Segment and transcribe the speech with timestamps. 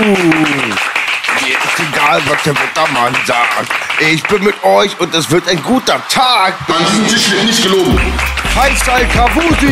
[0.00, 3.70] Mir ist egal, was der Wettermann sagt.
[3.98, 6.54] Ich bin mit euch und es wird ein guter Tag.
[6.68, 8.00] An diesem Tisch wird nicht gelogen.
[8.54, 9.66] Faisal Kavusi.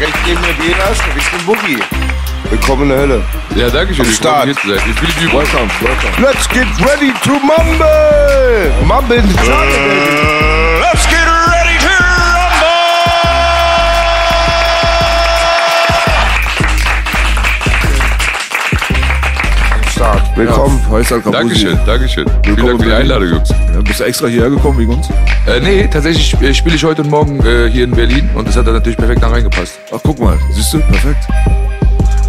[0.00, 1.78] Recht neben mir Vedas, Richtung Boogie.
[2.50, 3.24] Willkommen in der Hölle.
[3.54, 4.04] Ja, danke schön.
[4.04, 4.48] Am Start.
[4.48, 6.10] Ich mich wie Welcome, welcome.
[6.18, 8.72] Let's get ready to mumble.
[8.84, 9.28] Mumble in
[20.36, 20.80] Willkommen.
[20.82, 21.32] Ja, Faisal Kabusi.
[21.38, 22.26] Dankeschön, Dankeschön.
[22.42, 23.50] Vielen Willkommen Dank für die in Einladung, Jungs.
[23.50, 25.08] Ja, bist du extra hierher gekommen wegen uns?
[25.46, 28.56] Äh, nee, tatsächlich äh, spiele ich heute und morgen äh, hier in Berlin und das
[28.56, 29.78] hat dann natürlich perfekt da reingepasst.
[29.92, 31.24] Ach, guck mal, siehst du, perfekt.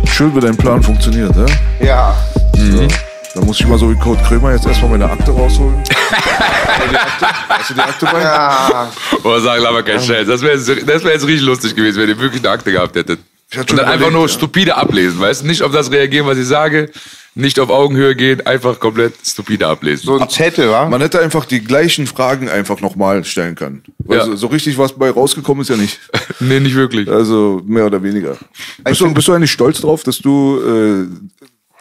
[0.07, 1.45] Schön, wie dein Plan funktioniert, ja?
[1.83, 2.15] Ja.
[2.55, 2.87] So.
[3.33, 5.81] Da muss ich mal so wie Code Krömer jetzt erstmal meine Akte rausholen.
[6.11, 7.27] Hast du die Akte?
[7.49, 8.21] Hast du die Akte bei?
[8.21, 8.91] Ja.
[9.23, 10.27] Oh, sag aber kein Scheiß.
[10.27, 13.19] Das wäre das wär jetzt richtig lustig gewesen, wenn ihr wirklich eine Akte gehabt hättet.
[13.49, 14.33] Ich hatte Und dann einfach überlegt, nur ja.
[14.33, 15.47] stupide ablesen, weißt du?
[15.47, 16.89] Nicht auf das reagieren, was ich sage,
[17.35, 20.05] nicht auf Augenhöhe gehen, einfach komplett stupide ablesen.
[20.05, 20.87] So ein Zettel, wa?
[20.87, 23.83] Man hätte einfach die gleichen Fragen einfach nochmal stellen können.
[24.07, 24.37] Also, Ja.
[24.37, 25.99] So richtig was bei rausgekommen ist ja nicht.
[26.39, 27.09] nee, nicht wirklich.
[27.09, 28.37] Also mehr oder weniger.
[28.83, 31.07] Bist du, bist du eigentlich stolz drauf, dass du äh,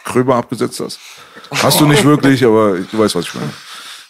[0.03, 0.99] Krömer abgesetzt hast?
[1.51, 3.53] Hast du nicht wirklich, aber du weißt, was ich meine.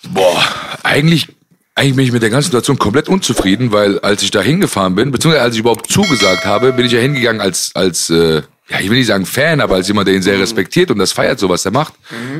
[0.10, 0.44] Boah,
[0.84, 1.28] eigentlich,
[1.76, 5.12] eigentlich bin ich mit der ganzen Situation komplett unzufrieden, weil als ich da hingefahren bin,
[5.12, 8.90] beziehungsweise als ich überhaupt zugesagt habe, bin ich ja hingegangen als, als äh, ja, ich
[8.90, 11.50] will nicht sagen Fan, aber als jemand, der ihn sehr respektiert und das feiert, so
[11.50, 11.94] was er macht.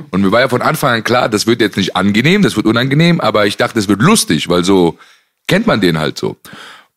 [0.10, 2.66] Und mir war ja von Anfang an klar, das wird jetzt nicht angenehm, das wird
[2.66, 4.98] unangenehm, aber ich dachte, es wird lustig, weil so
[5.48, 6.38] kennt man den halt so.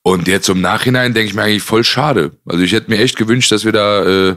[0.03, 2.31] Und jetzt im Nachhinein denke ich mir eigentlich voll schade.
[2.47, 4.37] Also ich hätte mir echt gewünscht, dass wir da äh,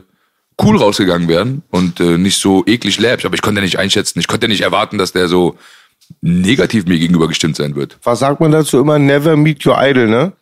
[0.62, 3.26] cool rausgegangen wären und äh, nicht so eklig läppisch.
[3.26, 4.20] Aber ich konnte ja nicht einschätzen.
[4.20, 5.58] Ich konnte ja nicht erwarten, dass der so
[6.22, 7.98] negativ mir gegenüber gestimmt sein wird.
[8.04, 9.00] Was sagt man dazu immer?
[9.00, 10.34] Never meet your idol, ne?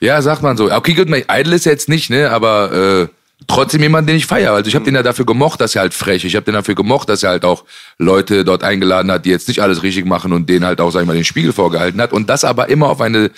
[0.00, 0.72] Ja, sagt man so.
[0.72, 3.08] Okay, gut, mein Idol ist jetzt nicht, ne, aber äh,
[3.46, 4.52] trotzdem jemand, den ich feiere.
[4.52, 6.24] Also ich habe den ja dafür gemocht, dass er halt frech.
[6.24, 7.64] Ich habe den dafür gemocht, dass er halt auch
[7.98, 11.00] Leute dort eingeladen hat, die jetzt nicht alles richtig machen und denen halt auch, sag
[11.00, 12.12] ich mal, den Spiegel vorgehalten hat.
[12.12, 13.30] Und das aber immer auf eine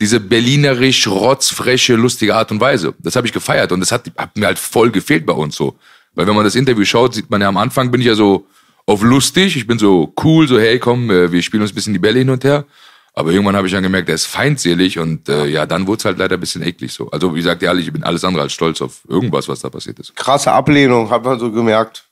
[0.00, 2.94] diese berlinerisch rotzfreche, lustige Art und Weise.
[2.98, 5.76] Das habe ich gefeiert und das hat, hat mir halt voll gefehlt bei uns so.
[6.14, 8.46] Weil wenn man das Interview schaut, sieht man ja am Anfang bin ich ja so
[8.86, 11.92] auf lustig, ich bin so cool, so hey komm, äh, wir spielen uns ein bisschen
[11.92, 12.64] die Bälle hin und her.
[13.14, 16.04] Aber irgendwann habe ich dann gemerkt, er ist feindselig und äh, ja, dann wurde es
[16.06, 17.10] halt leider ein bisschen eklig so.
[17.10, 19.98] Also wie gesagt, ehrlich, ich bin alles andere als stolz auf irgendwas, was da passiert
[19.98, 20.16] ist.
[20.16, 22.04] Krasse Ablehnung, hat man so gemerkt.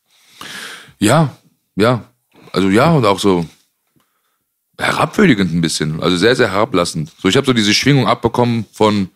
[0.98, 1.34] Ja,
[1.74, 2.04] ja.
[2.52, 3.46] Also ja, und auch so
[4.78, 6.02] herabwürdigend ein bisschen.
[6.02, 7.10] Also sehr, sehr herablassend.
[7.18, 9.08] So, ich habe so diese Schwingung abbekommen von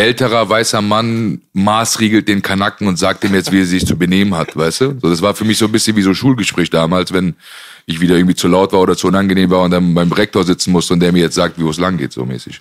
[0.00, 4.34] älterer weißer Mann maßriegelt den Kanacken und sagt ihm jetzt, wie er sich zu benehmen
[4.34, 4.98] hat, weißt du?
[5.00, 7.34] So, das war für mich so ein bisschen wie so Schulgespräch damals, wenn
[7.84, 10.72] ich wieder irgendwie zu laut war oder zu unangenehm war und dann beim Rektor sitzen
[10.72, 12.60] musste und der mir jetzt sagt, wie es lang geht, so mäßig.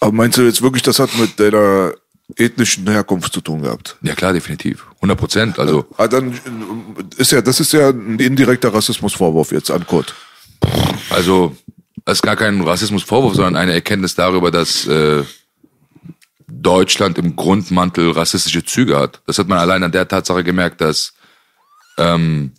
[0.00, 1.92] Aber meinst du jetzt wirklich, das hat mit deiner
[2.36, 3.96] ethnischen Herkunft zu tun gehabt?
[4.02, 4.86] Ja klar, definitiv.
[4.96, 5.58] 100 Prozent.
[5.58, 6.38] Also Ah, dann
[7.16, 10.14] ist ja, das ist ja ein indirekter Rassismusvorwurf jetzt an Kurt.
[11.10, 11.54] Also,
[12.04, 15.24] das ist gar kein Rassismusvorwurf, sondern eine Erkenntnis darüber, dass äh,
[16.50, 19.22] Deutschland im Grundmantel rassistische Züge hat.
[19.26, 21.14] Das hat man allein an der Tatsache gemerkt, dass,
[21.98, 22.52] ähm,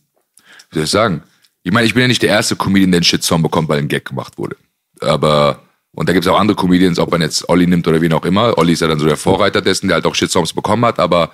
[0.69, 1.23] wie soll ich sagen,
[1.63, 3.87] ich meine, ich bin ja nicht der erste Comedian, der einen Shitstorm bekommt, weil ein
[3.87, 4.55] Gag gemacht wurde.
[5.01, 8.13] Aber, und da gibt es auch andere Comedians, ob man jetzt Olli nimmt oder wen
[8.13, 8.57] auch immer.
[8.57, 11.31] Olli ist ja dann so der Vorreiter dessen, der halt auch Shitstorms bekommen hat, aber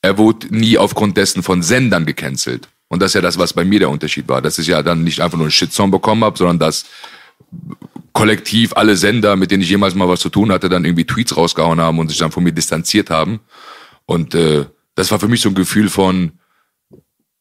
[0.00, 2.68] er wurde nie aufgrund dessen von Sendern gecancelt.
[2.88, 4.42] Und das ist ja das, was bei mir der Unterschied war.
[4.42, 6.86] Dass ich ja dann nicht einfach nur einen Shitstorm bekommen habe, sondern dass
[8.12, 11.36] kollektiv alle Sender, mit denen ich jemals mal was zu tun hatte, dann irgendwie Tweets
[11.36, 13.40] rausgehauen haben und sich dann von mir distanziert haben.
[14.06, 16.32] Und äh, das war für mich so ein Gefühl von,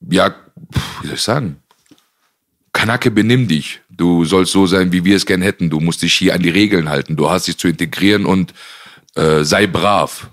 [0.09, 0.33] ja,
[1.01, 1.57] wie soll ich sagen?
[2.73, 3.81] Kanake, benimm dich.
[3.89, 5.69] Du sollst so sein, wie wir es gern hätten.
[5.69, 7.17] Du musst dich hier an die Regeln halten.
[7.17, 8.53] Du hast dich zu integrieren und
[9.15, 10.29] äh, sei brav.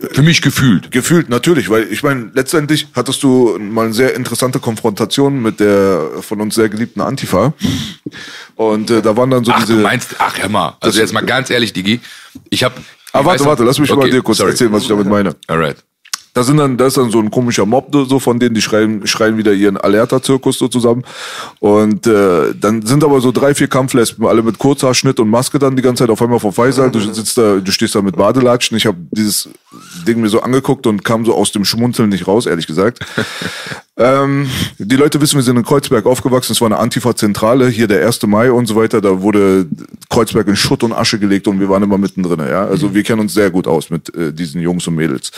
[0.00, 0.92] Für mich gefühlt.
[0.92, 6.08] Gefühlt, natürlich, weil ich meine, letztendlich hattest du mal eine sehr interessante Konfrontation mit der
[6.20, 7.52] von uns sehr geliebten Antifa.
[8.54, 9.74] Und äh, da waren dann so Ach, diese.
[9.74, 12.00] du meinst, ach hör mal, also jetzt mal ganz ehrlich, Digi,
[12.48, 12.74] ich habe
[13.12, 14.50] Ah, warte, warte, lass mich mal Okay, dir kurz sorry.
[14.52, 15.34] erzählen, was ich damit meine.
[15.48, 15.78] Alright.
[16.34, 19.06] Da sind dann, da ist dann so ein komischer Mob so von denen, die schreien,
[19.06, 21.04] schreien wieder ihren Alerta-Zirkus so zusammen.
[21.58, 25.76] Und äh, dann sind aber so drei, vier Kampflesben, alle mit Kurzhaarschnitt und Maske dann
[25.76, 26.90] die ganze Zeit auf einmal vor Faisal.
[26.90, 28.76] Du sitzt da, du stehst da mit Badelatschen.
[28.76, 29.48] Ich habe dieses
[30.06, 33.00] Ding mir so angeguckt und kam so aus dem Schmunzeln nicht raus, ehrlich gesagt.
[33.98, 34.48] Ähm,
[34.78, 36.52] die Leute wissen, wir sind in Kreuzberg aufgewachsen.
[36.52, 38.22] Es war eine Antifa-Zentrale, hier der 1.
[38.28, 39.00] Mai und so weiter.
[39.00, 39.66] Da wurde
[40.08, 42.38] Kreuzberg in Schutt und Asche gelegt und wir waren immer mittendrin.
[42.38, 42.64] Ja?
[42.64, 45.32] Also wir kennen uns sehr gut aus mit äh, diesen Jungs und Mädels.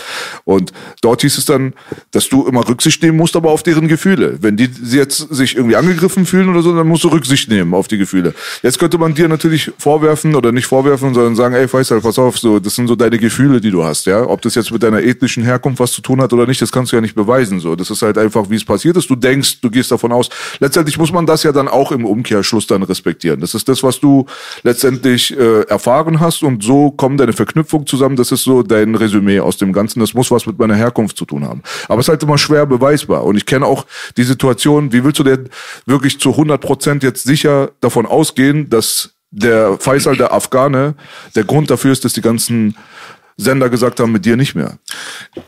[0.44, 1.72] Und dort hieß es dann,
[2.10, 4.36] dass du immer Rücksicht nehmen musst, aber auf deren Gefühle.
[4.42, 7.88] Wenn die jetzt sich irgendwie angegriffen fühlen oder so, dann musst du Rücksicht nehmen auf
[7.88, 8.34] die Gefühle.
[8.62, 12.38] Jetzt könnte man dir natürlich vorwerfen oder nicht vorwerfen, sondern sagen, ey Faisal, pass auf,
[12.38, 14.04] so, das sind so deine Gefühle, die du hast.
[14.04, 14.26] Ja?
[14.26, 16.92] Ob das jetzt mit deiner ethnischen Herkunft was zu tun hat oder nicht, das kannst
[16.92, 17.58] du ja nicht beweisen.
[17.58, 19.08] So, Das ist halt einfach, wie es passiert ist.
[19.08, 20.28] Du denkst, du gehst davon aus.
[20.58, 23.40] Letztendlich muss man das ja dann auch im Umkehrschluss dann respektieren.
[23.40, 24.26] Das ist das, was du
[24.62, 28.16] letztendlich äh, erfahren hast und so kommen deine Verknüpfungen zusammen.
[28.16, 30.00] Das ist so dein Resümee aus dem Ganzen.
[30.00, 31.62] Das muss was mit meiner Herkunft zu tun haben.
[31.88, 33.24] Aber es ist halt immer schwer beweisbar.
[33.24, 33.86] Und ich kenne auch
[34.16, 35.48] die Situation, wie willst du denn
[35.86, 40.94] wirklich zu 100 Prozent jetzt sicher davon ausgehen, dass der Faisal, der Afghane,
[41.34, 42.76] der Grund dafür ist, dass die ganzen
[43.40, 44.78] Sender gesagt haben, mit dir nicht mehr.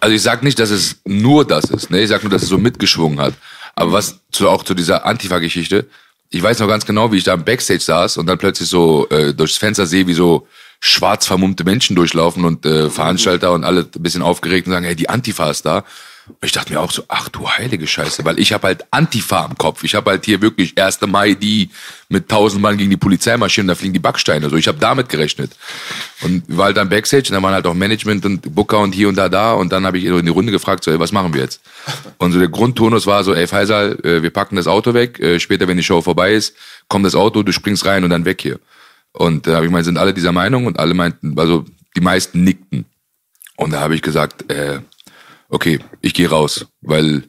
[0.00, 1.90] Also ich sag nicht, dass es nur das ist.
[1.90, 2.02] Ne?
[2.02, 3.34] Ich sag nur, dass es so mitgeschwungen hat.
[3.74, 5.86] Aber was zu, auch zu dieser Antifa-Geschichte,
[6.30, 9.08] ich weiß noch ganz genau, wie ich da im Backstage saß und dann plötzlich so
[9.10, 10.46] äh, durchs Fenster sehe, wie so
[10.80, 14.96] schwarz vermummte Menschen durchlaufen und äh, Veranstalter und alle ein bisschen aufgeregt und sagen, hey,
[14.96, 15.84] die Antifa ist da.
[16.40, 19.58] Ich dachte mir auch so, ach du heilige Scheiße, weil ich habe halt Antifa im
[19.58, 19.82] Kopf.
[19.82, 21.00] Ich habe halt hier wirklich 1.
[21.02, 21.70] Mai, die
[22.08, 24.48] mit tausend Mann gegen die Polizei marschieren, da fliegen die Backsteine.
[24.48, 25.52] So, ich habe damit gerechnet.
[26.22, 29.08] Und waren halt dann Backstage und da waren halt auch Management und Booker und hier
[29.08, 29.54] und da da.
[29.54, 31.60] Und dann habe ich in die Runde gefragt, so, ey, was machen wir jetzt?
[32.18, 35.18] Und so der Grundtonus war so, ey Faisal, äh, wir packen das Auto weg.
[35.18, 36.54] Äh, später, wenn die Show vorbei ist,
[36.88, 38.60] kommt das Auto, du springst rein und dann weg hier.
[39.12, 41.64] Und da habe ich gemeint, sind alle dieser Meinung und alle meinten, also
[41.96, 42.86] die meisten nickten.
[43.56, 44.80] Und da habe ich gesagt, äh,
[45.52, 47.22] okay, ich gehe raus, weil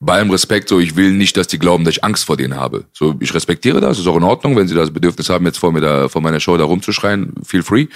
[0.00, 2.56] bei allem Respekt, so ich will nicht, dass die glauben, dass ich Angst vor denen
[2.56, 2.86] habe.
[2.92, 5.70] So, ich respektiere das, ist auch in Ordnung, wenn sie das Bedürfnis haben, jetzt vor
[5.70, 7.86] mir da, vor meiner Show da rumzuschreien, feel free.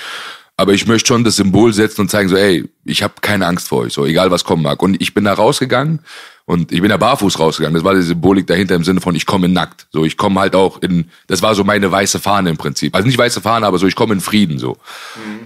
[0.58, 3.68] Aber ich möchte schon das Symbol setzen und zeigen, so, ey, ich habe keine Angst
[3.68, 4.82] vor euch, so egal was kommen mag.
[4.82, 6.00] Und ich bin da rausgegangen
[6.46, 7.74] und ich bin da barfuß rausgegangen.
[7.74, 9.86] Das war die Symbolik dahinter im Sinne von, ich komme nackt.
[9.90, 12.94] So, ich komme halt auch in, das war so meine weiße Fahne im Prinzip.
[12.94, 14.78] Also nicht weiße Fahne, aber so, ich komme in Frieden so.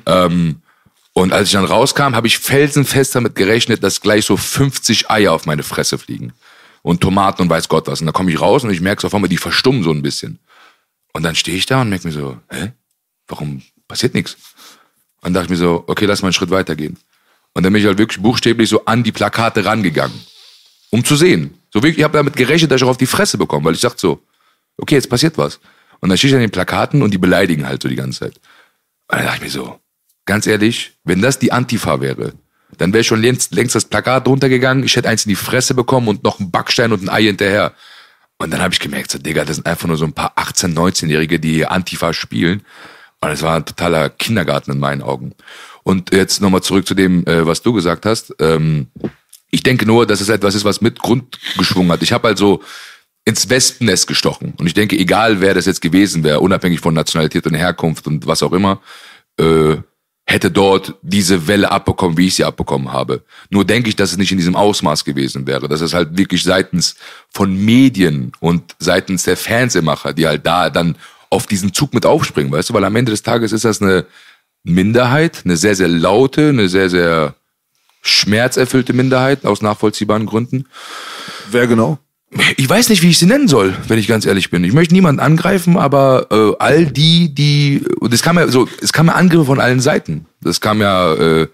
[0.06, 0.56] Ähm,
[1.12, 5.32] und als ich dann rauskam, habe ich felsenfest damit gerechnet, dass gleich so 50 Eier
[5.32, 6.32] auf meine Fresse fliegen.
[6.82, 8.00] Und Tomaten und weiß Gott was.
[8.00, 10.02] Und dann komme ich raus und ich merke so auf einmal, die verstummen so ein
[10.02, 10.38] bisschen.
[11.12, 12.72] Und dann stehe ich da und merke mir so, hä?
[13.26, 14.36] Warum passiert nichts?
[15.20, 16.96] Und dachte ich mir so, okay, lass mal einen Schritt weitergehen.
[17.52, 20.18] Und dann bin ich halt wirklich buchstäblich so an die Plakate rangegangen.
[20.90, 21.54] Um zu sehen.
[21.72, 23.80] So wirklich, ich habe damit gerechnet, dass ich auch auf die Fresse bekomme, weil ich
[23.80, 24.22] dachte so,
[24.78, 25.60] okay, jetzt passiert was.
[26.00, 28.40] Und dann stehe ich an den Plakaten und die beleidigen halt so die ganze Zeit.
[29.08, 29.80] Und dann dachte ich mir so,
[30.30, 32.34] ganz ehrlich, wenn das die Antifa wäre,
[32.78, 36.06] dann wäre schon längst, längst das Plakat runtergegangen, ich hätte eins in die Fresse bekommen
[36.06, 37.72] und noch einen Backstein und ein Ei hinterher.
[38.38, 40.72] Und dann habe ich gemerkt, so, Digga, das sind einfach nur so ein paar 18-,
[40.72, 42.62] 19-Jährige, die Antifa spielen.
[43.20, 45.34] Und es war ein totaler Kindergarten in meinen Augen.
[45.82, 48.32] Und jetzt nochmal zurück zu dem, äh, was du gesagt hast.
[48.38, 48.86] Ähm,
[49.50, 52.04] ich denke nur, dass es etwas ist, was mit Grund geschwungen hat.
[52.04, 52.62] Ich habe also
[53.24, 54.54] ins Wespennest gestochen.
[54.58, 58.28] Und ich denke, egal wer das jetzt gewesen wäre, unabhängig von Nationalität und Herkunft und
[58.28, 58.80] was auch immer,
[59.40, 59.78] äh,
[60.30, 63.22] hätte dort diese Welle abbekommen, wie ich sie abbekommen habe.
[63.50, 65.68] Nur denke ich, dass es nicht in diesem Ausmaß gewesen wäre.
[65.68, 66.94] Dass es halt wirklich seitens
[67.30, 70.96] von Medien und seitens der Fernsehmacher, die halt da dann
[71.30, 72.74] auf diesen Zug mit aufspringen, weißt du?
[72.74, 74.06] Weil am Ende des Tages ist das eine
[74.62, 77.34] Minderheit, eine sehr, sehr laute, eine sehr, sehr
[78.02, 80.66] schmerzerfüllte Minderheit aus nachvollziehbaren Gründen.
[81.50, 81.98] Wer genau?
[82.56, 84.62] Ich weiß nicht, wie ich sie nennen soll, wenn ich ganz ehrlich bin.
[84.62, 88.92] Ich möchte niemanden angreifen, aber äh, all die, die und es kam ja so, es
[88.92, 90.26] kam ja Angriffe von allen Seiten.
[90.40, 91.48] Das kam ja äh,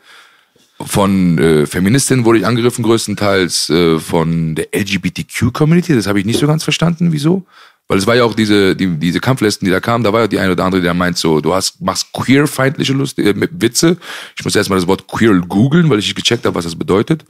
[0.80, 5.94] von äh, Feministinnen wurde ich angegriffen größtenteils, äh, von der LGBTQ-Community.
[5.94, 7.46] Das habe ich nicht so ganz verstanden, wieso.
[7.88, 10.26] Weil es war ja auch diese, die, diese Kampflisten, die da kamen, da war ja
[10.26, 13.96] die eine oder andere, da meint so, du hast, machst queerfeindliche Lust, äh, mit Witze.
[14.36, 17.24] Ich muss erstmal das Wort queer googeln, weil ich nicht gecheckt habe, was das bedeutet.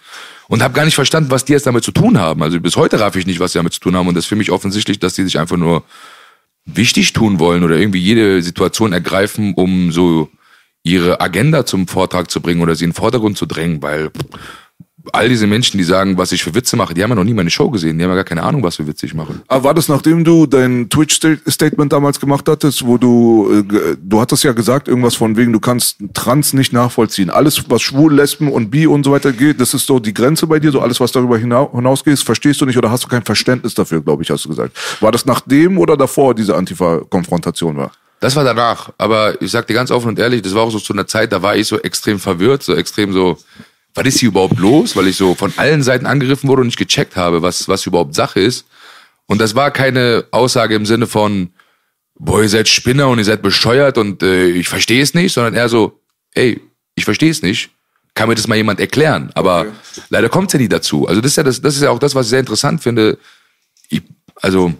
[0.49, 2.43] Und habe gar nicht verstanden, was die jetzt damit zu tun haben.
[2.43, 4.09] Also bis heute raff ich nicht, was sie damit zu tun haben.
[4.09, 5.83] Und das ist für mich offensichtlich, dass die sich einfach nur
[6.65, 10.31] wichtig tun wollen oder irgendwie jede Situation ergreifen, um so
[10.83, 14.11] ihre Agenda zum Vortrag zu bringen oder sie in den Vordergrund zu drängen, weil
[15.13, 17.35] all diese Menschen, die sagen, was ich für Witze mache, die haben ja noch nie
[17.35, 19.35] meine Show gesehen, die haben ja gar keine Ahnung, was für Witze ich mache.
[19.49, 24.45] Aber war das nachdem du dein Twitch-Statement damals gemacht hattest, wo du, äh, du hattest
[24.45, 27.31] ja gesagt, irgendwas von wegen, du kannst Trans nicht nachvollziehen.
[27.31, 30.47] Alles, was schwul, Lesben und Bi und so weiter geht, das ist so die Grenze
[30.47, 33.23] bei dir, so alles, was darüber hinau hinausgeht, verstehst du nicht oder hast du kein
[33.23, 34.77] Verständnis dafür, glaube ich, hast du gesagt.
[35.01, 37.93] War das nachdem oder davor diese Antifa-Konfrontation war?
[38.21, 38.91] Das war danach.
[38.99, 41.33] Aber ich sag dir ganz offen und ehrlich, das war auch so zu einer Zeit,
[41.33, 43.39] da war ich so extrem verwirrt, so extrem so,
[43.97, 44.95] was ist hier überhaupt los?
[44.95, 48.15] Weil ich so von allen Seiten angegriffen wurde und nicht gecheckt habe, was, was überhaupt
[48.15, 48.67] Sache ist.
[49.27, 51.51] Und das war keine Aussage im Sinne von,
[52.19, 55.55] boah, ihr seid Spinner und ihr seid bescheuert und äh, ich verstehe es nicht, sondern
[55.55, 56.01] eher so,
[56.35, 56.61] ey,
[56.95, 57.71] ich verstehe es nicht.
[58.15, 59.31] Kann mir das mal jemand erklären?
[59.35, 59.73] Aber okay.
[60.11, 61.09] leider kommt es ja nie dazu.
[61.09, 63.19] Also das ist ja das, das ist ja auch das, was ich sehr interessant finde.
[63.89, 64.03] Ich,
[64.41, 64.73] also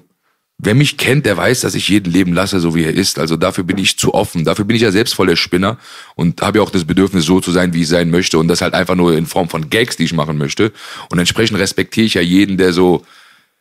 [0.59, 3.19] wer mich kennt, der weiß, dass ich jeden leben lasse, so wie er ist.
[3.19, 4.45] Also dafür bin ich zu offen.
[4.45, 5.79] Dafür bin ich ja selbst voll der Spinner
[6.15, 8.39] und habe ja auch das Bedürfnis, so zu sein, wie ich sein möchte.
[8.39, 10.73] Und das halt einfach nur in Form von Gags, die ich machen möchte.
[11.11, 13.05] Und entsprechend respektiere ich ja jeden, der so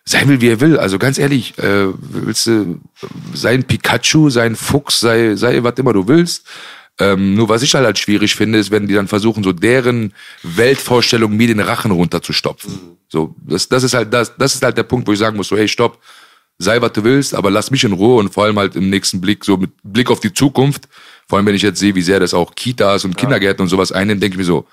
[0.06, 0.78] sein will, wie er will.
[0.78, 2.80] Also ganz ehrlich, äh, willst du
[3.34, 6.46] sein Pikachu, sein Fuchs, sei, sei was immer du willst.
[6.98, 10.14] Ähm, nur was ich halt, halt schwierig finde, ist, wenn die dann versuchen, so deren
[10.44, 12.98] Weltvorstellung mir den Rachen runterzustopfen.
[13.10, 15.50] So, das, das ist halt, das, das ist halt der Punkt, wo ich sagen muss,
[15.50, 16.00] so, hey, stopp,
[16.58, 19.22] sei was du willst, aber lass mich in Ruhe und vor allem halt im nächsten
[19.22, 20.88] Blick, so mit Blick auf die Zukunft,
[21.28, 23.92] vor allem wenn ich jetzt sehe, wie sehr das auch Kitas und Kindergärten und sowas
[23.92, 24.66] einnimmt, denke ich mir so,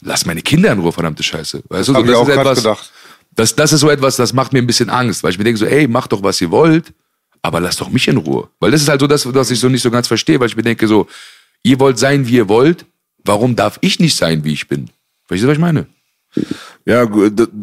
[0.00, 1.62] lass meine Kinder in Ruhe, verdammte Scheiße.
[1.68, 2.92] Weißt du, so, das, ist etwas, gedacht.
[3.34, 5.58] das, das ist so etwas, das macht mir ein bisschen Angst, weil ich mir denke
[5.58, 6.92] so, ey, macht doch, was ihr wollt,
[7.42, 8.48] aber lasst doch mich in Ruhe.
[8.58, 10.56] Weil das ist halt so das, was ich so nicht so ganz verstehe, weil ich
[10.56, 11.06] mir denke so,
[11.62, 12.86] ihr wollt sein, wie ihr wollt,
[13.24, 14.90] warum darf ich nicht sein, wie ich bin?
[15.28, 15.86] Weißt du, was ich meine?
[16.86, 17.06] Ja,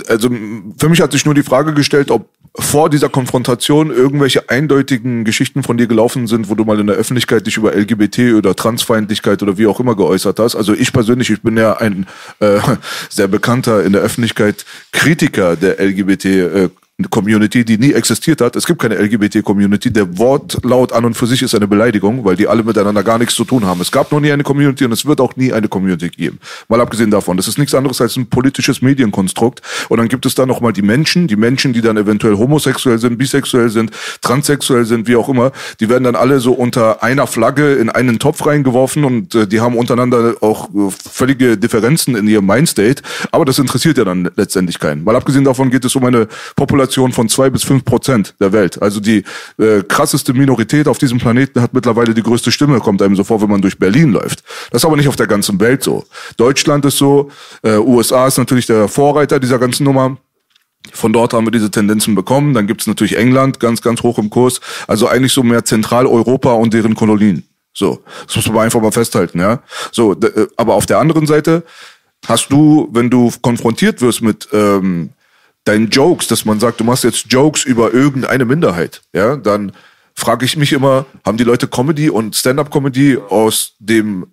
[0.07, 0.29] also
[0.77, 5.61] für mich hat sich nur die Frage gestellt, ob vor dieser Konfrontation irgendwelche eindeutigen Geschichten
[5.61, 9.43] von dir gelaufen sind, wo du mal in der Öffentlichkeit dich über LGBT oder Transfeindlichkeit
[9.43, 10.55] oder wie auch immer geäußert hast.
[10.55, 12.07] Also ich persönlich, ich bin ja ein
[12.39, 12.59] äh,
[13.09, 16.69] sehr bekannter in der Öffentlichkeit Kritiker der LGBT äh,
[17.11, 18.55] Community, die nie existiert hat.
[18.55, 19.93] Es gibt keine LGBT-Community.
[19.93, 23.35] Der Wortlaut an und für sich ist eine Beleidigung, weil die alle miteinander gar nichts
[23.35, 23.79] zu tun haben.
[23.81, 26.39] Es gab noch nie eine Community und es wird auch nie eine Community geben.
[26.69, 27.37] Mal abgesehen davon.
[27.37, 29.61] Das ist nichts anderes als ein politisches Medienkonstrukt.
[29.89, 33.19] Und dann gibt es da nochmal die Menschen, die Menschen, die dann eventuell homosexuell sind,
[33.19, 33.91] bisexuell sind,
[34.23, 35.51] transsexuell sind, wie auch immer.
[35.79, 39.61] Die werden dann alle so unter einer Flagge in einen Topf reingeworfen und äh, die
[39.61, 43.03] haben untereinander auch äh, völlige Differenzen in ihrem Mindstate.
[43.31, 45.03] Aber das interessiert ja dann letztendlich keinen.
[45.03, 48.53] Mal abgesehen davon geht es um eine Population Population von zwei bis fünf Prozent der
[48.53, 48.81] Welt.
[48.81, 49.23] Also die
[49.57, 53.41] äh, krasseste Minorität auf diesem Planeten hat mittlerweile die größte Stimme, kommt einem so vor,
[53.41, 54.43] wenn man durch Berlin läuft.
[54.71, 56.05] Das ist aber nicht auf der ganzen Welt so.
[56.37, 57.29] Deutschland ist so,
[57.63, 60.17] äh, USA ist natürlich der Vorreiter dieser ganzen Nummer.
[60.93, 62.53] Von dort haben wir diese Tendenzen bekommen.
[62.53, 64.61] Dann gibt es natürlich England, ganz, ganz hoch im Kurs.
[64.87, 67.43] Also eigentlich so mehr Zentraleuropa und deren Kolonien.
[67.73, 69.61] So, das muss man einfach mal festhalten, ja.
[69.91, 71.63] So, äh, aber auf der anderen Seite
[72.25, 75.11] hast du, wenn du konfrontiert wirst mit ähm,
[75.67, 79.71] deinen Jokes, dass man sagt, du machst jetzt Jokes über irgendeine Minderheit, ja, dann
[80.15, 84.27] frage ich mich immer, haben die Leute Comedy und Stand-up-Comedy aus dem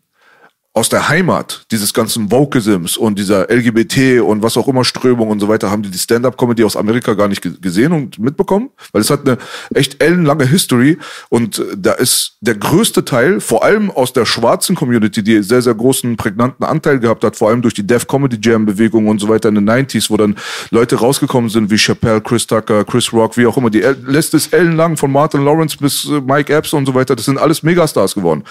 [0.76, 5.38] aus der Heimat dieses ganzen Wokeisms und dieser LGBT und was auch immer Strömung und
[5.38, 9.08] so weiter, haben die die Stand-up-Comedy aus Amerika gar nicht gesehen und mitbekommen, weil es
[9.08, 9.38] hat eine
[9.72, 14.74] echt ellenlange History und äh, da ist der größte Teil, vor allem aus der schwarzen
[14.74, 18.38] Community, die sehr, sehr großen, prägnanten Anteil gehabt hat, vor allem durch die Def Comedy
[18.42, 20.34] Jam Bewegung und so weiter in den 90s, wo dann
[20.70, 23.70] Leute rausgekommen sind wie Chappelle, Chris Tucker, Chris Rock, wie auch immer.
[23.70, 27.14] Die Liste ist ellenlang von Martin Lawrence bis äh, Mike Epps und so weiter.
[27.14, 28.42] Das sind alles Megastars geworden.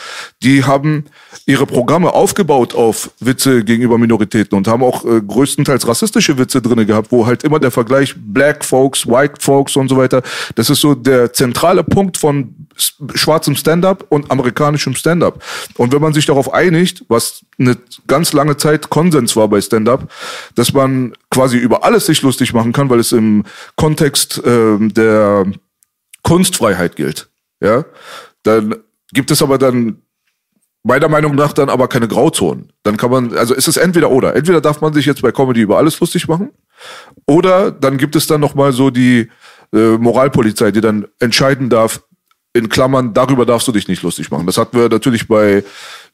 [0.41, 1.03] Die haben
[1.45, 6.85] ihre Programme aufgebaut auf Witze gegenüber Minoritäten und haben auch äh, größtenteils rassistische Witze drinne
[6.85, 10.21] gehabt, wo halt immer der Vergleich Black Folks, White Folks und so weiter,
[10.55, 12.67] das ist so der zentrale Punkt von
[13.15, 15.43] schwarzem Stand-up und amerikanischem Stand-up.
[15.77, 17.77] Und wenn man sich darauf einigt, was eine
[18.07, 20.11] ganz lange Zeit Konsens war bei Stand-up,
[20.55, 23.43] dass man quasi über alles sich lustig machen kann, weil es im
[23.75, 25.45] Kontext äh, der
[26.23, 27.29] Kunstfreiheit gilt,
[27.61, 27.85] ja,
[28.43, 28.75] dann
[29.13, 30.02] gibt es aber dann
[30.83, 32.71] meiner Meinung nach dann aber keine Grauzonen.
[32.83, 34.35] Dann kann man, also ist es entweder oder.
[34.35, 36.51] Entweder darf man sich jetzt bei Comedy über alles lustig machen,
[37.25, 39.29] oder dann gibt es dann nochmal so die
[39.73, 42.01] äh, Moralpolizei, die dann entscheiden darf,
[42.53, 44.45] in Klammern, darüber darfst du dich nicht lustig machen.
[44.45, 45.63] Das hatten wir natürlich bei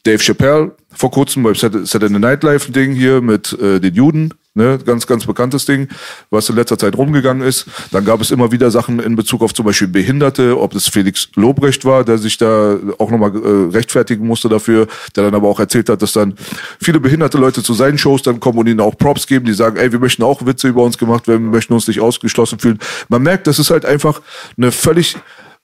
[0.03, 4.33] Dave Chappelle vor kurzem beim Saturday Night Live Ding hier mit äh, den Juden.
[4.59, 5.87] Ne, ganz, ganz bekanntes Ding,
[6.31, 7.65] was in letzter Zeit rumgegangen ist.
[7.91, 11.29] Dann gab es immer wieder Sachen in Bezug auf zum Beispiel Behinderte, ob das Felix
[11.35, 15.61] Lobrecht war, der sich da auch nochmal äh, rechtfertigen musste dafür, der dann aber auch
[15.61, 16.33] erzählt hat, dass dann
[16.81, 19.77] viele behinderte Leute zu seinen Shows dann kommen und ihnen auch Props geben, die sagen,
[19.77, 22.79] ey, wir möchten auch Witze über uns gemacht werden, wir möchten uns nicht ausgeschlossen fühlen.
[23.07, 24.21] Man merkt, das ist halt einfach
[24.57, 25.15] eine völlig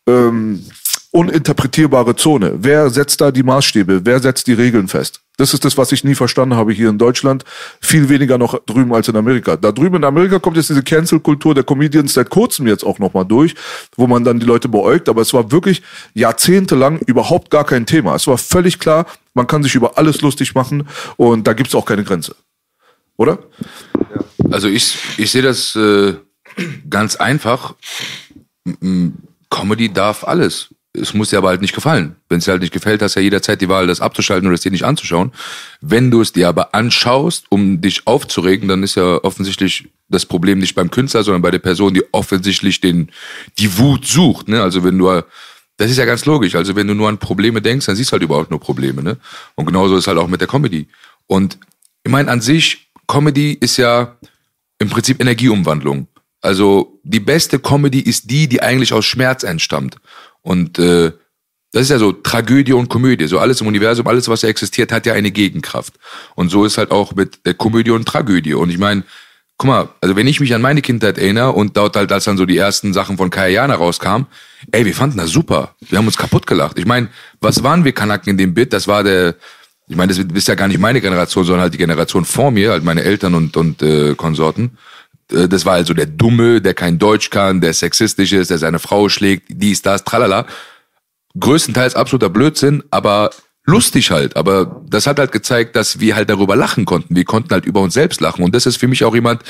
[0.07, 0.63] ähm,
[1.11, 2.53] uninterpretierbare Zone.
[2.59, 4.05] Wer setzt da die Maßstäbe?
[4.05, 5.24] Wer setzt die Regeln fest?
[5.37, 7.43] Das ist das, was ich nie verstanden habe hier in Deutschland.
[7.81, 9.57] Viel weniger noch drüben als in Amerika.
[9.57, 13.25] Da drüben in Amerika kommt jetzt diese Cancel-Kultur der Comedians seit kurzem jetzt auch nochmal
[13.25, 13.55] durch,
[13.97, 15.09] wo man dann die Leute beäugt.
[15.09, 15.81] Aber es war wirklich
[16.13, 18.15] jahrzehntelang überhaupt gar kein Thema.
[18.15, 20.87] Es war völlig klar, man kann sich über alles lustig machen
[21.17, 22.35] und da gibt's auch keine Grenze.
[23.17, 23.39] Oder?
[24.51, 26.15] Also ich, ich sehe das äh,
[26.89, 27.75] ganz einfach.
[29.49, 30.69] Comedy darf alles.
[30.99, 32.15] Es muss dir aber halt nicht gefallen.
[32.29, 34.55] Wenn es dir halt nicht gefällt, hast du ja jederzeit die Wahl, das abzuschalten oder
[34.55, 35.31] es dir nicht anzuschauen.
[35.81, 40.59] Wenn du es dir aber anschaust, um dich aufzuregen, dann ist ja offensichtlich das Problem
[40.59, 43.11] nicht beim Künstler, sondern bei der Person, die offensichtlich den,
[43.57, 44.47] die Wut sucht.
[44.47, 44.61] Ne?
[44.61, 45.21] Also wenn du,
[45.77, 46.55] das ist ja ganz logisch.
[46.55, 49.03] Also wenn du nur an Probleme denkst, dann siehst du halt überhaupt nur Probleme.
[49.03, 49.17] Ne?
[49.55, 50.87] Und genauso ist halt auch mit der Comedy.
[51.27, 51.57] Und
[52.03, 54.15] ich meine, an sich, Comedy ist ja
[54.79, 56.07] im Prinzip Energieumwandlung.
[56.41, 59.97] Also die beste Comedy ist die, die eigentlich aus Schmerz entstammt.
[60.45, 61.11] Und äh,
[61.71, 63.27] das ist ja so Tragödie und Komödie.
[63.27, 65.95] So alles im Universum, alles, was ja existiert, hat ja eine Gegenkraft.
[66.35, 68.53] Und so ist halt auch mit der Komödie und Tragödie.
[68.53, 69.03] Und ich meine,
[69.57, 72.37] guck mal, also wenn ich mich an meine Kindheit erinnere und dort halt, als dann
[72.37, 74.27] so die ersten Sachen von Kayana rauskamen,
[74.71, 75.75] ey, wir fanden das super.
[75.81, 76.77] Wir haben uns kaputt gelacht.
[76.77, 77.09] Ich meine,
[77.41, 78.71] was waren wir Kanaken in dem Bit?
[78.71, 79.35] Das war der,
[79.87, 82.71] ich meine, das ist ja gar nicht meine Generation, sondern halt die Generation vor mir,
[82.71, 84.77] halt meine Eltern und, und äh, Konsorten.
[85.31, 88.79] Äh, Das war also der Dumme, der kein Deutsch kann, der sexistisch ist, der seine
[88.79, 90.45] Frau schlägt, dies, das, tralala.
[91.39, 93.31] Größtenteils absoluter Blödsinn, aber
[93.65, 94.37] lustig halt.
[94.37, 97.15] Aber das hat halt gezeigt, dass wir halt darüber lachen konnten.
[97.15, 98.43] Wir konnten halt über uns selbst lachen.
[98.43, 99.41] Und das ist für mich auch jemand,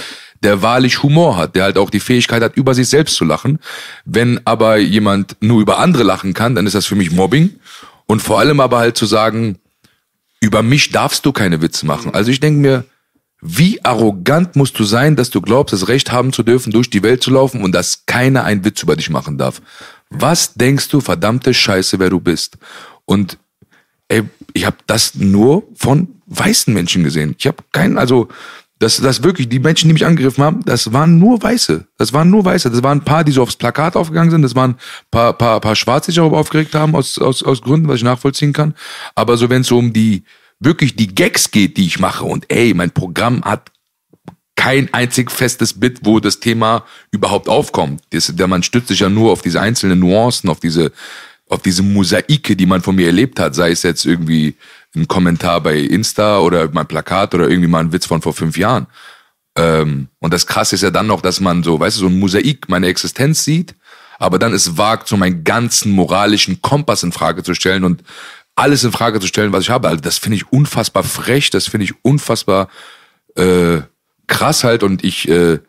[0.41, 3.59] der wahrlich Humor hat, der halt auch die Fähigkeit hat, über sich selbst zu lachen.
[4.05, 7.59] Wenn aber jemand nur über andere lachen kann, dann ist das für mich Mobbing.
[8.07, 9.59] Und vor allem aber halt zu sagen,
[10.39, 12.13] über mich darfst du keine Witze machen.
[12.13, 12.85] Also ich denke mir,
[13.41, 17.03] wie arrogant musst du sein, dass du glaubst, das Recht haben zu dürfen, durch die
[17.03, 19.61] Welt zu laufen und dass keiner einen Witz über dich machen darf.
[20.09, 22.57] Was denkst du, verdammte Scheiße, wer du bist?
[23.05, 23.37] Und
[24.07, 24.23] ey,
[24.53, 27.35] ich habe das nur von weißen Menschen gesehen.
[27.37, 28.29] Ich habe keinen, also
[28.79, 31.87] das, das wirklich, die Menschen, die mich angegriffen haben, das waren nur Weiße.
[31.97, 32.69] Das waren nur Weiße.
[32.69, 34.41] Das waren ein paar, die so aufs Plakat aufgegangen sind.
[34.41, 34.77] Das waren ein
[35.11, 38.03] paar, paar, paar Schwarze, die sich darüber aufgeregt haben, aus, aus, aus Gründen, was ich
[38.03, 38.75] nachvollziehen kann.
[39.15, 40.23] Aber so, wenn es so um die,
[40.59, 43.71] wirklich die Gags geht, die ich mache, und ey, mein Programm hat
[44.55, 48.01] kein einzig festes Bit, wo das Thema überhaupt aufkommt.
[48.11, 50.91] Das, man stützt sich ja nur auf diese einzelnen Nuancen, auf diese,
[51.49, 54.55] auf diese Mosaike, die man von mir erlebt hat, sei es jetzt irgendwie
[54.95, 58.57] ein Kommentar bei Insta oder mein Plakat oder irgendwie mal ein Witz von vor fünf
[58.57, 58.87] Jahren.
[59.57, 62.19] Ähm, und das Krasse ist ja dann noch, dass man so, weißt du, so ein
[62.19, 63.75] Mosaik meine Existenz sieht,
[64.17, 68.03] aber dann es wagt, so meinen ganzen moralischen Kompass in Frage zu stellen und
[68.55, 69.87] alles in Frage zu stellen, was ich habe.
[69.87, 72.69] Also das finde ich unfassbar frech, das finde ich unfassbar
[73.35, 73.81] äh,
[74.27, 75.59] krass halt und ich äh,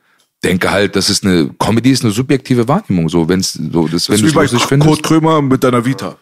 [0.45, 4.11] denke halt, das ist eine Comedy ist eine subjektive Wahrnehmung so, wenn's so das, Das
[4.11, 4.89] wenn du wie bei lustig findest.
[4.89, 6.17] Kurt Krömer mit deiner Vita.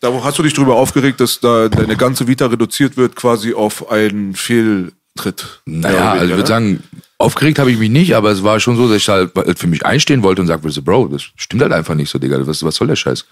[0.00, 3.90] Da hast du dich drüber aufgeregt, dass da deine ganze Vita reduziert wird quasi auf
[3.90, 5.60] einen Fehltritt.
[5.66, 6.46] Naja, also ich würde ne?
[6.46, 6.82] sagen,
[7.18, 9.84] aufgeregt habe ich mich nicht, aber es war schon so, dass ich halt für mich
[9.84, 12.46] einstehen wollte und so, Bro, das stimmt halt einfach nicht so, Digga.
[12.46, 13.26] Was, was soll der Scheiß?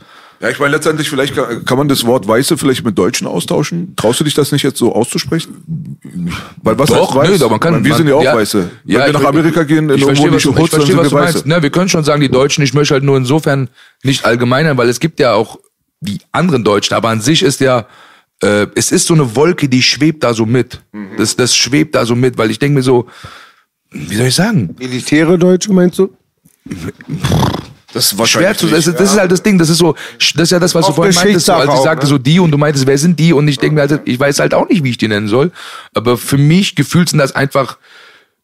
[0.44, 3.96] Ja, ich meine, letztendlich, vielleicht kann, kann man das Wort Weiße vielleicht mit Deutschen austauschen.
[3.96, 5.96] Traust du dich das nicht jetzt so auszusprechen?
[6.62, 7.38] Weil was Doch, heißt weiß?
[7.38, 7.72] nö, aber man kann.
[7.76, 8.70] Ich meine, wir man, sind ja auch Weiße.
[8.84, 10.70] Wenn wir ich- nach Amerika gehen, in ich irgendwo verstehe, die was, du- ich Hoods,
[10.72, 11.34] dann sind was wir du meinst.
[11.36, 11.48] Weiße.
[11.48, 13.70] Ne, wir können schon sagen, die Deutschen, ich möchte halt nur insofern
[14.02, 15.58] nicht allgemeinern, weil es gibt ja auch
[16.00, 17.86] die anderen Deutschen, aber an sich ist ja,
[18.42, 20.82] äh, es ist so eine Wolke, die schwebt da so mit.
[20.92, 21.12] Mhm.
[21.16, 23.06] Das, das schwebt da so mit, weil ich denke mir so,
[23.90, 24.76] wie soll ich sagen?
[24.78, 26.12] Elitäre Deutsche, meinst du?
[27.94, 29.14] Das ist Schwer zu, das, ist, das ja.
[29.14, 31.14] ist halt das Ding, das ist so, das ist ja das, was du Auch vorhin
[31.14, 32.10] meintest, so, als ich sagte ne?
[32.10, 34.40] so die und du meintest, wer sind die und ich denke mir halt, ich weiß
[34.40, 35.52] halt auch nicht, wie ich die nennen soll,
[35.94, 37.78] aber für mich gefühlt sind das einfach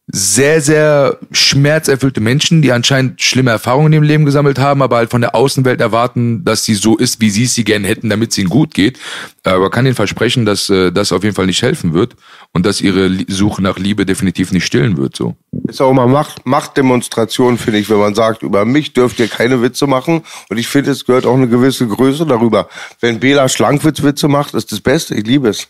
[0.07, 5.11] sehr, sehr schmerzerfüllte Menschen, die anscheinend schlimme Erfahrungen in ihrem Leben gesammelt haben, aber halt
[5.11, 8.31] von der Außenwelt erwarten, dass sie so ist, wie sie es sie gern hätten, damit
[8.31, 8.99] es ihnen gut geht.
[9.43, 12.15] Aber kann ihnen versprechen, dass äh, das auf jeden Fall nicht helfen wird
[12.51, 15.15] und dass ihre Suche nach Liebe definitiv nicht stillen wird.
[15.15, 15.35] So.
[15.67, 19.61] Ist auch immer Macht, Machtdemonstration, finde ich, wenn man sagt, über mich dürft ihr keine
[19.61, 20.23] Witze machen.
[20.49, 22.67] Und ich finde, es gehört auch eine gewisse Größe darüber.
[22.99, 25.15] Wenn Bela Schlankwitz Witze macht, ist das Beste.
[25.15, 25.67] Ich liebe es.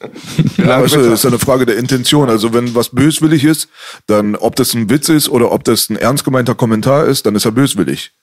[0.58, 2.30] Ja, aber es ist eine Frage der Intention.
[2.30, 3.70] Also wenn was böswillig ist,
[4.08, 7.36] dann ob das ein Witz ist oder ob das ein ernst gemeinter Kommentar ist, dann
[7.36, 8.13] ist er böswillig.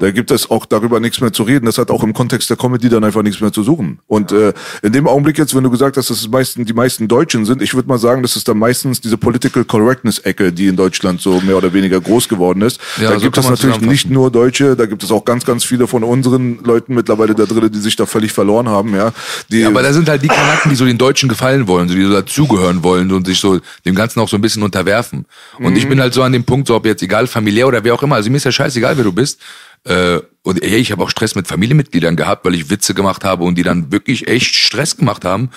[0.00, 1.66] Da gibt es auch darüber nichts mehr zu reden.
[1.66, 4.00] Das hat auch im Kontext der Comedy dann einfach nichts mehr zu suchen.
[4.06, 7.08] Und äh, in dem Augenblick jetzt, wenn du gesagt hast, dass es meisten, die meisten
[7.08, 10.76] Deutschen sind, ich würde mal sagen, das ist dann meistens diese Political Correctness-Ecke, die in
[10.76, 12.80] Deutschland so mehr oder weniger groß geworden ist.
[13.00, 15.64] Ja, da so gibt es natürlich nicht nur Deutsche, da gibt es auch ganz, ganz
[15.64, 18.94] viele von unseren Leuten mittlerweile da drin, die sich da völlig verloren haben.
[18.94, 19.12] Ja,
[19.50, 21.94] die, Ja, aber da sind halt die Kanaken, die so den Deutschen gefallen wollen, so
[21.94, 25.26] die so dazugehören wollen und sich so dem Ganzen auch so ein bisschen unterwerfen.
[25.58, 27.94] Und ich bin halt so an dem Punkt, so ob jetzt egal familiär oder wer
[27.94, 29.40] auch immer, also mir ist ja scheißegal, wer du bist.
[29.86, 33.44] Äh, und ey, ich habe auch Stress mit Familienmitgliedern gehabt, weil ich Witze gemacht habe
[33.44, 35.50] und die dann wirklich echt Stress gemacht haben.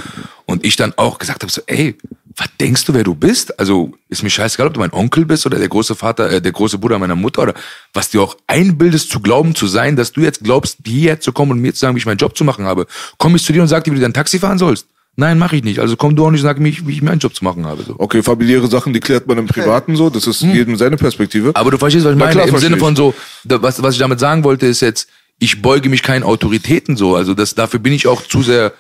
[0.46, 1.96] Und ich dann auch gesagt habe so, ey,
[2.36, 3.60] was denkst du, wer du bist?
[3.60, 6.52] Also ist mir scheißegal, ob du mein Onkel bist oder der große Vater, äh, der
[6.52, 7.54] große Bruder meiner Mutter oder
[7.94, 11.52] was dir auch einbildest zu glauben zu sein, dass du jetzt glaubst, hierher zu kommen
[11.52, 12.88] und mir zu sagen, wie ich meinen Job zu machen habe.
[13.18, 14.88] Komm ich zu dir und sag dir, wie du dein Taxi fahren sollst?
[15.20, 15.80] Nein, mache ich nicht.
[15.80, 17.84] Also komm du auch nicht und sag mir, wie ich meinen Job zu machen habe.
[17.84, 17.96] So.
[17.98, 20.10] Okay, familiäre Sachen, die klärt man im Privaten so.
[20.10, 21.52] Das ist jedem seine Perspektive.
[21.56, 22.36] Aber du verstehst, was ich Na meine.
[22.36, 22.82] klar, Im Sinne ich.
[22.82, 26.96] von so, was, was ich damit sagen wollte, ist jetzt, ich beuge mich keinen Autoritäten
[26.96, 27.18] so.
[27.18, 28.72] Also das, dafür bin ich auch zu sehr.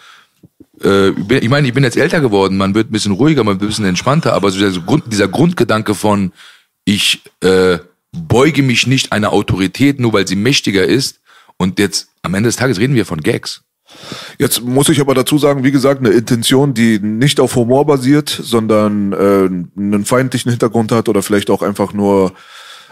[0.81, 3.63] Äh, ich meine, ich bin jetzt älter geworden, man wird ein bisschen ruhiger, man wird
[3.63, 6.31] ein bisschen entspannter, aber so dieser, Grund, dieser Grundgedanke von,
[6.85, 7.79] ich äh,
[8.13, 11.19] beuge mich nicht einer Autorität, nur weil sie mächtiger ist.
[11.57, 13.61] Und jetzt am Ende des Tages reden wir von Gags.
[14.37, 18.29] Jetzt muss ich aber dazu sagen, wie gesagt, eine Intention, die nicht auf Humor basiert,
[18.29, 22.33] sondern äh, einen feindlichen Hintergrund hat oder vielleicht auch einfach nur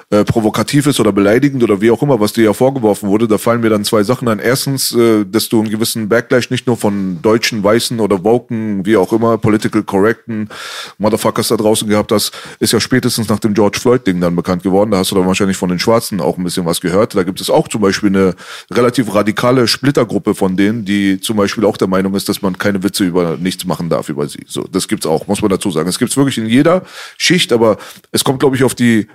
[0.10, 3.38] äh, provokativ ist oder beleidigend oder wie auch immer, was dir ja vorgeworfen wurde, da
[3.38, 4.40] fallen mir dann zwei Sachen ein.
[4.40, 8.96] Erstens, äh, dass du einen gewissen Backlash nicht nur von deutschen, weißen oder woken, wie
[8.96, 10.48] auch immer, political correcten
[10.98, 14.92] Motherfuckers da draußen gehabt hast, ist ja spätestens nach dem George Floyd-Ding dann bekannt geworden.
[14.92, 17.14] Da hast du dann wahrscheinlich von den Schwarzen auch ein bisschen was gehört.
[17.14, 18.34] Da gibt es auch zum Beispiel eine
[18.72, 22.82] relativ radikale Splittergruppe von denen, die zum Beispiel auch der Meinung ist, dass man keine
[22.82, 24.46] Witze über nichts machen darf über sie.
[24.48, 25.90] So, das gibt's auch, muss man dazu sagen.
[25.90, 26.84] Es gibt's wirklich in jeder
[27.18, 27.76] Schicht, aber
[28.14, 29.08] es kommt, glaube ich, auf die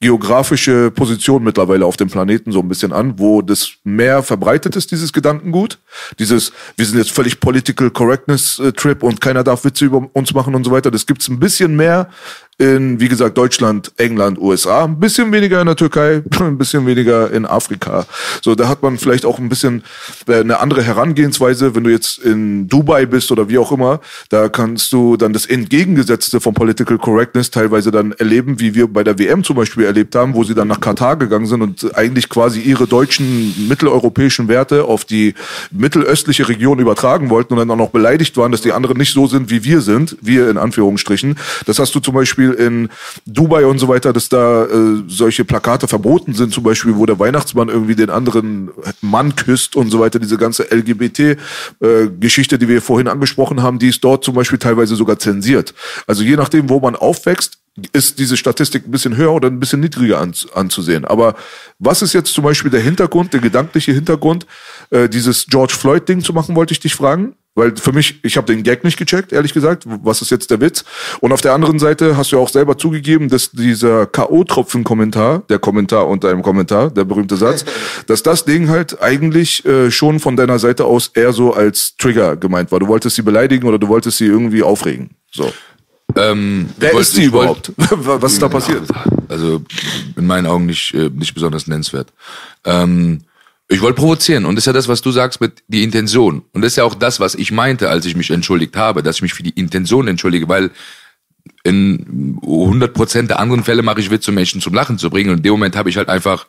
[0.00, 4.90] geografische Position mittlerweile auf dem Planeten so ein bisschen an, wo das mehr verbreitet ist,
[4.90, 5.78] dieses Gedankengut.
[6.18, 10.32] Dieses, wir sind jetzt völlig Political Correctness äh, Trip und keiner darf Witze über uns
[10.32, 10.90] machen und so weiter.
[10.90, 12.08] Das gibt's ein bisschen mehr
[12.60, 17.32] in, wie gesagt, Deutschland, England, USA, ein bisschen weniger in der Türkei, ein bisschen weniger
[17.32, 18.04] in Afrika.
[18.42, 19.82] So, da hat man vielleicht auch ein bisschen
[20.28, 21.74] äh, eine andere Herangehensweise.
[21.74, 25.46] Wenn du jetzt in Dubai bist oder wie auch immer, da kannst du dann das
[25.46, 30.14] Entgegengesetzte von Political Correctness teilweise dann erleben, wie wir bei der WM zum Beispiel erlebt
[30.14, 34.84] haben, wo sie dann nach Katar gegangen sind und eigentlich quasi ihre deutschen mitteleuropäischen Werte
[34.84, 35.32] auf die
[35.70, 39.26] mittelöstliche Region übertragen wollten und dann auch noch beleidigt waren, dass die anderen nicht so
[39.26, 41.36] sind, wie wir sind, wir in Anführungsstrichen.
[41.64, 42.88] Das hast du zum Beispiel in
[43.26, 47.18] Dubai und so weiter, dass da äh, solche Plakate verboten sind, zum Beispiel, wo der
[47.18, 50.18] Weihnachtsmann irgendwie den anderen Mann küsst und so weiter.
[50.18, 55.18] Diese ganze LGBT-Geschichte, die wir vorhin angesprochen haben, die ist dort zum Beispiel teilweise sogar
[55.18, 55.74] zensiert.
[56.06, 57.58] Also je nachdem, wo man aufwächst,
[57.92, 61.04] ist diese Statistik ein bisschen höher oder ein bisschen niedriger an, anzusehen.
[61.04, 61.34] Aber
[61.78, 64.46] was ist jetzt zum Beispiel der Hintergrund, der gedankliche Hintergrund,
[64.90, 67.34] äh, dieses George Floyd-Ding zu machen, wollte ich dich fragen?
[67.56, 69.82] Weil für mich, ich habe den Gag nicht gecheckt, ehrlich gesagt.
[69.86, 70.84] Was ist jetzt der Witz?
[71.20, 75.58] Und auf der anderen Seite hast du ja auch selber zugegeben, dass dieser K.O.-Tropfen-Kommentar, der
[75.58, 77.64] Kommentar unter einem Kommentar, der berühmte Satz,
[78.06, 82.36] dass das Ding halt eigentlich äh, schon von deiner Seite aus eher so als Trigger
[82.36, 82.78] gemeint war.
[82.78, 85.10] Du wolltest sie beleidigen oder du wolltest sie irgendwie aufregen.
[85.32, 85.52] So.
[86.16, 87.72] Ähm, Wer ist sie ich wollt- überhaupt?
[88.22, 88.82] Was ist da passiert?
[89.28, 89.62] Also
[90.16, 92.12] in meinen Augen nicht, äh, nicht besonders nennenswert.
[92.64, 93.20] Ähm,
[93.68, 96.42] ich wollte provozieren und das ist ja das, was du sagst mit die Intention.
[96.52, 99.16] Und das ist ja auch das, was ich meinte, als ich mich entschuldigt habe, dass
[99.16, 100.70] ich mich für die Intention entschuldige, weil
[101.62, 105.36] in 100% der anderen Fälle mache ich Witze, um Menschen zum Lachen zu bringen und
[105.36, 106.46] in dem Moment habe ich halt einfach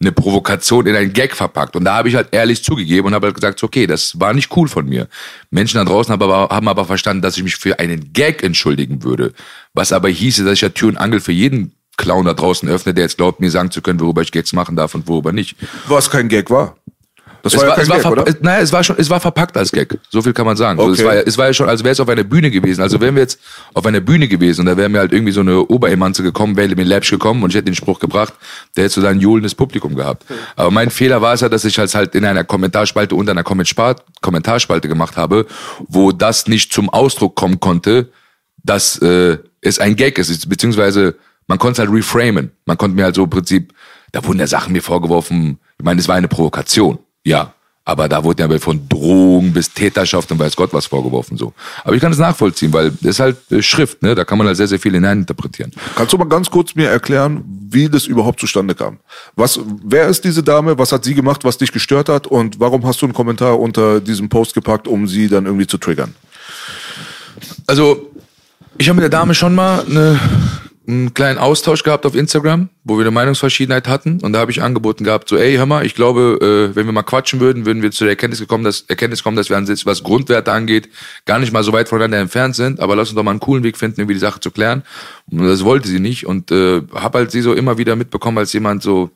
[0.00, 1.74] eine Provokation in einen Gag verpackt.
[1.74, 4.56] Und da habe ich halt ehrlich zugegeben und habe halt gesagt, okay, das war nicht
[4.56, 5.08] cool von mir.
[5.50, 9.02] Menschen da draußen haben aber, haben aber verstanden, dass ich mich für einen Gag entschuldigen
[9.02, 9.32] würde.
[9.74, 12.94] Was aber hieße, dass ich ja Tür und Angel für jeden Clown da draußen öffne,
[12.94, 15.56] der jetzt glaubt, mir sagen zu können, worüber ich Gags machen darf und worüber nicht.
[15.88, 16.76] Was kein Gag war.
[17.52, 18.28] Das Es war, war, ja es, kein war Gag, verpa- oder?
[18.36, 19.98] es, naja, es war schon, es war verpackt als Gag.
[20.10, 20.78] So viel kann man sagen.
[20.78, 21.00] Also Okay.
[21.00, 22.82] es, war, ja- es war ja schon, als wäre es auf einer Bühne gewesen.
[22.82, 23.38] Also wären wir jetzt
[23.74, 26.74] auf einer Bühne gewesen und da wäre mir halt irgendwie so eine Oberemanze gekommen, wäre
[26.76, 28.34] mir Läppsch gekommen und ich hätte den Spruch gebracht,
[28.76, 30.24] der hätte so dann johlendes Publikum gehabt.
[30.56, 33.42] Aber mein Fehler war es ja, dass ich halt halt in einer Kommentarspalte unter einer
[33.44, 35.46] Kommentar- Kommentarspalte gemacht habe,
[35.88, 38.08] wo das nicht zum Ausdruck kommen konnte,
[38.62, 41.14] dass äh, es ein Gag ist, beziehungsweise
[41.46, 42.50] man konnte es halt reframen.
[42.66, 43.72] Man konnte mir halt so im Prinzip,
[44.12, 47.54] da wurden ja Sachen mir vorgeworfen, ich meine, es war eine Provokation, ja.
[47.84, 51.54] Aber da wurde ja von Drohung bis Täterschaft und weiß Gott was vorgeworfen so.
[51.84, 54.14] Aber ich kann es nachvollziehen, weil das ist halt äh, Schrift, ne?
[54.14, 55.72] Da kann man halt sehr, sehr viel hineininterpretieren.
[55.96, 58.98] Kannst du mal ganz kurz mir erklären, wie das überhaupt zustande kam?
[59.36, 60.78] Was, wer ist diese Dame?
[60.78, 62.26] Was hat sie gemacht, was dich gestört hat?
[62.26, 65.78] Und warum hast du einen Kommentar unter diesem Post gepackt, um sie dann irgendwie zu
[65.78, 66.14] triggern?
[67.66, 68.10] Also,
[68.76, 70.20] ich habe mit der Dame schon mal eine,
[70.88, 74.20] einen kleinen Austausch gehabt auf Instagram, wo wir eine Meinungsverschiedenheit hatten.
[74.22, 76.92] Und da habe ich angeboten gehabt, so, ey, hör mal, ich glaube, äh, wenn wir
[76.92, 79.66] mal quatschen würden, würden wir zu der Erkenntnis, gekommen, dass, Erkenntnis kommen, dass wir an
[79.66, 80.88] sich, was Grundwerte angeht,
[81.26, 82.80] gar nicht mal so weit voneinander entfernt sind.
[82.80, 84.82] Aber lass uns doch mal einen coolen Weg finden, irgendwie die Sache zu klären.
[85.30, 86.26] Und das wollte sie nicht.
[86.26, 89.10] Und äh, habe halt sie so immer wieder mitbekommen, als jemand so,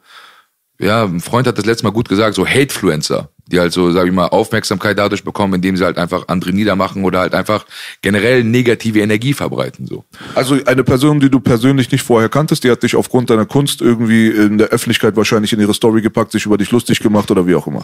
[0.79, 4.07] ja, ein Freund hat das letzte Mal gut gesagt, so Hatefluencer, die halt so, sag
[4.07, 7.67] ich mal, Aufmerksamkeit dadurch bekommen, indem sie halt einfach andere niedermachen oder halt einfach
[8.01, 10.05] generell negative Energie verbreiten, so.
[10.35, 13.81] Also eine Person, die du persönlich nicht vorher kanntest, die hat dich aufgrund deiner Kunst
[13.81, 17.47] irgendwie in der Öffentlichkeit wahrscheinlich in ihre Story gepackt, sich über dich lustig gemacht oder
[17.47, 17.83] wie auch immer.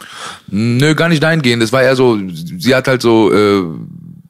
[0.48, 1.62] Nö, gar nicht dahingehend.
[1.62, 3.62] Das war eher so, sie hat halt so, äh,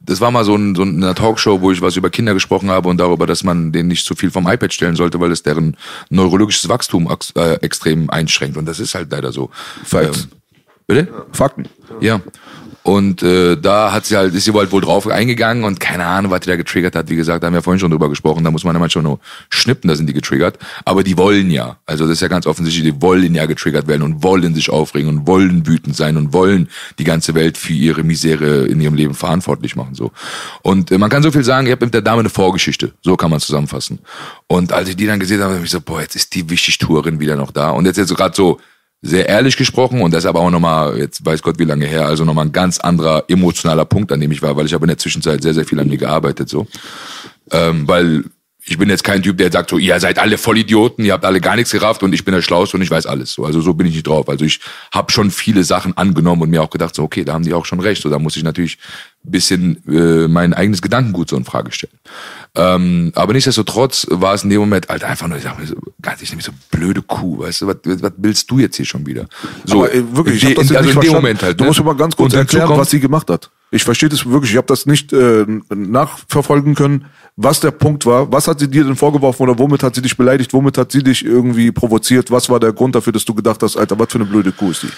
[0.09, 2.89] das war mal so, ein, so eine Talkshow, wo ich was über Kinder gesprochen habe
[2.89, 5.77] und darüber, dass man denen nicht zu viel vom iPad stellen sollte, weil es deren
[6.09, 8.57] neurologisches Wachstum äh, extrem einschränkt.
[8.57, 9.51] Und das ist halt leider so.
[9.85, 10.29] Facts.
[10.33, 10.38] Ähm,
[10.89, 11.07] Bitte?
[11.33, 11.69] Fakten.
[12.01, 12.21] Ja.
[12.83, 16.31] Und äh, da hat sie halt, ist sie halt wohl drauf eingegangen und keine Ahnung,
[16.31, 17.11] was die da getriggert hat.
[17.11, 19.21] Wie gesagt, da haben wir vorhin schon drüber gesprochen, da muss man ja manchmal nur
[19.51, 20.59] schnippen, da sind die getriggert.
[20.87, 21.77] Aber die wollen ja.
[21.85, 25.11] Also das ist ja ganz offensichtlich, die wollen ja getriggert werden und wollen sich aufregen
[25.11, 29.13] und wollen wütend sein und wollen die ganze Welt für ihre Misere in ihrem Leben
[29.13, 29.95] verantwortlich machen.
[29.95, 30.11] so.
[30.63, 32.93] Und äh, man kann so viel sagen, ich habe mit der Dame eine Vorgeschichte.
[33.03, 33.99] So kann man zusammenfassen.
[34.47, 37.21] Und als ich die dann gesehen habe, habe ich so, boah, jetzt ist die Wichtigtourin
[37.21, 37.69] wieder noch da.
[37.73, 38.59] Und jetzt jetzt so gerade so
[39.01, 42.25] sehr ehrlich gesprochen und das aber auch nochmal, jetzt weiß Gott wie lange her, also
[42.25, 44.99] nochmal ein ganz anderer emotionaler Punkt, an dem ich war, weil ich habe in der
[44.99, 46.67] Zwischenzeit sehr, sehr viel an mir gearbeitet, so.
[47.51, 48.25] Ähm, weil
[48.69, 51.41] ich bin jetzt kein Typ, der sagt so, ihr seid alle Vollidioten, ihr habt alle
[51.41, 53.33] gar nichts gerafft und ich bin der Schlauste und ich weiß alles.
[53.33, 54.29] So, also so bin ich nicht drauf.
[54.29, 54.61] Also ich
[54.93, 57.65] habe schon viele Sachen angenommen und mir auch gedacht, so okay, da haben die auch
[57.65, 58.03] schon recht.
[58.03, 58.79] So, da muss ich natürlich
[59.23, 61.99] bisschen äh, mein eigenes Gedankengut so in Frage stellen.
[62.55, 65.57] Ähm, aber nichtsdestotrotz war es in dem Moment halt einfach nur, ich sag
[65.99, 68.87] mir so, ganz ich so blöde Kuh, weißt du, was, was willst du jetzt hier
[68.87, 69.27] schon wieder?
[69.65, 71.23] So, Aber, ey, wirklich, ich in, hab das in, also in dem verstanden.
[71.23, 71.61] Moment halt.
[71.61, 71.69] Du ne?
[71.69, 73.51] musst mir mal ganz kurz erklären, was sie gemacht hat.
[73.71, 74.53] Ich verstehe das wirklich.
[74.53, 77.07] Ich habe das nicht äh, nachverfolgen können,
[77.37, 78.31] was der Punkt war.
[78.33, 80.53] Was hat sie dir denn vorgeworfen oder womit hat sie dich beleidigt?
[80.53, 82.31] Womit hat sie dich irgendwie provoziert?
[82.31, 84.71] Was war der Grund dafür, dass du gedacht hast, Alter, was für eine blöde Kuh
[84.71, 84.89] ist die?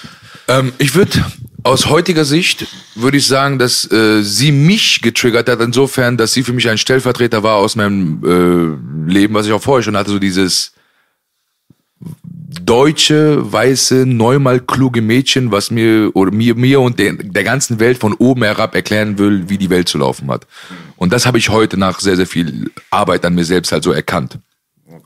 [0.48, 1.24] Ähm, ich würde
[1.62, 6.42] aus heutiger Sicht würde ich sagen, dass äh, sie mich getriggert hat insofern, dass sie
[6.42, 8.22] für mich ein Stellvertreter war aus meinem
[9.08, 10.72] äh, Leben, was ich auch vorher schon hatte, so dieses
[12.70, 17.98] deutsche, weiße, neunmal kluge Mädchen, was mir oder mir, mir und der, der ganzen Welt
[17.98, 20.46] von oben herab erklären will, wie die Welt zu laufen hat.
[20.96, 23.90] Und das habe ich heute nach sehr, sehr viel Arbeit an mir selbst halt so
[23.90, 24.38] erkannt.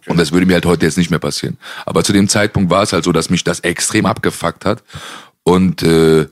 [0.06, 1.56] Und das würde mir halt heute jetzt nicht mehr passieren.
[1.86, 4.82] Aber zu dem Zeitpunkt war es halt so, dass mich das extrem abgefuckt hat.
[5.42, 6.26] Und äh,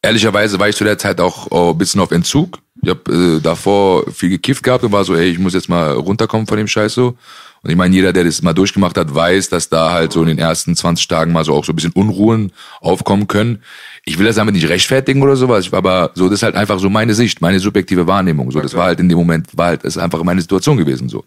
[0.00, 2.58] ehrlicherweise war ich zu der Zeit auch oh, ein bisschen auf Entzug.
[2.80, 5.92] Ich habe äh, davor viel gekifft gehabt und war so, ey, ich muss jetzt mal
[5.92, 7.18] runterkommen von dem Scheiß so.
[7.62, 10.28] Und ich meine, jeder, der das mal durchgemacht hat, weiß, dass da halt so in
[10.28, 13.62] den ersten 20 Tagen mal so auch so ein bisschen Unruhen aufkommen können.
[14.04, 16.88] Ich will das damit nicht rechtfertigen oder sowas, aber so, das ist halt einfach so
[16.88, 18.50] meine Sicht, meine subjektive Wahrnehmung.
[18.50, 21.08] So, das war halt in dem Moment, war halt, das ist einfach meine Situation gewesen
[21.08, 21.24] so.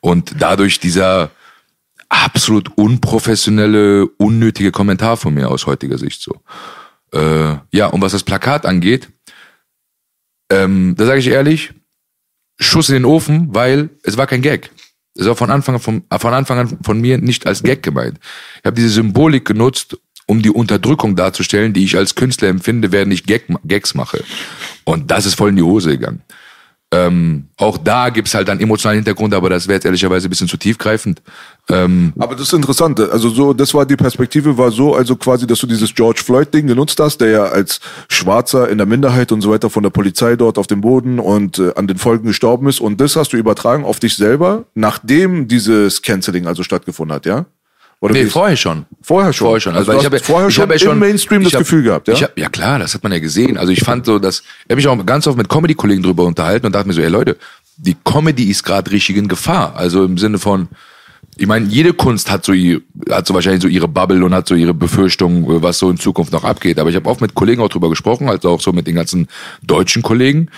[0.00, 1.30] Und dadurch dieser
[2.08, 6.40] absolut unprofessionelle, unnötige Kommentar von mir aus heutiger Sicht so.
[7.12, 9.08] Äh, ja, und was das Plakat angeht,
[10.50, 11.72] ähm, da sage ich ehrlich,
[12.58, 14.70] Schuss in den Ofen, weil es war kein Gag.
[15.16, 18.18] Es war von Anfang, an von, von Anfang an von mir nicht als Gag gemeint.
[18.58, 19.96] Ich habe diese Symbolik genutzt,
[20.26, 24.24] um die Unterdrückung darzustellen, die ich als Künstler empfinde, während ich Gag, Gags mache.
[24.84, 26.22] Und das ist voll in die Hose gegangen.
[26.90, 30.48] Ähm, auch da gibt's halt einen emotionalen Hintergrund, aber das wäre jetzt ehrlicherweise ein bisschen
[30.48, 31.22] zu tiefgreifend.
[31.70, 33.00] Ähm, Aber das ist interessant.
[33.00, 36.66] Also so, das war die Perspektive, war so, also quasi, dass du dieses George Floyd-Ding
[36.66, 40.36] genutzt hast, der ja als Schwarzer in der Minderheit und so weiter von der Polizei
[40.36, 42.80] dort auf dem Boden und äh, an den Folgen gestorben ist.
[42.80, 47.46] Und das hast du übertragen auf dich selber, nachdem dieses Canceling also stattgefunden hat, ja?
[48.00, 48.84] Oder nee, vorher schon.
[49.00, 49.46] Vorher schon.
[49.46, 49.74] Vorher schon.
[49.74, 52.20] Also Also, ich habe vorher ich schon ja im Mainstream das hab- Gefühl gehabt, ja?
[52.20, 53.56] Hab, ja klar, das hat man ja gesehen.
[53.56, 56.66] Also ich fand so, dass ich habe mich auch ganz oft mit Comedy-Kollegen drüber unterhalten
[56.66, 57.38] und dachte mir so, ey Leute,
[57.78, 59.74] die Comedy ist gerade richtig in Gefahr.
[59.76, 60.68] Also im Sinne von,
[61.36, 62.52] ich meine, jede Kunst hat so,
[63.10, 66.32] hat so wahrscheinlich so ihre Bubble und hat so ihre Befürchtungen, was so in Zukunft
[66.32, 66.78] noch abgeht.
[66.78, 69.28] Aber ich habe oft mit Kollegen auch drüber gesprochen, also auch so mit den ganzen
[69.62, 70.48] deutschen Kollegen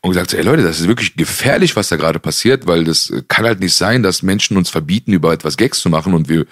[0.00, 3.44] und gesagt, ey Leute, das ist wirklich gefährlich, was da gerade passiert, weil das kann
[3.44, 6.44] halt nicht sein, dass Menschen uns verbieten, über etwas Gags zu machen und wir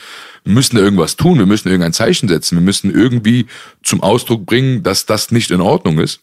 [0.45, 3.47] müssen irgendwas tun, wir müssen irgendein Zeichen setzen, wir müssen irgendwie
[3.83, 6.21] zum Ausdruck bringen, dass das nicht in Ordnung ist.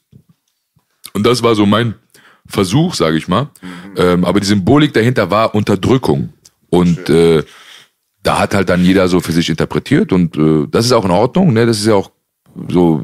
[1.13, 1.95] Und das war so mein
[2.47, 3.49] Versuch, sage ich mal.
[3.97, 6.31] Ähm, aber die Symbolik dahinter war Unterdrückung.
[6.69, 7.43] Und äh,
[8.23, 11.11] da hat halt dann jeder so für sich interpretiert und äh, das ist auch in
[11.11, 11.53] Ordnung.
[11.53, 11.65] Ne?
[11.65, 12.11] Das ist ja auch
[12.67, 13.03] so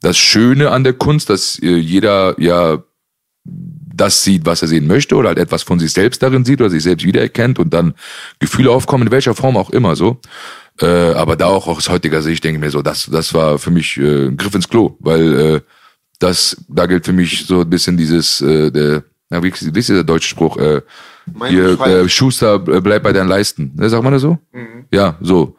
[0.00, 2.82] das Schöne an der Kunst, dass äh, jeder ja
[3.44, 6.70] das sieht, was er sehen möchte oder halt etwas von sich selbst darin sieht oder
[6.70, 7.94] sich selbst wiedererkennt und dann
[8.40, 10.20] Gefühle aufkommen, in welcher Form auch immer so.
[10.80, 13.70] Äh, aber da auch aus heutiger Sicht denke ich mir so, das, das war für
[13.70, 15.60] mich äh, ein Griff ins Klo, weil äh,
[16.18, 19.88] das, da gilt für mich so ein bisschen dieses, äh, der, na, wie, wie ist
[19.90, 20.56] der deutsche Spruch?
[20.56, 20.82] Äh,
[21.48, 23.72] hier, äh, Schuster, äh, bleib bei deinen Leisten.
[23.76, 24.38] Ne, sagt man das so?
[24.92, 25.56] Ja, so.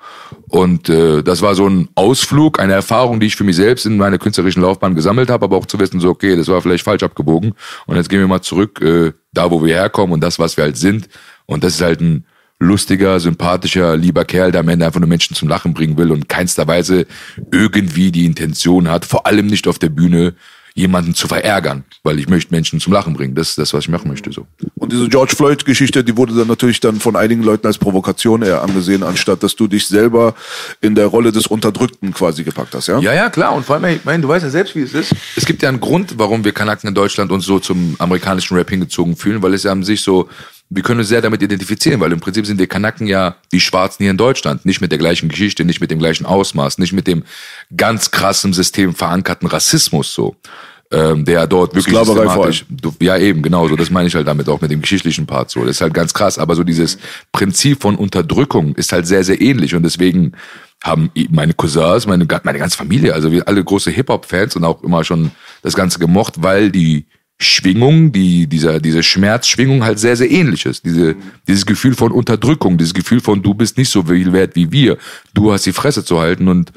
[0.48, 3.98] Und äh, das war so ein Ausflug, eine Erfahrung, die ich für mich selbst in
[3.98, 7.04] meiner künstlerischen Laufbahn gesammelt habe, aber auch zu wissen, so, okay, das war vielleicht falsch
[7.04, 7.54] abgebogen.
[7.88, 10.64] Und jetzt gehen wir mal zurück, äh, da wo wir herkommen und das, was wir
[10.64, 11.10] halt sind.
[11.46, 12.26] Und das ist halt ein
[12.60, 16.30] lustiger, sympathischer, lieber Kerl, der am Ende einfach nur Menschen zum Lachen bringen will und
[16.30, 17.06] keinster Weise
[17.52, 20.36] irgendwie die Intention hat, vor allem nicht auf der Bühne,
[20.78, 23.34] jemanden zu verärgern, weil ich möchte Menschen zum Lachen bringen.
[23.34, 24.32] Das ist das, was ich machen möchte.
[24.34, 24.46] So.
[24.76, 28.62] Und diese George Floyd-Geschichte, die wurde dann natürlich dann von einigen Leuten als Provokation eher
[28.62, 30.36] angesehen, anstatt dass du dich selber
[30.82, 33.00] in der Rolle des Unterdrückten quasi gepackt hast, ja?
[33.00, 33.56] Ja, ja, klar.
[33.56, 35.16] Und vor allem, ich meine, du weißt ja selbst, wie es ist.
[35.38, 38.70] Es gibt ja einen Grund, warum wir Kanaken in Deutschland uns so zum amerikanischen Rap
[38.70, 40.28] hingezogen fühlen, weil es ja an sich so
[40.70, 44.04] Wir können uns sehr damit identifizieren, weil im Prinzip sind wir Kanaken ja die Schwarzen
[44.04, 44.66] hier in Deutschland.
[44.66, 47.24] Nicht mit der gleichen Geschichte, nicht mit dem gleichen Ausmaß, nicht mit dem
[47.76, 50.36] ganz krassen System verankerten Rassismus so.
[50.92, 52.66] Ähm, der dort wirklich Sklaverei systematisch,
[53.02, 55.62] ja eben, genau so, das meine ich halt damit auch mit dem geschichtlichen Part so.
[55.62, 57.00] Das ist halt ganz krass, aber so dieses
[57.32, 60.34] Prinzip von Unterdrückung ist halt sehr, sehr ähnlich und deswegen
[60.84, 65.04] haben meine Cousins, meine, meine ganze Familie, also wir alle große Hip-Hop-Fans und auch immer
[65.04, 65.32] schon
[65.64, 70.86] das Ganze gemocht, weil die Schwingung, die, dieser, diese Schmerzschwingung halt sehr, sehr ähnlich ist.
[70.86, 71.16] Diese,
[71.48, 74.98] dieses Gefühl von Unterdrückung, dieses Gefühl von du bist nicht so viel wert wie wir,
[75.34, 76.72] du hast die Fresse zu halten und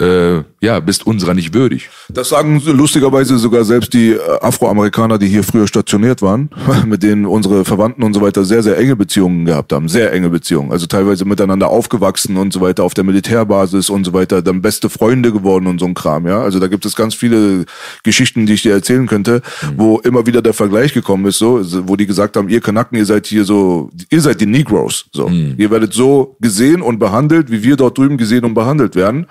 [0.00, 1.88] äh, ja, bist unserer nicht würdig.
[2.10, 6.50] Das sagen lustigerweise sogar selbst die äh, Afroamerikaner, die hier früher stationiert waren,
[6.86, 9.88] mit denen unsere Verwandten und so weiter sehr, sehr enge Beziehungen gehabt haben.
[9.88, 10.70] Sehr enge Beziehungen.
[10.70, 14.90] Also teilweise miteinander aufgewachsen und so weiter, auf der Militärbasis und so weiter, dann beste
[14.90, 16.42] Freunde geworden und so ein Kram, ja.
[16.42, 17.64] Also da gibt es ganz viele
[18.02, 19.40] Geschichten, die ich dir erzählen könnte,
[19.76, 23.06] wo immer wieder der Vergleich gekommen ist, so, wo die gesagt haben, ihr Kanaken, ihr
[23.06, 25.30] seid hier so, ihr seid die Negroes, so.
[25.56, 29.26] Ihr werdet so gesehen und behandelt, wie wir dort drüben gesehen und behandelt werden.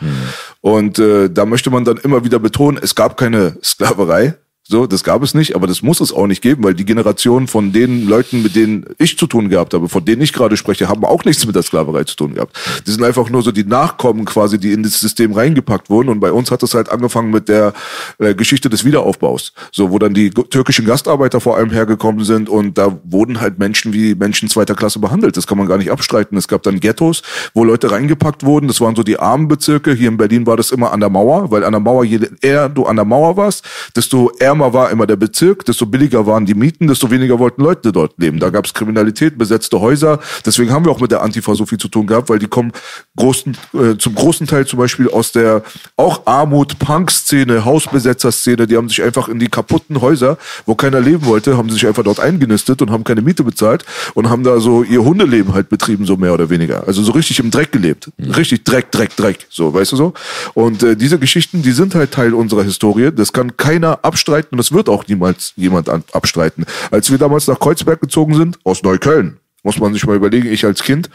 [0.65, 4.33] Und äh, da möchte man dann immer wieder betonen, es gab keine Sklaverei.
[4.67, 7.47] So, das gab es nicht, aber das muss es auch nicht geben, weil die Generation
[7.47, 10.89] von den Leuten, mit denen ich zu tun gehabt habe, von denen ich gerade spreche,
[10.89, 12.57] haben auch nichts mit der Sklaverei zu tun gehabt.
[12.87, 16.09] Die sind einfach nur so die Nachkommen quasi, die in das System reingepackt wurden.
[16.09, 17.73] Und bei uns hat es halt angefangen mit der
[18.17, 19.53] äh, Geschichte des Wiederaufbaus.
[19.71, 23.93] So, wo dann die türkischen Gastarbeiter vor allem hergekommen sind und da wurden halt Menschen
[23.93, 25.37] wie Menschen zweiter Klasse behandelt.
[25.37, 26.39] Das kann man gar nicht abstreiten.
[26.39, 27.21] Es gab dann Ghettos,
[27.53, 28.67] wo Leute reingepackt wurden.
[28.67, 29.93] Das waren so die armen Bezirke.
[29.93, 32.67] Hier in Berlin war das immer an der Mauer, weil an der Mauer, je eher
[32.67, 33.63] du an der Mauer warst,
[33.95, 37.91] desto ärmer war immer der Bezirk, desto billiger waren die Mieten, desto weniger wollten Leute
[37.91, 38.39] dort leben.
[38.39, 40.19] Da gab es Kriminalität, besetzte Häuser.
[40.45, 42.71] Deswegen haben wir auch mit der Antifa so viel zu tun gehabt, weil die kommen
[43.17, 45.61] großen, äh, zum großen Teil zum Beispiel aus der
[45.97, 48.65] auch Armut, Punk-Szene, Hausbesetzer-Szene.
[48.65, 52.03] Die haben sich einfach in die kaputten Häuser, wo keiner leben wollte, haben sich einfach
[52.03, 56.05] dort eingenistet und haben keine Miete bezahlt und haben da so ihr Hundeleben halt betrieben,
[56.05, 56.87] so mehr oder weniger.
[56.87, 58.09] Also so richtig im Dreck gelebt.
[58.19, 59.47] Richtig Dreck, Dreck, Dreck.
[59.49, 60.13] So, weißt du so?
[60.53, 63.11] Und äh, diese Geschichten, die sind halt Teil unserer Historie.
[63.11, 66.65] Das kann keiner abstreiten und das wird auch niemals jemand an, abstreiten.
[66.91, 70.63] Als wir damals nach Kreuzberg gezogen sind, aus Neukölln, muss man sich mal überlegen, ich
[70.65, 71.09] als Kind,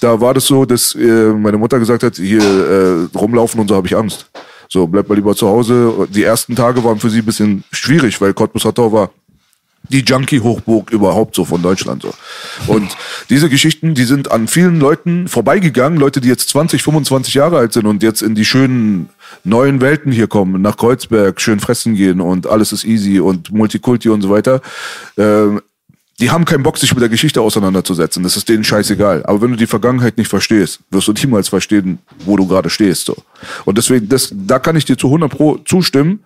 [0.00, 3.76] da war das so, dass äh, meine Mutter gesagt hat, hier äh, rumlaufen und so
[3.76, 4.30] habe ich Angst.
[4.68, 6.08] So, bleib mal lieber zu Hause.
[6.10, 9.10] Die ersten Tage waren für sie ein bisschen schwierig, weil Cottbus-Hattau war
[9.90, 12.14] die Junkie-Hochburg überhaupt so von Deutschland so.
[12.66, 12.96] Und
[13.28, 17.72] diese Geschichten, die sind an vielen Leuten vorbeigegangen, Leute, die jetzt 20, 25 Jahre alt
[17.72, 19.08] sind und jetzt in die schönen
[19.44, 24.08] neuen Welten hier kommen, nach Kreuzberg, schön fressen gehen und alles ist easy und Multikulti
[24.08, 24.60] und so weiter.
[25.18, 25.60] Ähm,
[26.20, 28.22] die haben keinen Bock, sich mit der Geschichte auseinanderzusetzen.
[28.22, 29.26] Das ist denen scheißegal.
[29.26, 33.06] Aber wenn du die Vergangenheit nicht verstehst, wirst du niemals verstehen, wo du gerade stehst.
[33.06, 33.16] So.
[33.64, 36.20] Und deswegen, das, da kann ich dir zu 100 Pro zustimmen.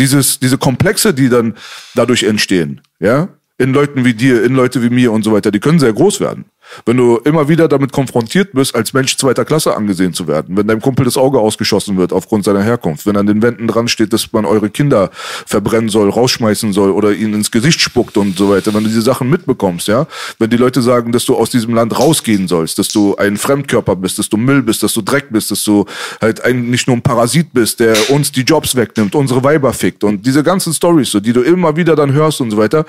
[0.00, 1.54] Dieses, diese Komplexe, die dann
[1.94, 5.60] dadurch entstehen, ja, in Leuten wie dir, in Leute wie mir und so weiter, die
[5.60, 6.46] können sehr groß werden.
[6.86, 10.66] Wenn du immer wieder damit konfrontiert bist, als Mensch zweiter Klasse angesehen zu werden, wenn
[10.66, 14.12] deinem Kumpel das Auge ausgeschossen wird aufgrund seiner Herkunft, wenn an den Wänden dran steht,
[14.12, 15.10] dass man eure Kinder
[15.46, 19.02] verbrennen soll, rausschmeißen soll oder ihnen ins Gesicht spuckt und so weiter, wenn du diese
[19.02, 20.06] Sachen mitbekommst, ja,
[20.38, 23.96] wenn die Leute sagen, dass du aus diesem Land rausgehen sollst, dass du ein Fremdkörper
[23.96, 25.86] bist, dass du Müll bist, dass du Dreck bist, dass du
[26.20, 30.04] halt ein, nicht nur ein Parasit bist, der uns die Jobs wegnimmt, unsere Weiber fickt
[30.04, 32.84] und diese ganzen Stories, so, die du immer wieder dann hörst und so weiter,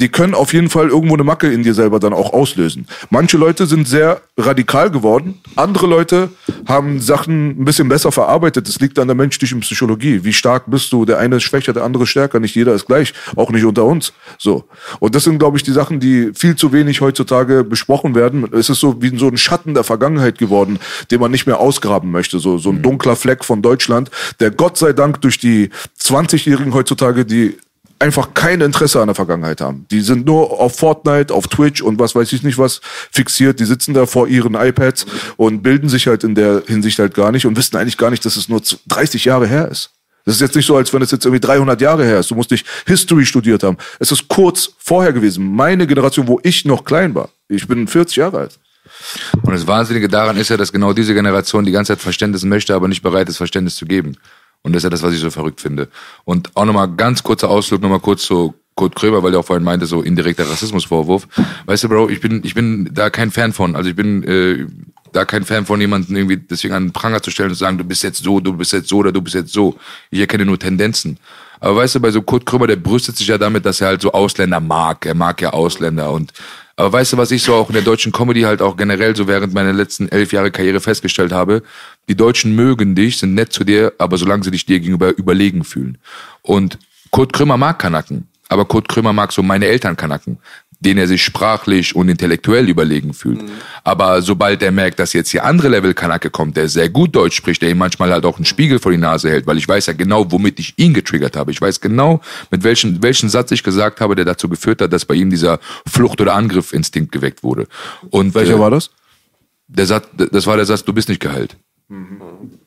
[0.00, 2.86] die können auf jeden Fall irgendwo eine Macke in dir selber dann auch auslösen.
[3.14, 6.30] Manche Leute sind sehr radikal geworden, andere Leute
[6.66, 8.66] haben Sachen ein bisschen besser verarbeitet.
[8.66, 10.24] Das liegt an der menschlichen Psychologie.
[10.24, 11.04] Wie stark bist du?
[11.04, 12.40] Der eine ist schwächer, der andere ist stärker.
[12.40, 14.12] Nicht jeder ist gleich, auch nicht unter uns.
[14.36, 14.64] So.
[14.98, 18.48] Und das sind, glaube ich, die Sachen, die viel zu wenig heutzutage besprochen werden.
[18.52, 20.80] Es ist so wie so ein Schatten der Vergangenheit geworden,
[21.12, 22.40] den man nicht mehr ausgraben möchte.
[22.40, 27.24] So, so ein dunkler Fleck von Deutschland, der Gott sei Dank durch die 20-Jährigen heutzutage,
[27.24, 27.58] die
[28.04, 29.86] einfach kein Interesse an der Vergangenheit haben.
[29.90, 33.58] Die sind nur auf Fortnite, auf Twitch und was weiß ich nicht was fixiert.
[33.60, 35.06] Die sitzen da vor ihren iPads
[35.38, 38.24] und bilden sich halt in der Hinsicht halt gar nicht und wissen eigentlich gar nicht,
[38.26, 39.90] dass es nur 30 Jahre her ist.
[40.26, 42.30] Das ist jetzt nicht so, als wenn es jetzt irgendwie 300 Jahre her ist.
[42.30, 43.78] Du musst nicht History studiert haben.
[43.98, 45.54] Es ist kurz vorher gewesen.
[45.54, 47.30] Meine Generation, wo ich noch klein war.
[47.48, 48.58] Ich bin 40 Jahre alt.
[49.42, 52.74] Und das Wahnsinnige daran ist ja, dass genau diese Generation die ganze Zeit Verständnis möchte,
[52.74, 54.16] aber nicht bereit ist, Verständnis zu geben.
[54.64, 55.88] Und das ist ja das, was ich so verrückt finde.
[56.24, 59.62] Und auch nochmal ganz kurzer Ausflug, nochmal kurz zu Kurt Krömer, weil der auch vorhin
[59.62, 61.28] meinte, so indirekter Rassismusvorwurf.
[61.66, 63.76] Weißt du, Bro, ich bin, ich bin da kein Fan von.
[63.76, 64.66] Also ich bin äh,
[65.12, 67.78] da kein Fan von jemanden irgendwie deswegen an den Pranger zu stellen und zu sagen,
[67.78, 69.76] du bist jetzt so, du bist jetzt so oder du bist jetzt so.
[70.10, 71.18] Ich erkenne nur Tendenzen.
[71.60, 74.02] Aber weißt du, bei so Kurt Krömer, der brüstet sich ja damit, dass er halt
[74.02, 75.06] so Ausländer mag.
[75.06, 76.32] Er mag ja Ausländer und
[76.76, 79.28] aber weißt du, was ich so auch in der deutschen Comedy halt auch generell so
[79.28, 81.62] während meiner letzten elf Jahre Karriere festgestellt habe?
[82.08, 85.62] Die Deutschen mögen dich, sind nett zu dir, aber solange sie dich dir gegenüber überlegen
[85.64, 85.98] fühlen.
[86.42, 86.78] Und
[87.10, 90.38] Kurt Krömer mag Kanaken, aber Kurt Krömer mag so meine Eltern Kanaken.
[90.84, 93.40] Den er sich sprachlich und intellektuell überlegen fühlt.
[93.82, 97.36] Aber sobald er merkt, dass jetzt hier andere Level Kanake kommt, der sehr gut Deutsch
[97.36, 99.86] spricht, der ihm manchmal halt auch einen Spiegel vor die Nase hält, weil ich weiß
[99.86, 101.50] ja genau, womit ich ihn getriggert habe.
[101.50, 102.20] Ich weiß genau,
[102.50, 105.58] mit welchem welchen Satz ich gesagt habe, der dazu geführt hat, dass bei ihm dieser
[105.86, 107.66] Flucht- oder Angriff-Instinkt geweckt wurde.
[108.10, 108.90] Und Welcher äh, war das?
[109.68, 111.56] Der Satz, das war der Satz, du bist nicht geheilt.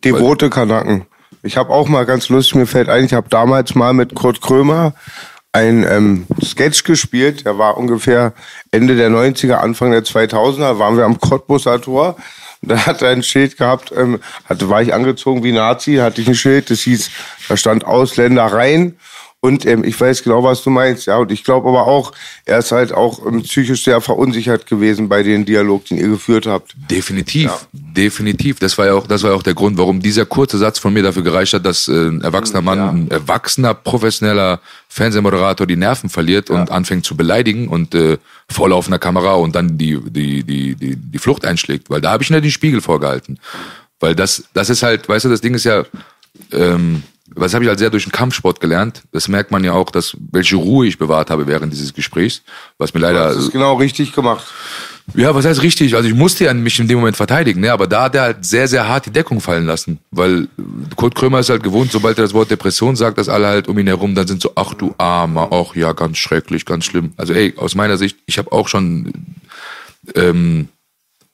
[0.03, 1.05] Devote Kanaken.
[1.43, 4.41] Ich habe auch mal ganz lustig, mir fällt ein, ich habe damals mal mit Kurt
[4.41, 4.93] Krömer
[5.57, 7.45] ein ähm, Sketch gespielt.
[7.45, 8.33] Der war ungefähr
[8.71, 12.15] Ende der 90er, Anfang der 2000er, waren wir am Cottbusser Tor.
[12.61, 16.27] Da hat er ein Schild gehabt, ähm, hatte, war ich angezogen wie Nazi, hatte ich
[16.27, 17.11] ein Schild, das hieß,
[17.49, 18.97] da stand Ausländer rein.
[19.47, 21.15] Und ähm, ich weiß genau, was du meinst, ja.
[21.15, 22.11] Und ich glaube aber auch,
[22.43, 26.45] er ist halt auch ähm, psychisch sehr verunsichert gewesen bei dem Dialog, den ihr geführt
[26.47, 26.75] habt.
[26.91, 28.59] Definitiv, definitiv.
[28.59, 30.91] Das war ja auch, das war ja auch der Grund, warum dieser kurze Satz von
[30.91, 36.09] mir dafür gereicht hat, dass äh, ein erwachsener Mann, ein erwachsener, professioneller Fernsehmoderator die Nerven
[36.09, 38.17] verliert und anfängt zu beleidigen und äh,
[38.49, 41.89] vor laufender Kamera und dann die, die, die, die, die Flucht einschlägt.
[41.89, 43.39] Weil da habe ich mir den Spiegel vorgehalten.
[44.01, 45.85] Weil das, das ist halt, weißt du, das Ding ist ja,
[46.51, 47.03] ähm,
[47.35, 49.03] was habe ich halt sehr durch den Kampfsport gelernt.
[49.11, 52.41] Das merkt man ja auch, dass welche Ruhe ich bewahrt habe während dieses Gesprächs,
[52.77, 54.45] was mir leider Das ist genau richtig gemacht.
[55.13, 55.95] ja, was heißt richtig?
[55.95, 57.71] Also ich musste ja mich in dem Moment verteidigen, ne?
[57.71, 59.99] aber da hat er halt sehr, sehr hart die Deckung fallen lassen.
[60.11, 60.47] Weil
[60.95, 63.77] Kurt Krömer ist halt gewohnt, sobald er das Wort Depression sagt, dass alle halt um
[63.77, 67.11] ihn herum dann sind so, ach du Armer, ach ja, ganz schrecklich, ganz schlimm.
[67.17, 69.11] Also ey, aus meiner Sicht, ich habe auch schon,
[70.15, 70.69] ähm,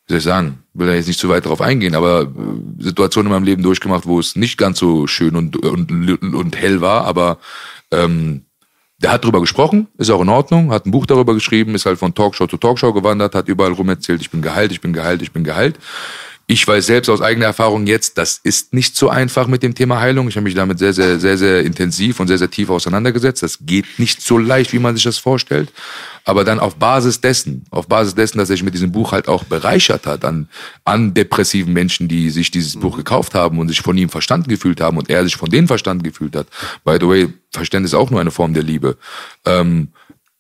[0.08, 3.32] wie soll ich sagen, will da jetzt nicht zu weit drauf eingehen, aber äh, Situationen
[3.32, 7.06] in meinem Leben durchgemacht, wo es nicht ganz so schön und, und, und hell war,
[7.06, 7.38] aber
[7.92, 8.46] ähm,
[9.04, 12.00] der hat drüber gesprochen, ist auch in Ordnung, hat ein Buch darüber geschrieben, ist halt
[12.00, 15.22] von Talkshow zu Talkshow gewandert, hat überall rum erzählt, ich bin geheilt, ich bin geheilt,
[15.22, 15.78] ich bin geheilt.
[16.46, 20.02] Ich weiß selbst aus eigener Erfahrung jetzt, das ist nicht so einfach mit dem Thema
[20.02, 20.28] Heilung.
[20.28, 23.44] Ich habe mich damit sehr, sehr, sehr, sehr intensiv und sehr, sehr tief auseinandergesetzt.
[23.44, 25.72] Das geht nicht so leicht, wie man sich das vorstellt.
[26.26, 29.30] Aber dann auf Basis dessen, auf Basis dessen, dass er sich mit diesem Buch halt
[29.30, 30.50] auch bereichert hat an,
[30.84, 34.82] an depressiven Menschen, die sich dieses Buch gekauft haben und sich von ihm verstanden gefühlt
[34.82, 36.48] haben und er sich von denen verstanden gefühlt hat.
[36.84, 38.98] By the way, Verständnis ist auch nur eine Form der Liebe.
[39.46, 39.90] Ähm,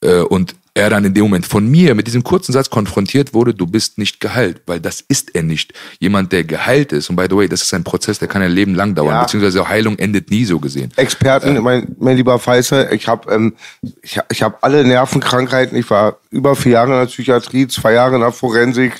[0.01, 3.53] äh, und er dann in dem Moment von mir mit diesem kurzen Satz konfrontiert wurde,
[3.53, 5.73] du bist nicht geheilt, weil das ist er nicht.
[5.99, 8.51] Jemand, der geheilt ist, und by the way, das ist ein Prozess, der kann ein
[8.51, 9.21] Leben lang dauern, Ja.
[9.21, 10.91] beziehungsweise Heilung endet nie so gesehen.
[10.95, 13.53] Experten, mein, mein lieber Faisal, ich habe ähm,
[14.01, 15.77] ich, ich hab alle Nervenkrankheiten.
[15.77, 18.93] Ich war über vier Jahre in der Psychiatrie, zwei Jahre in der Forensik,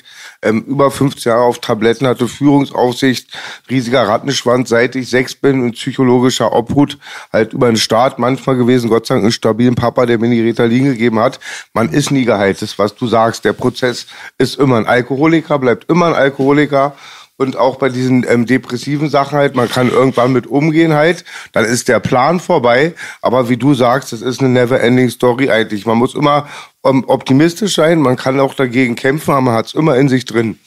[0.44, 3.28] ähm, über 15 Jahre auf Tabletten, hatte Führungsaufsicht,
[3.70, 6.98] riesiger Rattenschwanz, seit ich sechs bin in psychologischer Obhut,
[7.32, 10.42] halt über den Staat manchmal gewesen, Gott sei Dank einen stabilen Papa, der mir die
[10.42, 11.40] Ritalin gegeben hat.
[11.72, 13.44] Man ist nie geheilt, das ist, was du sagst.
[13.44, 14.06] Der Prozess
[14.38, 16.94] ist immer ein Alkoholiker, bleibt immer ein Alkoholiker.
[17.36, 21.64] Und auch bei diesen ähm, depressiven Sachen halt, man kann irgendwann mit umgehen halt, dann
[21.64, 22.94] ist der Plan vorbei.
[23.22, 25.84] Aber wie du sagst, das ist eine never-ending Story eigentlich.
[25.84, 26.48] Man muss immer
[26.84, 30.58] optimistisch sein, man kann auch dagegen kämpfen, aber man hat es immer in sich drin.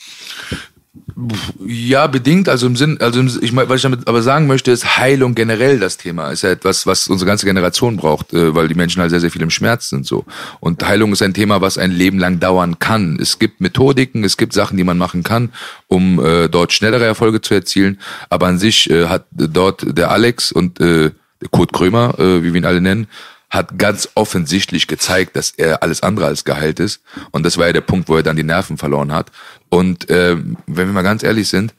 [1.65, 4.97] Ja, bedingt, also im Sinn, also im, ich, was ich damit aber sagen möchte, ist
[4.97, 6.31] Heilung generell das Thema.
[6.31, 9.31] Ist ja etwas, was unsere ganze Generation braucht, äh, weil die Menschen halt sehr, sehr
[9.31, 10.25] viel im Schmerz sind so.
[10.59, 13.17] Und Heilung ist ein Thema, was ein Leben lang dauern kann.
[13.19, 15.51] Es gibt Methodiken, es gibt Sachen, die man machen kann,
[15.87, 17.99] um äh, dort schnellere Erfolge zu erzielen.
[18.29, 21.11] Aber an sich äh, hat dort der Alex und äh,
[21.51, 23.07] Kurt Krömer, äh, wie wir ihn alle nennen,
[23.49, 27.01] hat ganz offensichtlich gezeigt, dass er alles andere als geheilt ist.
[27.31, 29.31] Und das war ja der Punkt, wo er dann die Nerven verloren hat.
[29.69, 31.73] Und ähm, wenn wir mal ganz ehrlich sind,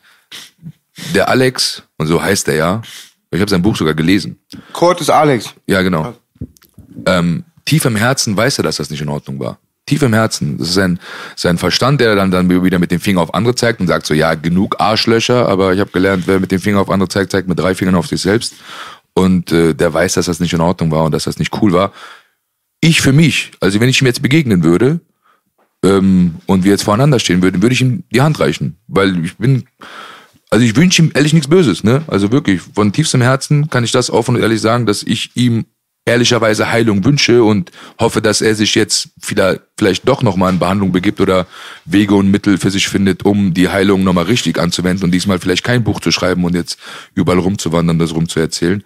[1.14, 2.82] der Alex, und so heißt er ja,
[3.30, 4.38] ich habe sein Buch sogar gelesen.
[4.72, 5.54] Kurt ist Alex.
[5.66, 6.14] Ja, genau.
[7.06, 9.58] Ähm, tief im Herzen weiß er, dass das nicht in Ordnung war.
[9.84, 10.58] Tief im Herzen.
[10.58, 10.98] Das ist sein,
[11.36, 14.14] sein Verstand, der dann, dann wieder mit dem Finger auf andere zeigt und sagt so,
[14.14, 17.48] ja, genug Arschlöcher, aber ich habe gelernt, wer mit dem Finger auf andere zeigt, zeigt
[17.48, 18.54] mit drei Fingern auf sich selbst.
[19.18, 21.72] Und äh, der weiß, dass das nicht in Ordnung war und dass das nicht cool
[21.72, 21.92] war.
[22.80, 25.00] Ich für mich, also wenn ich ihm jetzt begegnen würde
[25.82, 28.76] ähm, und wir jetzt voreinander stehen würden, würde ich ihm die Hand reichen.
[28.86, 29.64] Weil ich bin,
[30.50, 32.04] also ich wünsche ihm ehrlich nichts Böses, ne?
[32.06, 35.64] Also wirklich, von tiefstem Herzen kann ich das offen und ehrlich sagen, dass ich ihm
[36.08, 39.62] ehrlicherweise Heilung wünsche und hoffe, dass er sich jetzt vielleicht,
[40.08, 41.46] doch nochmal in Behandlung begibt oder
[41.84, 45.64] Wege und Mittel für sich findet, um die Heilung nochmal richtig anzuwenden und diesmal vielleicht
[45.64, 46.78] kein Buch zu schreiben und jetzt
[47.14, 48.82] überall rumzuwandern, das rumzuerzählen.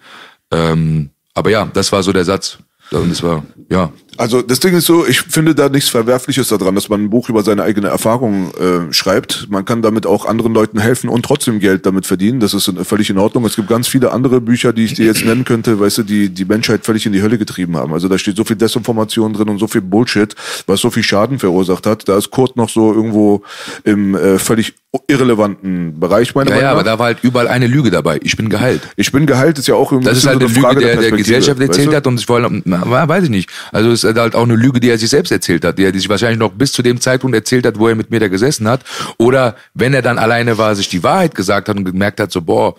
[0.51, 2.59] Ähm, aber ja, das war so der Satz.
[2.91, 6.75] Und das war, ja, Also das Ding ist so, ich finde da nichts Verwerfliches daran,
[6.75, 9.47] dass man ein Buch über seine eigene Erfahrung äh, schreibt.
[9.49, 12.39] Man kann damit auch anderen Leuten helfen und trotzdem Geld damit verdienen.
[12.39, 13.45] Das ist völlig in Ordnung.
[13.45, 16.29] Es gibt ganz viele andere Bücher, die ich dir jetzt nennen könnte, weißt du, die
[16.29, 17.93] die Menschheit völlig in die Hölle getrieben haben.
[17.93, 20.35] Also da steht so viel Desinformation drin und so viel Bullshit,
[20.67, 22.07] was so viel Schaden verursacht hat.
[22.07, 23.43] Da ist Kurt noch so irgendwo
[23.83, 24.73] im äh, völlig
[25.07, 26.79] irrelevanten Bereich, meiner ja, Meinung ja, nach.
[26.79, 28.19] aber da war halt überall eine Lüge dabei.
[28.21, 28.81] Ich bin geheilt.
[28.95, 30.89] ich bin geheilt, ist ja auch irgendwie Das ist so halt eine Lüge, Frage der,
[30.89, 31.95] der Perspektive, Gesellschaft weißt erzählt du?
[31.95, 33.49] hat und ich wollte, weiß ich nicht.
[33.71, 35.93] Also es ist halt auch eine Lüge, die er sich selbst erzählt hat, die er
[35.93, 38.67] sich wahrscheinlich noch bis zu dem Zeitpunkt erzählt hat, wo er mit mir da gesessen
[38.67, 38.83] hat.
[39.17, 42.41] Oder wenn er dann alleine war, sich die Wahrheit gesagt hat und gemerkt hat, so
[42.41, 42.75] boah,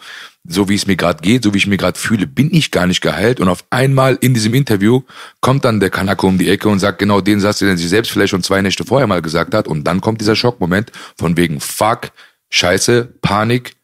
[0.46, 2.86] so wie es mir gerade geht, so wie ich mir gerade fühle, bin ich gar
[2.86, 3.40] nicht geheilt.
[3.40, 5.02] Und auf einmal in diesem Interview
[5.40, 7.88] kommt dann der Kanake um die Ecke und sagt genau den Satz, den er sich
[7.88, 9.66] selbst vielleicht schon zwei Nächte vorher mal gesagt hat.
[9.66, 12.10] Und dann kommt dieser Schockmoment von wegen Fuck,
[12.50, 13.74] Scheiße, Panik,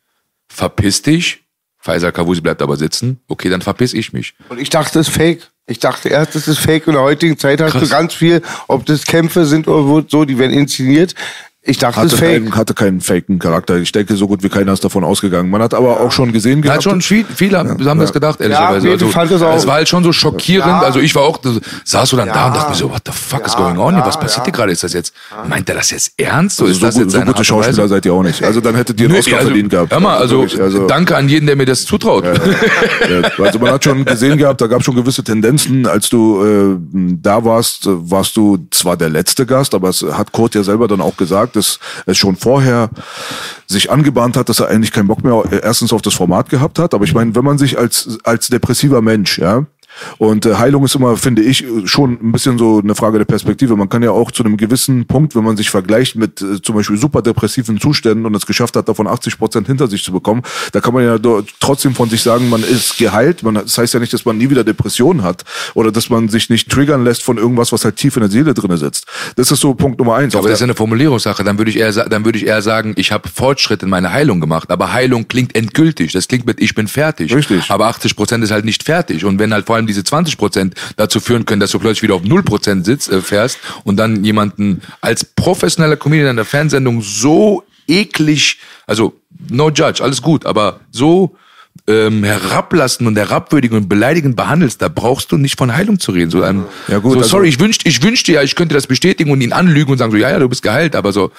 [0.48, 1.40] verpiss dich.
[1.78, 3.20] Faisal Kavusi bleibt aber sitzen.
[3.26, 4.34] Okay, dann verpiss ich mich.
[4.50, 5.49] Und ich dachte, das ist fake.
[5.66, 6.88] Ich dachte erst, das ist fake.
[6.88, 7.82] In der heutigen Zeit hast Krass.
[7.82, 11.14] du ganz viel, ob das Kämpfe sind oder so, die werden inszeniert.
[11.62, 13.76] Ich dachte, Hatte, keinen, hatte keinen faken Charakter.
[13.76, 15.50] Ich denke, so gut wie keiner ist davon ausgegangen.
[15.50, 16.84] Man hat aber auch schon gesehen Da hat gehabt.
[16.84, 18.86] schon viel, viele haben, haben das gedacht, ehrlicherweise.
[18.86, 20.66] nee, ich fand das auch- es war halt schon so schockierend.
[20.66, 20.80] Ja.
[20.80, 21.38] Also ich war auch,
[21.84, 22.58] saß so dann da und Ja.
[22.60, 24.44] dachte mir so, what the fuck is Ja, going on ja, Was passiert ja.
[24.44, 24.72] hier gerade?
[24.72, 25.12] Ist das jetzt,
[25.50, 26.56] meint er das jetzt ernst?
[26.56, 27.44] So Also ist so, das jetzt so gute?
[27.44, 28.42] Schauspieler seid ihr auch nicht.
[28.42, 29.92] Also dann hättet ihr einen Nö, Oscar also, verdient gehabt.
[29.92, 32.24] Hör mal, also, also danke an jeden, der mir das zutraut.
[32.24, 35.86] Ja, also man hat schon gesehen gehabt, da gab schon gewisse Tendenzen.
[35.86, 36.78] Als du äh,
[37.20, 41.02] da warst, warst du zwar der letzte Gast, aber es hat Kurt ja selber dann
[41.02, 42.90] auch gesagt, dass es schon vorher
[43.66, 46.78] sich angebahnt hat, dass er eigentlich keinen Bock mehr äh, erstens auf das Format gehabt
[46.78, 46.94] hat.
[46.94, 49.66] Aber ich meine, wenn man sich als als depressiver Mensch, ja,
[50.18, 53.76] und äh, Heilung ist immer, finde ich, schon ein bisschen so eine Frage der Perspektive.
[53.76, 56.76] Man kann ja auch zu einem gewissen Punkt, wenn man sich vergleicht mit äh, zum
[56.76, 60.42] Beispiel super depressiven Zuständen und es geschafft hat, davon 80 Prozent hinter sich zu bekommen,
[60.72, 61.18] da kann man ja
[61.60, 63.42] trotzdem von sich sagen, man ist geheilt.
[63.42, 66.50] Man, das heißt ja nicht, dass man nie wieder Depressionen hat oder dass man sich
[66.50, 69.06] nicht triggern lässt von irgendwas, was halt tief in der Seele drinne sitzt.
[69.36, 70.34] Das ist so Punkt Nummer eins.
[70.34, 71.44] Auf Aber das ist ja eine Formulierungssache.
[71.44, 74.40] Dann würde ich eher, dann würde ich eher sagen, ich habe Fortschritt in meiner Heilung
[74.40, 74.70] gemacht.
[74.70, 76.12] Aber Heilung klingt endgültig.
[76.12, 77.34] Das klingt mit, ich bin fertig.
[77.34, 77.70] Richtig.
[77.70, 79.24] Aber 80 Prozent ist halt nicht fertig.
[79.24, 82.14] Und wenn halt vor allem diese 20 Prozent dazu führen können, dass du plötzlich wieder
[82.14, 87.02] auf 0 Prozent sitzt, äh, fährst und dann jemanden als professioneller Comedian in der Fernsehsendung
[87.02, 89.14] so eklig, also
[89.48, 91.36] no judge, alles gut, aber so
[91.86, 96.30] ähm, herablassen und herabwürdigen und beleidigend behandelst, da brauchst du nicht von Heilung zu reden.
[96.30, 98.86] So, einem, Ja, gut, so also- sorry, ich wünschte, ich wünschte ja, ich könnte das
[98.86, 101.30] bestätigen und ihn anlügen und sagen so, ja, ja, du bist geheilt, aber so,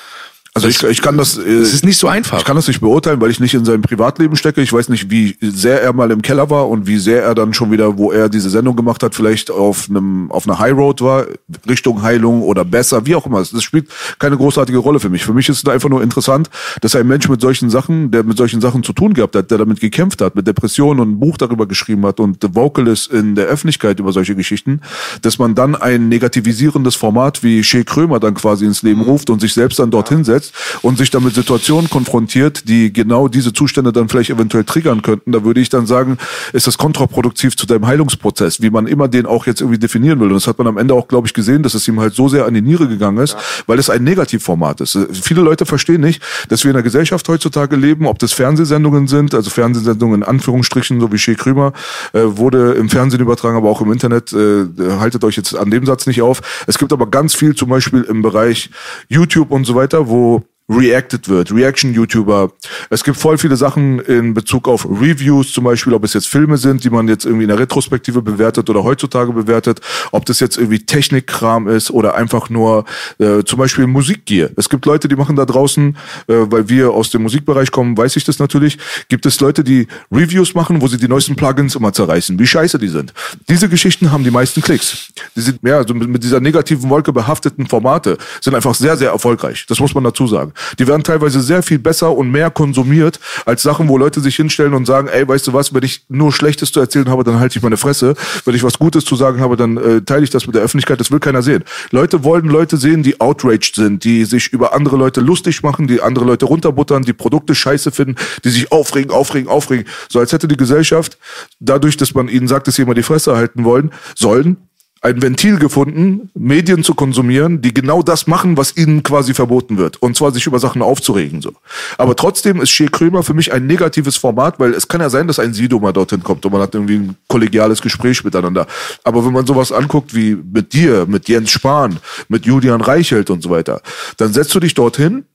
[0.53, 1.37] Also ich, ich kann das.
[1.37, 2.39] Äh, es ist nicht so einfach.
[2.39, 4.61] Ich kann das nicht beurteilen, weil ich nicht in seinem Privatleben stecke.
[4.61, 7.53] Ich weiß nicht, wie sehr er mal im Keller war und wie sehr er dann
[7.53, 10.99] schon wieder, wo er diese Sendung gemacht hat, vielleicht auf einem auf einer High Road
[10.99, 11.25] war,
[11.69, 13.39] Richtung Heilung oder besser, wie auch immer.
[13.39, 13.87] Das spielt
[14.19, 15.23] keine großartige Rolle für mich.
[15.23, 16.49] Für mich ist es einfach nur interessant,
[16.81, 19.57] dass ein Mensch mit solchen Sachen, der mit solchen Sachen zu tun gehabt hat, der
[19.57, 23.35] damit gekämpft hat, mit Depressionen und ein Buch darüber geschrieben hat und Vocal ist in
[23.35, 24.81] der Öffentlichkeit über solche Geschichten,
[25.21, 29.39] dass man dann ein negativisierendes Format wie Shea Krömer dann quasi ins Leben ruft und
[29.39, 30.40] sich selbst dann dorthin setzt
[30.81, 35.31] und sich dann mit Situationen konfrontiert, die genau diese Zustände dann vielleicht eventuell triggern könnten,
[35.31, 36.17] da würde ich dann sagen,
[36.53, 40.27] ist das kontraproduktiv zu deinem Heilungsprozess, wie man immer den auch jetzt irgendwie definieren will.
[40.27, 42.29] Und das hat man am Ende auch, glaube ich, gesehen, dass es ihm halt so
[42.29, 43.35] sehr an die Niere gegangen ist,
[43.67, 44.97] weil es ein Negativformat ist.
[45.11, 49.33] Viele Leute verstehen nicht, dass wir in einer Gesellschaft heutzutage leben, ob das Fernsehsendungen sind,
[49.33, 51.73] also Fernsehsendungen in Anführungsstrichen, so wie Shea Krümer,
[52.13, 54.33] äh, wurde im Fernsehen übertragen, aber auch im Internet.
[54.33, 54.65] Äh,
[54.99, 56.41] haltet euch jetzt an dem Satz nicht auf.
[56.67, 58.69] Es gibt aber ganz viel zum Beispiel im Bereich
[59.09, 60.30] YouTube und so weiter, wo
[60.71, 62.51] reacted wird, Reaction-YouTuber.
[62.89, 66.57] Es gibt voll viele Sachen in Bezug auf Reviews, zum Beispiel, ob es jetzt Filme
[66.57, 70.57] sind, die man jetzt irgendwie in der Retrospektive bewertet oder heutzutage bewertet, ob das jetzt
[70.57, 72.85] irgendwie Technikkram ist oder einfach nur
[73.19, 74.49] äh, zum Beispiel Musikgear.
[74.55, 75.97] Es gibt Leute, die machen da draußen,
[76.27, 78.77] äh, weil wir aus dem Musikbereich kommen, weiß ich das natürlich,
[79.09, 82.79] gibt es Leute, die Reviews machen, wo sie die neuesten Plugins immer zerreißen, wie scheiße
[82.79, 83.13] die sind.
[83.49, 85.11] Diese Geschichten haben die meisten Klicks.
[85.35, 89.11] Die sind, ja, also mit, mit dieser negativen Wolke behafteten Formate sind einfach sehr, sehr
[89.11, 89.65] erfolgreich.
[89.67, 90.53] Das muss man dazu sagen.
[90.79, 94.73] Die werden teilweise sehr viel besser und mehr konsumiert als Sachen, wo Leute sich hinstellen
[94.73, 97.57] und sagen, ey, weißt du was, wenn ich nur Schlechtes zu erzählen habe, dann halte
[97.57, 98.15] ich meine Fresse.
[98.45, 100.99] Wenn ich was Gutes zu sagen habe, dann äh, teile ich das mit der Öffentlichkeit.
[100.99, 101.63] Das will keiner sehen.
[101.91, 106.01] Leute wollen Leute sehen, die outraged sind, die sich über andere Leute lustig machen, die
[106.01, 109.85] andere Leute runterbuttern, die Produkte scheiße finden, die sich aufregen, aufregen, aufregen.
[110.09, 111.17] So als hätte die Gesellschaft,
[111.59, 114.57] dadurch, dass man ihnen sagt, dass sie immer die Fresse halten wollen, sollen,
[115.03, 119.99] ein Ventil gefunden, Medien zu konsumieren, die genau das machen, was ihnen quasi verboten wird.
[120.01, 121.41] Und zwar sich über Sachen aufzuregen.
[121.41, 121.53] so.
[121.97, 125.27] Aber trotzdem ist Shea Krömer für mich ein negatives Format, weil es kann ja sein,
[125.27, 128.67] dass ein Sido mal dorthin kommt und man hat irgendwie ein kollegiales Gespräch miteinander.
[129.03, 131.97] Aber wenn man sowas anguckt wie mit dir, mit Jens Spahn,
[132.29, 133.81] mit Julian Reichelt und so weiter,
[134.17, 135.25] dann setzt du dich dorthin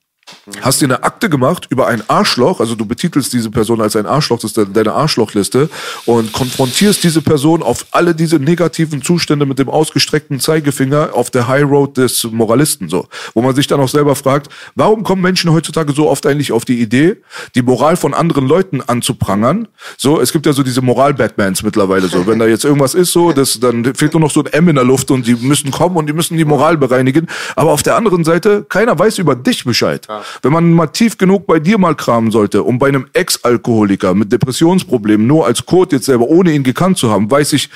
[0.61, 4.07] hast dir eine Akte gemacht über ein Arschloch, also du betitelst diese Person als ein
[4.07, 5.68] Arschloch, das ist de- deine Arschlochliste
[6.05, 11.49] und konfrontierst diese Person auf alle diese negativen Zustände mit dem ausgestreckten Zeigefinger auf der
[11.49, 15.51] High Road des Moralisten so, wo man sich dann auch selber fragt, warum kommen Menschen
[15.53, 17.16] heutzutage so oft eigentlich auf die Idee,
[17.55, 19.68] die Moral von anderen Leuten anzuprangern?
[19.99, 23.32] So, es gibt ja so diese Moral-Batmans mittlerweile so, wenn da jetzt irgendwas ist so,
[23.32, 25.97] das dann fehlt nur noch so ein M in der Luft und die müssen kommen
[25.97, 27.26] und die müssen die Moral bereinigen,
[27.57, 30.07] aber auf der anderen Seite keiner weiß über dich Bescheid.
[30.43, 34.32] Wenn man mal tief genug bei dir mal kramen sollte, um bei einem Ex-Alkoholiker mit
[34.32, 37.70] Depressionsproblemen nur als Kurt jetzt selber, ohne ihn gekannt zu haben, weiß ich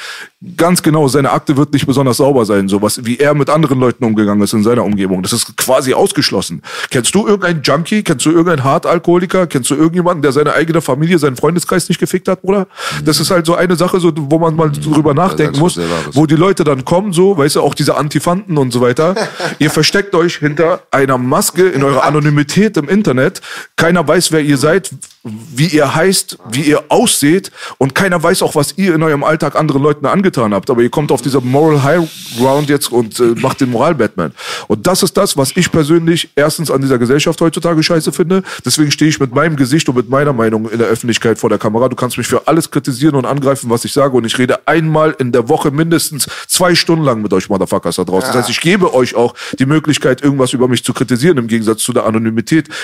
[0.57, 4.05] ganz genau, seine Akte wird nicht besonders sauber sein, sowas wie er mit anderen Leuten
[4.05, 5.23] umgegangen ist in seiner Umgebung.
[5.23, 6.63] Das ist quasi ausgeschlossen.
[6.91, 8.03] Kennst du irgendeinen Junkie?
[8.03, 9.47] Kennst du irgendeinen Hartalkoholiker?
[9.47, 12.69] Kennst du irgendjemanden, der seine eigene Familie, seinen Freundeskreis nicht gefickt hat, Bruder?
[13.05, 15.79] Das ist halt so eine Sache, so, wo man mal drüber nachdenken muss,
[16.13, 19.15] wo die Leute dann kommen, so, weißt du, auch diese Antifanten und so weiter.
[19.59, 23.41] ihr versteckt euch hinter einer Maske in eurer Anonymität im Internet.
[23.77, 24.91] Keiner weiß, wer ihr seid,
[25.23, 29.55] wie ihr heißt, wie ihr ausseht und keiner weiß auch, was ihr in eurem Alltag
[29.55, 30.71] anderen Leuten angetan habt.
[30.71, 34.33] Aber ihr kommt auf dieser Moral High Ground jetzt und äh, macht den Moral-Batman.
[34.69, 38.43] Und das ist das, was ich persönlich erstens an dieser Gesellschaft heutzutage scheiße finde.
[38.65, 41.59] Deswegen stehe ich mit meinem Gesicht und mit meiner Meinung in der Öffentlichkeit vor der
[41.59, 41.89] Kamera.
[41.89, 44.17] Du kannst mich für alles kritisieren und angreifen, was ich sage.
[44.17, 48.05] Und ich rede einmal in der Woche mindestens zwei Stunden lang mit euch Motherfuckers da
[48.05, 48.29] draußen.
[48.29, 51.83] Das heißt, ich gebe euch auch die Möglichkeit, irgendwas über mich zu kritisieren, im Gegensatz
[51.83, 52.40] zu der Anonymität,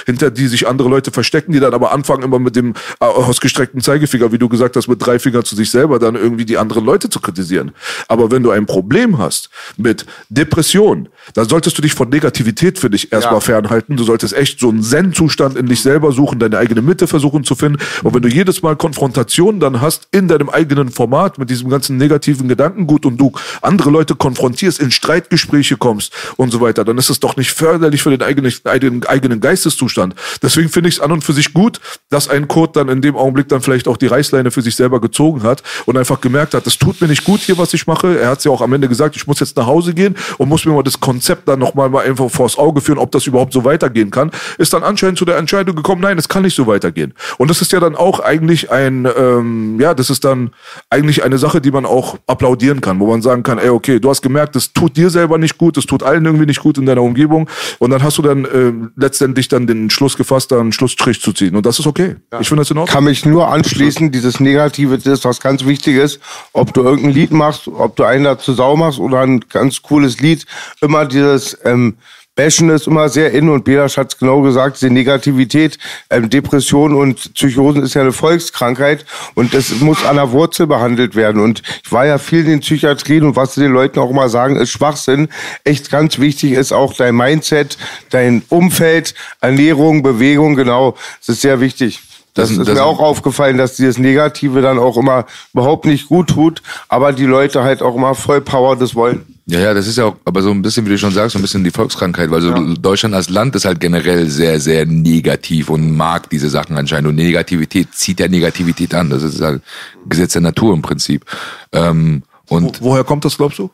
[0.07, 3.81] hinter die sich andere Leute verstecken, die dann aber anfangen, immer mit dem äh, ausgestreckten
[3.81, 6.85] Zeigefinger, wie du gesagt hast, mit drei Fingern zu sich selber dann irgendwie die anderen
[6.85, 7.73] Leute zu kritisieren.
[8.09, 12.91] Aber wenn du ein Problem hast mit Depression, dann solltest du dich von Negativität für
[12.91, 13.41] dich erstmal Ja.
[13.41, 13.97] fernhalten.
[13.97, 17.55] Du solltest echt so einen Zen-Zustand in dich selber suchen, deine eigene Mitte versuchen zu
[17.55, 17.79] finden.
[18.03, 21.97] Und wenn du jedes Mal Konfrontationen dann hast in deinem eigenen Format mit diesem ganzen
[21.97, 27.11] negativen Gedankengut und du andere Leute konfrontierst, in Streitgespräche kommst und so weiter, dann ist
[27.11, 30.15] es doch nicht förderlich für den eigenen, eigenen, eigenen Geisteszustand.
[30.43, 33.17] Deswegen finde ich es an und für sich gut, dass ein Kurt dann in dem
[33.17, 36.67] Augenblick dann vielleicht auch die Reißleine für sich selber gezogen hat und einfach gemerkt hat,
[36.67, 38.19] das tut mir nicht gut hier, was ich mache.
[38.19, 40.49] Er hat es ja auch am Ende gesagt, ich muss jetzt nach Hause gehen und
[40.49, 43.55] muss mir mal das Konzept dann nochmal mal einfach vors Auge führen, ob das überhaupt
[43.55, 44.31] so weitergehen kann.
[44.59, 47.15] Ist dann anscheinend zu der Entscheidung gekommen, nein, es kann nicht so weitergehen.
[47.39, 50.51] Und das ist ja dann auch eigentlich ein, ähm, ja, das ist dann
[50.91, 54.11] eigentlich eine Sache, die man auch applaudieren kann, wo man sagen kann, ey, okay, du
[54.11, 56.85] hast gemerkt, das tut dir selber nicht gut, das tut allen irgendwie nicht gut in
[56.85, 57.49] deiner Umgebung
[57.79, 61.33] und dann hast du dann ähm, letztendlich dann den Schluss gefasst, da einen Schlussstrich zu
[61.33, 62.17] ziehen und das ist okay.
[62.41, 62.93] Ich finde das in Ordnung.
[62.93, 66.21] Kann mich nur anschließen, dieses Negative, das ist was ganz Wichtiges.
[66.53, 70.21] Ob du irgendein Lied machst, ob du einen dazu Sau machst oder ein ganz cooles
[70.21, 70.45] Lied,
[70.83, 71.95] immer dieses ähm,
[72.35, 75.79] Bashen ist immer sehr in und Belasch hat es genau gesagt, diese Negativität,
[76.11, 81.17] ähm, Depression und Psychosen ist ja eine Volkskrankheit und das muss an der Wurzel behandelt
[81.17, 81.41] werden.
[81.41, 84.29] Und ich war ja viel in den Psychiatrien und was sie den Leuten auch immer
[84.29, 85.29] sagen, ist Schwachsinn.
[85.65, 87.79] Echt ganz wichtig ist auch dein Mindset,
[88.11, 90.95] dein Umfeld, Ernährung, Bewegung, genau.
[91.21, 92.01] Das ist sehr wichtig.
[92.35, 96.09] Das, Das- ist das- mir auch aufgefallen, dass dieses Negative dann auch immer überhaupt nicht
[96.09, 99.36] gut tut, aber die Leute halt auch immer voll Power das wollen.
[99.49, 101.39] Ja, ja, das ist ja auch, aber so ein bisschen, wie du schon sagst, so
[101.39, 105.71] ein bisschen die Volkskrankheit, weil so Deutschland als Land ist halt generell sehr, sehr negativ
[105.71, 107.09] und mag diese Sachen anscheinend.
[107.11, 109.09] Und Negativität zieht ja Negativität an.
[109.09, 109.63] Das ist halt
[110.09, 111.25] Gesetz der Natur im Prinzip.
[111.73, 113.71] Ähm, und Woher kommt das, glaubst du?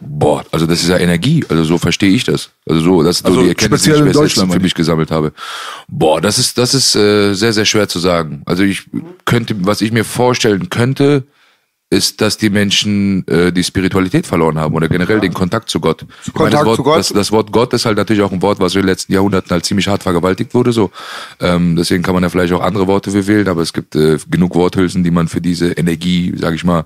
[0.00, 1.44] boah, also das ist ja Energie.
[1.48, 2.50] Also so verstehe ich das.
[2.66, 5.10] Also so, das ist Also so die Erkenntnis, die ich in Deutschland, für mich gesammelt
[5.10, 5.32] habe.
[5.88, 8.42] Boah, das ist, das ist äh, sehr, sehr schwer zu sagen.
[8.46, 8.84] Also ich
[9.24, 11.24] könnte, was ich mir vorstellen könnte,
[11.92, 16.06] ist, dass die Menschen äh, die Spiritualität verloren haben oder generell den Kontakt zu Gott.
[16.24, 16.98] Ich meine, das, Kontakt Wort, zu Gott.
[16.98, 19.50] Das, das Wort Gott ist halt natürlich auch ein Wort, was in den letzten Jahrhunderten
[19.50, 20.70] halt ziemlich hart vergewaltigt wurde.
[20.70, 20.92] So,
[21.40, 24.18] ähm, deswegen kann man ja vielleicht auch andere Worte für wählen, aber es gibt äh,
[24.30, 26.84] genug Worthülsen, die man für diese Energie, sage ich mal,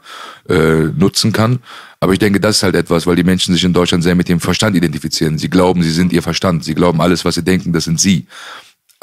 [0.48, 1.58] äh, nutzen kann.
[2.00, 4.30] Aber ich denke, das ist halt etwas, weil die Menschen sich in Deutschland sehr mit
[4.30, 5.36] dem Verstand identifizieren.
[5.36, 6.64] Sie glauben, sie sind ihr Verstand.
[6.64, 8.26] Sie glauben, alles, was sie denken, das sind sie.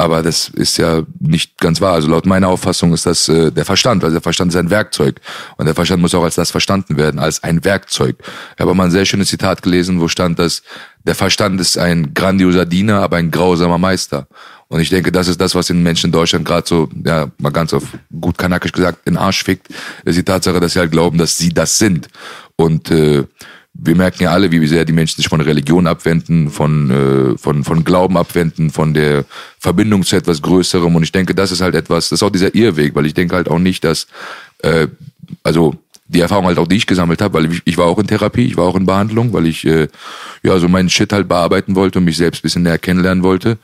[0.02, 1.94] Aber das ist ja nicht ganz wahr.
[1.94, 4.04] Also laut meiner Auffassung ist das äh, der Verstand.
[4.04, 5.22] Also der Verstand ist ein Werkzeug.
[5.58, 8.16] Und der Verstand muss auch als das verstanden werden, als ein Werkzeug.
[8.56, 10.64] Ich habe mal ein sehr schönes Zitat gelesen, wo stand, dass
[11.04, 14.26] der Verstand ist ein grandioser Diener, aber ein grausamer Meister.
[14.70, 17.52] Und ich denke, das ist das, was den Menschen in Deutschland gerade so, ja, mal
[17.52, 17.84] ganz auf
[18.20, 19.68] gut kanakisch gesagt, in Arsch fickt,
[20.04, 22.08] ist die Tatsache, dass sie halt glauben, dass sie das sind.
[22.56, 23.26] Und äh,
[23.74, 27.64] wir merken ja alle, wie sehr die Menschen sich von Religion abwenden, von, äh, von,
[27.64, 29.26] von Glauben abwenden, von der
[29.60, 30.94] Verbindung zu etwas Größerem.
[30.96, 33.36] Und ich denke, das ist halt etwas, das ist auch dieser Irrweg, weil ich denke
[33.36, 34.08] halt auch nicht, dass,
[34.60, 34.88] äh,
[35.44, 35.76] also
[36.08, 38.46] die Erfahrung halt auch, die ich gesammelt habe, weil ich, ich war auch in Therapie,
[38.46, 39.88] ich war auch in Behandlung, weil ich äh,
[40.44, 43.58] ja so meinen Shit halt bearbeiten wollte und mich selbst bisschen näher kennenlernen wollte.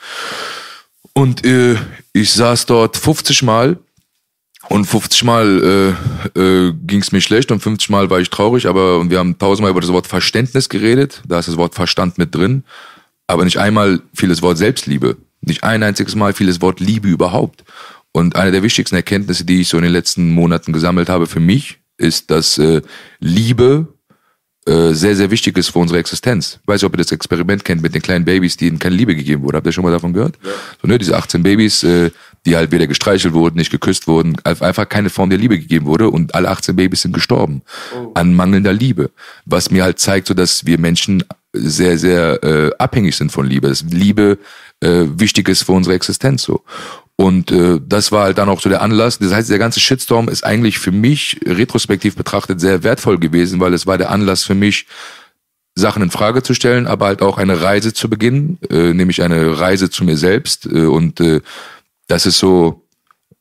[1.12, 1.76] Und äh,
[2.14, 3.78] ich saß dort 50 Mal
[4.70, 5.96] und 50 Mal
[6.36, 9.20] äh, äh, ging es mir schlecht und 50 Mal war ich traurig, aber und wir
[9.20, 12.64] haben tausendmal über das Wort Verständnis geredet, da ist das Wort Verstand mit drin,
[13.28, 15.18] aber nicht einmal fiel das Wort Selbstliebe.
[15.42, 17.64] Nicht ein einziges Mal fiel das Wort Liebe überhaupt.
[18.12, 21.40] Und eine der wichtigsten Erkenntnisse, die ich so in den letzten Monaten gesammelt habe für
[21.40, 22.82] mich, ist, dass äh,
[23.20, 23.88] Liebe
[24.66, 26.60] äh, sehr, sehr wichtig ist für unsere Existenz.
[26.62, 29.16] Ich weiß nicht, ob ihr das Experiment kennt mit den kleinen Babys, denen keine Liebe
[29.16, 29.58] gegeben wurde.
[29.58, 30.38] Habt ihr schon mal davon gehört?
[30.82, 32.12] So, ne, diese 18 Babys, äh,
[32.48, 35.86] die halt weder gestreichelt wurden, nicht geküsst wurden, ein- einfach keine Form der Liebe gegeben
[35.86, 37.62] wurde und alle 18 Babys sind gestorben
[38.16, 39.12] an mangelnder Liebe.
[39.46, 41.24] Was mir halt zeigt, so dass wir Menschen
[41.54, 43.68] sehr, sehr äh, abhängig sind von Liebe.
[43.70, 44.38] Dass Liebe
[44.80, 46.64] äh, wichtig ist für unsere Existenz so.
[47.18, 49.18] Und äh, das war halt dann auch so der Anlass.
[49.20, 53.74] Das heißt, der ganze Shitstorm ist eigentlich für mich retrospektiv betrachtet sehr wertvoll gewesen, weil
[53.74, 54.86] es war der Anlass für mich,
[55.76, 59.60] Sachen in Frage zu stellen, aber halt auch eine Reise zu beginnen, äh, nämlich eine
[59.60, 60.66] Reise zu mir selbst.
[60.66, 61.42] Äh, und äh,
[62.08, 62.88] das ist so,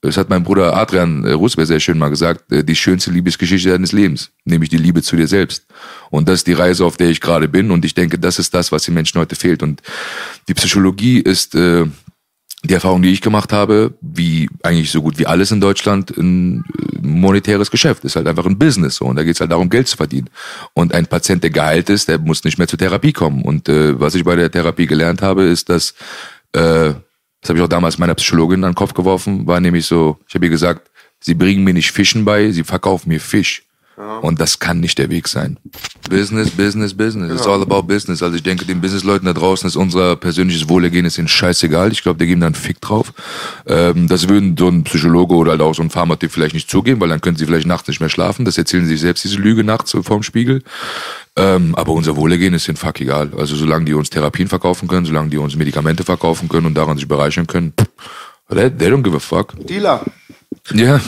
[0.01, 3.93] das hat mein Bruder Adrian äh, sehr schön mal gesagt, äh, die schönste Liebesgeschichte deines
[3.93, 5.67] Lebens, nämlich die Liebe zu dir selbst.
[6.11, 7.71] Und das ist die Reise, auf der ich gerade bin.
[7.71, 9.62] Und ich denke, das ist das, was den Menschen heute fehlt.
[9.62, 9.83] Und
[10.49, 11.87] die Psychologie ist äh,
[12.64, 16.64] die Erfahrung, die ich gemacht habe, wie eigentlich so gut wie alles in Deutschland, ein
[16.79, 18.05] äh, monetäres Geschäft.
[18.05, 19.01] Ist halt einfach ein Business.
[19.01, 20.29] Und da geht es halt darum, Geld zu verdienen.
[20.75, 23.43] Und ein Patient, der geheilt ist, der muss nicht mehr zur Therapie kommen.
[23.43, 25.95] Und äh, was ich bei der Therapie gelernt habe, ist, dass,
[26.53, 26.95] äh,
[27.47, 30.34] das habe ich auch damals meiner Psychologin an den Kopf geworfen, war nämlich so, ich
[30.34, 30.90] habe ihr gesagt,
[31.20, 33.62] sie bringen mir nicht Fischen bei, sie verkaufen mir Fisch.
[33.97, 35.57] Und das kann nicht der Weg sein.
[36.11, 37.32] Business, Business, Business.
[37.32, 38.22] It's all about Business.
[38.22, 41.92] Also ich denke, den Businessleuten da draußen ist unser persönliches Wohlergehen ist ihnen scheißegal.
[41.92, 43.14] Ich glaube, die geben da einen Fick drauf.
[43.66, 47.01] Ähm, das würden so ein Psychologe oder halt auch so ein Pharmatyp vielleicht nicht zugeben,
[47.01, 48.44] weil dann können sie vielleicht nachts nicht mehr schlafen.
[48.44, 50.62] Das erzählen sie sich selbst, diese Lüge nachts vorm Spiegel.
[51.36, 53.30] Ähm, aber unser Wohlergehen ist ihnen fuck egal.
[53.38, 56.99] Also solange die uns Therapien verkaufen können, solange die uns Medikamente verkaufen können und daran
[56.99, 57.72] sich bereichern können,
[58.51, 59.55] they, they don't give a fuck.
[59.66, 60.05] Dealer.
[60.75, 61.01] Ja.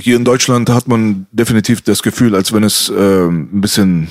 [0.00, 4.08] Hier in Deutschland hat man definitiv das Gefühl, als wenn es ähm, ein bisschen,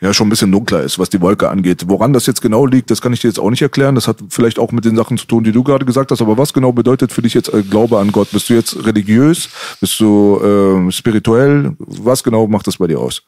[0.00, 1.84] ja, schon ein bisschen dunkler ist, was die Wolke angeht.
[1.86, 3.94] Woran das jetzt genau liegt, das kann ich dir jetzt auch nicht erklären.
[3.94, 6.20] Das hat vielleicht auch mit den Sachen zu tun, die du gerade gesagt hast.
[6.20, 8.30] Aber was genau bedeutet für dich jetzt äh, Glaube an Gott?
[8.32, 9.48] Bist du jetzt religiös?
[9.80, 10.40] Bist du
[10.88, 11.76] äh, spirituell?
[11.78, 13.22] Was genau macht das bei dir aus?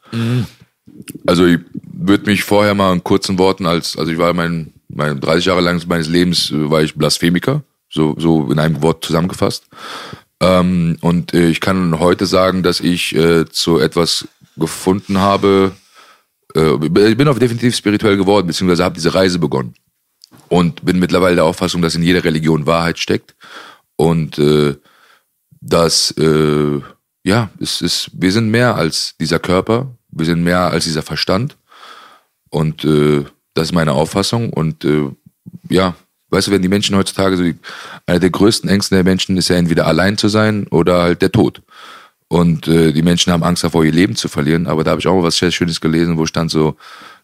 [1.25, 1.59] Also ich
[1.93, 5.61] würde mich vorher mal in kurzen Worten als, also ich war mein, mein 30 Jahre
[5.61, 9.65] lang meines Lebens äh, war ich Blasphemiker, so, so in einem Wort zusammengefasst.
[10.39, 14.27] Ähm, und äh, ich kann heute sagen, dass ich äh, zu etwas
[14.57, 15.73] gefunden habe,
[16.55, 16.73] äh,
[17.09, 19.75] ich bin auch definitiv spirituell geworden, beziehungsweise habe diese Reise begonnen.
[20.47, 23.35] Und bin mittlerweile der Auffassung, dass in jeder Religion Wahrheit steckt.
[23.95, 24.75] Und äh,
[25.61, 26.81] dass, äh,
[27.23, 31.55] ja, es ist, wir sind mehr als dieser Körper, wir sind mehr als dieser Verstand.
[32.49, 33.23] Und äh,
[33.53, 34.51] das ist meine Auffassung.
[34.51, 35.09] Und äh,
[35.69, 35.95] ja,
[36.31, 37.55] weißt du, wenn die Menschen heutzutage so, die-
[38.07, 41.31] einer der größten Ängste der Menschen ist ja entweder allein zu sein oder halt der
[41.31, 41.61] Tod.
[42.27, 44.65] Und äh, die Menschen haben Angst davor, ihr Leben zu verlieren.
[44.67, 46.77] Aber da habe ich auch mal was sehr Schönes gelesen, wo stand so,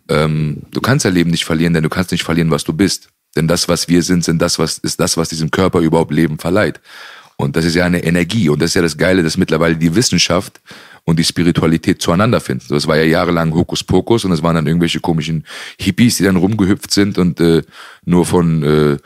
[0.09, 3.07] ähm, du kannst dein Leben nicht verlieren, denn du kannst nicht verlieren, was du bist.
[3.35, 6.37] Denn das, was wir sind, sind das, was ist das, was diesem Körper überhaupt Leben
[6.39, 6.81] verleiht.
[7.37, 8.49] Und das ist ja eine Energie.
[8.49, 10.59] Und das ist ja das Geile, dass mittlerweile die Wissenschaft
[11.07, 12.65] und die Spiritualität zueinander finden.
[12.67, 15.45] So, Das war ja jahrelang Hokuspokus und es waren dann irgendwelche komischen
[15.79, 17.63] Hippies, die dann rumgehüpft sind und äh,
[18.03, 18.97] nur von äh,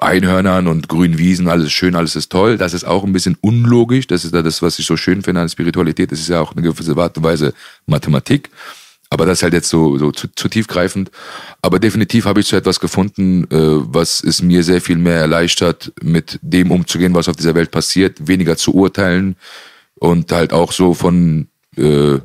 [0.00, 2.56] Einhörnern und grünen Wiesen, alles schön, alles ist toll.
[2.56, 4.06] Das ist auch ein bisschen unlogisch.
[4.06, 6.10] Das ist ja das, was ich so schön finde an Spiritualität.
[6.10, 7.52] Das ist ja auch eine gewisse Art und Weise
[7.84, 8.48] Mathematik.
[9.10, 11.10] Aber das ist halt jetzt so, so zu, zu tiefgreifend.
[11.60, 15.92] Aber definitiv habe ich zu etwas gefunden, äh, was es mir sehr viel mehr erleichtert,
[16.02, 19.36] mit dem umzugehen, was auf dieser Welt passiert, weniger zu urteilen
[19.98, 22.18] und halt auch so von äh,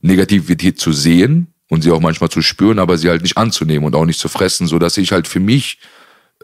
[0.00, 3.94] Negativität zu sehen und sie auch manchmal zu spüren, aber sie halt nicht anzunehmen und
[3.94, 5.78] auch nicht zu fressen, so dass ich halt für mich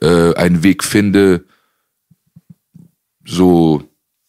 [0.00, 1.44] äh, einen Weg finde,
[3.24, 3.84] so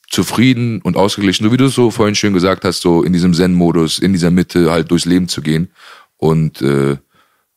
[0.09, 3.33] zufrieden und ausgeglichen, so wie du es so vorhin schön gesagt hast, so in diesem
[3.33, 5.71] Zen-Modus, in dieser Mitte halt durchs Leben zu gehen
[6.17, 6.97] und äh,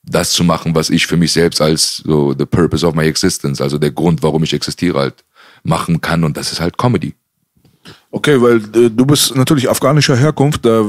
[0.02, 3.60] das zu machen, was ich für mich selbst als so the purpose of my existence,
[3.60, 5.24] also der Grund, warum ich existiere, halt
[5.64, 7.14] machen kann und das ist halt Comedy.
[8.10, 10.84] Okay, weil äh, du bist natürlich afghanischer Herkunft, da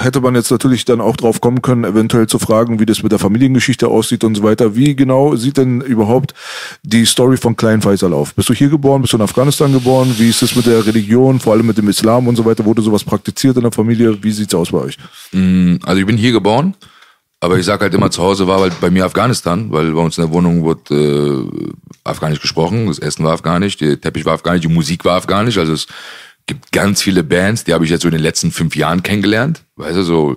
[0.00, 3.12] hätte man jetzt natürlich dann auch drauf kommen können, eventuell zu fragen, wie das mit
[3.12, 4.74] der Familiengeschichte aussieht und so weiter.
[4.74, 6.34] Wie genau sieht denn überhaupt
[6.82, 8.34] die Story von Klein Faisal auf?
[8.34, 10.14] Bist du hier geboren, bist du in Afghanistan geboren?
[10.16, 12.64] Wie ist es mit der Religion, vor allem mit dem Islam und so weiter?
[12.64, 14.22] Wurde sowas praktiziert in der Familie?
[14.22, 14.96] Wie sieht's aus bei euch?
[15.32, 16.74] Also ich bin hier geboren,
[17.40, 20.18] aber ich sag halt immer, zu Hause war halt bei mir Afghanistan, weil bei uns
[20.18, 21.70] in der Wohnung wurde äh,
[22.04, 25.72] Afghanisch gesprochen, das Essen war Afghanisch, der Teppich war Afghanisch, die Musik war Afghanisch, also
[25.72, 25.86] es
[26.46, 29.62] gibt ganz viele Bands, die habe ich jetzt so in den letzten fünf Jahren kennengelernt,
[29.76, 30.36] weißt du, so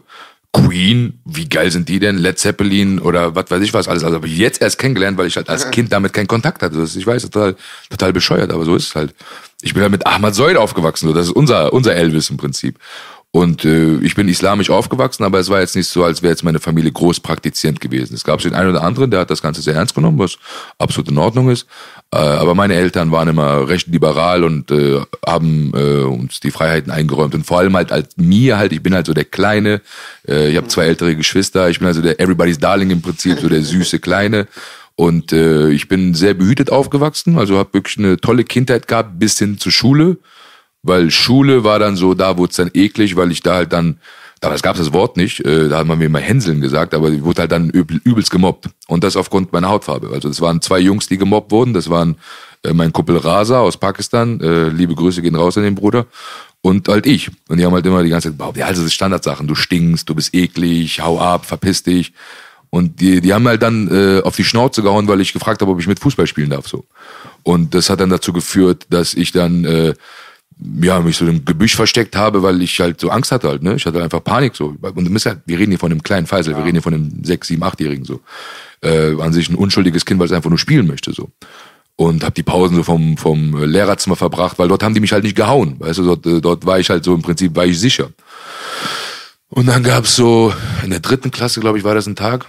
[0.56, 4.18] Queen, wie geil sind die denn, Led Zeppelin oder was weiß ich was alles, also
[4.18, 6.91] habe ich jetzt erst kennengelernt, weil ich halt als Kind damit keinen Kontakt hatte, das,
[6.91, 7.56] ist- ich weiß, total,
[7.89, 9.16] total bescheuert, aber so ist es halt.
[9.66, 12.78] Ich bin halt mit Ahmad Soid aufgewachsen, so, das ist unser, unser Elvis im Prinzip.
[13.36, 16.43] Und äh, ich bin islamisch aufgewachsen, aber es war jetzt nicht so, als wäre jetzt
[16.43, 18.13] meine Familie groß praktizierend gewesen.
[18.13, 20.38] Es gab den einen oder anderen, der hat das Ganze sehr ernst genommen, was
[20.77, 21.65] absolut in Ordnung ist.
[22.13, 26.91] Äh, aber meine Eltern waren immer recht liberal und äh, haben äh, uns die Freiheiten
[26.91, 27.34] eingeräumt.
[27.34, 29.81] Und vor allem halt als mir halt, ich bin halt so der Kleine,
[30.27, 33.49] äh, ich habe zwei ältere Geschwister, ich bin also der Everybody's Darling im Prinzip, so
[33.49, 34.47] der süße Kleine.
[34.95, 39.39] Und äh, ich bin sehr behütet aufgewachsen, also habe wirklich eine tolle Kindheit gehabt, bis
[39.39, 40.17] hin zur Schule
[40.84, 43.97] weil Schule war dann so, da wurde es dann eklig, weil ich da halt dann
[44.51, 47.23] es gab das Wort nicht, äh, da hat man mir immer Hänseln gesagt, aber ich
[47.23, 48.69] wurde halt dann übel, übelst gemobbt.
[48.88, 50.09] Und das aufgrund meiner Hautfarbe.
[50.11, 51.73] Also es waren zwei Jungs, die gemobbt wurden.
[51.73, 52.17] Das waren
[52.63, 56.07] äh, mein Kumpel Rasa aus Pakistan, äh, liebe Grüße gehen raus an den Bruder.
[56.61, 57.29] Und halt ich.
[57.47, 60.09] Und die haben halt immer die ganze Zeit behauptet, ja, also das Standardsachen, du stinkst,
[60.09, 62.13] du bist eklig, hau ab, verpiss dich.
[62.69, 65.71] Und die, die haben halt dann äh, auf die Schnauze gehauen, weil ich gefragt habe,
[65.71, 66.67] ob ich mit Fußball spielen darf.
[66.67, 66.86] so.
[67.43, 69.93] Und das hat dann dazu geführt, dass ich dann äh,
[70.82, 73.76] ja, mich so im Gebüsch versteckt habe, weil ich halt so Angst hatte halt, ne?
[73.76, 74.76] Ich hatte einfach Panik so.
[74.82, 76.93] Und du bist halt, wir reden hier von einem kleinen Faisal, wir reden hier von
[76.93, 78.22] einem sechs, sieben, achtjährigen so.
[78.82, 81.32] Äh, an sich ein unschuldiges Kind, weil es einfach nur spielen möchte so.
[81.95, 85.24] Und habe die Pausen so vom vom Lehrerzimmer verbracht, weil dort haben die mich halt
[85.24, 87.80] nicht gehauen, weißt du, dort, äh, dort war ich halt so im Prinzip war ich
[87.80, 88.09] sicher.
[89.49, 90.53] Und dann gab's so
[90.84, 92.47] in der dritten Klasse, glaube ich, war das ein Tag.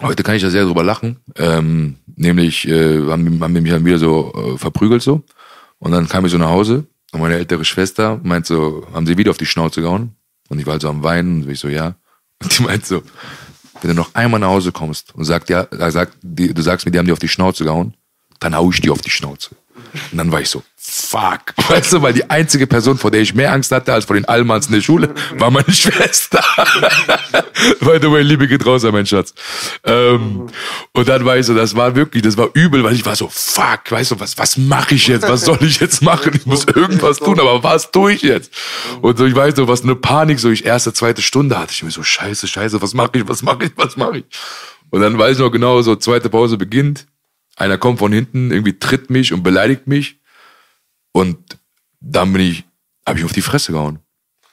[0.00, 1.16] Heute kann ich da sehr drüber lachen.
[1.36, 5.22] Ähm, nämlich äh, haben, haben die mich dann wieder so äh, verprügelt so.
[5.78, 9.16] Und dann kam ich so nach Hause und meine ältere Schwester meint so, haben sie
[9.16, 10.16] wieder auf die Schnauze gehauen?
[10.48, 11.94] Und ich war halt so am Weinen und ich so, ja.
[12.42, 13.02] Und die meint so,
[13.80, 16.92] wenn du noch einmal nach Hause kommst und sagt, ja, sagt, die, du sagst mir,
[16.92, 17.94] die haben dir auf die Schnauze gehauen,
[18.40, 19.56] dann hau ich dir auf die Schnauze.
[20.12, 20.62] Und dann war ich so,
[21.16, 21.54] fuck.
[21.68, 24.24] Weißt du, weil die einzige Person, vor der ich mehr Angst hatte als vor den
[24.26, 26.42] Allmanns in der Schule, war meine Schwester.
[27.80, 29.34] Weil du, mein Liebe geht raus an mein Schatz.
[29.84, 30.46] Ähm,
[30.92, 33.28] und dann war ich so, das war wirklich, das war übel, weil ich war so,
[33.28, 35.28] fuck, weißt du, was, was mache ich jetzt?
[35.28, 36.32] Was soll ich jetzt machen?
[36.34, 38.52] Ich muss irgendwas tun, aber was tue ich jetzt?
[39.00, 41.82] Und so, ich weiß so, was eine Panik, so ich erste, zweite Stunde hatte ich
[41.82, 44.24] mir so, scheiße, scheiße, was mache ich, was mache ich, was mache ich?
[44.90, 47.06] Und dann weiß ich noch genau, so zweite Pause beginnt,
[47.56, 50.18] einer kommt von hinten, irgendwie tritt mich und beleidigt mich.
[51.16, 51.38] Und
[51.98, 52.64] dann bin ich,
[53.08, 54.00] habe ich auf die Fresse gehauen.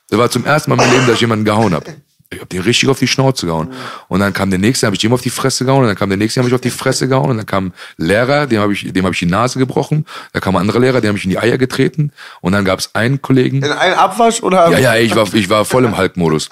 [0.08, 1.94] Das war zum ersten Mal in meinem Leben, dass ich jemanden gehauen habe.
[2.30, 3.74] Ich habe den richtig auf die Schnauze gehauen.
[4.08, 5.82] Und dann kam der nächste, habe ich dem auf die Fresse gehauen.
[5.82, 7.32] Und dann kam der nächste, habe ich auf die Fresse gehauen.
[7.32, 10.06] Und dann kam Lehrer, dem habe ich, dem habe ich die Nase gebrochen.
[10.32, 12.14] Da kam ein anderer Lehrer, dem habe ich in die Eier getreten.
[12.40, 13.58] Und dann gab es einen Kollegen.
[13.58, 14.72] In einen Abwasch oder?
[14.72, 16.48] Ja, ja, ich war, ich war voll im Hulk-Modus.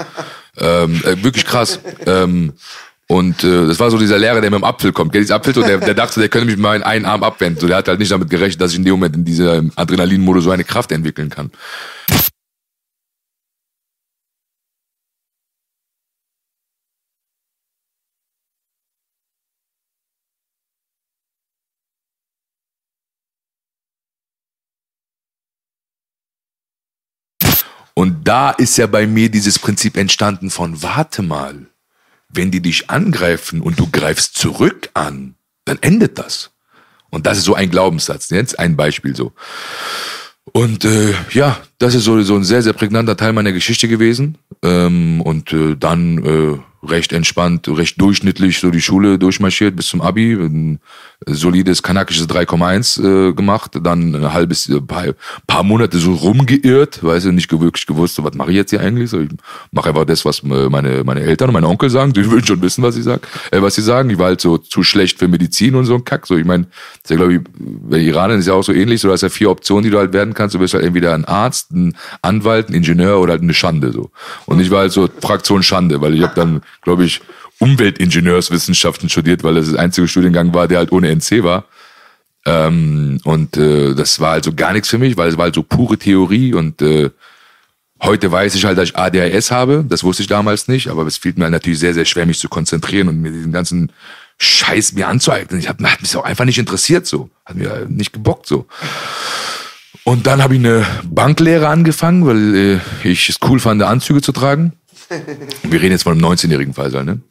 [0.58, 1.80] Ähm, äh, wirklich krass.
[2.06, 2.52] Ähm,
[3.12, 5.12] und äh, das war so dieser Lehrer, der mit dem Apfel kommt.
[5.12, 7.60] Gell, dieser Apfel, so, der, der dachte, der könnte mich mit meinen einen Arm abwenden.
[7.60, 10.46] So, der hat halt nicht damit gerechnet, dass ich in dem Moment in dieser Adrenalinmodus
[10.46, 11.52] so eine Kraft entwickeln kann.
[27.94, 31.71] Und da ist ja bei mir dieses Prinzip entstanden von, warte mal,
[32.34, 36.52] wenn die dich angreifen und du greifst zurück an, dann endet das.
[37.10, 38.30] Und das ist so ein Glaubenssatz.
[38.30, 39.34] Jetzt ein Beispiel so.
[40.54, 44.38] Und äh, ja, das ist so, so ein sehr, sehr prägnanter Teil meiner Geschichte gewesen.
[44.62, 50.02] Ähm, und äh, dann äh, recht entspannt, recht durchschnittlich so die Schule durchmarschiert bis zum
[50.02, 50.34] Abi.
[50.34, 50.80] Ein
[51.28, 55.14] solides kanakisches 3,1 äh, gemacht, dann ein halbes, äh, paar,
[55.46, 58.82] paar Monate so rumgeirrt, weiß ich nicht wirklich gewusst, so, was mache ich jetzt hier
[58.82, 59.12] eigentlich?
[59.12, 59.30] So, ich
[59.72, 62.14] mache einfach das, was äh, meine, meine Eltern und mein Onkel sagen.
[62.14, 63.22] Die würden schon wissen, was sie sagen.
[63.52, 64.10] Äh, was sie sagen.
[64.10, 66.26] Ich war halt so zu schlecht für Medizin und so ein Kack.
[66.26, 66.66] So, ich meine,
[67.04, 69.02] ist ja, glaube ich, bei Iranern ist ja auch so ähnlich.
[69.02, 70.56] So, da hast ja vier Optionen, die du halt werden kannst.
[70.56, 73.92] Du bist halt entweder ein Arzt, ein Anwalt, ein Ingenieur oder halt eine Schande.
[73.92, 74.12] So.
[74.46, 77.22] Und ich war halt so Fraktion Schande, weil ich habe dann, glaube ich,
[77.60, 81.66] Umweltingenieurswissenschaften studiert, weil das das einzige Studiengang war, der halt ohne NC war.
[82.46, 85.64] Ähm, und äh, das war also gar nichts für mich, weil es war halt so
[85.64, 87.12] pure Theorie und äh,
[88.02, 89.86] heute weiß ich halt, dass ich ADHS habe.
[89.88, 92.40] Das wusste ich damals nicht, aber es fiel mir halt natürlich sehr, sehr schwer, mich
[92.40, 93.92] zu konzentrieren und mir diesen ganzen
[94.40, 95.60] Scheiß mir anzueignen.
[95.60, 97.30] Ich hab, hat mich auch einfach nicht interessiert so.
[97.46, 98.66] Hat mir nicht gebockt so.
[100.04, 104.32] Und dann habe ich eine Banklehre angefangen, weil äh, ich es cool fand, Anzüge zu
[104.32, 104.74] tragen.
[105.64, 107.22] Wir reden jetzt von einem 19-jährigen Faisal, ne?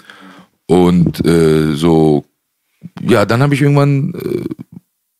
[0.66, 2.24] Und äh, so,
[3.02, 4.44] ja, dann habe ich irgendwann, äh,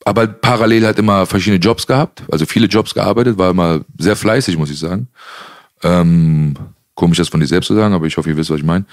[0.04, 4.56] aber parallel halt immer verschiedene Jobs gehabt, also viele Jobs gearbeitet, war immer sehr fleißig,
[4.56, 5.08] muss ich sagen.
[5.82, 6.54] Ähm,
[6.94, 8.84] komisch, das von dir selbst zu sagen, aber ich hoffe, ihr wisst, was ich meine.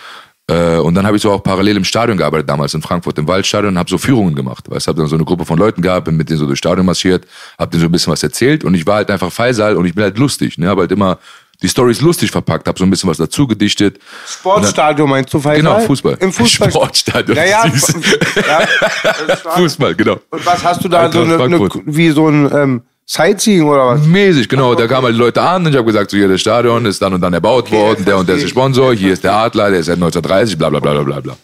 [0.49, 3.27] Äh, und dann habe ich so auch parallel im Stadion gearbeitet, damals in Frankfurt, im
[3.27, 4.69] Waldstadion, und habe so Führungen gemacht.
[4.69, 6.85] Weißt, habe dann so eine Gruppe von Leuten gehabt, bin mit denen so durchs Stadion
[6.85, 7.27] marschiert,
[7.59, 9.93] habe denen so ein bisschen was erzählt und ich war halt einfach Faisal und ich
[9.93, 11.19] bin halt lustig, ne, habe halt immer
[11.61, 13.99] die Stories lustig verpackt, habe so ein bisschen was dazu gedichtet.
[14.25, 15.57] Sportstadion meinst du, Faisal?
[15.57, 16.17] Genau, Fußball.
[16.19, 16.69] Im Fußball.
[16.69, 17.35] Sportstadion.
[17.35, 17.63] Ja, ja,
[19.55, 20.19] Fußball, genau.
[20.29, 23.87] Und was hast du da Eintracht so eine, eine, wie so ein ähm, Sightseeing oder
[23.87, 24.05] was?
[24.05, 24.75] Mäßig, genau.
[24.75, 27.01] Da kamen halt die Leute an und ich habe gesagt, so hier das Stadion ist
[27.01, 29.69] dann und dann erbaut worden, der und der ist der Sponsor, hier ist der Adler,
[29.71, 31.37] der ist seit 1930, bla bla bla bla bla bla.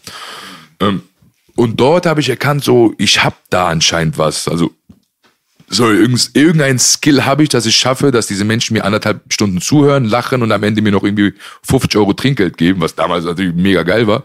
[0.81, 1.03] Ähm,
[1.55, 4.47] und dort habe ich erkannt, so ich habe da anscheinend was.
[4.49, 4.71] Also
[5.69, 9.61] so irgend- irgendein Skill habe ich, dass ich schaffe, dass diese Menschen mir anderthalb Stunden
[9.61, 11.33] zuhören, lachen und am Ende mir noch irgendwie
[11.65, 14.23] 50 Euro Trinkgeld geben, was damals natürlich mega geil war.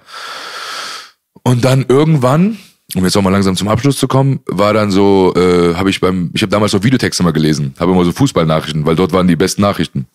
[1.45, 2.59] Und dann irgendwann,
[2.95, 6.01] um jetzt auch mal langsam zum Abschluss zu kommen, war dann so, äh, habe ich
[6.01, 9.29] beim, ich habe damals so Videotexte mal gelesen, habe immer so Fußballnachrichten, weil dort waren
[9.29, 10.07] die besten Nachrichten.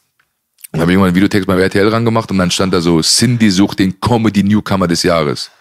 [0.72, 3.78] Dann habe irgendwann einen Videotext beim RTL rangemacht und dann stand da so, Cindy sucht
[3.78, 5.52] den Comedy Newcomer des Jahres.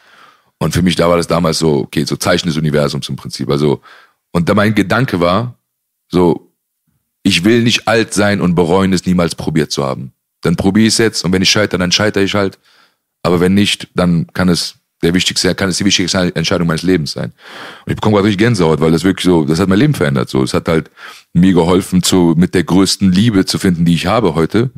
[0.58, 3.50] Und für mich, da war das damals so, okay, so Zeichen des Universums im Prinzip.
[3.50, 3.82] Also,
[4.30, 5.58] und da mein Gedanke war,
[6.08, 6.50] so,
[7.22, 10.12] ich will nicht alt sein und bereuen, es niemals probiert zu haben.
[10.40, 12.58] Dann probiere ich es jetzt und wenn ich scheitere, dann scheitere ich halt.
[13.22, 17.12] Aber wenn nicht, dann kann es der wichtigste, kann es die wichtigste Entscheidung meines Lebens
[17.12, 17.32] sein.
[17.84, 20.28] Und ich bekomme gerade richtig Gänsehaut, weil das wirklich so, das hat mein Leben verändert.
[20.28, 20.90] So, es hat halt
[21.32, 24.70] mir geholfen, zu mit der größten Liebe zu finden, die ich habe heute.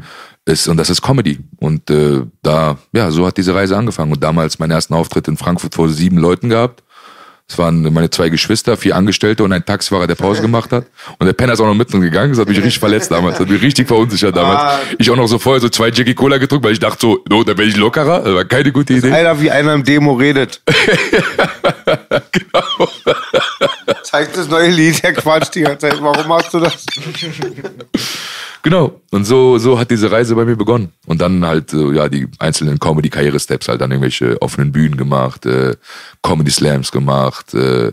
[0.46, 1.38] Ist, und das ist Comedy.
[1.58, 4.12] Und äh, da, ja, so hat diese Reise angefangen.
[4.12, 6.83] Und damals meinen ersten Auftritt in Frankfurt vor sieben Leuten gehabt.
[7.46, 10.86] Es waren meine zwei Geschwister, vier Angestellte und ein Taxifahrer, der Pause gemacht hat.
[11.18, 12.30] Und der Penner ist auch noch mitten gegangen.
[12.30, 13.34] Das hat mich richtig verletzt damals.
[13.36, 14.80] Das hat mich richtig verunsichert damals.
[14.98, 17.44] Ich auch noch so vorher so zwei Jackie Cola gedrückt, weil ich dachte so, no,
[17.44, 18.22] da bin ich lockerer.
[18.22, 19.12] Das war keine gute Idee.
[19.12, 20.62] Einer wie einer im Demo redet.
[22.32, 22.88] genau.
[24.14, 26.00] Zeigt das neue Lied, der Quatsch die ganze Zeit.
[26.00, 26.86] Warum machst du das?
[28.62, 29.00] Genau.
[29.10, 30.92] Und so, so hat diese Reise bei mir begonnen.
[31.04, 35.74] Und dann halt, äh, ja, die einzelnen Comedy-Karriere-Steps halt dann irgendwelche offenen Bühnen gemacht, äh,
[36.22, 37.92] Comedy-Slams gemacht, äh,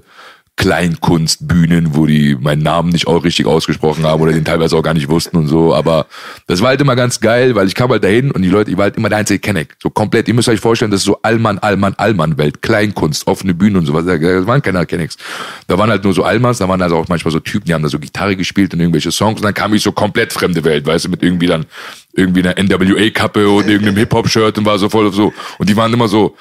[0.62, 4.94] Kleinkunstbühnen, wo die meinen Namen nicht auch richtig ausgesprochen haben oder den teilweise auch gar
[4.94, 5.74] nicht wussten und so.
[5.74, 6.06] Aber
[6.46, 8.78] das war halt immer ganz geil, weil ich kam halt dahin und die Leute, ich
[8.78, 9.76] war halt immer der einzige Kenneck.
[9.82, 10.28] So komplett.
[10.28, 12.62] Ihr müsst euch vorstellen, das ist so Allmann, Allmann, Allmann-Welt.
[12.62, 14.06] Kleinkunst, offene Bühnen und sowas.
[14.06, 15.18] Da waren keine Kennecks.
[15.66, 17.82] Da waren halt nur so Allmanns, da waren also auch manchmal so Typen, die haben
[17.82, 20.86] da so Gitarre gespielt und irgendwelche Songs und dann kam ich so komplett fremde Welt,
[20.86, 21.66] weißt du, mit irgendwie dann
[22.14, 25.34] irgendwie einer NWA-Kappe und irgendeinem Hip-Hop-Shirt und war so voll so.
[25.58, 26.36] Und die waren immer so,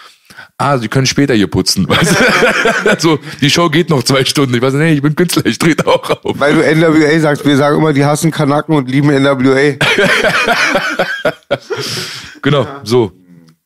[0.60, 1.88] ah, sie können später hier putzen.
[1.88, 2.96] Weißt du?
[2.98, 4.54] so, die Show geht noch zwei Stunden.
[4.54, 6.38] Ich weiß nicht, nee, ich bin Künstler, ich trete auch auf.
[6.38, 9.74] Weil du NWA sagst, wir sagen immer, die hassen Kanaken und lieben NWA.
[12.42, 13.12] Genau, so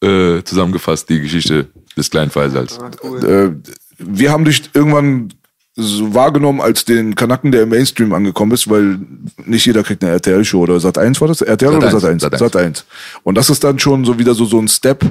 [0.03, 2.79] äh, zusammengefasst die Geschichte des kleinen Faisals.
[3.23, 3.51] Äh,
[3.99, 5.33] wir haben dich irgendwann
[5.77, 8.99] so wahrgenommen als den Kanacken, der im Mainstream angekommen ist, weil
[9.45, 11.41] nicht jeder kriegt eine RTL-Show oder Sat 1 war das?
[11.41, 11.77] RTL Sat.
[11.79, 12.23] oder 1, Sat 1?
[12.23, 12.33] Sat.
[12.33, 12.41] 1.
[12.41, 12.85] Sat 1.
[13.25, 15.05] Und das ist dann schon so wieder so, so ein Step,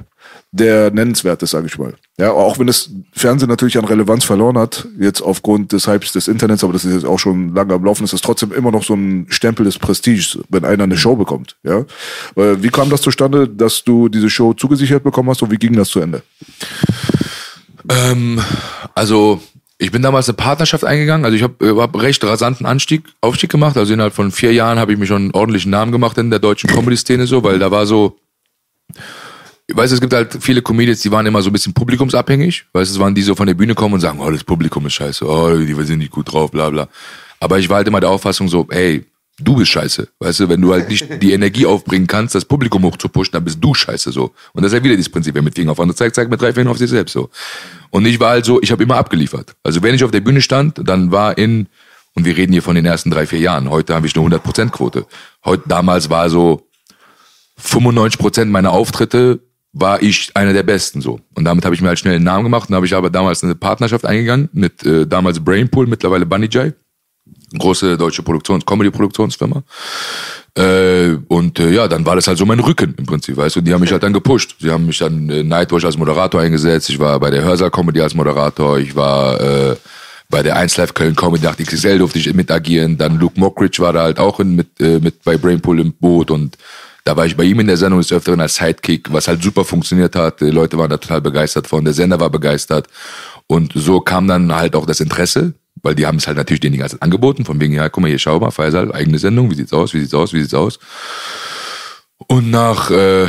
[0.53, 1.95] der nennenswert ist, sage ich mal.
[2.19, 6.27] Ja, auch wenn das Fernsehen natürlich an Relevanz verloren hat, jetzt aufgrund des Hypes des
[6.27, 8.83] Internets, aber das ist jetzt auch schon lange am Laufen, ist das trotzdem immer noch
[8.83, 11.55] so ein Stempel des Prestiges, wenn einer eine Show bekommt.
[11.63, 11.79] Ja,
[12.35, 15.73] Äh, Wie kam das zustande, dass du diese Show zugesichert bekommen hast und wie ging
[15.75, 16.21] das zu Ende?
[17.89, 18.39] Ähm,
[18.93, 19.41] also
[19.79, 21.25] ich bin damals eine Partnerschaft eingegangen.
[21.25, 23.75] Also ich habe hab recht rasanten Anstieg, Aufstieg gemacht.
[23.75, 26.39] Also innerhalb von vier Jahren habe ich mir schon einen ordentlichen Namen gemacht in der
[26.39, 28.17] deutschen Comedy-Szene so, weil da war so,
[29.67, 32.65] ich weiß, es gibt halt viele Comedians, die waren immer so ein bisschen publikumsabhängig.
[32.73, 34.85] Weißt du, es waren die so von der Bühne kommen und sagen, oh, das Publikum
[34.87, 36.89] ist scheiße, oh, die sind nicht gut drauf, bla bla.
[37.39, 39.05] Aber ich war halt immer der Auffassung so, ey,
[39.39, 40.07] du bist scheiße.
[40.19, 43.57] Weißt du, wenn du halt nicht die Energie aufbringen kannst, das Publikum hochzupushen, dann bist
[43.61, 44.33] du scheiße so.
[44.53, 46.41] Und das ist ja wieder dieses Prinzip, wer mit Finger auf andere zeigt, zeigt mit
[46.41, 47.29] drei Fingern auf sich selbst so.
[47.89, 49.55] Und ich war halt so, ich habe immer abgeliefert.
[49.63, 51.67] Also wenn ich auf der Bühne stand, dann war in,
[52.15, 55.05] und wir reden hier von den ersten drei, vier Jahren, heute habe ich eine 100%-Quote.
[55.45, 56.67] Heute, damals war so
[57.61, 59.39] 95% meiner Auftritte
[59.73, 61.19] war ich einer der Besten so.
[61.33, 63.43] Und damit habe ich mir halt schnell einen Namen gemacht und habe ich aber damals
[63.43, 66.73] eine Partnerschaft eingegangen mit äh, damals Brainpool, mittlerweile Bunny Jai
[67.57, 69.63] große deutsche Produktions Comedy-Produktionsfirma.
[70.57, 73.61] Äh, und äh, ja, dann war das halt so mein Rücken im Prinzip, weißt du.
[73.61, 74.55] Die haben mich halt dann gepusht.
[74.59, 76.89] Sie haben mich dann äh, Nightwatch als Moderator eingesetzt.
[76.89, 78.77] Ich war bei der Hörsaal-Comedy als Moderator.
[78.79, 79.75] Ich war äh,
[80.29, 82.97] bei der 1 Live Köln Comedy Nacht XXL durfte ich mit agieren.
[82.97, 86.31] Dann Luke Mockridge war da halt auch in, mit, äh, mit bei Brainpool im Boot
[86.31, 86.57] und
[87.03, 89.65] da war ich bei ihm in der Sendung des Öfteren als Sidekick, was halt super
[89.65, 90.39] funktioniert hat.
[90.41, 91.83] Die Leute waren da total begeistert von.
[91.83, 92.87] Der Sender war begeistert.
[93.47, 96.73] Und so kam dann halt auch das Interesse, weil die haben es halt natürlich denen
[96.73, 99.51] die ganze Zeit angeboten, von wegen, ja, guck mal hier, schau mal, Faisal, eigene Sendung,
[99.51, 100.79] wie sieht's aus, wie sieht's aus, wie sieht's aus.
[102.27, 103.27] Und nach äh,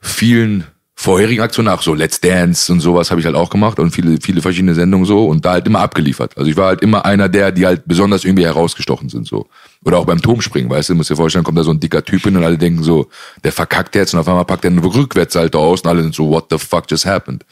[0.00, 0.64] vielen
[0.98, 4.18] vorherigen Aktionen, nach so Let's Dance und sowas habe ich halt auch gemacht und viele,
[4.20, 6.36] viele verschiedene Sendungen so und da halt immer abgeliefert.
[6.36, 9.46] Also ich war halt immer einer der, die halt besonders irgendwie herausgestochen sind so.
[9.84, 12.22] Oder auch beim Turmspringen, weißt du, musst dir vorstellen, kommt da so ein dicker Typ
[12.22, 13.08] hin und alle denken so,
[13.44, 16.30] der verkackt jetzt und auf einmal packt er einen Rückwärtssalto aus und alle sind so,
[16.30, 17.44] what the fuck just happened?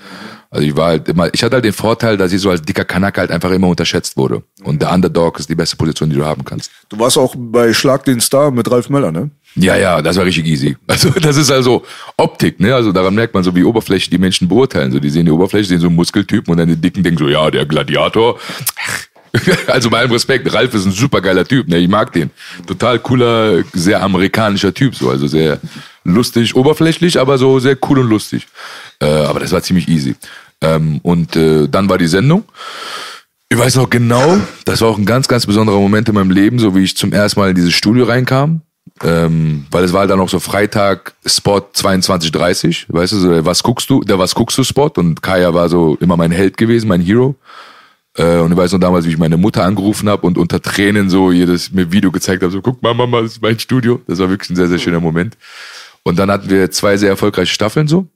[0.50, 2.84] Also ich war halt immer, ich hatte halt den Vorteil, dass ich so als dicker
[2.84, 4.42] Kanacke halt einfach immer unterschätzt wurde.
[4.62, 6.70] Und der Underdog ist die beste Position, die du haben kannst.
[6.88, 9.30] Du warst auch bei Schlag den Star mit Ralf Möller, ne?
[9.56, 10.76] Ja, ja, das war richtig easy.
[10.86, 11.84] Also das ist also
[12.16, 12.74] Optik, ne?
[12.74, 14.92] Also daran merkt man so, wie Oberfläche die Menschen beurteilen.
[14.92, 17.28] So, die sehen die Oberfläche, sehen so einen Muskeltypen und dann die Dicken denken so,
[17.28, 18.38] ja, der Gladiator.
[19.66, 21.78] Also bei allem Respekt, Ralf ist ein super geiler Typ, ne?
[21.78, 22.30] Ich mag den.
[22.68, 25.58] Total cooler, sehr amerikanischer Typ, so, also sehr
[26.04, 28.46] lustig, oberflächlich, aber so sehr cool und lustig.
[29.00, 30.14] Äh, aber das war ziemlich easy.
[30.60, 32.44] Ähm, und äh, dann war die Sendung.
[33.48, 36.58] Ich weiß noch genau, das war auch ein ganz, ganz besonderer Moment in meinem Leben,
[36.58, 38.62] so wie ich zum ersten Mal in dieses Studio reinkam.
[39.02, 43.62] Ähm, weil es war halt dann auch so Freitag Spot 22:30, weißt du, so was
[43.62, 46.88] guckst du, der was guckst du Spot und Kaya war so immer mein Held gewesen,
[46.88, 47.34] mein Hero.
[48.16, 51.10] Äh, und ich weiß noch damals, wie ich meine Mutter angerufen habe und unter Tränen
[51.10, 54.00] so ihr das mir Video gezeigt habe, so guck mal, Mama, das ist mein Studio.
[54.06, 55.36] Das war wirklich ein sehr, sehr schöner Moment.
[56.04, 58.06] Und dann hatten wir zwei sehr erfolgreiche Staffeln so.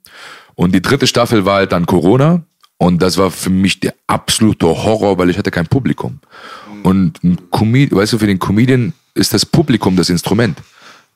[0.55, 2.43] Und die dritte Staffel war halt dann Corona.
[2.77, 6.19] Und das war für mich der absolute Horror, weil ich hatte kein Publikum.
[6.83, 10.57] Und ein Comedian, weißt du, für den Comedian ist das Publikum das Instrument.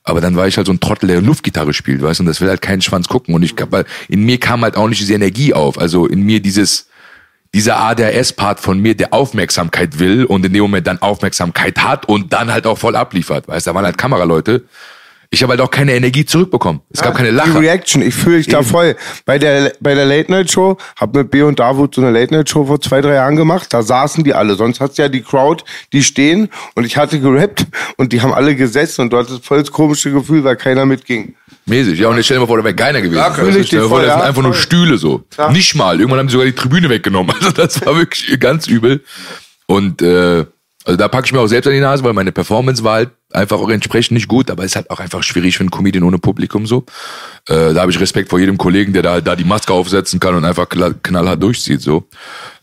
[0.04, 2.40] Aber dann war ich halt so ein Trottel, der Luftgitarre spielt, weißt du, und das
[2.40, 3.34] will halt keinen Schwanz gucken.
[3.34, 5.78] Und ich, weil in mir kam halt auch nicht diese Energie auf.
[5.78, 6.88] Also in mir dieses,
[7.54, 12.34] dieser ADHS-Part von mir, der Aufmerksamkeit will und in dem Moment dann Aufmerksamkeit hat und
[12.34, 13.48] dann halt auch voll abliefert.
[13.48, 14.64] Weißt du, da waren halt Kameraleute.
[15.34, 16.80] Ich habe halt auch keine Energie zurückbekommen.
[16.90, 17.60] Es gab keine Lacher.
[17.60, 18.94] Die Reaction, ich fühle dich da voll.
[19.26, 22.32] Bei der, bei der Late Night Show, hab mit B und Davut so eine Late
[22.32, 24.54] Night Show vor zwei, drei Jahren gemacht, da saßen die alle.
[24.54, 27.66] Sonst hast du ja die Crowd, die stehen und ich hatte gerappt
[27.96, 31.34] und die haben alle gesessen und du hattest voll das komische Gefühl, weil keiner mitging.
[31.66, 33.18] Mäßig, ja, und ich stell dir mal vor, da wäre keiner gewesen.
[33.18, 34.54] Ja, ich stell dir vor, das sind ja, einfach nur.
[34.54, 35.24] Stühle so.
[35.36, 35.50] Ja.
[35.50, 35.98] Nicht mal.
[35.98, 37.34] Irgendwann haben sie sogar die Tribüne weggenommen.
[37.40, 39.02] Also das war wirklich ganz übel.
[39.66, 40.44] Und äh,
[40.84, 43.10] also da packe ich mir auch selbst an die Nase, weil meine Performance war halt
[43.32, 46.04] einfach auch entsprechend nicht gut, aber es ist halt auch einfach schwierig für einen Comedian
[46.04, 46.84] ohne Publikum so.
[47.48, 50.34] Äh, da habe ich Respekt vor jedem Kollegen, der da, da die Maske aufsetzen kann
[50.34, 52.08] und einfach knall- knallhart durchzieht so.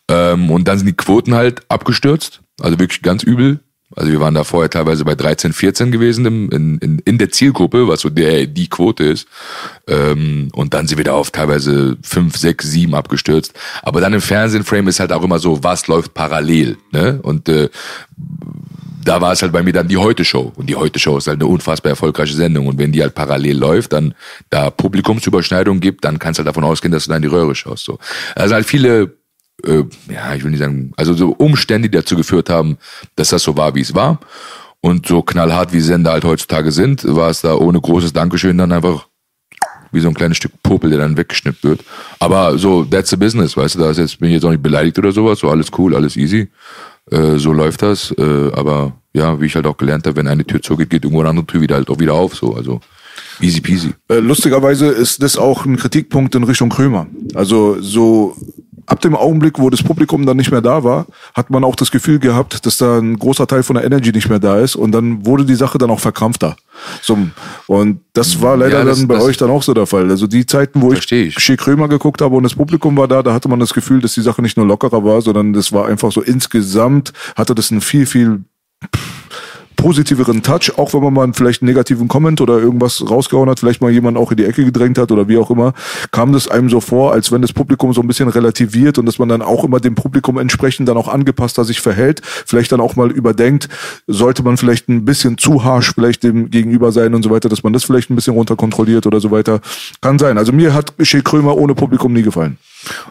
[0.10, 3.60] Ähm, und dann sind die Quoten halt abgestürzt, also wirklich ganz übel.
[3.96, 7.32] Also wir waren da vorher teilweise bei 13, 14 gewesen im, in, in, in der
[7.32, 9.28] Zielgruppe, was so der die Quote ist.
[9.88, 13.54] Ähm, und dann sind wir da auf teilweise 5, 6, 7 abgestürzt.
[13.82, 16.78] Aber dann im Fernsehen-Frame ist halt auch immer so, was läuft parallel.
[16.92, 17.20] Ne?
[17.22, 17.70] Und äh,
[19.04, 20.54] da war es halt bei mir dann die Heute-Show.
[20.56, 22.68] Und die Heute-Show ist halt eine unfassbar erfolgreiche Sendung.
[22.68, 24.14] Und wenn die halt parallel läuft, dann
[24.50, 27.86] da Publikumsüberschneidung gibt, dann kannst du halt davon ausgehen, dass du dann die Röhre schaust.
[27.86, 28.00] So.
[28.36, 29.16] Also halt viele,
[29.66, 32.78] äh, ja, ich will nicht sagen, also so Umstände, die dazu geführt haben,
[33.16, 34.20] dass das so war, wie es war.
[34.82, 38.72] Und so knallhart wie Sender halt heutzutage sind, war es da ohne großes Dankeschön dann
[38.72, 39.08] einfach
[39.92, 41.82] wie so ein kleines Stück Popel, der dann weggeschnippt wird.
[42.20, 44.64] Aber so, that's the business, weißt du, da ist jetzt, bin ich jetzt auch nicht
[44.64, 46.50] beleidigt oder sowas, so alles cool, alles easy.
[47.10, 48.12] Äh, so läuft das.
[48.18, 51.22] Äh, aber ja, wie ich halt auch gelernt habe, wenn eine Tür zugeht, geht irgendwo
[51.22, 52.36] eine andere Tür wieder halt auch wieder auf.
[52.36, 52.80] So, also
[53.42, 53.94] easy peasy.
[54.08, 57.08] Äh, lustigerweise ist das auch ein Kritikpunkt in Richtung Krömer.
[57.34, 58.36] Also so
[58.92, 61.92] ab dem Augenblick, wo das Publikum dann nicht mehr da war, hat man auch das
[61.92, 64.92] Gefühl gehabt, dass da ein großer Teil von der Energy nicht mehr da ist und
[64.92, 66.58] dann wurde die Sache dann auch verkrampfter.
[67.02, 67.18] So,
[67.68, 70.10] und das war leider Ja, das- dann bei euch dann auch so der Fall.
[70.10, 71.58] Also die Zeiten, wo ich ich.
[71.58, 74.22] Krömer geguckt habe und das Publikum war da, da hatte man das Gefühl, dass die
[74.22, 78.06] Sache nicht nur lockerer war, sondern das war einfach so insgesamt hatte das einen viel,
[78.06, 78.44] viel
[79.82, 83.82] positiveren Touch, auch wenn man mal vielleicht einen negativen Comment oder irgendwas rausgehauen hat, vielleicht
[83.82, 85.74] mal jemand auch in die Ecke gedrängt hat oder wie auch immer,
[86.12, 89.18] kam das einem so vor, als wenn das Publikum so ein bisschen relativiert und dass
[89.18, 92.96] man dann auch immer dem Publikum entsprechend dann auch angepasster sich verhält, vielleicht dann auch
[92.96, 93.70] mal überdenkt,
[94.06, 97.64] sollte man vielleicht ein bisschen zu harsh vielleicht dem Gegenüber sein und so weiter, dass
[97.64, 99.62] man das vielleicht ein bisschen runter kontrolliert oder so weiter.
[100.00, 100.38] Kann sein.
[100.38, 102.58] Also mir hat Shea Krömer ohne Publikum nie gefallen.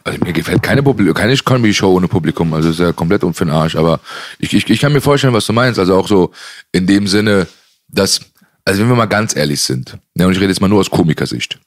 [0.04, 3.76] Also mir gefällt keine, Publi keine Comedy-Show ohne Publikum, also ist ja komplett um Arsch.
[3.76, 4.00] Aber
[4.38, 5.78] ich, ich, ich kann mir vorstellen, was du meinst.
[5.78, 6.32] Also auch so
[6.72, 7.46] in dem Sinne,
[7.88, 8.20] dass,
[8.64, 10.90] also wenn wir mal ganz ehrlich sind, ne, und ich rede jetzt mal nur aus
[10.90, 11.58] Komikersicht.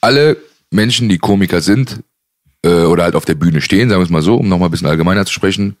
[0.00, 0.36] Alle
[0.70, 2.00] Menschen, die Komiker sind,
[2.62, 4.72] äh, oder halt auf der Bühne stehen, sagen wir es mal so, um nochmal ein
[4.72, 5.76] bisschen allgemeiner zu sprechen,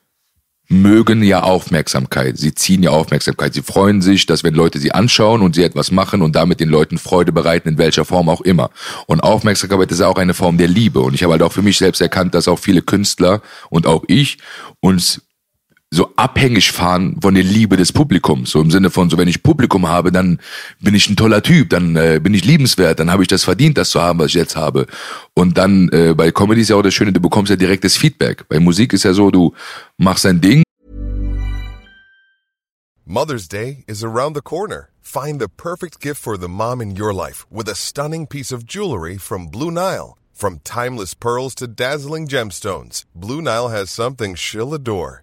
[0.68, 2.38] mögen ja Aufmerksamkeit.
[2.38, 3.54] Sie ziehen ja Aufmerksamkeit.
[3.54, 6.68] Sie freuen sich, dass wenn Leute sie anschauen und sie etwas machen und damit den
[6.68, 8.70] Leuten Freude bereiten, in welcher Form auch immer.
[9.06, 11.00] Und Aufmerksamkeit ist ja auch eine Form der Liebe.
[11.00, 14.02] Und ich habe halt auch für mich selbst erkannt, dass auch viele Künstler und auch
[14.08, 14.38] ich
[14.80, 15.22] uns
[15.90, 18.50] so abhängig fahren von der Liebe des Publikums.
[18.50, 20.40] So im Sinne von, so wenn ich Publikum habe, dann
[20.80, 23.78] bin ich ein toller Typ, dann äh, bin ich liebenswert, dann habe ich das verdient,
[23.78, 24.86] das zu haben, was ich jetzt habe.
[25.34, 28.48] Und dann äh, bei Comedy ist ja auch das Schöne, du bekommst ja direktes Feedback.
[28.48, 29.54] Bei Musik ist ja so, du
[29.96, 30.62] machst dein Ding
[33.08, 34.90] Mother's Day is around the corner.
[35.00, 38.66] Find the perfect gift for the mom in your life with a stunning piece of
[38.66, 40.18] jewelry from Blue Nile.
[40.34, 45.22] From timeless pearls to dazzling gemstones, Blue Nile has something she'll adore.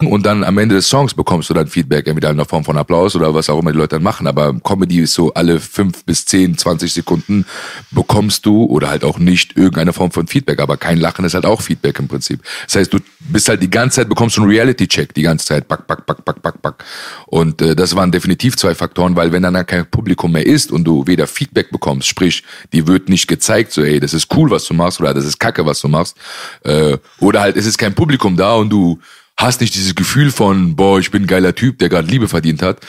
[0.00, 2.76] und dann am Ende des Songs bekommst du dann Feedback, entweder in der Form von
[2.76, 4.26] Applaus oder was auch immer die Leute dann machen.
[4.26, 7.44] Aber Comedy ist so alle fünf bis zehn, zwanzig Sekunden
[7.90, 10.60] bekommst du oder halt auch nicht irgendeine Form von Feedback.
[10.60, 12.42] Aber kein Lachen ist halt auch Feedback im Prinzip.
[12.66, 15.68] Das heißt, du bist halt die ganze Zeit, bekommst du einen Reality-Check die ganze Zeit.
[15.68, 16.84] Back, back, back, back, back, back.
[17.26, 20.84] Und äh, das waren definitiv zwei Faktoren, weil wenn dann, kein Publikum mehr ist und
[20.84, 24.64] du weder Feedback bekommst, sprich, die wird nicht gezeigt, so ey, das ist cool, was
[24.64, 26.16] du machst oder das ist kacke, was du machst.
[26.64, 28.98] Äh, oder halt, es ist kein Publikum da und du
[29.40, 32.62] hast nicht dieses Gefühl von, boah, ich bin ein geiler Typ, der gerade Liebe verdient
[32.62, 32.80] hat,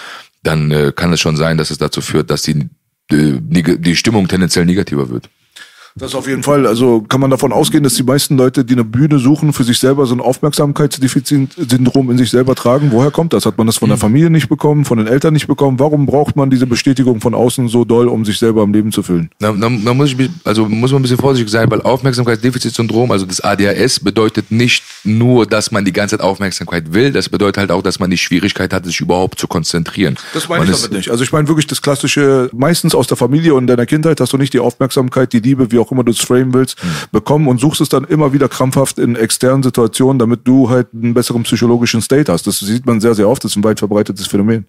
[0.44, 2.68] dann äh, kann es schon sein, dass es dazu führt, dass die,
[3.11, 5.30] äh, neg- die Stimmung tendenziell negativer wird.
[5.95, 6.65] Das auf jeden Fall.
[6.65, 9.77] Also kann man davon ausgehen, dass die meisten Leute, die eine Bühne suchen, für sich
[9.80, 12.91] selber so ein Aufmerksamkeitsdefizit-Syndrom in sich selber tragen.
[12.91, 13.45] Woher kommt das?
[13.45, 15.80] Hat man das von der Familie nicht bekommen, von den Eltern nicht bekommen?
[15.80, 19.03] Warum braucht man diese Bestätigung von außen so doll, um sich selber am Leben zu
[19.03, 19.30] füllen?
[19.39, 23.26] Da, da, da muss ich, also muss man ein bisschen vorsichtig sein, weil Aufmerksamkeitsdefizitsyndrom, also
[23.26, 27.72] das ADHS, bedeutet nicht nur, dass man die ganze Zeit Aufmerksamkeit will, das bedeutet halt
[27.72, 30.15] auch, dass man die Schwierigkeit hat, sich überhaupt zu konzentrieren.
[30.34, 31.09] Das meine Man ich damit nicht.
[31.09, 34.38] Also ich meine wirklich das klassische, meistens aus der Familie und deiner Kindheit hast du
[34.38, 36.78] nicht die Aufmerksamkeit, die Liebe, wie auch immer du es framen willst,
[37.12, 41.14] bekommen und suchst es dann immer wieder krampfhaft in externen Situationen, damit du halt einen
[41.14, 42.48] besseren psychologischen State hast.
[42.48, 43.44] Das sieht man sehr, sehr oft.
[43.44, 44.66] Das ist ein weit verbreitetes Phänomen.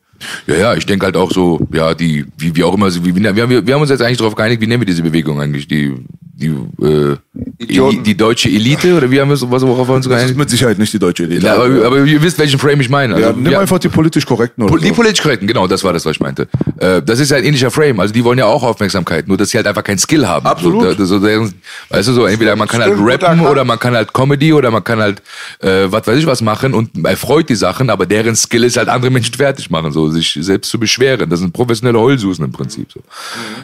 [0.47, 3.23] Ja, ja, ich denke halt auch so, ja, die, wie, wie auch immer, wie, wie,
[3.23, 5.67] wir, haben- wir haben uns jetzt eigentlich darauf geeinigt, wie nennen wir diese Bewegung eigentlich?
[5.67, 5.95] Die,
[6.35, 6.47] die,
[6.83, 7.17] äh.
[7.59, 10.19] Eli, die deutsche Elite oder wie haben wir es, was, worauf wir uns Das ist
[10.19, 10.39] geeinigt?
[10.39, 11.47] mit Sicherheit nicht die deutsche Elite.
[11.47, 13.19] Ja, aber, aber ihr wisst, welchen Frame ich meine.
[13.21, 14.95] ja, Also, nimm ja, einfach die politisch korrekten oder Die so.
[14.95, 16.49] politisch korrekten, genau, das war das, was ich meinte.
[16.79, 18.01] Äh, das ist ja ein ähnlicher Frame.
[18.01, 20.45] Also die wollen ja auch Aufmerksamkeit, nur dass sie halt einfach keinen Skill haben.
[20.47, 20.99] Absolut.
[20.99, 21.49] So, da- so,
[21.91, 24.83] weißt du so, entweder man kann halt rappen oder man kann halt Comedy oder man
[24.85, 25.23] kann halt
[25.61, 28.89] äh, was weiß ich was machen und erfreut die Sachen, aber deren Skill ist halt
[28.89, 31.29] andere Menschen fertig machen, so sich selbst zu beschweren.
[31.29, 33.01] Das sind professionelle Heulsusen im Prinzip so.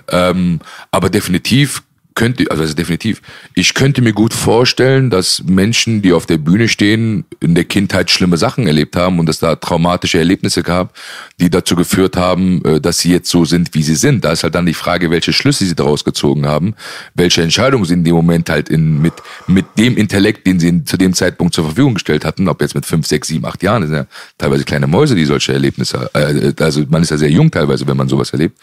[0.09, 0.61] Ähm,
[0.91, 1.83] aber definitiv
[2.19, 3.23] könnte, also, also definitiv,
[3.55, 8.11] ich könnte mir gut vorstellen, dass Menschen, die auf der Bühne stehen, in der Kindheit
[8.11, 10.95] schlimme Sachen erlebt haben und es da traumatische Erlebnisse gab,
[11.41, 14.25] die dazu geführt haben, äh, dass sie jetzt so sind, wie sie sind.
[14.25, 16.75] Da ist halt dann die Frage, welche Schlüsse sie daraus gezogen haben,
[17.15, 19.15] welche Entscheidungen sie in dem Moment halt in, mit,
[19.47, 22.85] mit dem Intellekt, den sie zu dem Zeitpunkt zur Verfügung gestellt hatten, ob jetzt mit
[22.85, 24.07] fünf, sechs, sieben, acht Jahren, das sind ja
[24.39, 27.97] teilweise kleine Mäuse, die solche Erlebnisse, äh, also man ist ja sehr jung teilweise, wenn
[27.97, 28.59] man sowas erlebt.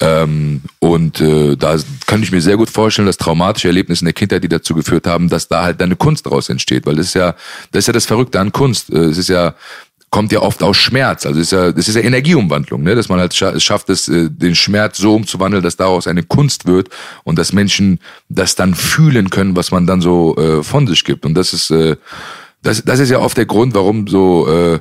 [0.00, 4.14] Ähm, und äh, da kann ich mir sehr gut vorstellen, dass traumatische Erlebnisse in der
[4.14, 7.06] Kindheit, die dazu geführt haben, dass da halt dann eine Kunst daraus entsteht, weil das
[7.06, 7.34] ist ja,
[7.72, 8.90] das ist ja das Verrückte an Kunst.
[8.90, 9.54] Äh, Es ist ja
[10.10, 12.96] kommt ja oft aus Schmerz, also es ist ja, das ist ja Energieumwandlung, ne?
[12.96, 16.66] dass man halt scha schafft, es, äh, den Schmerz so umzuwandeln, dass daraus eine Kunst
[16.66, 16.88] wird
[17.22, 21.24] und dass Menschen das dann fühlen können, was man dann so äh, von sich gibt.
[21.24, 21.96] Und das ist, äh,
[22.62, 24.74] das, das ist ja oft der Grund, warum so, äh,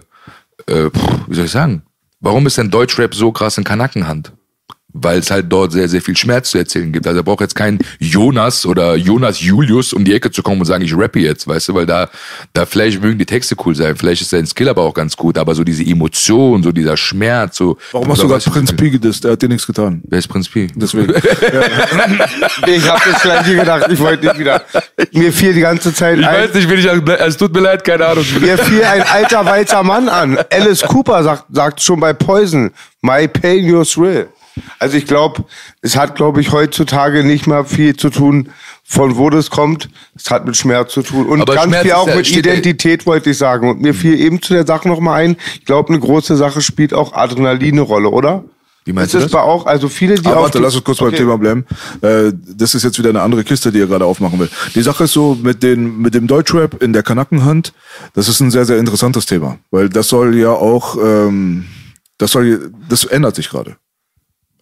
[0.66, 0.90] äh,
[1.28, 1.84] wie soll ich sagen,
[2.20, 4.34] warum ist denn Deutschrap so krass in Kanackenhand?
[4.92, 7.06] Weil es halt dort sehr, sehr viel Schmerz zu erzählen gibt.
[7.06, 10.66] Also da braucht jetzt kein Jonas oder Jonas Julius um die Ecke zu kommen und
[10.66, 12.10] sagen, ich rappe jetzt, weißt du, weil da,
[12.54, 15.38] da vielleicht mögen die Texte cool sein, vielleicht ist sein Skill aber auch ganz gut,
[15.38, 17.78] aber so diese Emotion, so dieser Schmerz, so.
[17.92, 19.24] Warum hast du gerade du, Prinz Pi gedisst?
[19.24, 20.02] Der hat dir nichts getan.
[20.08, 20.68] Wer ist Prinz Pi?
[20.76, 21.14] Deswegen.
[22.68, 23.86] Ich habe das gleiche gedacht.
[23.90, 24.62] Ich wollte nicht wieder.
[25.14, 26.44] Mir fiel die ganze Zeit Ich ein.
[26.50, 28.26] weiß nicht, will ich, es tut mir leid, keine Ahnung.
[28.40, 30.38] Mir fiel ein alter weißer Mann an.
[30.52, 32.72] Alice Cooper sagt, sagt schon bei Poison,
[33.02, 34.28] My pain, your thrill.
[34.80, 35.46] Also ich glaube,
[35.82, 38.50] es hat, glaube ich, heutzutage nicht mehr viel zu tun,
[38.84, 39.90] von wo das kommt.
[40.16, 41.28] Es hat mit Schmerz zu tun.
[41.28, 43.70] Und Aber ganz Schmerz viel ist auch ja- mit ja- Identität, wollte ich sagen.
[43.70, 46.62] Und mir fiel eben zu der Sache noch mal ein, ich glaube, eine große Sache
[46.62, 48.44] spielt auch Adrenalin eine Rolle, oder?
[48.86, 49.32] Wie meinst ist du das?
[49.34, 51.18] bei auch, also viele, die Aber auf warte, lass uns kurz beim Okay.
[51.18, 51.66] Thema bleiben.
[52.02, 54.50] Äh, das ist jetzt wieder eine andere Kiste, die ihr gerade aufmachen will.
[54.74, 57.74] Die Sache ist so, mit, den, mit dem Deutschrap in der Kanackenhand,
[58.16, 59.60] das ist ein sehr, sehr interessantes Thema.
[59.70, 61.66] Weil das soll ja auch, ähm,
[62.18, 63.76] das soll, das ändert sich gerade.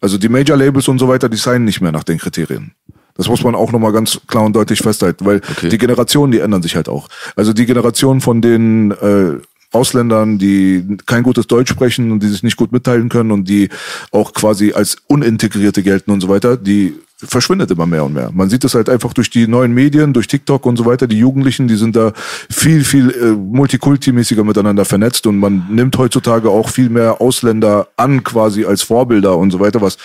[0.01, 2.71] Also die Major-Labels und so weiter, die signen nicht mehr nach den Kriterien.
[3.15, 5.69] Das muss man auch nochmal ganz klar und deutlich festhalten, weil Okay.
[5.69, 7.07] die Generationen, die ändern sich halt auch.
[7.35, 9.37] Also die Generation von den äh,
[9.71, 13.69] Ausländern, die kein gutes Deutsch sprechen und die sich nicht gut mitteilen können und die
[14.11, 18.30] auch quasi als Unintegrierte gelten und so weiter, die verschwindet immer mehr und mehr.
[18.31, 21.07] Man sieht es halt einfach durch die neuen Medien, durch TikTok und so weiter.
[21.07, 22.14] Die Jugendlichen, die sind da
[22.49, 28.23] viel, viel äh, multikulti-mäßiger miteinander vernetzt und man nimmt heutzutage auch viel mehr Ausländer an
[28.23, 29.98] quasi als Vorbilder und so weiter, was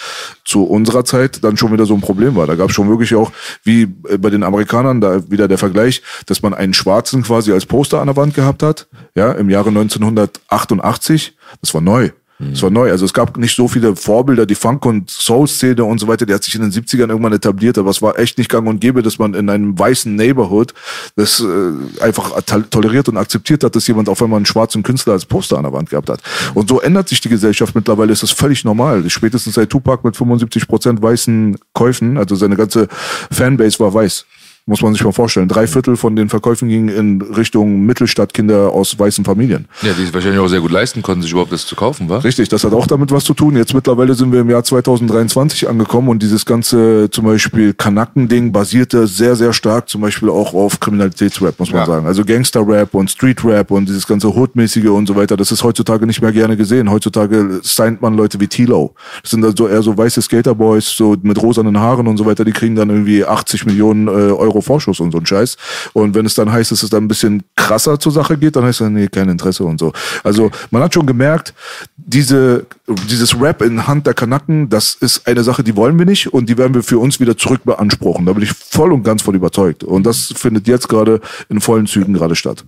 [0.44, 2.46] zu unserer Zeit dann schon wieder so ein Problem war.
[2.46, 3.30] Da gab es schon wirklich auch,
[3.62, 7.66] wie äh, bei den Amerikanern, da wieder der Vergleich, dass man einen Schwarzen quasi als
[7.66, 11.36] Poster an der Wand gehabt hat, ja, im Jahre 1988.
[11.60, 12.10] Das war neu.
[12.50, 12.90] Das war neu.
[12.90, 16.34] Also es gab nicht so viele Vorbilder, die Funk- und Soul-Szene und so weiter, die
[16.34, 19.02] hat sich in den 70ern irgendwann etabliert, aber es war echt nicht gang und gäbe,
[19.02, 20.74] dass man in einem weißen Neighborhood
[21.16, 25.12] das äh, einfach to- toleriert und akzeptiert hat, dass jemand auf einmal einen schwarzen Künstler
[25.14, 26.20] als Poster an der Wand gehabt hat.
[26.54, 29.08] Und so ändert sich die Gesellschaft mittlerweile, ist das völlig normal.
[29.08, 32.88] Spätestens seit Tupac mit 75 Prozent weißen Käufen, also seine ganze
[33.30, 34.24] Fanbase war weiß.
[34.64, 35.48] Muss man sich mal vorstellen.
[35.48, 39.66] Drei Viertel von den Verkäufen gingen in Richtung Mittelstadtkinder aus weißen Familien.
[39.82, 42.22] Ja, die es wahrscheinlich auch sehr gut leisten konnten, sich überhaupt das zu kaufen, war?
[42.22, 43.56] Richtig, das hat auch damit was zu tun.
[43.56, 49.08] Jetzt mittlerweile sind wir im Jahr 2023 angekommen und dieses ganze zum Beispiel Kanacken-Ding basierte
[49.08, 51.86] sehr, sehr stark zum Beispiel auch auf Kriminalitätsrap, muss man Ja.
[51.86, 52.06] sagen.
[52.06, 55.36] Also Gangster-Rap und Street-Rap und dieses ganze Hood-mäßige und so weiter.
[55.36, 56.88] Das ist heutzutage nicht mehr gerne gesehen.
[56.88, 58.94] Heutzutage signed man Leute wie Tilo.
[59.22, 62.44] Das sind also eher so weiße Skaterboys, so mit rosanen Haaren und so weiter.
[62.44, 65.56] Die kriegen dann irgendwie 80 Millionen äh, Euro Euro Vorschuss und so ein Scheiß.
[65.94, 68.64] Und wenn es dann heißt, dass es dann ein bisschen krasser zur Sache geht, dann
[68.64, 69.92] heißt es, nee, kein Interesse und so.
[70.24, 71.54] Also man hat schon gemerkt,
[71.96, 72.66] diese,
[73.08, 76.48] dieses Rap in Hand der Kanaken, das ist eine Sache, die wollen wir nicht und
[76.48, 78.26] die werden wir für uns wieder zurück beanspruchen.
[78.26, 79.84] Da bin ich voll und ganz voll überzeugt.
[79.84, 82.64] Und das findet jetzt gerade in vollen Zügen gerade statt.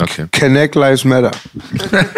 [0.00, 0.26] Okay.
[0.38, 1.30] Connect Lives Matter.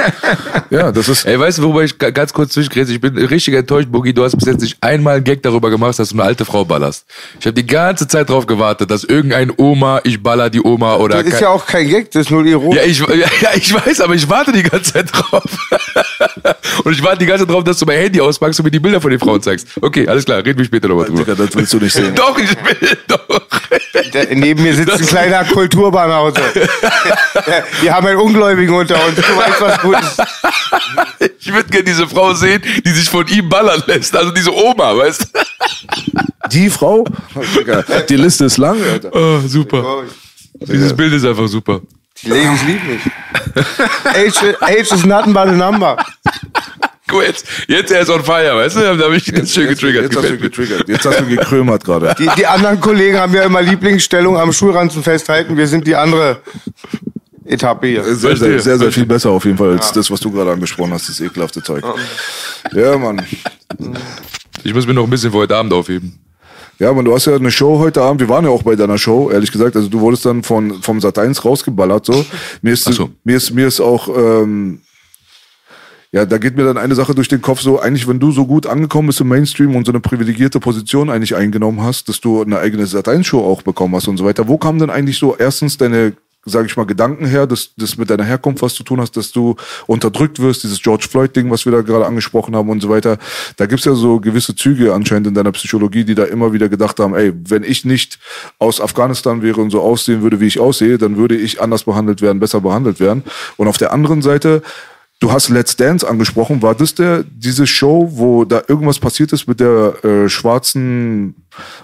[0.70, 1.24] Ja, das ist.
[1.26, 2.92] Ey, weißt du, wobei ich ga- ganz kurz zwischengrätsche?
[2.92, 4.12] Ich bin richtig enttäuscht, Boogie.
[4.14, 6.64] Du hast bis jetzt nicht einmal einen Gag darüber gemacht, dass du eine alte Frau
[6.64, 7.04] ballerst.
[7.38, 11.22] Ich habe die ganze Zeit drauf gewartet, dass irgendein Oma, ich baller die Oma oder...
[11.22, 12.76] Das ist ja auch kein Gag, das ist nur Ironie.
[12.76, 13.06] ja, ich, ja,
[13.40, 15.42] ja, ich weiß, aber ich warte die ganze Zeit drauf.
[16.84, 18.80] und ich warte die ganze Zeit drauf, dass du mein Handy auspackst und mir die
[18.80, 19.68] Bilder von den Frauen zeigst.
[19.80, 21.24] Okay, alles klar, reden wir später nochmal drüber.
[21.24, 22.14] Digga, das willst du nicht sehen.
[22.14, 23.42] Doch, ich will doch.
[24.12, 26.40] Der, neben mir sitzt ein kleiner Kulturbanause.
[27.80, 29.16] Wir haben einen Ungläubigen unter uns.
[29.16, 30.22] Du weißt, was gut ist.
[31.40, 34.16] Ich würde gerne diese Frau sehen, die sich von ihm ballern lässt.
[34.16, 35.40] Also diese Oma, weißt du?
[36.50, 37.04] Die Frau?
[38.08, 39.10] Die Liste ist lang, Alter.
[39.14, 40.04] Oh, super.
[40.54, 41.80] Dieses Bild ist einfach super.
[42.22, 43.02] Die Ladies lieben mich.
[44.04, 45.96] Age, age is nothing but a number.
[47.08, 48.80] Guck, jetzt, jetzt er ist on fire, weißt du?
[48.96, 50.04] Da habe ich ganz schön getriggert.
[50.04, 50.88] Jetzt hast du getriggert.
[50.88, 52.14] Jetzt hast du gekrömert gerade.
[52.18, 55.56] Die, die anderen Kollegen haben ja immer Lieblingsstellung am Schulranzen festhalten.
[55.56, 56.40] Wir sind die andere
[57.44, 58.04] Etappe hier.
[58.04, 58.60] Sehr, sehr, Verstehe.
[58.60, 61.20] sehr, sehr viel besser auf jeden Fall als das, was du gerade angesprochen hast, das
[61.20, 61.84] ekelhafte Zeug.
[62.72, 63.20] Ja, Mann.
[64.64, 66.18] Ich muss mir noch ein bisschen für heute Abend aufheben.
[66.78, 68.20] Ja, man, du hast ja eine Show heute Abend.
[68.20, 69.76] Wir waren ja auch bei deiner Show, ehrlich gesagt.
[69.76, 72.24] Also du wurdest dann von vom Sat 1 rausgeballert so.
[72.60, 73.10] Mir ist Ach so.
[73.24, 74.80] mir ist mir ist auch ähm,
[76.14, 78.46] ja, da geht mir dann eine Sache durch den Kopf so, eigentlich wenn du so
[78.46, 82.42] gut angekommen bist im Mainstream und so eine privilegierte Position eigentlich eingenommen hast, dass du
[82.42, 84.46] eine eigene Sat 1 Show auch bekommen hast und so weiter.
[84.46, 86.12] Wo kamen denn eigentlich so erstens deine
[86.44, 89.30] sage ich mal, Gedanken her, dass das mit deiner Herkunft was zu tun hast, dass
[89.30, 89.54] du
[89.86, 93.18] unterdrückt wirst, dieses George Floyd-Ding, was wir da gerade angesprochen haben und so weiter.
[93.56, 96.98] Da gibt's ja so gewisse Züge anscheinend in deiner Psychologie, die da immer wieder gedacht
[96.98, 98.18] haben, ey, wenn ich nicht
[98.58, 102.22] aus Afghanistan wäre und so aussehen würde, wie ich aussehe, dann würde ich anders behandelt
[102.22, 103.22] werden, besser behandelt werden.
[103.56, 104.62] Und auf der anderen Seite,
[105.22, 106.62] Du hast Let's Dance angesprochen.
[106.62, 111.36] War das der diese Show, wo da irgendwas passiert ist mit der äh, schwarzen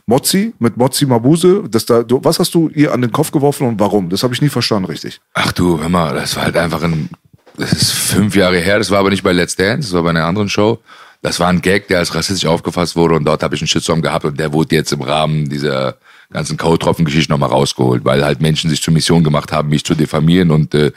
[0.06, 1.62] Mozzi, mit Mozzi Mabuse?
[1.70, 4.08] Das da, du, was hast du ihr an den Kopf geworfen und warum?
[4.10, 5.20] Das habe ich nie verstanden, richtig.
[5.34, 7.10] Ach du, hör mal, das war halt einfach ein,
[7.56, 10.10] das ist fünf Jahre her, das war aber nicht bei Let's Dance, das war bei
[10.10, 10.80] einer anderen Show.
[11.22, 14.02] Das war ein Gag, der als rassistisch aufgefasst wurde und dort habe ich einen Shitstorm
[14.02, 15.96] gehabt und der wurde jetzt im Rahmen dieser
[16.32, 20.50] ganzen Kautropfen-Geschichte nochmal rausgeholt, weil halt Menschen sich zur Mission gemacht haben, mich zu diffamieren
[20.50, 20.90] und äh,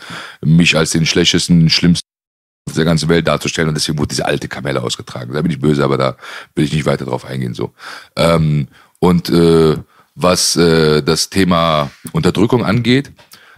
[0.44, 2.11] mich als den schlechtesten, schlimmsten
[2.72, 5.34] auf der ganzen Welt darzustellen und deswegen wurde diese alte Kamelle ausgetragen.
[5.34, 6.16] Da bin ich böse, aber da
[6.56, 7.74] will ich nicht weiter drauf eingehen so.
[8.16, 8.68] Ähm,
[9.00, 9.78] und äh,
[10.16, 13.12] was äh, das Thema Unterdrückung angeht,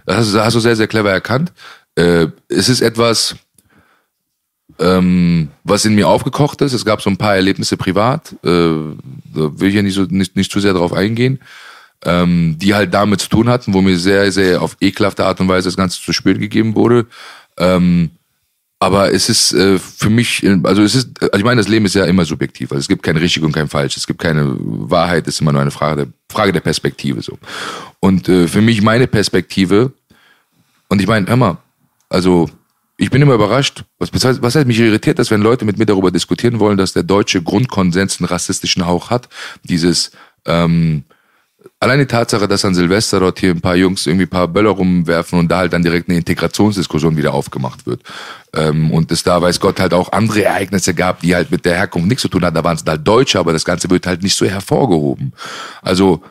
[0.06, 1.52] das hast, hast du sehr, sehr clever erkannt.
[1.96, 3.36] Äh, es ist etwas,
[4.80, 6.74] ähm, was in mir aufgekocht ist.
[6.74, 10.36] Es gab so ein paar Erlebnisse privat, äh, da will ich ja nicht, so, nicht,
[10.36, 11.40] nicht zu sehr drauf eingehen,
[12.04, 15.48] ähm, die halt damit zu tun hatten, wo mir sehr, sehr auf ekelhafte Art und
[15.48, 17.06] Weise das Ganze zu spüren gegeben wurde.
[17.58, 18.12] Ähm,
[18.84, 21.86] aber es ist äh, für mich, äh, also es ist, also ich meine, das Leben
[21.86, 22.70] ist ja immer subjektiv.
[22.74, 23.96] Also es gibt kein richtig und kein falsch.
[23.96, 27.40] Es gibt keine Wahrheit, es ist immer nur eine Frage der, Frage der Perspektive so.
[28.02, 29.94] Und äh, für mich meine Perspektive,
[30.90, 31.60] und ich meine, mal,
[32.10, 32.50] also
[32.98, 35.86] ich bin immer überrascht, was, heißt, was heißt mich irritiert, dass wenn Leute mit mir
[35.86, 39.30] darüber diskutieren wollen, dass der deutsche Grundkonsens einen rassistischen Hauch hat,
[39.64, 40.12] dieses
[40.46, 41.06] ähm,
[41.84, 44.70] Allein die Tatsache, dass an Silvester dort hier ein paar Jungs irgendwie ein paar Böller
[44.70, 48.02] rumwerfen und da halt dann direkt eine Integrationsdiskussion wieder aufgemacht wird.
[48.54, 51.76] Ähm, und es da, weiß Gott, halt auch andere Ereignisse gab, die halt mit der
[51.76, 52.56] Herkunft nichts zu tun hatten.
[52.56, 55.34] Da waren es halt Deutsche, aber das Ganze wird halt nicht so hervorgehoben.
[55.82, 56.24] Also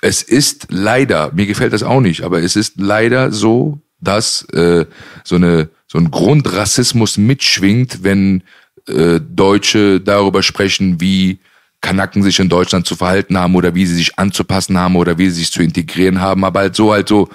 [0.00, 4.86] es ist leider, mir gefällt das auch nicht, aber es ist leider so, dass äh,
[5.24, 8.44] so eine so ein Grundrassismus mitschwingt, wenn
[8.86, 11.38] äh, Deutsche darüber sprechen, wie
[11.80, 15.30] Kanaken sich in Deutschland zu verhalten haben oder wie sie sich anzupassen haben oder wie
[15.30, 17.28] sie sich zu integrieren haben, aber halt so halt so,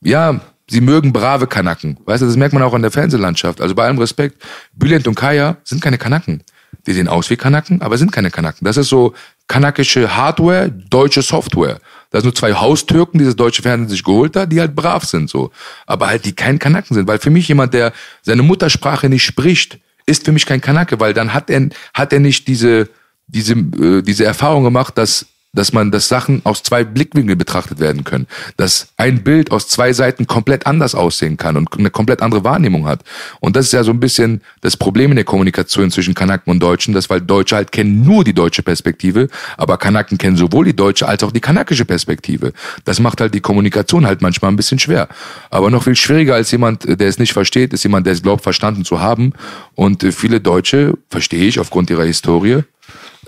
[0.00, 1.98] ja, sie mögen brave Kanaken.
[2.04, 3.60] Weißt du, das merkt man auch an der Fernsehlandschaft.
[3.60, 4.42] Also bei allem Respekt,
[4.72, 6.42] Bülent und Kaya sind keine Kanaken.
[6.86, 8.64] Die sehen aus wie Kanaken, aber sind keine Kanaken.
[8.64, 9.14] Das ist so
[9.48, 11.78] kanakische Hardware, deutsche Software.
[12.10, 15.04] Das sind nur zwei Haustürken, die das deutsche Fernsehen sich geholt hat, die halt brav
[15.04, 15.50] sind so.
[15.86, 17.08] Aber halt die kein Kanaken sind.
[17.08, 17.92] Weil für mich jemand, der
[18.22, 22.20] seine Muttersprache nicht spricht, ist für mich kein Kanake, weil dann hat er, hat er
[22.20, 22.88] nicht diese,
[23.26, 25.26] diese, äh, diese Erfahrung gemacht, dass
[25.56, 28.26] dass man, dass Sachen aus zwei Blickwinkeln betrachtet werden können,
[28.56, 32.86] dass ein Bild aus zwei Seiten komplett anders aussehen kann und eine komplett andere Wahrnehmung
[32.86, 33.00] hat.
[33.40, 36.60] Und das ist ja so ein bisschen das Problem in der Kommunikation zwischen Kanaken und
[36.60, 40.76] Deutschen, dass weil Deutsche halt kennen nur die deutsche Perspektive, aber Kanaken kennen sowohl die
[40.76, 42.52] deutsche als auch die kanakische Perspektive.
[42.84, 45.08] Das macht halt die Kommunikation halt manchmal ein bisschen schwer.
[45.50, 48.42] Aber noch viel schwieriger als jemand, der es nicht versteht, ist jemand, der es glaubt,
[48.42, 49.32] verstanden zu haben.
[49.74, 52.62] Und äh, viele Deutsche, verstehe ich aufgrund ihrer Historie,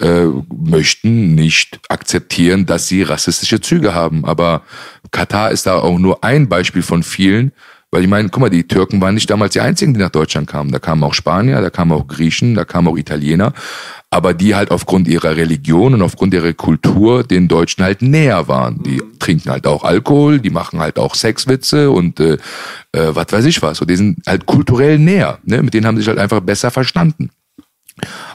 [0.00, 4.24] äh, möchten nicht akzeptieren, dass sie rassistische Züge haben.
[4.24, 4.62] Aber
[5.10, 7.52] Katar ist da auch nur ein Beispiel von vielen,
[7.90, 10.46] weil ich meine, guck mal, die Türken waren nicht damals die einzigen, die nach Deutschland
[10.46, 10.70] kamen.
[10.70, 13.54] Da kamen auch Spanier, da kamen auch Griechen, da kamen auch Italiener,
[14.10, 18.82] aber die halt aufgrund ihrer Religion und aufgrund ihrer Kultur den Deutschen halt näher waren.
[18.82, 22.34] Die trinken halt auch Alkohol, die machen halt auch Sexwitze und äh,
[22.92, 23.80] äh, was weiß ich was.
[23.80, 25.38] Und die sind halt kulturell näher.
[25.44, 25.62] Ne?
[25.62, 27.30] Mit denen haben sie sich halt einfach besser verstanden.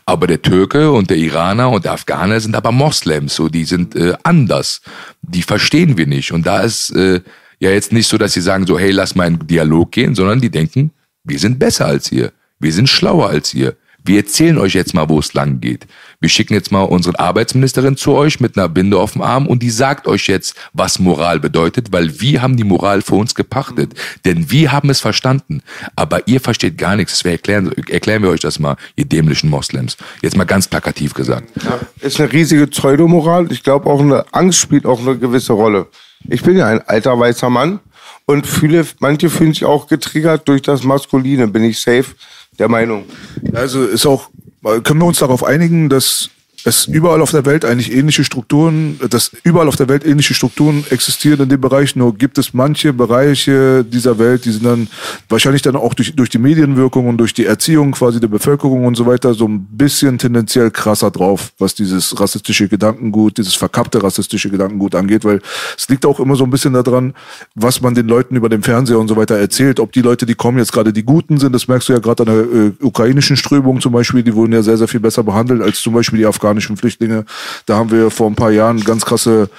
[0.06, 3.96] Aber der Türke und der Iraner und der Afghaner sind aber Moslems, so die sind
[3.96, 4.82] äh, anders.
[5.22, 6.32] Die verstehen wir nicht.
[6.32, 7.22] Und da ist äh,
[7.60, 10.42] ja jetzt nicht so, dass sie sagen so, hey, lass mal in Dialog gehen, sondern
[10.42, 10.92] die denken,
[11.24, 13.76] wir sind besser als ihr, wir sind schlauer als ihr.
[14.06, 15.88] Wir erzählen euch jetzt mal, wo es lang geht.
[16.24, 19.62] Wir schicken jetzt mal unsere Arbeitsministerin zu euch mit einer Binde auf dem Arm und
[19.62, 23.94] die sagt euch jetzt, was Moral bedeutet, weil wir haben die Moral für uns gepachtet.
[24.24, 25.64] Denn wir haben es verstanden.
[25.98, 27.12] Aber ihr versteht gar nichts.
[27.18, 29.98] Deswegen erklären, erklären wir euch das mal, ihr dämlichen Moslems.
[30.22, 31.44] Jetzt mal ganz plakativ gesagt.
[31.62, 33.52] Ja, ist eine riesige Pseudomoral.
[33.52, 35.88] Ich glaube auch eine Angst spielt auch eine gewisse Rolle.
[36.30, 37.82] Ich bin ja ein alter weißer Mann
[38.24, 41.50] und fühle, manche fühlen sich auch getriggert durch das Maskuline.
[41.50, 42.16] Bin ich safe
[42.60, 43.04] der Meinung.
[43.52, 44.30] Also ist auch,
[44.64, 46.30] können wir uns darauf einigen, dass
[46.66, 50.86] es überall auf der Welt eigentlich ähnliche Strukturen, dass überall auf der Welt ähnliche Strukturen
[50.90, 54.88] existieren in dem Bereich, nur gibt es manche Bereiche dieser Welt, die sind dann
[55.30, 58.96] wahrscheinlich dann auch durch, durch die Medienwirkung und durch die Erziehung quasi der Bevölkerung und
[58.96, 64.50] so weiter so ein bisschen tendenziell krasser drauf, was dieses rassistische Gedankengut, dieses verkappte rassistische
[64.50, 65.42] Gedankengut angeht, weil
[65.78, 67.14] es liegt auch immer so ein bisschen daran,
[67.56, 70.36] was man den Leuten über den Fernseher und so weiter erzählt, ob die Leute, die
[70.36, 73.36] kommen, jetzt gerade die Guten sind, das merkst du ja gerade an der äh, ukrainischen
[73.36, 76.26] Strömung zum Beispiel, die wurden ja sehr, sehr viel besser behandelt als zum Beispiel die
[76.26, 77.26] Afghanen afghanischen Flüchtlinge.
[77.66, 79.50] Da haben wir vor ein paar Jahren ganz krasse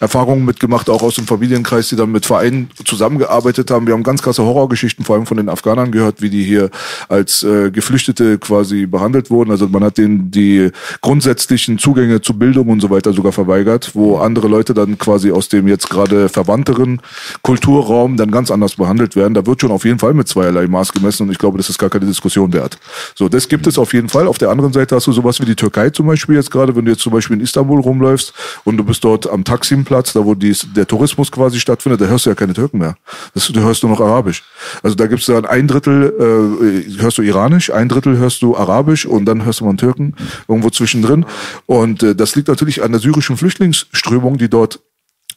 [0.00, 3.86] Erfahrungen mitgemacht, auch aus dem Familienkreis, die dann mit Vereinen zusammengearbeitet haben.
[3.86, 6.70] Wir haben ganz krasse Horrorgeschichten, vor allem von den Afghanern gehört, wie die hier
[7.08, 9.50] als äh, Geflüchtete quasi behandelt wurden.
[9.50, 10.70] Also man hat denen die
[11.00, 15.48] grundsätzlichen Zugänge zu Bildung und so weiter sogar verweigert, wo andere Leute dann quasi aus
[15.48, 17.00] dem jetzt gerade verwandteren
[17.42, 19.34] Kulturraum dann ganz anders behandelt werden.
[19.34, 21.78] Da wird schon auf jeden Fall mit zweierlei Maß gemessen und ich glaube, das ist
[21.78, 22.78] gar keine Diskussion wert.
[23.14, 24.26] So, das gibt es auf jeden Fall.
[24.26, 26.84] Auf der anderen Seite hast du sowas wie die Türkei zum Beispiel jetzt gerade, wenn
[26.84, 28.32] du jetzt zum Beispiel in Istanbul rumläufst
[28.64, 32.26] und du bist dort am Taksimplatz, da wo dies, der Tourismus quasi stattfindet, da hörst
[32.26, 32.96] du ja keine Türken mehr.
[33.34, 34.42] Das, du hörst nur noch Arabisch.
[34.82, 39.06] Also da gibt's dann ein Drittel äh, hörst du Iranisch, ein Drittel hörst du Arabisch
[39.06, 40.14] und dann hörst du mal einen Türken
[40.48, 41.24] irgendwo zwischendrin.
[41.66, 44.80] Und äh, das liegt natürlich an der syrischen Flüchtlingsströmung, die dort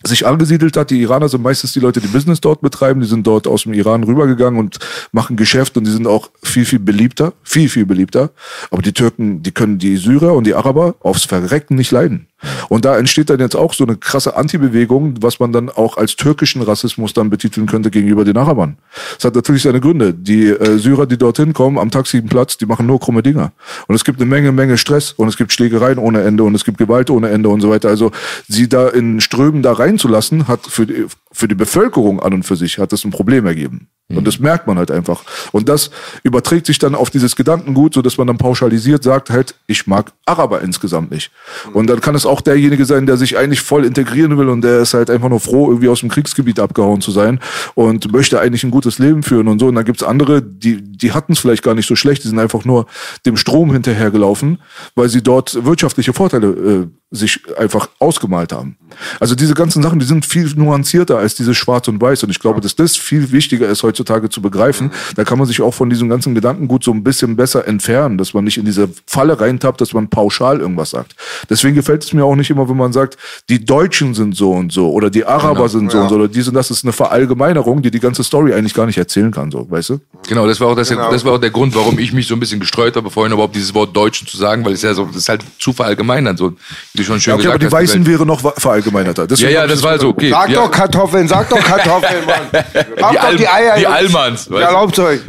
[0.04, 0.90] sich angesiedelt hat.
[0.90, 3.02] Die Iraner sind meistens die Leute, die Business dort betreiben.
[3.02, 4.80] Die sind dort aus dem Iran rübergegangen und
[5.12, 7.34] machen Geschäft und die sind auch viel, viel beliebter.
[7.44, 8.32] Viel, viel beliebter.
[8.72, 12.28] Aber die Türken, die können die Syrer und die Araber aufs Verrecken nicht leiden.
[12.70, 16.16] Und da entsteht dann jetzt auch so eine krasse Antibewegung, was man dann auch als
[16.16, 18.78] türkischen Rassismus dann betiteln könnte gegenüber den Arabern.
[19.16, 20.14] Das hat natürlich seine Gründe.
[20.14, 23.52] Die äh, Syrer, die dorthin kommen, am Taximplatz, die machen nur krumme Dinger.
[23.88, 26.66] Und es gibt eine Menge, Menge Stress und es gibt Schlägereien ohne Ende und es
[26.66, 27.90] gibt Gewalt ohne Ende und so weiter.
[27.90, 28.12] Also
[28.48, 31.06] sie da in Strömen da reinzulassen, hat für die,
[31.36, 33.90] für die Bevölkerung an und für sich hat das ein Problem ergeben.
[34.08, 35.24] Und das merkt man halt einfach.
[35.52, 35.90] Und das
[36.22, 40.12] überträgt sich dann auf dieses Gedankengut, so dass man dann pauschalisiert sagt, halt, ich mag
[40.28, 41.32] Araber insgesamt nicht.
[41.74, 44.82] Und dann kann es auch derjenige sein, der sich eigentlich voll integrieren will und der
[44.82, 47.40] ist halt einfach nur froh, irgendwie aus dem Kriegsgebiet abgehauen zu sein
[47.74, 49.68] und möchte eigentlich ein gutes Leben führen und so.
[49.68, 52.38] Und dann gibt's andere, die, die hatten es vielleicht gar nicht so schlecht, die sind
[52.38, 52.86] einfach nur
[53.26, 54.60] dem Strom hinterhergelaufen,
[54.94, 58.78] weil sie dort wirtschaftliche Vorteile äh, sich einfach ausgemalt haben.
[59.20, 62.24] Also diese ganzen Sachen, die sind viel nuancierter als dieses Schwarz und Weiß.
[62.24, 64.92] Und ich glaube, dass das viel wichtiger ist heutzutage zu begreifen.
[65.16, 68.34] Da kann man sich auch von diesem ganzen Gedankengut so ein bisschen besser entfernen, dass
[68.34, 71.16] man nicht in diese Falle reintappt, dass man pauschal irgendwas sagt.
[71.50, 73.18] Deswegen gefällt es mir auch nicht immer, wenn man sagt,
[73.50, 76.04] die Deutschen sind so und so oder die Araber Genau, sind so ja.
[76.04, 78.86] und so oder dies und das ist eine Verallgemeinerung, die die ganze Story eigentlich gar
[78.88, 80.00] nicht erzählen kann, so, weißt du?
[80.28, 81.12] Genau, das war auch das, Genau.
[81.12, 83.56] das war auch der Grund, warum ich mich so ein bisschen gestreut habe, vorhin überhaupt
[83.56, 86.54] dieses Wort Deutschen zu sagen, weil es ja so, das ist halt zu verallgemeinern, so,
[86.98, 87.86] wie schon schön Ja, okay, gesagt aber die.
[87.90, 89.24] Weißen wäre noch verallgemeinerter.
[89.24, 90.30] ja, Deswegen ja, ich das war so, okay.
[90.30, 90.62] Sag ja.
[90.62, 92.64] doch Kartoffeln, sag doch Kartoffeln, Mann.
[93.00, 93.78] Mach Die doch Al- die Eier.
[93.78, 94.56] die weißt Ja, du.
[94.58, 95.20] erlaubt euch.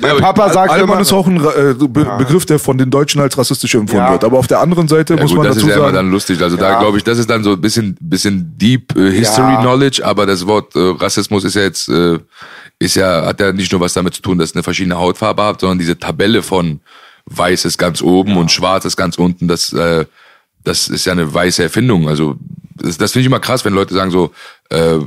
[0.00, 2.90] Mein aber Papa sagt Allmann immer, ist auch ein äh, Be Begriff, der von den
[2.90, 4.12] Deutschen als rassistisch empfunden Ja.
[4.12, 4.24] wird.
[4.24, 5.96] Aber auf der anderen Seite Ja, muss gut, man das dazu ist ja immer sagen,
[5.96, 6.42] dann lustig.
[6.42, 6.78] Also da Ja.
[6.80, 9.60] glaube ich, das ist dann so ein bisschen, bisschen deep äh, History Ja.
[9.60, 12.18] Knowledge, aber das Wort äh, Rassismus ist ja jetzt, äh,
[12.78, 15.60] ist ja, hat ja nicht nur was damit zu tun, dass eine verschiedene Hautfarbe habt,
[15.60, 16.80] sondern diese Tabelle von
[17.26, 20.04] weiß ist ganz oben und schwarz ist ganz unten, das, äh,
[20.64, 22.08] das ist ja eine weiße Erfindung.
[22.08, 22.36] Also
[22.76, 24.32] das, das finde ich immer krass, wenn Leute sagen so,
[24.70, 24.98] äh,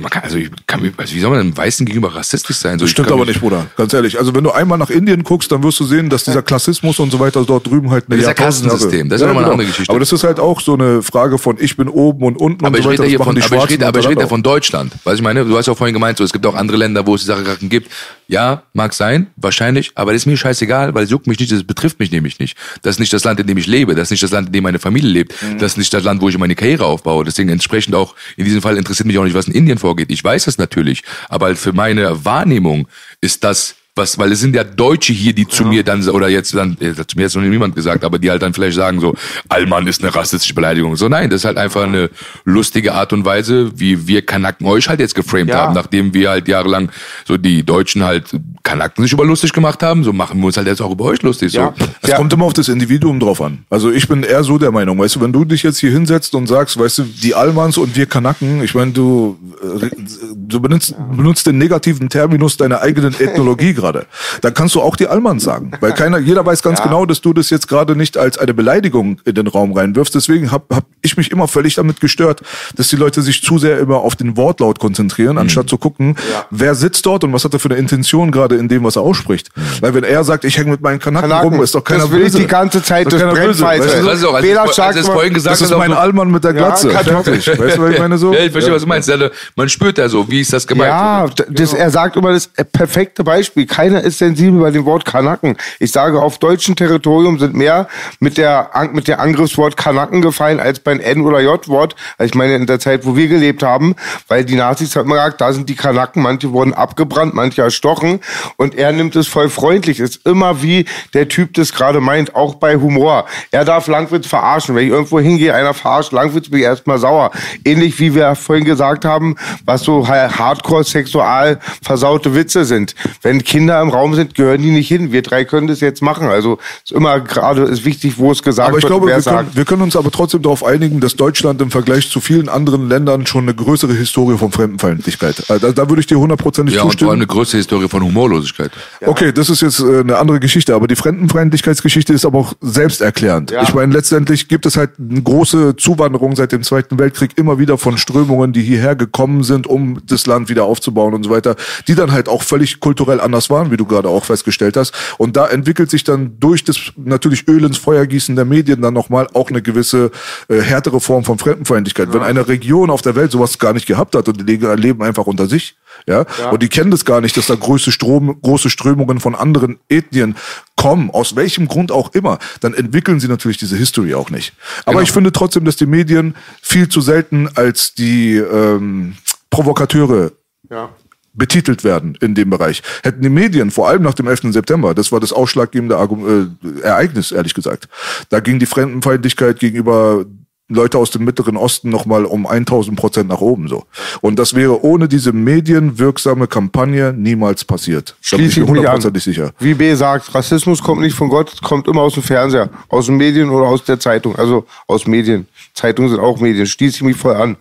[0.00, 2.78] man kann, also ich kann, also wie soll man einem Weißen gegenüber rassistisch sein?
[2.78, 3.66] So, stimmt aber nicht, Bruder.
[3.76, 4.18] Ganz ehrlich.
[4.18, 7.10] Also wenn du einmal nach Indien guckst, dann wirst du sehen, dass dieser Klassismus und
[7.12, 9.08] so weiter dort drüben halt eine Das ist ja Jahrtausend Jahre- Kastensystem.
[9.08, 9.90] Das ist ja nochmal eine andere Geschichte.
[9.92, 12.74] Aber das ist halt auch so eine Frage von ich bin oben und unten Aber
[12.74, 13.04] und ich so weiter.
[13.04, 14.92] Das von, die aber ich rede, aber ich rede ja von Deutschland.
[15.04, 17.14] Was ich meine, du hast ja vorhin gemeint, so, es gibt auch andere Länder, wo
[17.14, 17.90] es diese Sachen gibt.
[18.28, 21.64] Ja, mag sein, wahrscheinlich, aber das ist mir scheißegal, weil es juckt mich nicht, das
[21.64, 22.56] betrifft mich nämlich nicht.
[22.82, 24.52] Das ist nicht das Land, in dem ich lebe, das ist nicht das Land, in
[24.54, 25.58] dem meine Familie lebt, Mhm.
[25.58, 27.24] das ist nicht das Land, wo ich meine Karriere aufbaue.
[27.24, 30.10] Deswegen entsprechend auch, in diesem Fall interessiert mich auch nicht, was in Indien vorgeht.
[30.10, 32.88] Ich weiß es natürlich, aber für meine Wahrnehmung
[33.20, 36.54] ist das was, weil es sind ja Deutsche hier, die zu mir dann, oder jetzt
[36.54, 39.14] dann, äh, zu mir hat noch niemand gesagt, aber die halt dann vielleicht sagen so,
[39.50, 40.96] Allmann ist eine rassistische Beleidigung.
[40.96, 42.08] So, nein, das ist halt einfach eine
[42.46, 45.66] lustige Art und Weise, wie wir Kanaken euch halt jetzt geframed Ja.
[45.66, 46.90] haben, nachdem wir halt jahrelang
[47.26, 48.24] so die Deutschen halt
[48.62, 51.20] Kanaken sich über lustig gemacht haben, so machen wir uns halt jetzt auch über euch
[51.20, 51.52] lustig.
[51.52, 51.74] Ja.
[51.78, 51.84] So.
[52.00, 52.16] Es Ja.
[52.16, 53.66] kommt immer auf das Individuum drauf an.
[53.68, 56.34] Also ich bin eher so der Meinung, weißt du, wenn du dich jetzt hier hinsetzt
[56.34, 59.38] und sagst, weißt du, die Almans und wir Kanaken, ich meine, du,
[59.82, 59.90] äh,
[60.34, 64.06] du benutzt, benutzt den negativen Terminus deiner eigenen Ethnologie gerade.
[64.40, 65.72] Dann kannst du auch die Almans sagen.
[65.80, 69.18] Weil keiner, jeder weiß ganz genau, dass du das jetzt gerade nicht als eine Beleidigung
[69.24, 70.14] in den Raum reinwirfst.
[70.14, 72.42] Deswegen habe hab ich mich immer völlig damit gestört,
[72.76, 76.16] dass die Leute sich zu sehr immer auf den Wortlaut konzentrieren, anstatt zu gucken,
[76.50, 79.02] wer sitzt dort und was hat er für eine Intention gerade in dem, was er
[79.02, 79.50] ausspricht.
[79.80, 82.10] Weil wenn er sagt, ich hänge mit meinen Kanaken, Kanaken, rum, ist doch keiner das
[82.10, 82.38] will ich böse.
[82.38, 83.24] die ganze Zeit, böse,
[83.60, 83.84] weiter.
[83.84, 84.06] weißt du?
[84.06, 86.52] Das ist auch, als Bela ich, ich vorhin gesagt Das ist mein Allmann mit der
[86.52, 86.90] Glatze.
[86.90, 87.46] Fertig.
[87.46, 88.32] Weißt du, was ich meine so?
[88.32, 89.10] Ja, ich verstehe, was du meinst.
[89.56, 90.90] Man spürt da so, wie ist das gemeint?
[90.90, 93.66] Ja, das, er sagt immer das perfekte Beispiel.
[93.72, 95.56] Keiner ist sensibel bei dem Wort Kanaken.
[95.78, 97.88] Ich sage, auf deutschem Territorium sind mehr
[98.20, 101.96] mit der, mit der Angriffswort Kanaken gefallen als beim N- oder J-Wort.
[102.18, 103.94] Also ich meine, in der Zeit, wo wir gelebt haben,
[104.28, 108.20] weil die Nazis haben gesagt, da sind die Kanaken, manche wurden abgebrannt, manche erstochen.
[108.58, 110.00] Und er nimmt es voll freundlich.
[110.00, 110.84] Ist immer wie
[111.14, 113.24] der Typ das gerade meint, auch bei Humor.
[113.52, 114.74] Er darf Langwitz verarschen.
[114.74, 117.30] Wenn ich irgendwo hingehe, einer verarscht Langwitz, bin ich erstmal sauer.
[117.64, 122.94] Ähnlich wie wir vorhin gesagt haben, was so ha- hardcore sexual versaute Witze sind.
[123.22, 125.12] Wenn Kinder im Raum sind, gehören die nicht hin.
[125.12, 126.28] Wir drei können das jetzt machen.
[126.28, 129.18] Also ist immer gerade ist wichtig, wo es gesagt Aber ich wird, glaube, wer wir
[129.18, 129.56] es können, sagt.
[129.56, 133.26] wir können uns aber trotzdem darauf einigen, dass Deutschland im Vergleich zu vielen anderen Ländern
[133.26, 135.38] schon eine größere Historie von Fremdenfeindlichkeit.
[135.48, 137.10] Äh, Da, da würde ich dir hundertprozentig Ja, und vor zustimmen.
[137.10, 138.70] allem eine größere Historie von Humorlosigkeit.
[139.04, 143.50] Okay, das ist jetzt äh, eine andere Geschichte, aber die Fremdenfeindlichkeitsgeschichte ist aber auch selbsterklärend.
[143.50, 143.62] Ja.
[143.62, 147.78] Ich meine, letztendlich gibt es halt eine große Zuwanderung seit dem Zweiten Weltkrieg immer wieder
[147.78, 151.56] von Strömungen, die hierher gekommen sind, um das Land wieder aufzubauen und so weiter,
[151.88, 154.92] die dann halt auch völlig kulturell anders waren, wie du gerade auch festgestellt hast.
[155.18, 158.94] Und da entwickelt sich dann durch das natürlich Öl ins Feuer gießen der Medien dann
[158.94, 160.10] nochmal auch eine gewisse
[160.48, 162.12] äh, härtere Form von Fremdenfeindlichkeit.
[162.12, 165.26] Wenn eine Region auf der Welt sowas gar nicht gehabt hat und die leben einfach
[165.26, 165.76] unter sich,
[166.08, 169.78] ja, und die kennen das gar nicht, dass da große, Strom, große Strömungen von anderen
[169.88, 170.34] Ethnien
[170.76, 174.54] kommen, aus welchem Grund auch immer, dann entwickeln sie natürlich diese History auch nicht.
[174.84, 175.02] Aber Genau.
[175.02, 179.14] ich finde trotzdem, dass die Medien viel zu selten als die ähm,
[179.50, 180.32] Provokateure
[180.70, 180.90] Ja.
[181.34, 182.82] Betitelt werden in dem Bereich.
[183.02, 184.52] Hätten die Medien, vor allem nach dem 11.
[184.52, 187.88] September, das war das ausschlaggebende Argum äh, Ereignis, ehrlich gesagt,
[188.28, 190.26] da ging die Fremdenfeindlichkeit gegenüber
[190.68, 193.84] Leute aus dem Mittleren Osten nochmal um 1000 Prozent nach oben so.
[194.20, 198.16] Und das wäre ohne diese medienwirksame Kampagne niemals passiert.
[198.30, 198.76] Da bin ich Schließe mir ich mich an.
[198.76, 199.52] hundertprozentig sicher.
[199.58, 203.16] Wie B sagt, Rassismus kommt nicht von Gott, kommt immer aus dem Fernseher, aus den
[203.16, 204.36] Medien oder aus der Zeitung.
[204.36, 205.46] Also aus Medien.
[205.74, 206.66] Zeitungen sind auch Medien.
[206.66, 207.56] Schließe ich mich voll an.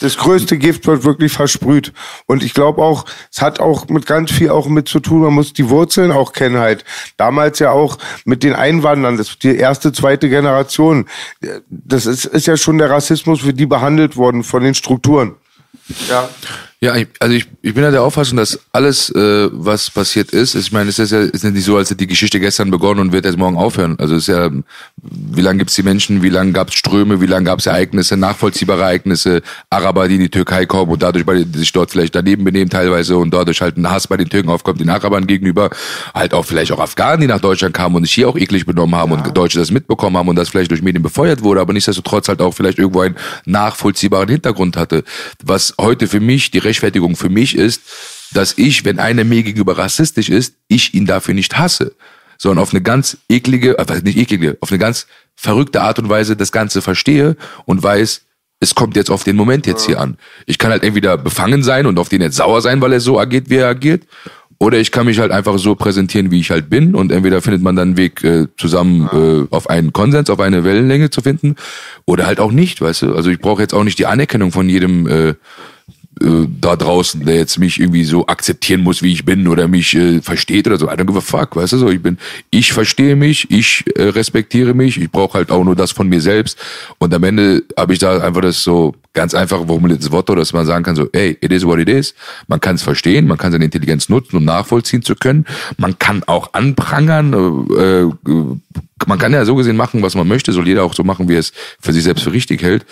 [0.00, 1.92] Das größte Gift wird wirklich versprüht.
[2.26, 5.32] Und ich glaube auch, es hat auch mit ganz viel auch mit zu tun, man
[5.32, 6.84] muss die Wurzeln auch kennen halt.
[7.16, 11.06] Damals ja auch mit den Einwanderern, das die erste, zweite Generation.
[11.68, 15.36] Das ist, ist ja schon der Rassismus, wie die behandelt wurden von den Strukturen.
[16.08, 16.28] Ja.
[16.78, 20.54] Ja, ich, also ich, ich bin ja der Auffassung, dass alles, äh, was passiert ist,
[20.54, 23.00] ich meine, es ist ja ist ja nicht so, als hätte die Geschichte gestern begonnen
[23.00, 23.96] und wird jetzt morgen aufhören.
[23.98, 24.50] Also es ist ja,
[25.02, 29.40] wie lange gibt's die Menschen, wie lange gab's Ströme, wie lange gab's Ereignisse, nachvollziehbare Ereignisse,
[29.70, 33.16] Araber, die in die Türkei kommen und dadurch bei, sich dort vielleicht daneben benehmen teilweise
[33.16, 35.70] und dadurch halt ein Hass bei den Türken aufkommt, den Arabern gegenüber,
[36.14, 38.94] halt auch vielleicht auch Afghanen, die nach Deutschland kamen und sich hier auch eklig benommen
[38.94, 42.28] haben und Deutsche das mitbekommen haben und das vielleicht durch Medien befeuert wurde, aber nichtsdestotrotz
[42.28, 43.16] halt auch vielleicht irgendwo einen
[43.46, 45.04] nachvollziehbaren Hintergrund hatte.
[45.42, 47.82] Was heute für mich die Rechtfertigung für mich ist,
[48.32, 51.94] dass ich, wenn einer mir gegenüber rassistisch ist, ich ihn dafür nicht hasse,
[52.38, 56.36] sondern auf eine ganz eklige, äh, nicht eklige, auf eine ganz verrückte Art und Weise
[56.36, 58.22] das Ganze verstehe und weiß,
[58.60, 60.16] es kommt jetzt auf den Moment jetzt hier an.
[60.46, 63.18] Ich kann halt entweder befangen sein und auf den jetzt sauer sein, weil er so
[63.18, 64.04] agiert, wie er agiert,
[64.58, 67.62] oder ich kann mich halt einfach so präsentieren, wie ich halt bin und entweder findet
[67.62, 71.56] man dann einen Weg, äh, zusammen äh, auf einen Konsens, auf eine Wellenlänge zu finden
[72.06, 73.14] oder halt auch nicht, weißt du.
[73.14, 75.34] Also ich brauche jetzt auch nicht die Anerkennung von jedem äh,
[76.20, 79.94] äh, da draußen, der jetzt mich irgendwie so akzeptieren muss, wie ich bin oder mich
[79.94, 80.86] äh, versteht oder so.
[80.86, 81.90] I don't give a fuck, weißt du so.
[81.90, 82.16] Ich bin,
[82.50, 86.20] ich verstehe mich, ich äh, respektiere mich, ich brauche halt auch nur das von mir
[86.22, 86.58] selbst.
[86.98, 90.64] Und am Ende habe ich da einfach das so ganz einfach formuliertes Wort, dass man
[90.64, 92.14] sagen kann so, hey, it is what it is.
[92.48, 95.44] Man kann es verstehen, man kann seine Intelligenz nutzen, um nachvollziehen zu können.
[95.76, 97.32] Man kann auch anprangern,
[97.76, 98.12] äh, äh,
[99.06, 101.34] man kann ja so gesehen machen, was man möchte, soll jeder auch so machen, wie
[101.34, 102.86] er es für sich selbst für richtig hält.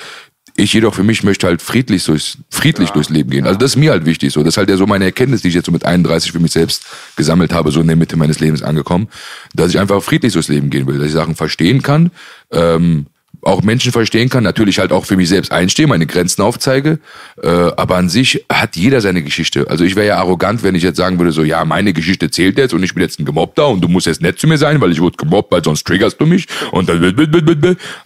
[0.57, 3.47] Ich jedoch für mich möchte halt friedlich durchs, friedlich durchs Leben gehen.
[3.47, 4.41] Also das ist mir halt wichtig so.
[4.45, 6.53] Das ist halt ja so meine Erkenntnis, die ich jetzt so mit 31 für mich
[6.53, 6.85] selbst
[7.17, 9.09] gesammelt habe, so in der Mitte meines Lebens angekommen,
[9.53, 12.13] dass ich einfach friedlich durchs Leben gehen will, dass ich Sachen verstehen kann,
[12.53, 13.07] ähm,
[13.45, 16.99] auch Menschen verstehen kann, natürlich halt auch für mich selbst einstehe, meine Grenzen aufzeige,
[17.43, 19.69] äh, aber an sich hat jeder seine Geschichte.
[19.69, 22.59] Also ich wäre ja arrogant, wenn ich jetzt sagen würde, so ja, meine Geschichte zählt
[22.59, 24.81] jetzt und ich bin jetzt ein Gemobbter und du musst jetzt nett zu mir sein,
[24.81, 27.03] weil ich wurde gemobbt, weil sonst triggerst du mich und dann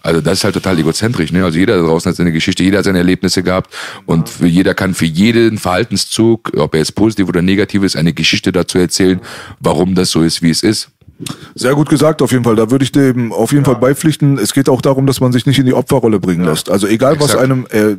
[0.01, 1.43] also das ist halt total egozentrisch, ne?
[1.43, 3.73] Also jeder da draußen hat seine Geschichte, jeder hat seine Erlebnisse gehabt
[4.05, 8.51] und jeder kann für jeden Verhaltenszug, ob er jetzt positiv oder negativ ist, eine Geschichte
[8.51, 9.19] dazu erzählen,
[9.59, 10.89] warum das so ist, wie es ist.
[11.55, 12.55] Sehr gut gesagt, auf jeden Fall.
[12.55, 14.37] Da würde ich dem auf jeden Fall beipflichten.
[14.37, 16.69] Es geht auch darum, dass man sich nicht in die Opferrolle bringen lässt.
[16.69, 17.43] Also egal, was Exakt.
[17.43, 17.97] einem äh,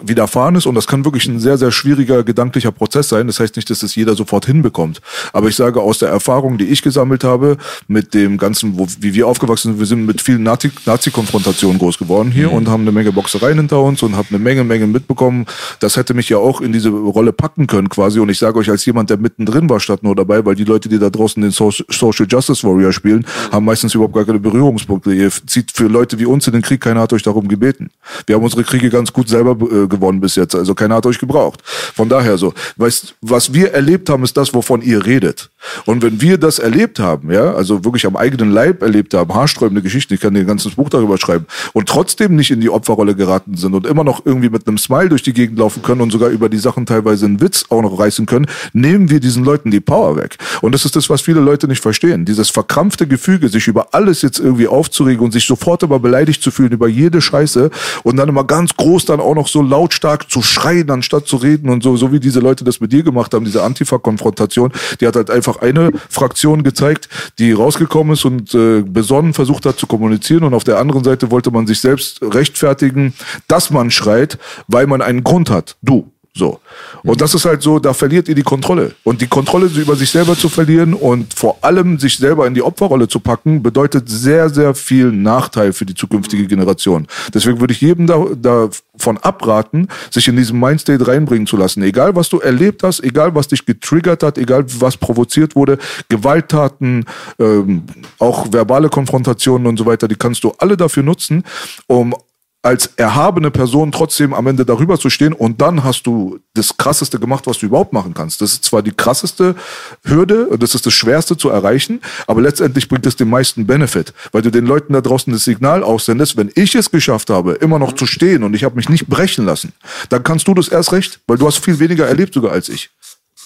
[0.00, 3.26] widerfahren ist und das kann wirklich ein sehr, sehr schwieriger gedanklicher Prozess sein.
[3.26, 5.00] Das heißt nicht, dass es jeder sofort hinbekommt.
[5.32, 7.56] Aber ich sage aus der Erfahrung, die ich gesammelt habe,
[7.88, 11.98] mit dem Ganzen, wo, wie wir aufgewachsen sind, wir sind mit vielen Nazi- Nazi-Konfrontationen groß
[11.98, 15.46] geworden hier und haben eine Menge Boxereien hinter uns und haben eine Menge, Menge mitbekommen.
[15.80, 18.20] Das hätte mich ja auch in diese Rolle packen können quasi.
[18.20, 20.88] Und ich sage euch als jemand, der mittendrin war, statt nur dabei, weil die Leute,
[20.88, 25.12] die da draußen den so Social Justice Warrior spielen, haben meistens überhaupt gar keine Berührungspunkte.
[25.12, 27.90] Ihr zieht für Leute wie uns in den Krieg, keiner hat euch darum gebeten.
[28.26, 30.54] Wir haben unsere Kriege ganz gut selber äh, gewonnen bis jetzt.
[30.54, 31.60] Also keiner hat euch gebraucht.
[31.64, 35.50] Von daher so, weißt, was wir erlebt haben, ist das, wovon ihr redet.
[35.86, 39.82] Und wenn wir das erlebt haben, ja, also wirklich am eigenen Leib erlebt haben, haarsträubende
[39.82, 43.14] Geschichten, ich kann dir ein ganzes Buch darüber schreiben, und trotzdem nicht in die Opferrolle
[43.14, 46.10] geraten sind und immer noch irgendwie mit einem Smile durch die Gegend laufen können und
[46.10, 49.70] sogar über die Sachen teilweise einen Witz auch noch reißen können, nehmen wir diesen Leuten
[49.70, 50.38] die Power weg.
[50.60, 52.24] Und das ist das, was viele Leute nicht verstehen.
[52.24, 56.50] Dieses verkrampfte Gefüge, sich über alles jetzt irgendwie aufzuregen und sich sofort immer beleidigt zu
[56.50, 57.70] fühlen über jede Scheiße
[58.02, 61.68] und dann immer ganz groß dann auch noch so lautstark zu schreien, anstatt zu reden
[61.68, 65.16] und so, so wie diese Leute das mit dir gemacht haben, diese Antifa-Konfrontation, die hat
[65.16, 67.08] halt einfach eine Fraktion gezeigt,
[67.38, 71.30] die rausgekommen ist und äh, besonnen versucht hat zu kommunizieren und auf der anderen Seite
[71.30, 73.14] wollte man sich selbst rechtfertigen,
[73.48, 74.38] dass man schreit,
[74.68, 75.76] weil man einen Grund hat.
[75.82, 76.10] Du.
[76.34, 76.60] So.
[77.02, 78.94] Und das ist halt so, da verliert ihr die Kontrolle.
[79.04, 82.62] Und die Kontrolle über sich selber zu verlieren und vor allem sich selber in die
[82.62, 87.06] Opferrolle zu packen, bedeutet sehr, sehr viel Nachteil für die zukünftige Generation.
[87.34, 91.82] Deswegen würde ich jedem da, davon abraten, sich in diesen Mindstate reinbringen zu lassen.
[91.82, 95.76] Egal, was du erlebt hast, egal, was dich getriggert hat, egal, was provoziert wurde,
[96.08, 97.04] Gewalttaten,
[97.38, 97.82] ähm,
[98.18, 101.44] auch verbale Konfrontationen und so weiter, die kannst du alle dafür nutzen,
[101.88, 102.14] um
[102.62, 107.18] als erhabene Person trotzdem am Ende darüber zu stehen und dann hast du das krasseste
[107.18, 108.40] gemacht, was du überhaupt machen kannst.
[108.40, 109.56] Das ist zwar die krasseste
[110.04, 114.14] Hürde und das ist das schwerste zu erreichen, aber letztendlich bringt es den meisten Benefit,
[114.30, 117.80] weil du den Leuten da draußen das Signal aussendest, wenn ich es geschafft habe, immer
[117.80, 119.72] noch zu stehen und ich habe mich nicht brechen lassen,
[120.08, 122.90] dann kannst du das erst recht, weil du hast viel weniger erlebt sogar als ich.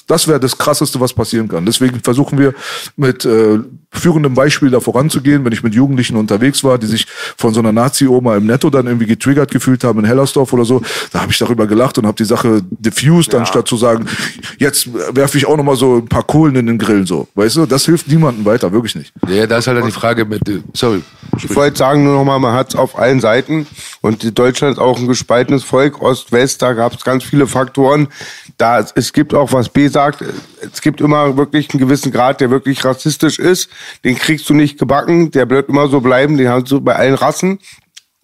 [0.06, 1.66] Das wäre das Krasseste, was passieren kann.
[1.66, 2.54] Deswegen versuchen wir
[2.96, 3.58] mit äh,
[3.98, 5.44] führendem Beispiel da voranzugehen.
[5.44, 7.06] Wenn ich mit Jugendlichen unterwegs war, die sich
[7.36, 10.82] von so einer Nazi-Oma im Netto dann irgendwie getriggert gefühlt haben in Hellersdorf oder so,
[11.12, 14.06] da habe ich darüber gelacht und habe die Sache diffused, anstatt zu sagen,
[14.58, 17.06] jetzt werfe ich auch noch mal so ein paar Kohlen in den Grill.
[17.06, 19.12] So, weißt du, das hilft niemandem weiter, wirklich nicht.
[19.28, 21.02] Ja, da ist halt dann die Frage mit, äh, sorry.
[21.36, 23.66] Ich wollte sagen nur noch mal, man hat es auf allen Seiten
[24.00, 27.46] und die Deutschland ist auch ein gespaltenes Volk, Ost, West, da gab es ganz viele
[27.46, 28.08] Faktoren.
[28.58, 30.24] Da es gibt auch, was B sagt,
[30.60, 33.68] es gibt immer wirklich einen gewissen Grad, der wirklich rassistisch ist.
[34.04, 37.14] Den kriegst du nicht gebacken, der wird immer so bleiben, den hast du bei allen
[37.14, 37.58] Rassen.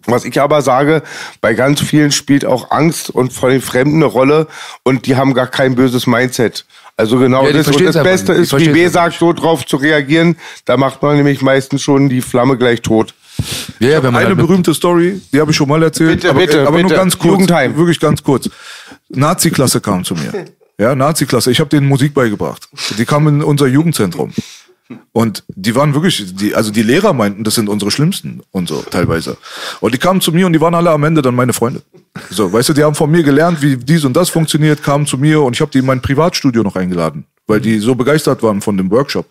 [0.05, 1.01] Was ich aber sage,
[1.39, 4.47] bei ganz vielen spielt auch Angst und vor den Fremden eine Rolle
[4.83, 6.65] und die haben gar kein böses Mindset.
[6.97, 7.67] Also genau Ja, das.
[7.67, 10.35] Und das Beste ist, wie B sagt, so drauf zu reagieren.
[10.65, 13.13] Da macht man nämlich meistens schon die Flamme gleich tot.
[13.79, 16.29] Ja, ja, wenn man Eine halt berühmte Story, die habe ich schon mal erzählt, Bitte,
[16.29, 16.95] aber, bitte, aber nur bitte.
[16.95, 17.75] ganz kurz, Jugendheim.
[17.75, 18.49] wirklich ganz kurz.
[19.09, 20.45] Nazi-Klasse kam zu mir.
[20.79, 21.51] Ja, Nazi-Klasse.
[21.51, 22.67] Ich habe denen Musik beigebracht.
[22.97, 24.33] Die kamen in unser Jugendzentrum.
[25.11, 28.81] Und die waren wirklich, die, also die Lehrer meinten, das sind unsere Schlimmsten und so
[28.81, 29.37] teilweise.
[29.79, 31.81] Und die kamen zu mir und die waren alle am Ende dann meine Freunde.
[32.29, 35.17] So, weißt du, die haben von mir gelernt, wie dies und das funktioniert, kamen zu
[35.17, 38.61] mir und ich habe die in mein Privatstudio noch eingeladen, weil die so begeistert waren
[38.61, 39.25] von dem Workshop.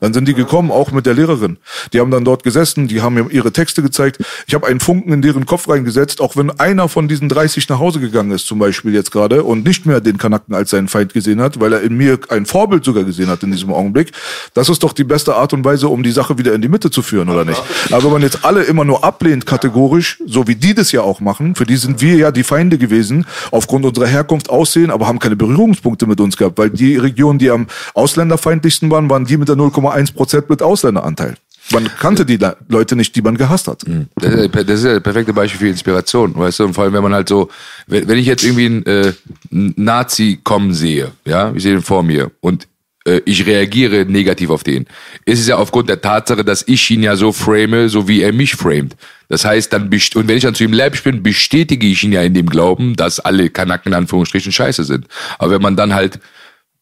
[0.00, 1.58] Dann sind die gekommen, auch mit der Lehrerin.
[1.92, 4.18] Die haben dann dort gesessen, die haben mir ihre Texte gezeigt.
[4.46, 7.78] Ich habe einen Funken in deren Kopf reingesetzt, auch wenn einer von diesen 30 nach
[7.78, 11.12] Hause gegangen ist, zum Beispiel jetzt gerade, und nicht mehr den Kanaken als seinen Feind
[11.12, 14.12] gesehen hat, weil er in mir ein Vorbild sogar gesehen hat in diesem Augenblick.
[14.54, 16.90] Das ist doch die beste Art und Weise, um die Sache wieder in die Mitte
[16.90, 17.62] zu führen, oder nicht?
[17.90, 21.20] Aber wenn man jetzt alle immer nur ablehnt, kategorisch, so wie die das ja auch
[21.20, 25.18] machen, für die sind wir ja die Feinde gewesen, aufgrund unserer Herkunft aussehen, aber haben
[25.18, 29.48] keine Berührungspunkte mit uns gehabt, weil die Regionen, die am ausländerfeindlichsten waren, waren die mit
[29.48, 31.34] der 0,1 Prozent mit Ausländeranteil.
[31.72, 33.82] Man kannte die Le- Leute nicht, die man gehasst hat.
[34.14, 36.64] Das ist, das ist ja das perfekte Beispiel für Inspiration, weißt du?
[36.66, 37.48] Und vor allem, wenn man halt so,
[37.88, 39.12] wenn, ich jetzt irgendwie einen äh,
[39.50, 42.68] Nazi kommen sehe, ja, ich sehe den vor mir und
[43.04, 44.86] äh, ich reagiere negativ auf den,
[45.24, 48.32] ist es ja aufgrund der Tatsache, dass ich ihn ja so frame, so wie er
[48.32, 48.94] mich framet.
[49.28, 49.84] Das heißt, dann
[50.14, 52.94] und wenn ich dann zu ihm läppisch bin, bestätige ich ihn ja in dem Glauben,
[52.94, 55.06] dass alle Kanaken in Anführungsstrichen scheiße sind.
[55.40, 56.20] Aber wenn man dann halt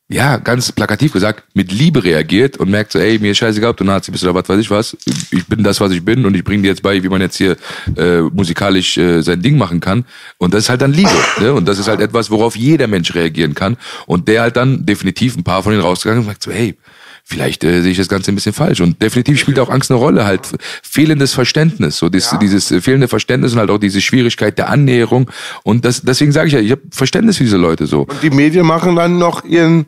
[0.09, 3.79] ja, ganz plakativ gesagt, mit Liebe reagiert und merkt so, ey, mir ist scheißegal, ob
[3.79, 4.95] du Nazi bist oder was weiß ich was.
[5.31, 7.37] Ich bin das, was ich bin und ich bringe dir jetzt bei, wie man jetzt
[7.37, 7.57] hier
[7.97, 10.05] äh, musikalisch äh, sein Ding machen kann.
[10.37, 11.11] Und das ist halt dann Liebe.
[11.41, 11.55] Ne?
[11.55, 13.79] Und das ist halt etwas, worauf jeder Mensch reagieren kann.
[14.07, 16.77] Und der halt dann definitiv ein paar von denen rausgegangen und sagt so, hey,
[17.25, 18.81] vielleicht äh, sehe ich das Ganze ein bisschen falsch.
[18.81, 20.43] Und definitiv spielt auch Angst eine Rolle, halt
[20.83, 25.31] fehlendes Verständnis, so dieses, dieses äh, fehlende Verständnis und halt auch diese Schwierigkeit der Annäherung.
[25.63, 28.03] Und das, deswegen sage ich ja, ich habe Verständnis für diese Leute so.
[28.03, 29.87] Und die Medien machen dann noch ihren,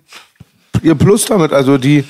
[0.83, 1.53] ihr Plus damit.
[1.53, 2.05] Also die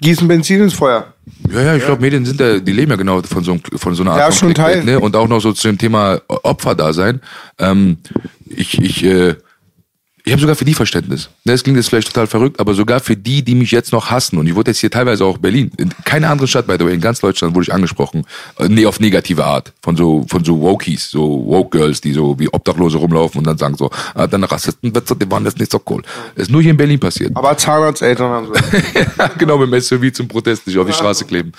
[0.00, 1.12] gießen Benzin ins Feuer.
[1.52, 3.94] Ja, ja, ich glaube, Medien sind da, die leben ja genau von so, einem- von
[3.94, 4.84] so einer Art Ja, schon Teil.
[4.84, 4.98] Ne?
[4.98, 7.20] Und auch noch so zu dem Thema Opferdasein.
[7.58, 7.98] Ähm,
[8.46, 9.34] ich, ich, äh,
[10.24, 11.30] ich habe sogar für die Verständnis.
[11.44, 14.10] Ne, Das klingt jetzt vielleicht total verrückt, aber sogar für die, die mich jetzt noch
[14.10, 14.38] hassen.
[14.38, 16.94] Und ich wurde jetzt hier teilweise auch Berlin, in keiner anderen Stadt, by the way,
[16.94, 18.24] in ganz Deutschland wurde ich angesprochen.
[18.58, 19.72] Äh, Nee, auf negative Art.
[19.82, 23.58] Von so, von so Wokies, so Woke Girls, die so wie Obdachlose rumlaufen und dann
[23.58, 26.02] sagen so, ah, deine Rassistenwitze, die waren jetzt nicht so cool.
[26.34, 27.32] Das ist nur hier in Berlin passiert.
[27.34, 29.06] Aber Zahnarzteltern haben sie.
[29.38, 31.52] genau, mit dem SUV zum Protest nicht auf die Straße kleben.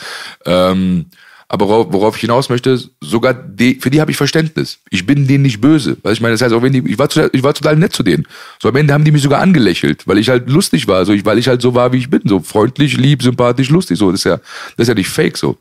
[0.46, 1.06] Ähm,
[1.54, 4.80] aber worauf, ich hinaus möchte, sogar die, für die habe ich Verständnis.
[4.90, 5.98] Ich bin denen nicht böse.
[6.02, 7.92] Weil ich meine, das heißt, auch wenn die, ich war, total, ich war total nett
[7.92, 8.26] zu denen.
[8.62, 11.26] So am Ende haben die mich sogar angelächelt, weil ich halt lustig war, so ich,
[11.26, 13.98] weil ich halt so war, wie ich bin, so freundlich, lieb, sympathisch, lustig.
[13.98, 15.58] So, das ist ja, das ist ja nicht fake so.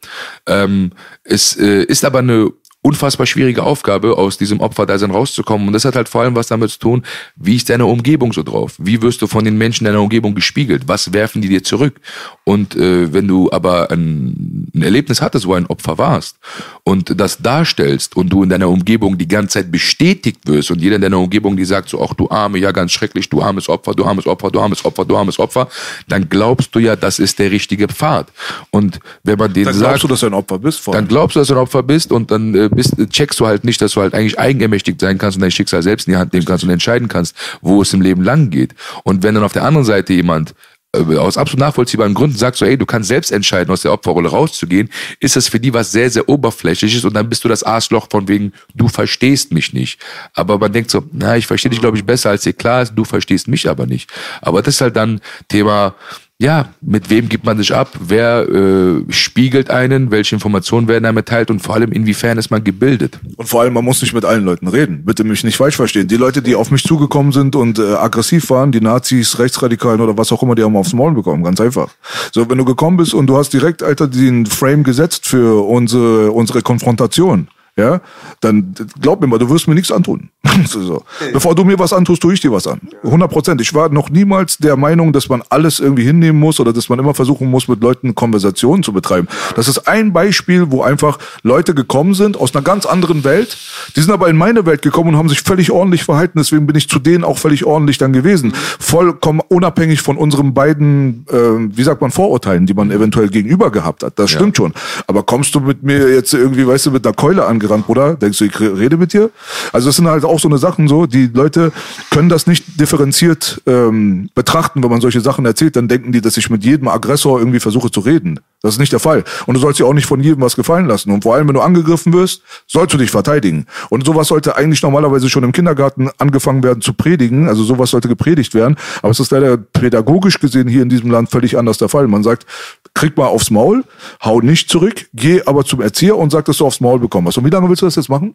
[0.47, 0.93] Ähm,
[1.25, 5.67] es äh, ist aber eine unfassbar schwierige Aufgabe, aus diesem Opferdasein rauszukommen.
[5.67, 7.03] Und das hat halt vor allem was damit zu tun,
[7.37, 8.75] wie ist deine Umgebung so drauf?
[8.79, 10.85] Wie wirst du von den Menschen deiner Umgebung gespiegelt?
[10.87, 12.01] Was werfen die dir zurück?
[12.45, 16.39] Und äh, wenn du aber ein, ein Erlebnis hattest, wo ein Opfer warst
[16.83, 20.97] und das darstellst und du in deiner Umgebung die ganze Zeit bestätigt wirst und jeder
[20.97, 23.93] in deiner Umgebung, die sagt so, ach du Arme, ja ganz schrecklich, du armes Opfer,
[23.93, 25.69] du armes Opfer, du armes Opfer, du armes Opfer,
[26.09, 28.29] dann glaubst du ja, das ist der richtige Pfad.
[28.71, 30.89] Und wenn man denen Dann sagt, glaubst du, dass du ein Opfer bist?
[30.89, 33.65] Dann glaubst du, dass du ein Opfer bist und dann äh, bist, checkst du halt
[33.65, 36.33] nicht, dass du halt eigentlich eigenermächtigt sein kannst und dein Schicksal selbst in die Hand
[36.33, 38.75] nehmen kannst und entscheiden kannst, wo es im Leben lang geht.
[39.05, 40.55] Und wenn dann auf der anderen Seite jemand
[40.93, 44.29] äh, aus absolut nachvollziehbaren Gründen sagt so, ey, du kannst selbst entscheiden, aus der Opferrolle
[44.29, 44.91] rauszugehen,
[45.21, 48.27] ist das für die was sehr, sehr oberflächliches und dann bist du das Arschloch von
[48.27, 50.01] wegen, du verstehst mich nicht.
[50.35, 52.95] Aber man denkt so, na, ich verstehe dich, glaube ich, besser, als dir klar ist,
[52.95, 54.11] du verstehst mich aber nicht.
[54.43, 55.95] Aber das ist halt dann Thema,
[56.41, 57.91] ja, mit wem gibt man sich ab?
[58.01, 60.11] Wer äh, spiegelt einen?
[60.11, 61.51] Welche Informationen werden einem erteilt?
[61.51, 63.21] Und vor allem, inwiefern ist man gebildet?
[63.37, 65.05] Und vor allem, man muss nicht mit allen Leuten reden.
[65.05, 66.09] Bitte mich nicht falsch verstehen.
[66.09, 70.17] Die Leute, die auf mich zugekommen sind und äh, aggressiv waren, die Nazis, Rechtsradikalen oder
[70.17, 71.45] was auch immer, die haben aufs Maul bekommen.
[71.45, 71.91] Ganz einfach.
[72.33, 76.33] So, wenn du gekommen bist und du hast direkt, Alter, den Frame gesetzt für unsere,
[76.33, 77.49] unsere Konfrontation.
[77.77, 78.01] Ja,
[78.41, 80.29] dann glaub mir mal, du wirst mir nichts antun.
[80.67, 81.03] so, so.
[81.33, 82.81] Bevor du mir was antust, tue ich dir was an.
[83.05, 83.61] 100 Prozent.
[83.61, 86.99] Ich war noch niemals der Meinung, dass man alles irgendwie hinnehmen muss oder dass man
[86.99, 89.29] immer versuchen muss, mit Leuten Konversationen zu betreiben.
[89.55, 93.57] Das ist ein Beispiel, wo einfach Leute gekommen sind aus einer ganz anderen Welt.
[93.97, 96.39] Die sind aber in meine Welt gekommen und haben sich völlig ordentlich verhalten.
[96.39, 98.53] Deswegen bin ich zu denen auch völlig ordentlich dann gewesen.
[98.55, 104.03] Vollkommen unabhängig von unseren beiden, äh, wie sagt man, Vorurteilen, die man eventuell gegenüber gehabt
[104.03, 104.19] hat.
[104.19, 104.75] Das stimmt schon.
[105.07, 108.15] Aber kommst du mit mir jetzt irgendwie, weißt du, mit einer Keule angerannt, Bruder?
[108.15, 109.31] Denkst du, ich rede mit dir?
[109.73, 111.73] Also das sind halt auch so eine Sachen so, die Leute
[112.11, 116.37] können das nicht differenziert ähm, betrachten, wenn man solche Sachen erzählt, dann denken die, dass
[116.37, 118.41] ich mit jedem Aggressor irgendwie versuche zu reden.
[118.63, 119.25] Das ist nicht der Fall.
[119.47, 121.11] Und du sollst dir auch nicht von jedem was gefallen lassen.
[121.11, 123.67] Und vor allem, wenn du angegriffen wirst, sollst du dich verteidigen.
[123.89, 127.49] Und sowas sollte eigentlich normalerweise schon im Kindergarten angefangen werden zu predigen.
[127.49, 128.77] Also sowas sollte gepredigt werden.
[129.01, 132.07] Aber es ist leider pädagogisch gesehen hier in diesem Land völlig anders der Fall.
[132.07, 132.45] Man sagt,
[132.93, 133.85] krieg mal aufs Maul,
[134.23, 137.39] hau nicht zurück, geh aber zum Erzieher und sag, dass du aufs Maul bekommen hast.
[137.39, 138.35] Und wie lange willst du das jetzt machen?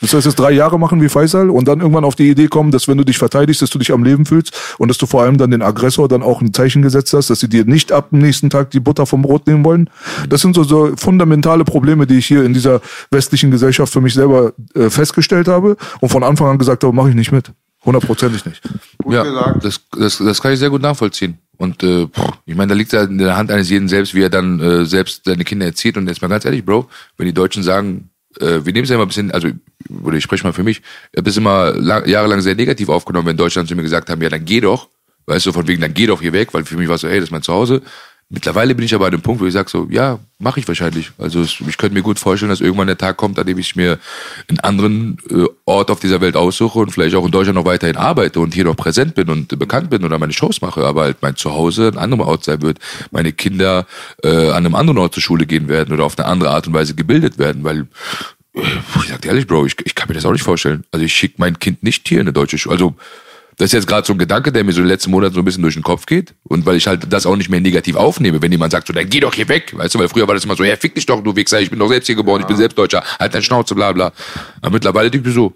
[0.00, 2.48] Willst du das jetzt drei Jahre machen wie Faisal und dann irgendwann auf die Idee
[2.48, 5.04] kommen, dass wenn du dich verteidigst, dass du dich am Leben fühlst und dass du
[5.04, 7.92] vor allem dann den Aggressor dann auch ein Zeichen gesetzt hast, dass sie dir nicht
[7.92, 9.90] ab dem nächsten Tag die Butter vom Brot nehmen wollen?
[10.28, 12.80] Das sind so, so fundamentale Probleme, die ich hier in dieser
[13.10, 17.10] westlichen Gesellschaft für mich selber äh, festgestellt habe und von Anfang an gesagt habe, mache
[17.10, 17.52] ich nicht mit.
[17.84, 18.62] Hundertprozentig nicht.
[19.08, 19.64] ja, gesagt.
[19.64, 21.38] das, das, das kann ich sehr gut nachvollziehen.
[21.56, 22.08] Und äh,
[22.46, 24.84] ich meine, da liegt ja in der Hand eines jeden selbst, wie er dann äh,
[24.86, 25.98] selbst seine Kinder erzieht.
[25.98, 26.88] Und jetzt mal ganz ehrlich, Bro,
[27.18, 29.48] wenn die Deutschen sagen, äh, wir nehmen es ja immer ein bisschen, also
[30.02, 30.82] oder ich spreche mal für mich,
[31.12, 34.28] ich habe immer lang, jahrelang sehr negativ aufgenommen, wenn Deutschland zu mir gesagt haben, ja
[34.28, 34.88] dann geh doch,
[35.26, 37.08] weißt du, von wegen, dann geh doch hier weg, weil für mich war es so,
[37.08, 37.82] hey, das ist mein Zuhause.
[38.32, 41.10] Mittlerweile bin ich aber an dem Punkt, wo ich sage so, ja, mache ich wahrscheinlich.
[41.18, 43.98] Also ich könnte mir gut vorstellen, dass irgendwann der Tag kommt, an dem ich mir
[44.46, 47.96] einen anderen äh, Ort auf dieser Welt aussuche und vielleicht auch in Deutschland noch weiterhin
[47.96, 51.16] arbeite und hier noch präsent bin und bekannt bin oder meine Shows mache, aber halt
[51.22, 52.78] mein Zuhause ein anderer Ort sein wird,
[53.10, 53.88] meine Kinder
[54.22, 56.72] äh, an einem anderen Ort zur Schule gehen werden oder auf eine andere Art und
[56.72, 57.88] Weise gebildet werden, weil
[58.54, 58.60] äh,
[59.02, 60.84] ich sag dir ehrlich, Bro, ich, ich kann mir das auch nicht vorstellen.
[60.92, 62.74] Also ich schicke mein Kind nicht hier in eine deutsche Schule.
[62.74, 62.94] Also
[63.60, 65.42] das ist jetzt gerade so ein Gedanke, der mir so in den letzten Monaten so
[65.42, 66.32] ein bisschen durch den Kopf geht.
[66.44, 69.06] Und weil ich halt das auch nicht mehr negativ aufnehme, wenn jemand sagt, so, dann
[69.06, 69.74] geh doch hier weg.
[69.76, 71.68] Weißt du, weil früher war das immer so, ja, fick dich doch, du Wichser, ich
[71.68, 74.12] bin doch selbst hier geboren, ich bin selbst Deutscher, halt dein Schnauze, bla bla.
[74.62, 75.52] Aber mittlerweile denke ich so,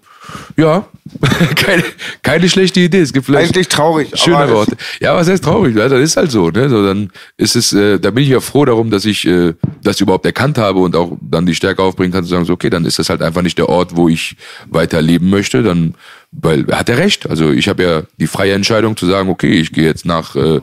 [0.55, 0.85] ja,
[1.55, 1.83] keine,
[2.21, 2.99] keine schlechte Idee.
[2.99, 4.11] Es gibt vielleicht Eigentlich traurig.
[4.13, 4.77] schöne Worte.
[4.99, 5.75] Ja, was heißt traurig?
[5.75, 6.51] Ja, das ist halt so.
[6.51, 6.69] Ne?
[6.69, 9.99] so dann ist es, äh, da bin ich ja froh darum, dass ich äh, das
[9.99, 12.85] überhaupt erkannt habe und auch dann die Stärke aufbringen kann, zu sagen, so, okay, dann
[12.85, 14.35] ist das halt einfach nicht der Ort, wo ich
[14.69, 15.63] weiter leben möchte.
[15.63, 15.95] Dann,
[16.41, 17.29] weil er hat er recht.
[17.29, 20.59] Also ich habe ja die freie Entscheidung zu sagen, okay, ich gehe jetzt nach äh,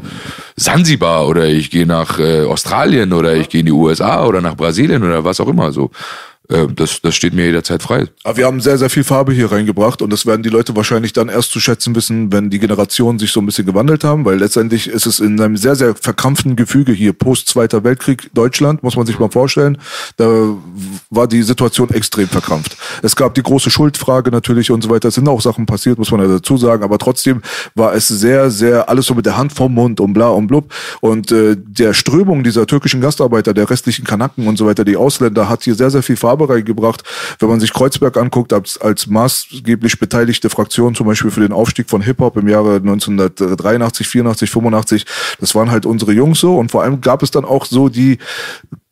[0.57, 4.57] Sansibar oder ich gehe nach äh, Australien oder ich gehe in die USA oder nach
[4.57, 5.73] Brasilien oder was auch immer.
[5.73, 5.91] So,
[6.49, 8.07] das, das steht mir jederzeit frei.
[8.25, 11.13] Aber wir haben sehr, sehr viel Farbe hier reingebracht und das werden die Leute wahrscheinlich
[11.13, 14.39] dann erst zu schätzen wissen, wenn die Generationen sich so ein bisschen gewandelt haben, weil
[14.39, 18.97] letztendlich ist es in einem sehr, sehr verkrampften Gefüge hier, post Zweiter Weltkrieg Deutschland, muss
[18.97, 19.79] man sich mal vorstellen,
[20.17, 20.57] da
[21.11, 22.77] war die Situation extrem verkrampft.
[23.03, 26.11] Es gab die große Schuldfrage natürlich und so weiter, es sind auch Sachen passiert, muss
[26.11, 27.41] man ja dazu sagen, aber trotzdem
[27.75, 30.73] war es sehr, sehr alles so mit der Hand vom Mund und bla und blub
[31.01, 35.49] und äh, der Strömung dieser türkischen Gastarbeiter, der restlichen Kanaken und so weiter, die Ausländer,
[35.49, 37.03] hat hier sehr, sehr viel Farbe reingebracht.
[37.39, 41.89] Wenn man sich Kreuzberg anguckt, als, als maßgeblich beteiligte Fraktion zum Beispiel für den Aufstieg
[41.89, 45.07] von Hip-Hop im Jahre 1983, 84, 85,
[45.41, 48.19] das waren halt unsere Jungs so und vor allem gab es dann auch so die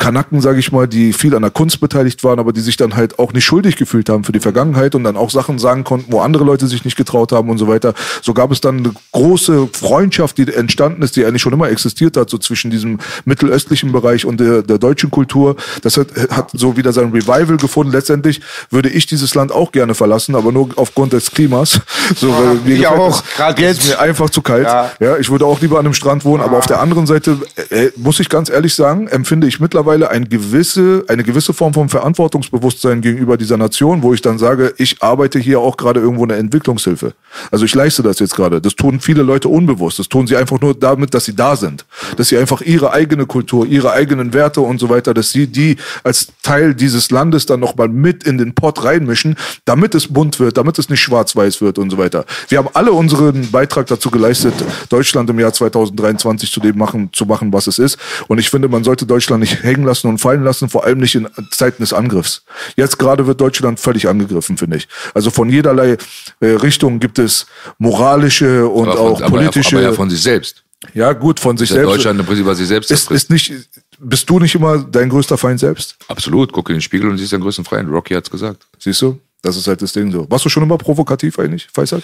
[0.00, 2.96] Kanaken, sage ich mal, die viel an der Kunst beteiligt waren, aber die sich dann
[2.96, 6.10] halt auch nicht schuldig gefühlt haben für die Vergangenheit und dann auch Sachen sagen konnten,
[6.10, 7.92] wo andere Leute sich nicht getraut haben und so weiter.
[8.22, 12.16] So gab es dann eine große Freundschaft, die entstanden ist, die eigentlich schon immer existiert
[12.16, 15.56] hat, so zwischen diesem mittelöstlichen Bereich und der, der deutschen Kultur.
[15.82, 17.92] Das hat, hat so wieder sein Revival gefunden.
[17.92, 18.40] Letztendlich
[18.70, 21.80] würde ich dieses Land auch gerne verlassen, aber nur aufgrund des Klimas.
[22.16, 23.22] So, weil mir ich auch.
[23.36, 23.90] Gerade es ist jetzt.
[23.90, 24.64] mir einfach zu kalt.
[24.64, 24.90] Ja.
[25.00, 27.38] Ja, ich würde auch lieber an einem Strand wohnen, aber auf der anderen Seite
[27.70, 31.88] äh, muss ich ganz ehrlich sagen, empfinde ich mittlerweile ein gewisse, eine gewisse Form von
[31.88, 36.36] Verantwortungsbewusstsein gegenüber dieser Nation, wo ich dann sage, ich arbeite hier auch gerade irgendwo eine
[36.36, 37.14] Entwicklungshilfe.
[37.50, 38.60] Also ich leiste das jetzt gerade.
[38.60, 39.98] Das tun viele Leute unbewusst.
[39.98, 41.84] Das tun sie einfach nur damit, dass sie da sind.
[42.16, 45.76] Dass sie einfach ihre eigene Kultur, ihre eigenen Werte und so weiter, dass sie die
[46.02, 50.56] als Teil dieses Landes dann nochmal mit in den Pott reinmischen, damit es bunt wird,
[50.56, 52.24] damit es nicht schwarz-weiß wird und so weiter.
[52.48, 54.54] Wir haben alle unseren Beitrag dazu geleistet,
[54.88, 57.98] Deutschland im Jahr 2023 zu dem machen, zu machen, was es ist.
[58.28, 61.14] Und ich finde, man sollte Deutschland nicht hängen lassen und fallen lassen, vor allem nicht
[61.14, 62.42] in Zeiten des Angriffs.
[62.76, 64.88] Jetzt gerade wird Deutschland völlig angegriffen, finde ich.
[65.14, 65.96] Also von jederlei
[66.40, 67.46] äh, Richtung gibt es
[67.78, 69.76] moralische und auch von, aber, politische.
[69.76, 70.62] aber ja von sich selbst.
[70.94, 71.96] ja, gut, von sich ja selbst.
[71.96, 73.52] Deutschland im Prinzip, was sich selbst ist, ist nicht,
[74.00, 75.96] bist du nicht immer dein größter Feind selbst?
[76.08, 77.90] Absolut, guck in den Spiegel und siehst deinen größten Feind.
[77.90, 78.66] Rocky hat's gesagt.
[78.78, 79.20] Siehst du?
[79.42, 80.26] Das ist halt das Ding so.
[80.30, 82.02] Warst du schon immer provokativ eigentlich, Faisal?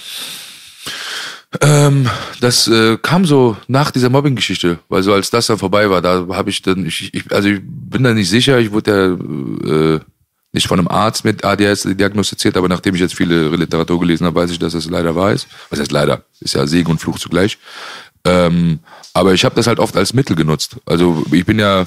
[1.60, 2.08] Ähm,
[2.40, 6.26] das äh, kam so nach dieser Mobbing-Geschichte, weil so als das dann vorbei war, da
[6.30, 10.00] habe ich dann, ich, ich, also ich bin da nicht sicher, ich wurde ja äh,
[10.52, 14.40] nicht von einem Arzt mit ADHS diagnostiziert, aber nachdem ich jetzt viele Literatur gelesen habe,
[14.40, 15.46] weiß ich, dass das leider wahr ist.
[15.70, 16.24] Was heißt leider?
[16.40, 17.58] Ist ja Segen und Fluch zugleich.
[18.26, 18.80] Ähm,
[19.12, 20.76] aber ich habe das halt oft als Mittel genutzt.
[20.84, 21.86] Also ich bin ja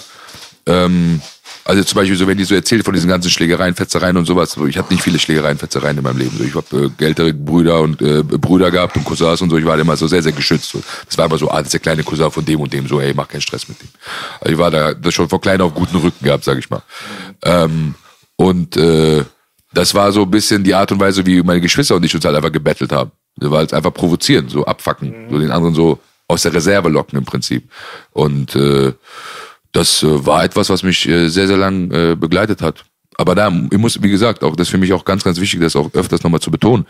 [0.65, 1.21] ähm,
[1.65, 4.53] also zum Beispiel so, wenn die so erzählt von diesen ganzen Schlägereien, Fetzereien und sowas,
[4.53, 6.35] so, ich habe nicht viele Schlägereien, Fetzereien in meinem Leben.
[6.37, 9.65] So, ich habe äh, ältere Brüder und äh, Brüder gehabt und Cousins und so, ich
[9.65, 10.71] war immer so sehr, sehr geschützt.
[10.71, 10.81] So.
[11.05, 12.99] Das war immer so, ah, das ist der kleine Cousin von dem und dem, so,
[12.99, 13.89] ey, mach keinen Stress mit dem.
[14.41, 16.81] Also ich war da das schon von klein auf guten Rücken gehabt, sag ich mal.
[17.43, 17.95] Ähm,
[18.35, 19.23] und äh,
[19.73, 22.25] das war so ein bisschen die Art und Weise, wie meine Geschwister und ich uns
[22.25, 23.11] halt einfach gebettelt haben.
[23.35, 25.99] Das war halt einfach provozieren, so abfacken, so den anderen so
[26.29, 27.69] aus der Reserve locken im Prinzip.
[28.11, 28.93] Und äh,
[29.73, 32.85] das äh, war etwas, was mich äh, sehr, sehr lang äh, begleitet hat.
[33.17, 35.59] Aber da, ich muss, wie gesagt, auch das ist für mich auch ganz, ganz wichtig,
[35.59, 36.85] das auch öfters nochmal zu betonen.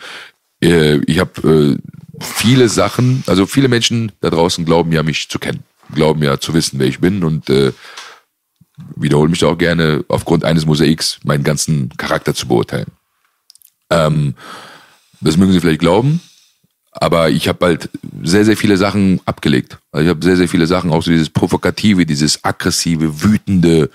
[0.61, 5.39] Äh, ich habe äh, viele Sachen, also viele Menschen da draußen glauben ja, mich zu
[5.39, 5.63] kennen,
[5.93, 7.71] glauben ja zu wissen, wer ich bin und äh,
[8.95, 12.91] wiederhole mich da auch gerne aufgrund eines Mosaiks meinen ganzen Charakter zu beurteilen.
[13.89, 14.35] Ähm,
[15.21, 16.21] das mögen Sie vielleicht glauben,
[16.91, 17.89] aber ich habe halt
[18.23, 19.77] sehr, sehr viele Sachen abgelegt.
[19.91, 23.89] Also ich habe sehr, sehr viele Sachen, auch so dieses Provokative, dieses aggressive, wütende,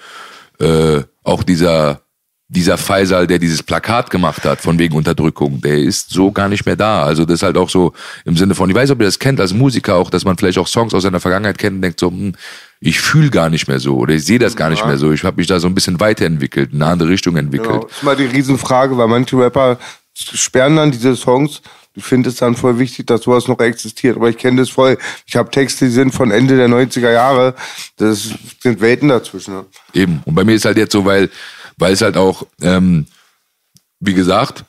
[0.60, 2.00] äh, auch dieser
[2.48, 6.66] dieser Faisal, der dieses Plakat gemacht hat, von wegen Unterdrückung, der ist so gar nicht
[6.66, 7.02] mehr da.
[7.02, 7.94] Also das ist halt auch so
[8.24, 10.58] im Sinne von, ich weiß, ob ihr das kennt als Musiker auch, dass man vielleicht
[10.58, 12.34] auch Songs aus seiner Vergangenheit kennt und denkt so, hm,
[12.80, 15.10] ich fühle gar nicht mehr so oder ich sehe das gar nicht mehr so.
[15.12, 17.70] Ich habe mich da so ein bisschen weiterentwickelt, in eine andere Richtung entwickelt.
[17.70, 17.84] Genau.
[17.84, 19.78] Das ist mal die Riesenfrage, weil manche Rapper
[20.14, 21.62] sperren dann diese Songs.
[21.96, 24.16] Ich finde es dann voll wichtig, dass sowas noch existiert.
[24.16, 24.98] Aber ich kenne das voll.
[25.26, 27.54] Ich habe Texte, die sind von Ende der 90er Jahre.
[27.96, 28.30] Das
[28.60, 29.54] sind Welten dazwischen.
[29.54, 29.64] Ne?
[29.92, 30.20] Eben.
[30.24, 31.30] Und bei mir ist halt jetzt so, weil,
[31.78, 33.06] weil es halt auch, ähm,
[34.00, 34.64] wie gesagt,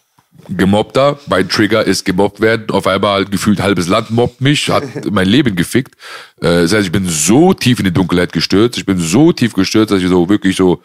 [0.50, 2.70] Gemobbter, mein Trigger ist gemobbt werden.
[2.70, 5.96] Auf einmal gefühlt halbes Land mobbt mich, hat mein Leben gefickt.
[6.42, 8.78] Äh, das heißt, ich bin so tief in die Dunkelheit gestürzt.
[8.78, 10.84] Ich bin so tief gestürzt, dass ich so wirklich so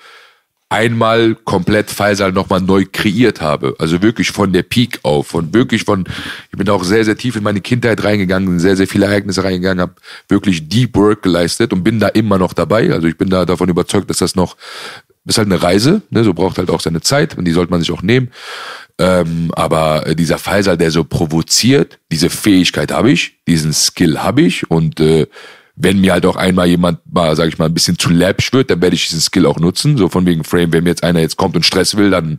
[0.71, 3.75] einmal komplett Faisal nochmal neu kreiert habe.
[3.79, 5.27] Also wirklich von der Peak auf.
[5.27, 6.05] Von wirklich von,
[6.51, 9.43] ich bin auch sehr, sehr tief in meine Kindheit reingegangen, in sehr, sehr viele Ereignisse
[9.43, 9.95] reingegangen, habe
[10.29, 12.93] wirklich Deep Work geleistet und bin da immer noch dabei.
[12.93, 14.57] Also ich bin da davon überzeugt, dass das noch,
[15.27, 16.23] ist halt eine Reise, ne?
[16.23, 18.31] so braucht halt auch seine Zeit und die sollte man sich auch nehmen.
[18.99, 24.71] Ähm, aber dieser Faisal, der so provoziert, diese Fähigkeit habe ich, diesen Skill habe ich
[24.71, 25.27] und äh,
[25.83, 28.71] wenn mir halt auch einmal jemand mal, sag ich mal, ein bisschen zu läppisch wird,
[28.71, 29.97] dann werde ich diesen Skill auch nutzen.
[29.97, 32.39] So von wegen Frame, wenn mir jetzt einer jetzt kommt und Stress will, dann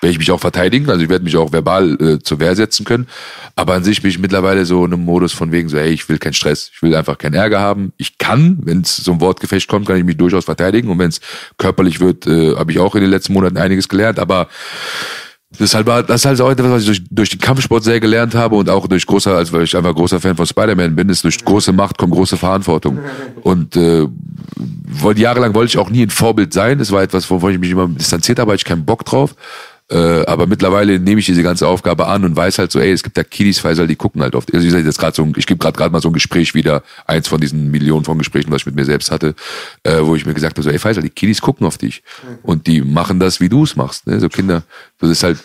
[0.00, 0.90] werde ich mich auch verteidigen.
[0.90, 3.06] Also ich werde mich auch verbal äh, zur Wehr setzen können.
[3.54, 6.08] Aber an sich bin ich mittlerweile so in einem Modus von wegen so, ey, ich
[6.08, 7.92] will keinen Stress, ich will einfach keinen Ärger haben.
[7.98, 10.90] Ich kann, wenn es so ein Wortgefecht kommt, kann ich mich durchaus verteidigen.
[10.90, 11.20] Und wenn es
[11.56, 14.18] körperlich wird, äh, habe ich auch in den letzten Monaten einiges gelernt.
[14.18, 14.48] Aber
[15.52, 18.00] das ist halt, das ist halt auch etwas, was ich durch, durch den Kampfsport sehr
[18.00, 21.08] gelernt habe und auch durch großer, also weil ich einfach großer Fan von Spider-Man bin,
[21.08, 22.98] ist durch große Macht kommt große Verantwortung.
[23.42, 24.06] Und äh,
[25.16, 26.78] jahrelang wollte ich auch nie ein Vorbild sein.
[26.78, 29.34] Das war etwas, wovon ich mich immer distanziert habe, hatte ich keinen Bock drauf.
[29.92, 33.02] Äh, aber mittlerweile nehme ich diese ganze Aufgabe an und weiß halt so, ey, es
[33.02, 34.52] gibt da Kiddies, Faisal, die gucken halt oft.
[34.54, 37.28] Also ich jetzt gerade so, ich gebe gerade gerade mal so ein Gespräch wieder, eins
[37.28, 39.34] von diesen Millionen von Gesprächen, was ich mit mir selbst hatte,
[39.82, 42.02] äh, wo ich mir gesagt habe, so, ey, Faisal, die Kiddies gucken auf dich
[42.42, 44.06] und die machen das, wie du es machst.
[44.06, 44.18] Ne?
[44.18, 44.62] So Kinder,
[44.98, 45.38] das ist halt,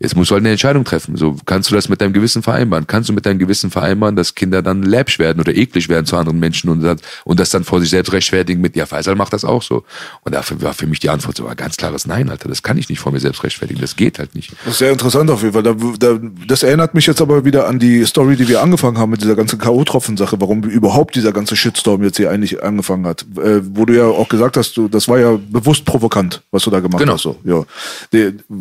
[0.00, 1.16] jetzt musst du halt eine Entscheidung treffen.
[1.16, 2.86] So kannst du das mit deinem Gewissen vereinbaren?
[2.86, 6.16] Kannst du mit deinem Gewissen vereinbaren, dass Kinder dann läppisch werden oder eklig werden zu
[6.16, 9.32] anderen Menschen und das, und das dann vor sich selbst rechtfertigen mit, ja, Faisal macht
[9.34, 9.84] das auch so.
[10.24, 12.48] Und dafür war für mich die Antwort so ein ganz klares Nein, Alter.
[12.48, 13.80] Das kann ich nicht vor mir selbst rechtfertigen.
[13.80, 14.52] Das geht halt nicht.
[14.64, 15.62] Das ist sehr interessant auf jeden Fall.
[15.62, 16.18] Da, da,
[16.48, 19.36] das erinnert mich jetzt aber wieder an die Story, die wir angefangen haben mit dieser
[19.36, 23.26] ganzen K.O.-Tropfen-Sache, warum überhaupt dieser ganze Shitstorm jetzt hier eigentlich angefangen hat.
[23.36, 26.70] Äh, wo du ja auch gesagt hast, du, das war ja bewusst provokant, was du
[26.70, 27.12] da gemacht Genau.
[27.14, 27.22] hast.
[27.22, 27.64] So, ja.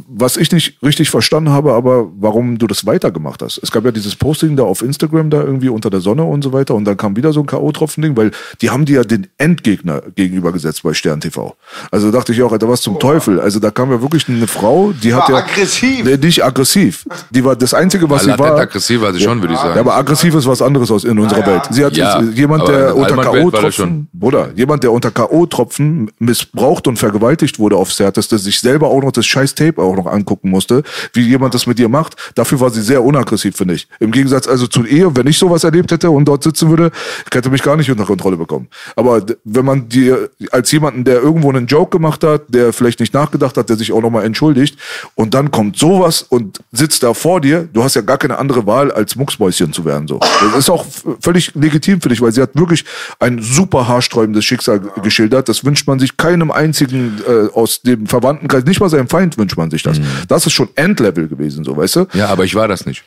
[0.09, 3.59] Was ich nicht richtig verstanden habe, aber warum du das weitergemacht hast.
[3.61, 6.53] Es gab ja dieses Posting da auf Instagram da irgendwie unter der Sonne und so
[6.53, 8.31] weiter und dann kam wieder so ein K.O.-Tropfen-Ding, weil
[8.61, 11.55] die haben dir ja den Endgegner gegenübergesetzt bei Stern TV.
[11.91, 13.39] Also dachte ich auch, Alter, was zum Teufel.
[13.39, 16.03] Also da kam ja wirklich eine Frau, die hat War ja aggressiv.
[16.03, 17.05] Nee, nicht aggressiv.
[17.29, 18.57] Die war das einzige, was sie war.
[18.57, 19.75] aggressiv war sie schon, würde ich sagen.
[19.75, 21.63] Ja, aber aggressiv ist was anderes aus in unserer Welt.
[21.69, 24.05] Sie hat Ja, jemand, der unter K.O.-Tropfen.
[24.13, 29.11] Bruder, jemand, der unter K.O.-Tropfen missbraucht und vergewaltigt wurde aufs Härteste, sich selber auch noch
[29.11, 30.81] das scheiß Tape auch noch angucken musste,
[31.13, 32.15] wie jemand das mit ihr macht.
[32.35, 33.87] Dafür war sie sehr unaggressiv, finde ich.
[33.99, 36.91] Im Gegensatz also zu ihr, wenn ich sowas erlebt hätte und dort sitzen würde,
[37.29, 38.67] ich hätte mich gar nicht unter Kontrolle bekommen.
[38.95, 43.13] Aber wenn man dir als jemanden, der irgendwo einen Joke gemacht hat, der vielleicht nicht
[43.13, 44.77] nachgedacht hat, der sich auch nochmal entschuldigt
[45.15, 48.65] und dann kommt sowas und sitzt da vor dir, du hast ja gar keine andere
[48.65, 50.07] Wahl, als Mucksmäuschen zu werden.
[50.07, 50.19] So.
[50.19, 50.85] Das ist auch
[51.21, 52.85] völlig legitim für dich, weil sie hat wirklich
[53.19, 55.49] ein super haarsträubendes Schicksal geschildert.
[55.49, 59.57] Das wünscht man sich keinem einzigen äh, aus dem Verwandtenkreis, nicht mal seinem Feind wünscht
[59.57, 59.99] man sich das.
[60.27, 60.69] Das ist schon
[61.09, 62.07] Endlevel gewesen, so, weißt du?
[62.13, 63.03] Ja, aber ich war das nicht.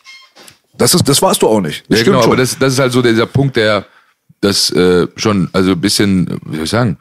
[0.77, 1.85] Das, ist, das warst du auch nicht.
[1.89, 2.33] Das Ja, stimmt genau, schon.
[2.33, 3.87] aber das, das ist halt so dieser Punkt, der
[4.41, 6.97] das äh, schon, also ein bisschen, wie soll ich sagen,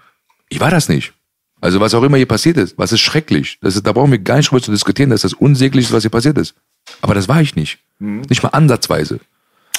[0.50, 1.14] ich war das nicht.
[1.62, 3.58] Also was auch immer hier passiert ist, was ist schrecklich.
[3.62, 6.04] Das ist, da brauchen wir gar nicht drüber zu diskutieren, dass das unsäglich ist, was
[6.04, 6.56] hier passiert ist.
[7.02, 7.78] Aber das war ich nicht.
[8.00, 9.16] Nicht mal ansatzweise.
[9.16, 9.20] Mhm.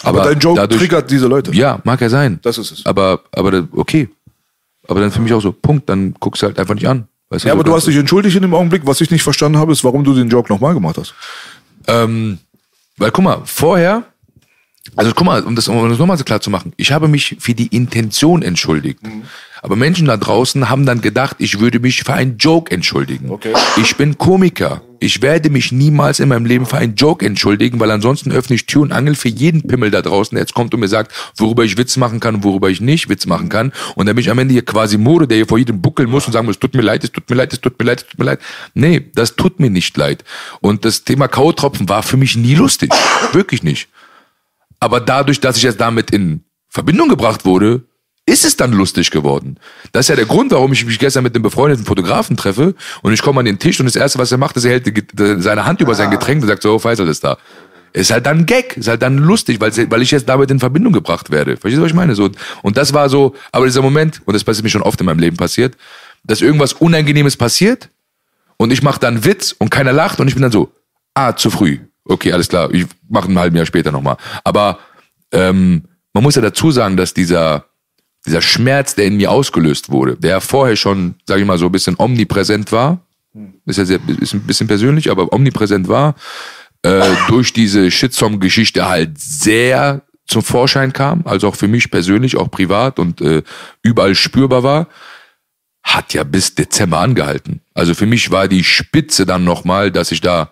[0.05, 1.53] aber dein Joke triggert diese Leute.
[1.53, 2.39] Ja, mag ja sein.
[2.43, 2.87] Das ist es.
[2.87, 4.09] Aber, aber okay.
[4.89, 7.07] Aber dann für mich auch so, Punkt, dann guckst du halt einfach nicht an.
[7.33, 8.83] Weißt Ja, aber du hast dich entschuldigt in dem Augenblick.
[8.85, 11.15] Was ich nicht verstanden habe, ist, warum du den Joke nochmal gemacht hast.
[11.87, 12.39] Ähm,
[12.99, 14.03] weil guck mal, vorher,
[14.97, 17.37] also guck mal, um das, um das nochmal so klar zu machen, ich habe mich
[17.39, 19.01] für die Intention entschuldigt.
[19.65, 23.31] Aber Menschen da draußen haben dann gedacht, ich würde mich für einen Joke entschuldigen.
[23.31, 23.55] Okay.
[23.81, 24.83] Ich bin Komiker.
[24.99, 28.67] Ich werde mich niemals in meinem Leben für einen Joke entschuldigen, weil ansonsten öffne ich
[28.67, 31.65] Tür und Angel für jeden Pimmel da draußen, der jetzt kommt und mir sagt, worüber
[31.65, 33.73] ich Witz machen kann und worüber ich nicht Witz machen kann.
[33.95, 36.27] Und dann bin ich am Ende hier quasi Mode, der hier vor jedem buckeln muss
[36.27, 38.01] und sagen muss, es tut mir leid, es tut mir leid, es tut mir leid,
[38.01, 38.41] es tut mir leid.
[38.75, 40.25] Nee, das tut mir nicht leid.
[40.61, 42.93] Und das Thema K.O.-Tropfen war für mich nie lustig.
[43.33, 43.89] Wirklich nicht.
[44.81, 47.85] Aber dadurch, dass ich jetzt damit in Verbindung gebracht wurde,
[48.27, 49.59] ist es dann lustig geworden.
[49.91, 53.13] Das ist ja der Grund, warum ich mich gestern mit einem befreundeten Fotografen treffe und
[53.13, 55.43] ich komme an den Tisch und das Erste, was er macht, ist, er hält die,
[55.43, 57.37] seine Hand über sein Getränk und sagt so, oh, Faisal ist da.
[57.95, 60.93] Ist halt dann Gag, ist halt dann lustig, weil, weil ich jetzt damit in Verbindung
[60.93, 61.57] gebracht werde.
[61.57, 62.15] Verstehst du, was ich meine?
[62.15, 62.31] So,
[62.63, 65.19] und das war so, aber dieser Moment, und das ist mir schon oft in meinem
[65.19, 65.77] Leben passiert,
[66.25, 67.91] dass irgendwas Unangenehmes passiert
[68.57, 70.73] Und ich mache dann Witz und keiner lacht und ich bin dann so,
[71.15, 71.81] ah, zu früh.
[72.05, 74.17] Okay, alles klar, ich mache ein halben Jahr später nochmal.
[74.45, 74.79] Aber
[75.33, 75.83] ähm,
[76.13, 77.67] man muss ja dazu sagen, dass dieser,
[78.27, 81.73] dieser Schmerz, der in mir ausgelöst wurde, der vorher schon, sage ich mal, so ein
[81.73, 83.01] bisschen omnipräsent war,
[83.67, 86.15] ist ja sehr, ist ein bisschen persönlich, aber omnipräsent war,
[86.83, 92.51] äh, durch diese Shitstorm-Geschichte halt sehr zum Vorschein kam, also auch für mich persönlich, auch
[92.51, 93.43] privat und äh,
[93.83, 94.89] überall spürbar war,
[95.83, 97.61] hat ja bis Dezember angehalten.
[97.75, 100.51] Also für mich war die Spitze dann nochmal, dass ich da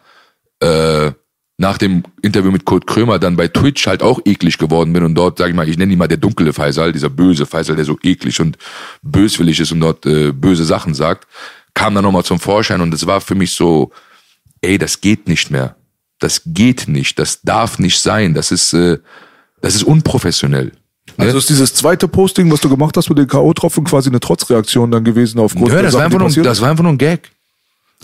[0.61, 1.13] äh,
[1.61, 5.15] nach dem Interview mit Kurt Krömer dann bei Twitch halt auch eklig geworden bin und
[5.15, 7.85] dort, sag ich mal, ich nenne ihn mal der dunkle Faisal, dieser böse Faisal, der
[7.85, 8.57] so eklig und
[9.03, 11.29] böswillig ist und dort äh, böse Sachen sagt,
[11.75, 13.91] kam dann nochmal zum Vorschein und es war für mich so,
[14.63, 15.77] ey, das geht nicht mehr.
[16.19, 18.97] Das geht nicht, das darf nicht sein, das ist, äh,
[19.61, 20.73] das ist unprofessionell.
[21.19, 24.91] Also ist dieses zweite Posting, was du gemacht hast mit den K.O.-Tropfen, quasi eine Trotzreaktion
[24.91, 26.99] dann gewesen aufgrund Nö, der das, Sachen, war einfach nur, das war einfach nur ein
[26.99, 27.31] Gag.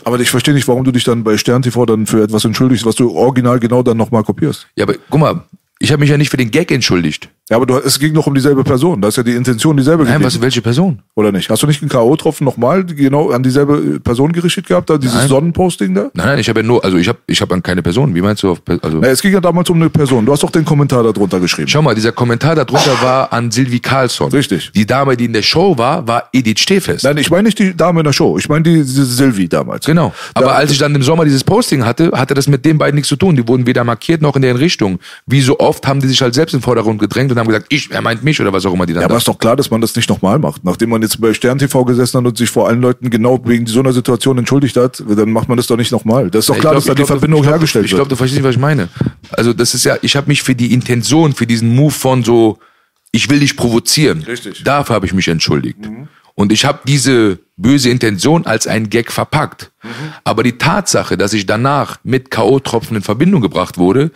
[0.05, 2.85] Aber ich verstehe nicht, warum du dich dann bei Stern TV dann für etwas entschuldigst,
[2.85, 4.66] was du original genau dann nochmal kopierst.
[4.77, 5.43] Ja, aber guck mal,
[5.78, 7.28] ich habe mich ja nicht für den Gag entschuldigt.
[7.48, 9.01] Ja, aber du, es ging doch um dieselbe Person.
[9.01, 10.39] Da ist ja die Intention dieselbe Nein, gewesen.
[10.39, 11.01] was, welche Person?
[11.15, 11.48] Oder nicht?
[11.48, 15.28] Hast du nicht einen K.O.-Tropfen nochmal genau an dieselbe Person gerichtet gehabt, da dieses Nein.
[15.28, 16.11] Sonnenposting da?
[16.15, 18.12] Nein, nein, ich habe ja nur, also ich habe ich hab an keine Person.
[18.16, 18.51] Wie meinst du?
[18.51, 20.27] Auf, Pe- also Na, es ging ja damals um eine Person.
[20.27, 21.69] Du hast doch den Kommentar darunter geschrieben.
[21.69, 24.32] Schau mal, dieser Kommentar darunter war an Silvi Carlsson.
[24.32, 24.73] Richtig.
[24.74, 27.05] Die Dame, die in der Show war, war Edith Stehfest.
[27.05, 28.39] Nein, ich meine nicht die Dame in der Show.
[28.39, 29.86] Ich meine die, diese Sylvie damals.
[29.86, 30.12] Genau.
[30.35, 32.97] Aber Da- als ich dann im Sommer dieses Posting hatte, hatte das mit den beiden
[32.97, 33.36] nichts zu tun.
[33.36, 34.98] Die wurden weder markiert noch in deren Richtung.
[35.28, 37.91] Wie so oft haben die sich halt selbst im Vordergrund gedrängt und haben gesagt, ich,
[37.91, 39.71] er meint mich oder was auch immer die dann Ja, aber ist doch klar, dass
[39.71, 40.65] man das nicht nochmal macht.
[40.65, 43.67] Nachdem man jetzt bei Stern TV gesessen hat und sich vor allen Leuten genau wegen
[43.67, 46.31] so einer Situation entschuldigt hat, dann macht man das doch nicht nochmal.
[46.31, 47.91] Das ist doch Ich klar, glaub- dass da die glaub, du- Verbindung glaub, hergestellt Ich
[47.91, 48.13] glaube, wird.
[48.13, 48.89] du verstehst nicht, was ich meine.
[49.33, 52.59] Also das ist ja, ich habe mich für die Intention, für diesen Move von so,
[53.13, 54.23] ich will dich provozieren.
[54.23, 54.63] Richtig.
[54.65, 55.79] Dafür habe ich mich entschuldigt.
[56.35, 59.71] Und ich habe diese böse Intention als ein Gag verpackt.
[60.23, 64.11] Aber die Tatsache, dass ich danach mit K.O.-Tropfen in Verbindung gebracht wurde,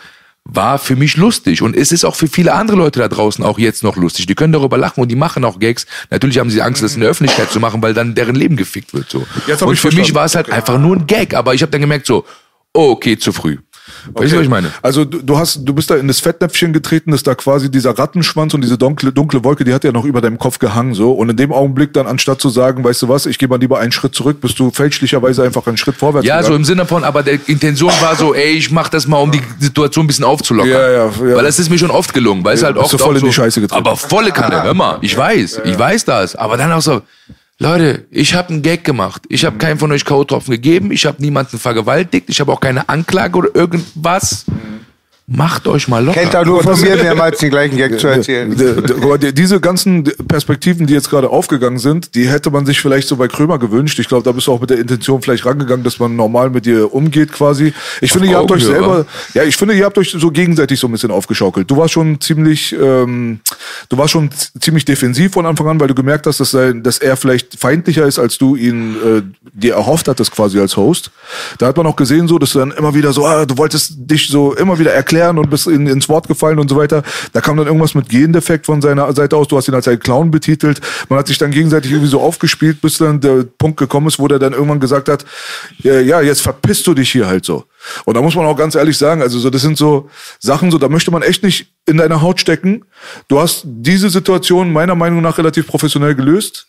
[0.44, 1.62] war für mich lustig.
[1.62, 4.26] Und es ist auch für viele andere Leute da draußen auch jetzt noch lustig.
[4.26, 5.86] Die können darüber lachen und die machen auch Gags.
[6.10, 8.94] Natürlich haben sie Angst, das in der Öffentlichkeit zu machen, weil dann deren Leben gefickt
[8.94, 9.10] wird.
[9.10, 9.18] So.
[9.18, 9.26] Und
[9.56, 10.14] für mich verstanden.
[10.14, 11.34] war es halt einfach nur ein Gag.
[11.34, 12.24] Aber ich habe dann gemerkt so,
[12.72, 13.58] okay, zu früh.
[14.12, 14.70] Weißt du, was ich meine?
[14.82, 17.98] Also du, du hast, du bist da in das Fettnäpfchen getreten, ist da quasi dieser
[17.98, 21.12] Rattenschwanz und diese dunkle, dunkle Wolke, die hat ja noch über deinem Kopf gehangen so.
[21.12, 23.78] Und in dem Augenblick dann, anstatt zu sagen, weißt du was, ich gehe mal lieber
[23.78, 26.56] einen Schritt zurück, bist du fälschlicherweise einfach einen Schritt vorwärts Ja, so gegangen.
[26.60, 29.42] im Sinne von, aber der Intention war so, ey, ich mach das mal, um die
[29.58, 30.70] Situation ein bisschen aufzulockern.
[30.72, 31.36] Ja, ja, ja.
[31.36, 33.14] Weil das ist mir schon oft gelungen, weil es Ja, halt bist oft du voll
[33.14, 33.86] auch in die so, Scheiße getreten.
[33.86, 36.36] Aber volle Kanne, hör mal, ich weiß, ich weiß das.
[36.36, 37.02] Aber dann auch so,
[37.62, 39.24] Leute, ich habe einen Gag gemacht.
[39.28, 40.92] Ich habe keinen von euch K.O.-Tropfen gegeben.
[40.92, 42.30] Ich habe niemanden vergewaltigt.
[42.30, 44.46] Ich habe auch keine Anklage oder irgendwas.
[45.32, 46.18] Macht euch mal locker.
[46.18, 48.52] Kennt er nur von mir mehrmals den gleichen Gag zu erzählen.
[49.00, 53.06] Aber die- Diese ganzen Perspektiven, die jetzt gerade aufgegangen sind, die hätte man sich vielleicht
[53.06, 54.00] so bei Krömer gewünscht.
[54.00, 56.66] Ich glaube, da bist du auch mit der Intention vielleicht rangegangen, dass man normal mit
[56.66, 57.72] dir umgeht quasi.
[58.00, 60.88] Ich finde, ihr habt euch selber, ja, ich finde, ihr habt euch so gegenseitig so
[60.88, 61.70] ein bisschen aufgeschaukelt.
[61.70, 63.38] Du warst schon ziemlich, ähm,
[63.88, 64.30] du warst schon
[64.60, 68.04] ziemlich defensiv von Anfang an, weil du gemerkt hast, dass, sein, dass er vielleicht feindlicher
[68.04, 71.12] ist, als du ihn äh, dir erhofft hattest quasi als Host.
[71.58, 73.92] Da hat man auch gesehen, so, dass du dann immer wieder so, ah, du wolltest
[73.96, 77.02] dich so immer wieder erklären und bist in, ins Wort gefallen und so weiter.
[77.32, 79.48] Da kam dann irgendwas mit Gendefekt von seiner Seite aus.
[79.48, 80.80] Du hast ihn als einen Clown betitelt.
[81.08, 84.28] Man hat sich dann gegenseitig irgendwie so aufgespielt, bis dann der Punkt gekommen ist, wo
[84.28, 85.24] der dann irgendwann gesagt hat,
[85.78, 87.64] ja, ja, jetzt verpisst du dich hier halt so.
[88.04, 90.78] Und da muss man auch ganz ehrlich sagen, also so, das sind so Sachen, so,
[90.78, 92.84] da möchte man echt nicht in deiner Haut stecken.
[93.28, 96.68] Du hast diese Situation meiner Meinung nach relativ professionell gelöst,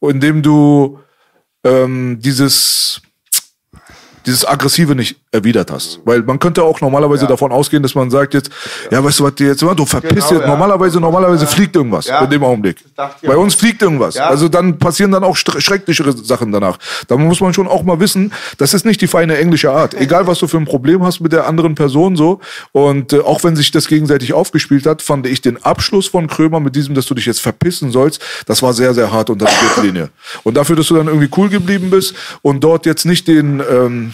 [0.00, 0.98] indem du
[1.64, 3.02] ähm, dieses
[4.30, 6.00] dieses Aggressive nicht erwidert hast.
[6.04, 8.50] Weil man könnte auch normalerweise davon ausgehen, dass man sagt jetzt,
[8.90, 10.40] ja, weißt du was, jetzt, du verpisst Genau, jetzt.
[10.42, 10.46] ja.
[10.46, 12.20] Normalerweise, normalerweise fliegt irgendwas Ja.
[12.24, 12.76] in dem Augenblick.
[13.22, 14.14] Bei uns fliegt irgendwas.
[14.14, 14.28] Ja.
[14.28, 16.78] Also dann passieren dann auch schrecklichere Sachen danach.
[17.08, 19.94] Da muss man schon auch mal wissen, das ist nicht die feine englische Art.
[19.94, 22.40] Egal, was du für ein Problem hast mit der anderen Person so.
[22.72, 26.60] Und äh, auch wenn sich das gegenseitig aufgespielt hat, fand ich den Abschluss von Krömer
[26.60, 29.54] mit diesem, dass du dich jetzt verpissen sollst, das war sehr, sehr hart unter der
[29.60, 30.10] Gürtellinie.
[30.44, 34.12] Und dafür, dass du dann irgendwie cool geblieben bist und dort jetzt nicht den ähm,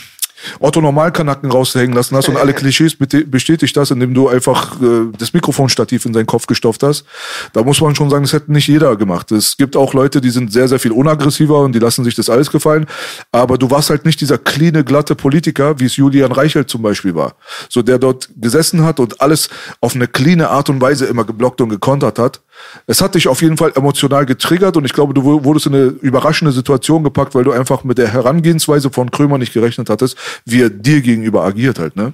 [0.60, 5.32] Otto Normalkanacken raushängen lassen hast und alle Klischees bestätigt hast, indem du einfach äh, das
[5.32, 7.04] Mikrofonstativ in seinen Kopf gestopft hast.
[7.52, 9.32] Da muss man schon sagen, das hätte nicht jeder gemacht.
[9.32, 12.30] Es gibt auch Leute, die sind sehr, sehr viel unaggressiver und die lassen sich das
[12.30, 12.86] alles gefallen.
[13.32, 17.14] Aber du warst halt nicht dieser cleane, glatte Politiker, wie es Julian Reichelt zum Beispiel
[17.14, 17.34] war.
[17.68, 19.48] So der dort gesessen hat und alles
[19.80, 22.40] auf eine cleane Art und Weise immer geblockt und gekontert hat.
[22.86, 25.74] Es hat dich auf jeden Fall emotional getriggert und ich glaube, du wu- wurdest in
[25.74, 30.16] eine überraschende Situation gepackt, weil du einfach mit der Herangehensweise von Krömer nicht gerechnet hattest,
[30.44, 32.12] wie er dir gegenüber agiert halt, ne?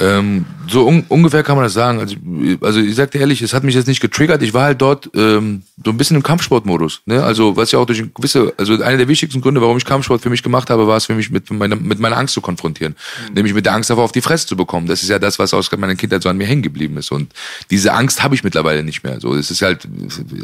[0.00, 1.98] Ähm, so un ungefähr kann man das sagen.
[1.98, 4.42] Also, ich- also ich sag dir ehrlich, es hat mich jetzt nicht getriggert.
[4.42, 7.00] Ich war halt dort ähm, so ein bisschen im Kampfsportmodus.
[7.06, 7.22] Ne?
[7.22, 10.30] Also was ja auch durch gewisse, also einer der wichtigsten Gründe, warum ich Kampfsport für
[10.30, 12.94] mich gemacht habe, war es für mich mit meiner, mit meiner Angst zu konfrontieren.
[13.34, 14.86] Nämlich mit der Angst davor, auf die Fresse zu bekommen.
[14.86, 17.10] Das ist ja das, was aus meiner Kindheit so an mir hängen geblieben ist.
[17.10, 17.32] Und
[17.70, 19.20] diese Angst habe ich mittlerweile nicht mehr.
[19.20, 19.88] So, es ist halt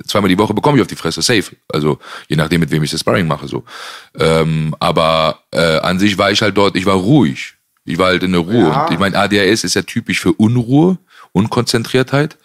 [0.07, 1.55] zweimal die Woche bekomme ich auf die Fresse, safe.
[1.69, 1.99] Also
[2.29, 3.47] je nachdem, mit wem ich das Sparring mache.
[3.47, 3.63] So,
[4.19, 6.75] ähm, aber äh, an sich war ich halt dort.
[6.77, 7.54] Ich war ruhig.
[7.85, 8.69] Ich war halt in der Ruhe.
[8.69, 8.87] Ja.
[8.87, 10.99] Und ich meine, ADHS ist ja typisch für Unruhe,
[11.33, 12.37] Unkonzentriertheit,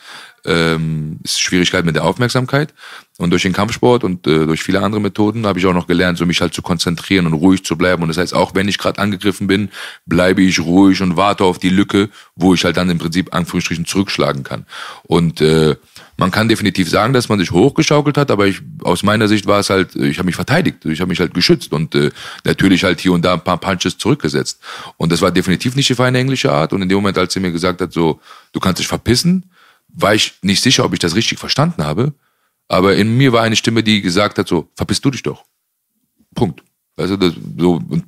[0.45, 2.73] ähm, Schwierigkeit mit der Aufmerksamkeit.
[3.19, 6.17] Und durch den Kampfsport und äh, durch viele andere Methoden habe ich auch noch gelernt,
[6.17, 8.01] so mich halt zu konzentrieren und ruhig zu bleiben.
[8.01, 9.71] Und das heißt, auch wenn ich gerade angegriffen bin,
[10.05, 13.85] bleibe ich ruhig und warte auf die Lücke, wo ich halt dann im Prinzip Anführungsstrichen
[13.85, 14.65] zurückschlagen kann.
[15.03, 15.75] Und äh,
[16.15, 19.59] man kann definitiv sagen, dass man sich hochgeschaukelt hat, aber ich, aus meiner Sicht war
[19.59, 22.11] es halt, ich habe mich verteidigt, ich habe mich halt geschützt und äh,
[22.45, 24.61] natürlich halt hier und da ein paar Punches zurückgesetzt.
[24.95, 26.71] Und das war definitiv nicht die feine englische Art.
[26.71, 28.21] Und in dem Moment, als sie mir gesagt hat, so,
[28.53, 29.49] du kannst dich verpissen,
[29.93, 32.13] war ich nicht sicher, ob ich das richtig verstanden habe.
[32.67, 35.43] Aber in mir war eine Stimme, die gesagt hat, so, verpiss du dich doch.
[36.35, 36.63] Punkt.
[36.95, 38.05] Also das, so, und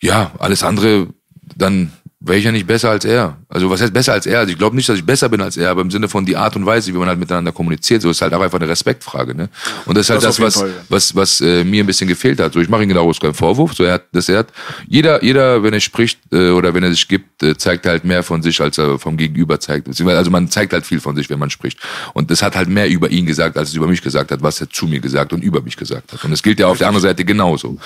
[0.00, 1.08] ja, alles andere,
[1.56, 1.92] dann
[2.26, 3.36] wäre ich ja nicht besser als er.
[3.48, 4.40] Also was heißt besser als er?
[4.40, 6.36] Also ich glaube nicht, dass ich besser bin als er, aber im Sinne von die
[6.36, 9.34] Art und Weise, wie man halt miteinander kommuniziert, so ist halt auch einfach eine Respektfrage.
[9.34, 9.48] Ne?
[9.86, 10.74] Und das ist halt Das das, was, Fall, ja.
[10.88, 12.52] was, was äh, mir ein bisschen gefehlt hat.
[12.52, 13.74] So, ich mache ihm genau keinen Vorwurf.
[13.74, 14.48] So, er hat, das er hat,
[14.88, 18.22] jeder, jeder, wenn er spricht äh, oder wenn er sich gibt, äh, zeigt halt mehr
[18.22, 19.88] von sich, als er vom Gegenüber zeigt.
[19.88, 21.78] Also man zeigt halt viel von sich, wenn man spricht.
[22.12, 24.60] Und das hat halt mehr über ihn gesagt, als es über mich gesagt hat, was
[24.60, 26.24] er zu mir gesagt und über mich gesagt hat.
[26.24, 27.78] Und das gilt ja auf der anderen Seite genauso.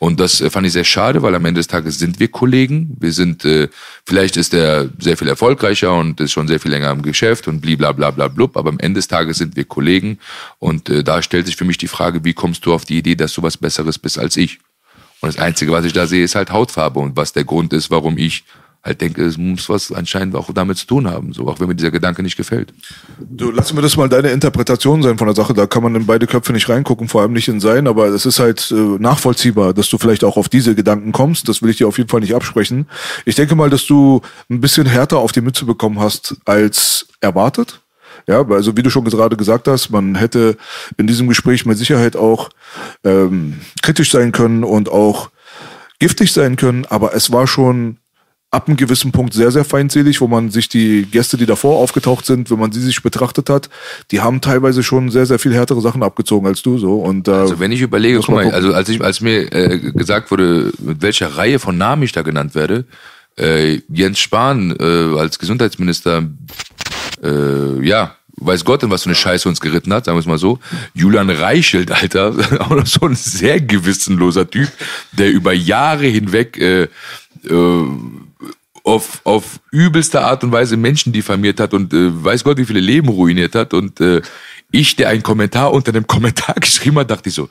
[0.00, 2.96] Und das äh, fand ich sehr schade, weil am Ende des Tages sind wir Kollegen.
[2.98, 3.68] Wir sind, äh,
[4.06, 7.60] vielleicht ist er sehr viel erfolgreicher und ist schon sehr viel länger im Geschäft und
[7.60, 10.18] blablabla, bla, bla, blub, aber am Ende des Tages sind wir Kollegen.
[10.58, 13.14] Und äh, da stellt sich für mich die Frage, wie kommst du auf die Idee,
[13.14, 14.58] dass du was Besseres bist als ich?
[15.20, 17.90] Und das Einzige, was ich da sehe, ist halt Hautfarbe und was der Grund ist,
[17.90, 18.44] warum ich
[18.84, 21.74] halt denke, es muss was anscheinend auch damit zu tun haben, so auch wenn mir
[21.74, 22.72] dieser Gedanke nicht gefällt.
[23.18, 25.54] Du, lassen wir das mal deine Interpretation sein von der Sache.
[25.54, 28.26] Da kann man in beide Köpfe nicht reingucken, vor allem nicht in sein, aber es
[28.26, 31.48] ist halt äh, nachvollziehbar, dass du vielleicht auch auf diese Gedanken kommst.
[31.48, 32.86] Das will ich dir auf jeden Fall nicht absprechen.
[33.24, 34.20] Ich denke mal, dass du
[34.50, 37.80] ein bisschen härter auf die Mütze bekommen hast als erwartet.
[38.26, 40.56] Ja, also wie du schon gerade gesagt hast, man hätte
[40.96, 42.50] in diesem Gespräch mit Sicherheit auch
[43.02, 45.30] ähm, kritisch sein können und auch
[45.98, 47.98] giftig sein können, aber es war schon
[48.54, 52.24] ab einem gewissen Punkt sehr, sehr feindselig, wo man sich die Gäste, die davor aufgetaucht
[52.24, 53.68] sind, wenn man sie sich betrachtet hat,
[54.10, 57.00] die haben teilweise schon sehr, sehr viel härtere Sachen abgezogen als du so.
[57.00, 60.30] Und, äh, Also wenn ich überlege, guck mal, also als ich, als mir äh, gesagt
[60.30, 62.84] wurde, mit welcher Reihe von Namen ich da genannt werde,
[63.36, 66.24] äh, Jens Spahn äh, als Gesundheitsminister,
[67.22, 70.26] äh, ja, weiß Gott, in was für eine Scheiße uns geritten hat, sagen wir es
[70.26, 70.58] mal so.
[70.94, 74.68] Julian Reichelt, Alter, auch noch so ein sehr gewissenloser Typ,
[75.12, 76.88] der über Jahre hinweg äh,
[77.48, 77.84] äh,
[78.84, 82.80] auf, auf übelste Art und Weise Menschen diffamiert hat und äh, weiß Gott, wie viele
[82.80, 83.74] Leben ruiniert hat.
[83.74, 84.20] Und äh,
[84.70, 87.48] ich, der einen Kommentar unter dem Kommentar geschrieben hat, dachte ich so,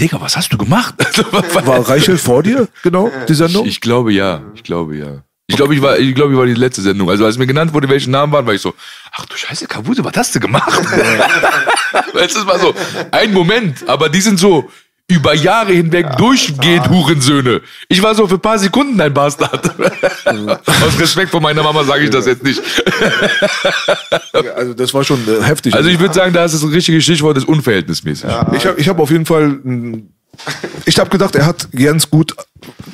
[0.00, 0.94] Digga, was hast du gemacht?
[1.04, 3.64] Also, war Reichel vor dir, genau, die Sendung?
[3.66, 5.24] ich, ich glaube ja, ich glaube ja.
[5.50, 7.08] Ich glaube, ich war, ich glaube, ich war die letzte Sendung.
[7.08, 8.74] Also als mir genannt wurde, welche Namen waren, war ich so,
[9.12, 10.70] ach du Scheiße, Kabuse, was hast du gemacht?
[12.14, 12.74] Es ist mal so
[13.12, 14.70] ein Moment, aber die sind so
[15.10, 17.62] über Jahre hinweg durchgehend Hurensöhne.
[17.88, 19.74] Ich war so für ein paar Sekunden ein Bastard.
[20.26, 22.60] Aus Respekt vor meiner Mama sage ich das jetzt nicht.
[24.54, 25.74] also das war schon äh, heftig.
[25.74, 28.28] Also ich würde sagen, da ist das richtige Stichwort, ist unverhältnismäßig.
[28.52, 30.10] Ich habe ich hab auf jeden Fall, mm,
[30.86, 32.34] ich habe gedacht, er hat Jens gut,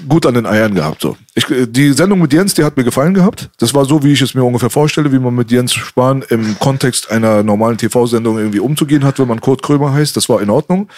[0.08, 1.00] gut an den Eiern gehabt.
[1.00, 1.16] So.
[1.34, 3.50] Ich, die Sendung mit Jens, die hat mir gefallen gehabt.
[3.58, 6.58] Das war so, wie ich es mir ungefähr vorstelle, wie man mit Jens Spahn im
[6.58, 10.16] Kontext einer normalen TV-Sendung irgendwie umzugehen hat, wenn man Kurt Krömer heißt.
[10.16, 10.88] Das war in Ordnung.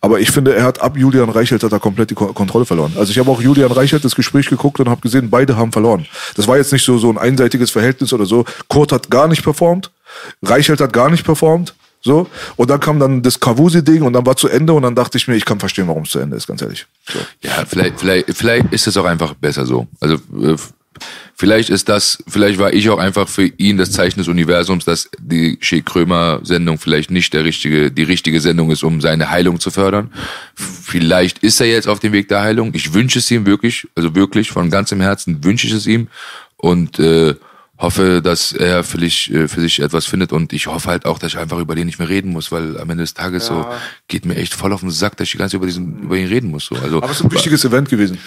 [0.00, 2.92] Aber ich finde, er hat ab Julian Reichelt hat er komplett die Ko Kontrolle verloren.
[2.96, 6.06] Also ich habe auch Julian Reichelt das Gespräch geguckt und habe gesehen, beide haben verloren.
[6.36, 8.44] Das war jetzt nicht so, so ein einseitiges Verhältnis oder so.
[8.68, 9.90] Kurt hat gar nicht performt.
[10.42, 11.74] Reichelt hat gar nicht performt.
[12.04, 12.28] So.
[12.56, 15.26] Und dann kam dann das Kavusi-Ding und dann war zu Ende und dann dachte ich
[15.26, 16.86] mir, ich kann verstehen, warum es zu Ende ist, ganz ehrlich.
[17.10, 17.18] So.
[17.42, 19.86] Ja, vielleicht, vielleicht, vielleicht ist es auch einfach besser so.
[20.00, 20.56] Also äh,
[21.34, 25.08] vielleicht ist das, vielleicht war ich auch einfach für ihn das Zeichen des Universums, dass
[25.18, 29.58] die Shea Krömer Sendung vielleicht nicht der richtige, die richtige Sendung ist, um seine Heilung
[29.58, 30.12] zu fördern.
[30.54, 32.72] Vielleicht ist er jetzt auf dem Weg der Heilung.
[32.74, 36.08] Ich wünsche es ihm wirklich, also wirklich von ganzem Herzen wünsche ich es ihm
[36.58, 37.34] und äh,
[37.76, 41.18] hoffe, dass er für sich, äh, für sich etwas findet und ich hoffe halt auch,
[41.18, 43.66] dass ich einfach über den nicht mehr reden muss, weil am Ende des Tages so
[44.06, 46.16] geht mir echt voll auf den Sack, dass ich die ganze Zeit über diesen über
[46.16, 46.66] ihn reden muss.
[46.66, 46.76] So.
[46.76, 48.18] Also Aber es ist ein wichtiges Event gewesen.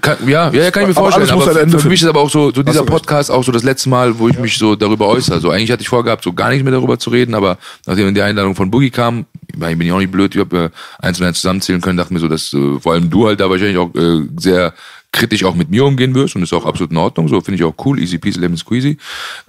[0.00, 1.30] kann, ja, ja, ja, kann ich mir Aber vorstellen.
[1.30, 1.88] Aber Ende für finden.
[1.88, 2.84] mich ist aber auch so, so dieser.
[2.84, 5.40] Podcast auch so das letzte Mal, wo ich mich so darüber äußere.
[5.40, 8.22] So eigentlich hatte ich vorgehabt, so gar nicht mehr darüber zu reden, aber nachdem die
[8.22, 11.18] Einladung von Boogie kam, ich meine, ich bin ja auch nicht blöd, ich habe eins
[11.20, 13.78] und eins zusammenzählen können, dachte mir so, dass äh, vor allem du halt da wahrscheinlich
[13.78, 14.74] auch äh, sehr
[15.14, 17.28] kritisch auch mit mir umgehen wirst und ist auch absolut in Ordnung.
[17.28, 18.98] So finde ich auch cool, easy peasy, lemon squeezy.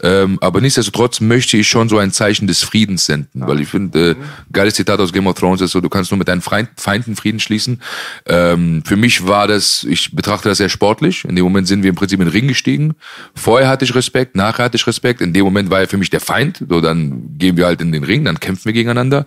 [0.01, 4.11] Ähm, aber nichtsdestotrotz möchte ich schon so ein Zeichen des Friedens senden, weil ich finde,
[4.11, 4.15] äh,
[4.53, 7.15] geiles Zitat aus Game of Thrones ist so, du kannst nur mit deinen Feind, Feinden
[7.15, 7.81] Frieden schließen.
[8.27, 11.25] Ähm, für mich war das, ich betrachte das sehr sportlich.
[11.25, 12.93] In dem Moment sind wir im Prinzip in den Ring gestiegen.
[13.33, 15.21] Vorher hatte ich Respekt, nachher hatte ich Respekt.
[15.21, 16.63] In dem Moment war er für mich der Feind.
[16.69, 19.25] So, dann gehen wir halt in den Ring, dann kämpfen wir gegeneinander.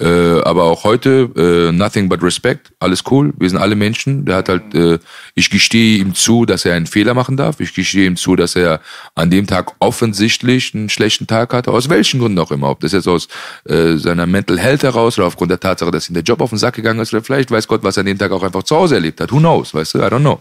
[0.00, 3.34] Äh, aber auch heute, äh, nothing but respect, alles cool.
[3.38, 4.24] Wir sind alle Menschen.
[4.24, 4.98] Der hat halt, äh,
[5.34, 7.60] ich gestehe ihm zu, dass er einen Fehler machen darf.
[7.60, 8.80] Ich gestehe ihm zu, dass er
[9.14, 11.70] an dem Tag offensichtlich einen schlechten Tag hatte.
[11.70, 12.70] Aus welchen Gründen auch immer.
[12.70, 13.28] Ob das jetzt aus
[13.68, 16.58] äh, seiner Mental Health heraus oder aufgrund der Tatsache, dass ihm der Job auf den
[16.58, 18.76] Sack gegangen ist oder vielleicht weiß Gott, was er an dem Tag auch einfach zu
[18.76, 19.32] Hause erlebt hat.
[19.32, 19.98] Who knows, weißt du?
[19.98, 20.40] I don't know.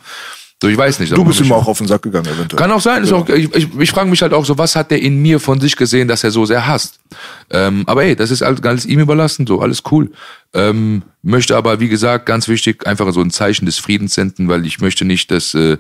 [0.63, 1.11] So, ich weiß nicht.
[1.11, 2.57] Du bist ihm auch auf den Sack gegangen, eventuell.
[2.57, 3.03] Kann auch sein.
[3.03, 5.41] Ist auch, ich ich, ich frage mich halt auch so, was hat der in mir
[5.41, 7.01] von sich gesehen, dass er so sehr hasst?
[7.49, 10.11] Ähm, aber ey, das ist alles, alles ihm überlassen, so, alles cool.
[10.53, 14.65] Ähm, möchte aber, wie gesagt, ganz wichtig, einfach so ein Zeichen des Friedens senden, weil
[14.65, 15.75] ich möchte nicht, dass äh,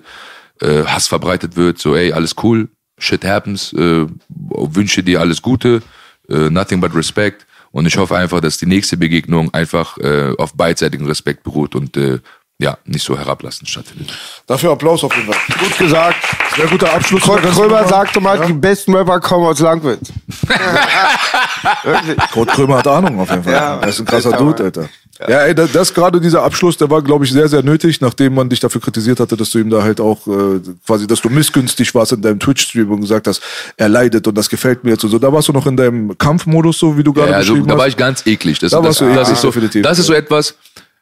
[0.59, 1.79] äh, Hass verbreitet wird.
[1.79, 5.81] So, ey, alles cool, shit happens, äh, wünsche dir alles Gute,
[6.27, 7.45] äh, nothing but respect.
[7.71, 11.95] Und ich hoffe einfach, dass die nächste Begegnung einfach äh, auf beidseitigen Respekt beruht und
[11.95, 12.19] äh,
[12.63, 14.13] ja, nicht so herablassend stattfindet.
[14.47, 15.57] Dafür Applaus auf jeden Fall.
[15.59, 16.17] Gut gesagt.
[16.55, 17.21] Sehr guter Abschluss.
[17.23, 20.11] Kurt Krömer sagte mal, die besten Rapper kommen aus Langwitz.
[21.83, 22.17] Wirklich.
[22.31, 23.53] Kurt Krömer hat Ahnung auf jeden Fall.
[23.53, 24.89] Ja, er ist ein krasser Dude, Alter.
[25.27, 28.33] Ja, ey, das, das gerade dieser Abschluss, der war, glaube ich, sehr, sehr nötig, nachdem
[28.33, 31.29] man dich dafür kritisiert hatte, dass du ihm da halt auch äh, quasi, dass du
[31.29, 33.41] missgünstig warst in deinem Twitch-Stream und gesagt hast,
[33.77, 35.19] er leidet und das gefällt mir jetzt und so.
[35.19, 37.75] Da warst du noch in deinem Kampfmodus, so wie du gerade Ja, also, beschrieben da
[37.77, 37.91] war hast.
[37.91, 38.59] ich ganz eklig.
[38.59, 40.55] Das, Da das, warst du das, eklig, ist so, definitiv, das ist so etwas.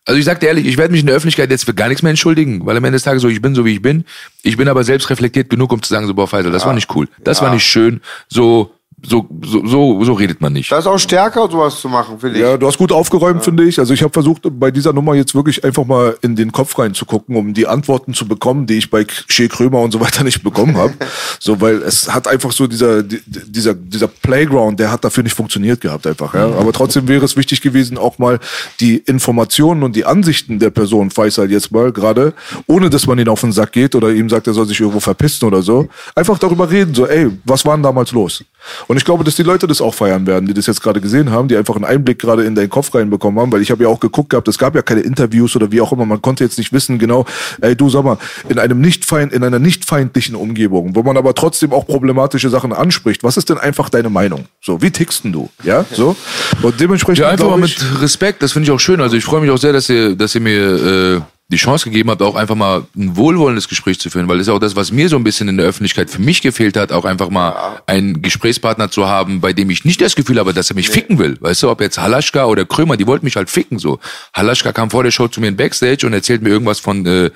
[0.05, 2.01] Also ich sag dir ehrlich, ich werde mich in der Öffentlichkeit jetzt für gar nichts
[2.01, 4.05] mehr entschuldigen, weil am Ende des Tages so, ich bin so wie ich bin.
[4.41, 6.93] Ich bin aber selbst reflektiert genug, um zu sagen, so, boah, Faisal, das war nicht
[6.95, 7.07] cool.
[7.23, 8.01] Das war nicht schön.
[8.27, 8.73] So,
[9.03, 10.71] so, so, so, so redet man nicht.
[10.71, 12.41] Das ist auch stärker, sowas zu machen, finde ich.
[12.43, 13.79] Ja, du hast gut aufgeräumt, finde ich.
[13.79, 17.35] Also ich habe versucht, bei dieser Nummer jetzt wirklich einfach mal in den Kopf reinzugucken,
[17.35, 20.77] um die Antworten zu bekommen, die ich bei Shea Krömer und so weiter nicht bekommen
[20.77, 20.93] habe.
[21.39, 25.35] so, weil es hat einfach so dieser, die- dieser, dieser Playground, der hat dafür nicht
[25.35, 26.33] funktioniert gehabt einfach.
[26.33, 26.45] Ja?
[26.45, 28.39] Aber trotzdem wäre es wichtig gewesen, auch mal
[28.79, 32.33] die Informationen und die Ansichten der Person, Faisal jetzt mal gerade,
[32.67, 34.99] ohne dass man ihn auf den Sack geht oder ihm sagt, er soll sich irgendwo
[34.99, 38.43] verpissen oder so, einfach darüber reden, so, ey, was war denn damals los?
[38.87, 41.31] Und ich glaube, dass die Leute das auch feiern werden, die das jetzt gerade gesehen
[41.31, 43.89] haben, die einfach einen Einblick gerade in deinen Kopf reinbekommen haben, weil ich habe ja
[43.89, 46.57] auch geguckt gehabt, es gab ja keine Interviews oder wie auch immer, man konnte jetzt
[46.57, 47.25] nicht wissen genau,
[47.61, 48.17] ey du sag mal,
[48.49, 52.49] in einem nicht feind, in einer nicht feindlichen Umgebung, wo man aber trotzdem auch problematische
[52.49, 54.45] Sachen anspricht, was ist denn einfach deine Meinung?
[54.61, 55.49] So, wie tickst denn du?
[55.63, 56.15] Ja, so?
[56.61, 59.01] Und dementsprechend Ja, einfach mal mit Respekt, das finde ich auch schön.
[59.01, 61.21] Also ich freue mich auch sehr, dass ihr, dass ihr mir äh,
[61.51, 64.53] die Chance gegeben habt, auch einfach mal ein wohlwollendes Gespräch zu führen, weil das ist
[64.53, 67.03] auch das, was mir so ein bisschen in der Öffentlichkeit für mich gefehlt hat, auch
[67.03, 70.75] einfach mal einen Gesprächspartner zu haben, bei dem ich nicht das Gefühl habe, dass er
[70.75, 71.37] mich ficken will.
[71.41, 73.99] Weißt du, ob jetzt Halaschka oder Krömer, die wollten mich halt ficken so.
[74.33, 77.31] Halaschka kam vor der Show zu mir in Backstage und erzählt mir irgendwas von äh,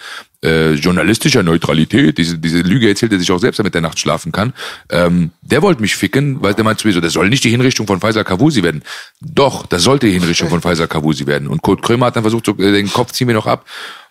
[0.46, 4.32] äh, journalistischer Neutralität, diese, diese Lüge erzählt er sich auch selbst, damit der Nacht schlafen
[4.32, 4.54] kann.
[4.90, 7.50] Ähm, der wollte mich ficken, weil der meinte zu mir so, das soll nicht die
[7.50, 8.84] Hinrichtung von Faisal Kavusi werden.
[9.22, 11.48] Doch, das sollte die Hinrichtung von Faisal Kavusi werden.
[11.48, 13.66] Und Kurt Krömer hat dann versucht, so, äh, den Kopf ziehen wir noch ab.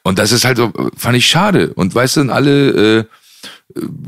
[0.04, 1.72] Und das ist halt so, fand ich schade.
[1.74, 3.04] Und weißt du, alle, äh,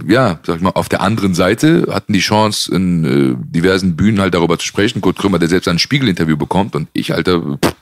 [0.06, 4.20] ja, sag ich mal, auf der anderen Seite hatten die Chance, in äh, diversen Bühnen
[4.20, 5.00] halt darüber zu sprechen.
[5.00, 7.74] Kurt Krömer, der selbst ein Spiegel-Interview bekommt und ich, Alter, pff,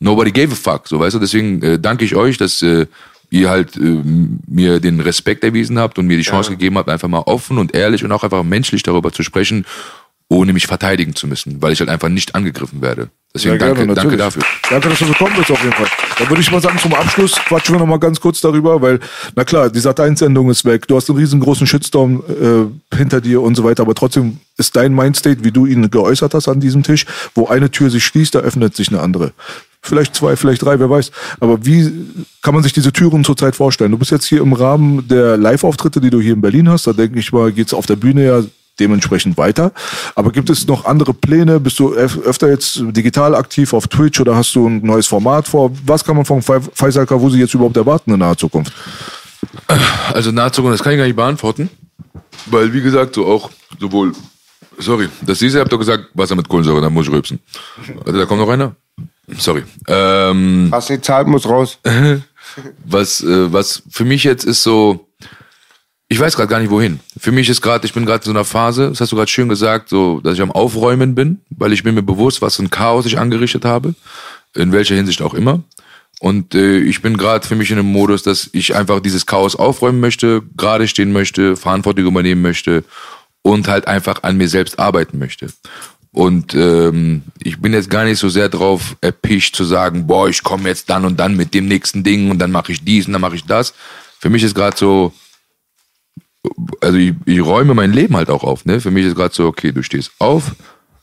[0.00, 1.18] nobody gave a fuck, so weißt du.
[1.20, 2.86] Deswegen äh, danke ich euch, dass äh,
[3.30, 4.02] ihr halt äh,
[4.46, 7.74] mir den Respekt erwiesen habt und mir die Chance gegeben habt, einfach mal offen und
[7.74, 9.66] ehrlich und auch einfach menschlich darüber zu sprechen,
[10.30, 13.08] ohne mich verteidigen zu müssen, weil ich halt einfach nicht angegriffen werde.
[13.34, 14.42] Deswegen gerne, danke, danke dafür.
[14.70, 15.86] Danke, dass du gekommen bist auf jeden Fall.
[16.18, 19.00] Dann würde ich mal sagen, zum Abschluss quatschen wir noch mal ganz kurz darüber, weil,
[19.36, 23.54] na klar, die Sat1-Sendung ist weg, du hast einen riesengroßen Shitstorm äh, hinter dir und
[23.54, 27.06] so weiter, aber trotzdem ist dein Mindstate, wie du ihn geäußert hast an diesem Tisch,
[27.34, 29.32] wo eine Tür sich schließt, da öffnet sich eine andere.
[29.80, 31.12] Vielleicht zwei, vielleicht drei, wer weiß.
[31.40, 31.90] Aber wie
[32.42, 33.92] kann man sich diese Türen zurzeit vorstellen?
[33.92, 36.86] Du bist jetzt hier im Rahmen der Live-Auftritte, die du hier in Berlin hast.
[36.86, 38.42] Da denke ich mal, geht's auf der Bühne ja
[38.80, 39.72] dementsprechend weiter.
[40.14, 41.60] Aber gibt es noch andere Pläne?
[41.60, 45.48] Bist du öf- öfter jetzt digital aktiv auf Twitch oder hast du ein neues Format
[45.48, 45.70] vor?
[45.84, 48.72] Was kann man von Fa- Faisal Kavusi jetzt überhaupt erwarten in naher Zukunft?
[50.12, 51.70] Also nahe Zukunft, das kann ich gar nicht beantworten.
[52.46, 54.12] Weil, wie gesagt, so auch sowohl,
[54.78, 57.38] sorry, das diese habt ihr gesagt, Wasser mit Kohlensäure, da muss ich rülpsen.
[58.04, 58.74] Warte, da kommt noch einer?
[59.36, 59.62] Sorry.
[59.86, 61.78] Ähm, Was nicht zahlt, muss raus.
[62.84, 65.07] was, äh, was für mich jetzt ist so,
[66.08, 67.00] ich weiß gerade gar nicht wohin.
[67.18, 69.30] Für mich ist gerade, ich bin gerade in so einer Phase, das hast du gerade
[69.30, 72.62] schön gesagt, so, dass ich am Aufräumen bin, weil ich bin mir bewusst, was für
[72.62, 73.94] ein Chaos ich angerichtet habe,
[74.54, 75.62] in welcher Hinsicht auch immer.
[76.20, 79.54] Und äh, ich bin gerade für mich in einem Modus, dass ich einfach dieses Chaos
[79.54, 82.84] aufräumen möchte, gerade stehen möchte, Verantwortung übernehmen möchte
[83.42, 85.48] und halt einfach an mir selbst arbeiten möchte.
[86.10, 90.42] Und ähm, ich bin jetzt gar nicht so sehr drauf erpicht zu sagen, boah, ich
[90.42, 93.12] komme jetzt dann und dann mit dem nächsten Ding und dann mache ich dies und
[93.12, 93.74] dann mache ich das.
[94.18, 95.12] für mich ist gerade so,
[96.80, 98.64] also ich, ich räume mein Leben halt auch auf.
[98.64, 98.80] Ne?
[98.80, 100.54] Für mich ist gerade so, okay, du stehst auf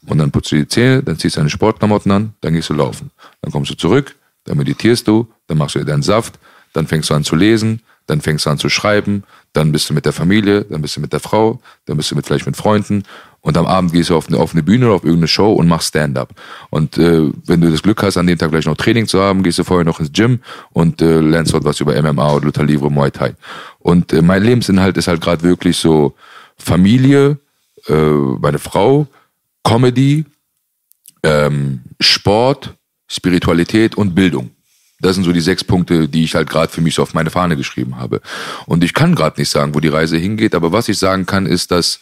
[0.07, 2.73] und dann putzt du die Zähne, dann ziehst du deine Sportklamotten an, dann gehst du
[2.73, 3.11] laufen.
[3.41, 6.39] Dann kommst du zurück, dann meditierst du, dann machst du dir deinen Saft,
[6.73, 9.93] dann fängst du an zu lesen, dann fängst du an zu schreiben, dann bist du
[9.93, 12.55] mit der Familie, dann bist du mit der Frau, dann bist du mit, vielleicht mit
[12.55, 13.03] Freunden
[13.45, 15.89] und am Abend gehst du auf eine, auf Bühne oder auf irgendeine Show und machst
[15.89, 16.33] Stand-up.
[16.71, 19.43] Und äh, wenn du das Glück hast, an dem Tag gleich noch Training zu haben,
[19.43, 20.39] gehst du vorher noch ins Gym
[20.73, 23.35] und äh, lernst dort was über MMA oder Luther Livre, Muay Thai.
[23.77, 26.15] Und äh, mein Lebensinhalt ist halt gerade wirklich so
[26.57, 27.37] Familie,
[27.87, 29.05] äh, meine Frau,
[29.63, 30.25] Comedy,
[31.21, 32.73] ähm, Sport,
[33.07, 34.49] Spiritualität und Bildung.
[35.01, 37.29] Das sind so die sechs Punkte, die ich halt gerade für mich so auf meine
[37.29, 38.21] Fahne geschrieben habe.
[38.65, 41.45] Und ich kann gerade nicht sagen, wo die Reise hingeht, aber was ich sagen kann,
[41.45, 41.99] ist, dass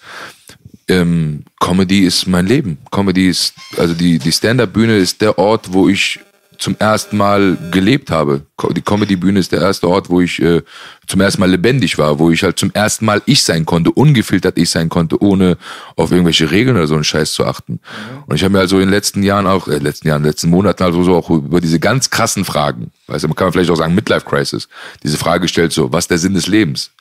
[0.87, 2.77] ähm, Comedy ist mein Leben.
[2.91, 6.19] Comedy ist, also die, die Stand-Up-Bühne ist der Ort, wo ich
[6.63, 8.43] zum ersten Mal gelebt habe.
[8.71, 10.61] Die Comedy-Bühne ist der erste Ort, wo ich äh,
[11.07, 14.57] zum ersten Mal lebendig war, wo ich halt zum ersten Mal ich sein konnte, ungefiltert
[14.57, 15.57] ich sein konnte, ohne
[15.97, 17.79] auf irgendwelche Regeln oder so einen Scheiß zu achten.
[18.27, 20.83] Und ich habe mir also in den letzten Jahren auch, äh, letzten Jahren, letzten Monaten
[20.83, 23.95] also so auch über diese ganz krassen Fragen, weißt du, man kann vielleicht auch sagen
[23.95, 24.69] Midlife Crisis,
[25.03, 26.91] diese Frage gestellt so, was ist der Sinn des Lebens?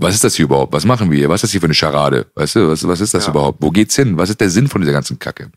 [0.00, 0.72] Was ist das hier überhaupt?
[0.72, 1.28] Was machen wir hier?
[1.28, 2.26] Was ist das hier für eine Scharade?
[2.36, 3.58] Weißt du, was, was ist das überhaupt?
[3.60, 4.16] Wo geht's hin?
[4.16, 5.50] Was ist der Sinn von dieser ganzen Kacke?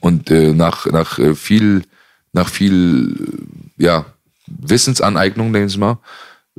[0.00, 1.82] Und äh, nach, nach äh, viel,
[2.32, 3.14] nach viel,
[3.78, 4.06] äh, ja,
[4.48, 5.98] Wissensaneignung, denke ich mal,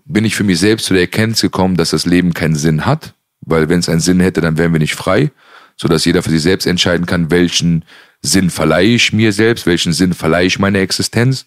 [0.06, 3.14] bin ich für mich selbst zu der Erkenntnis gekommen, dass das Leben keinen Sinn hat.
[3.41, 5.32] Weil wenn es einen Sinn hätte, dann wären wir nicht frei,
[5.76, 7.84] sodass jeder für sich selbst entscheiden kann, welchen
[8.22, 11.45] Sinn verleihe ich mir selbst, welchen Sinn verleihe ich meiner Existenz.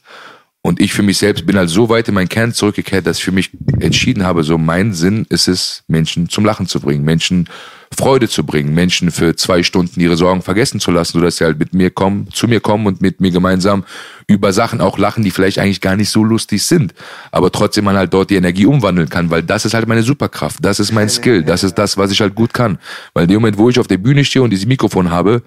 [0.62, 3.24] Und ich für mich selbst bin halt so weit in meinen Kern zurückgekehrt, dass ich
[3.24, 3.50] für mich
[3.80, 7.48] entschieden habe, so mein Sinn ist es, Menschen zum Lachen zu bringen, Menschen
[7.96, 11.58] Freude zu bringen, Menschen für zwei Stunden ihre Sorgen vergessen zu lassen, sodass sie halt
[11.58, 13.84] mit mir kommen, zu mir kommen und mit mir gemeinsam
[14.28, 16.94] über Sachen auch lachen, die vielleicht eigentlich gar nicht so lustig sind,
[17.32, 20.58] aber trotzdem man halt dort die Energie umwandeln kann, weil das ist halt meine Superkraft,
[20.62, 22.78] das ist mein Skill, das ist das, was ich halt gut kann.
[23.12, 25.42] Weil in dem Moment, wo ich auf der Bühne stehe und dieses Mikrofon habe,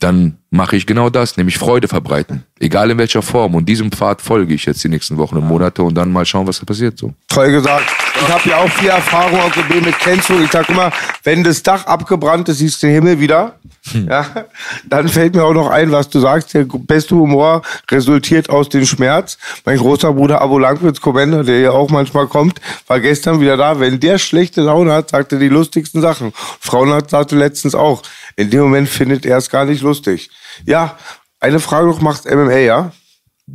[0.00, 2.44] dann mache ich genau das, nämlich Freude verbreiten.
[2.58, 3.54] Egal in welcher Form.
[3.54, 6.46] Und diesem Pfad folge ich jetzt die nächsten Wochen und Monate und dann mal schauen,
[6.46, 6.98] was da passiert.
[6.98, 7.14] So.
[7.28, 8.05] Toll gesagt.
[8.22, 10.40] Ich habe ja auch viel Erfahrung aus dem mit Kennzug.
[10.42, 10.90] Ich sag immer,
[11.22, 13.56] wenn das Dach abgebrannt ist, siehst du den Himmel wieder.
[14.08, 14.26] Ja,
[14.84, 16.54] dann fällt mir auch noch ein, was du sagst.
[16.54, 19.38] Der beste Humor resultiert aus dem Schmerz.
[19.64, 23.78] Mein großer Bruder Abo Langwitz Kommender, der ja auch manchmal kommt, war gestern wieder da.
[23.78, 26.32] Wenn der schlechte Laune hat, sagt er die lustigsten Sachen.
[26.60, 28.02] Frauenarzt sagte letztens auch,
[28.34, 30.30] in dem Moment findet er es gar nicht lustig.
[30.64, 30.96] Ja,
[31.38, 32.92] eine Frage noch, macht MMA, ja?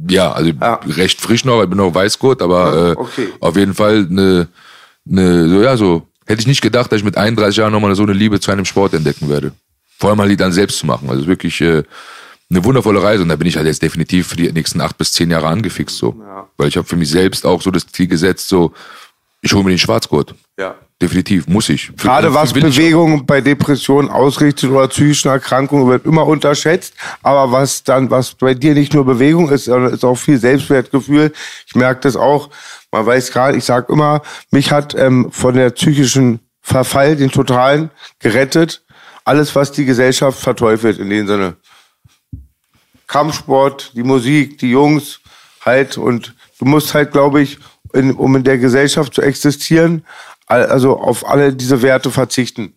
[0.08, 0.52] Ja, also
[0.88, 3.28] recht frisch noch, ich bin noch Weißgurt, aber äh, okay.
[3.40, 4.48] auf jeden Fall eine,
[5.10, 8.04] eine, so ja, so, hätte ich nicht gedacht, dass ich mit 31 Jahren nochmal so
[8.04, 9.52] eine Liebe zu einem Sport entdecken werde.
[10.00, 11.10] Vor allem halt die dann selbst zu machen.
[11.10, 11.84] Also es ist wirklich äh,
[12.50, 15.14] eine wundervolle Reise und da bin ich halt jetzt definitiv für die nächsten acht bis
[15.14, 16.22] zehn Jahre angefixt so.
[16.58, 18.74] Weil ich habe für mich selbst auch so das Ziel gesetzt, so,
[19.42, 20.36] ich hole mir den Schwarzgurt.
[20.58, 20.76] Ja.
[21.02, 21.92] Definitiv, muss ich.
[21.98, 22.54] Gerade was.
[22.54, 26.94] Bewegung bei Depressionen ausrichtet oder psychischen Erkrankungen wird immer unterschätzt.
[27.24, 31.34] Aber was dann, was bei dir nicht nur Bewegung ist, sondern ist auch viel Selbstwertgefühl.
[31.66, 32.52] Ich merke das auch.
[32.92, 37.90] Man weiß gerade, ich sage immer, mich hat ähm, von der psychischen Verfall, den totalen,
[38.20, 38.84] gerettet.
[39.26, 41.56] Alles, was die Gesellschaft verteufelt in dem Sinne.
[43.08, 45.20] Kampfsport, die Musik, die Jungs,
[45.66, 45.98] halt.
[45.98, 47.58] Und du musst halt, glaube ich,
[47.94, 50.04] in, um in der Gesellschaft zu existieren,
[50.48, 52.74] also auf alle diese Werte verzichten.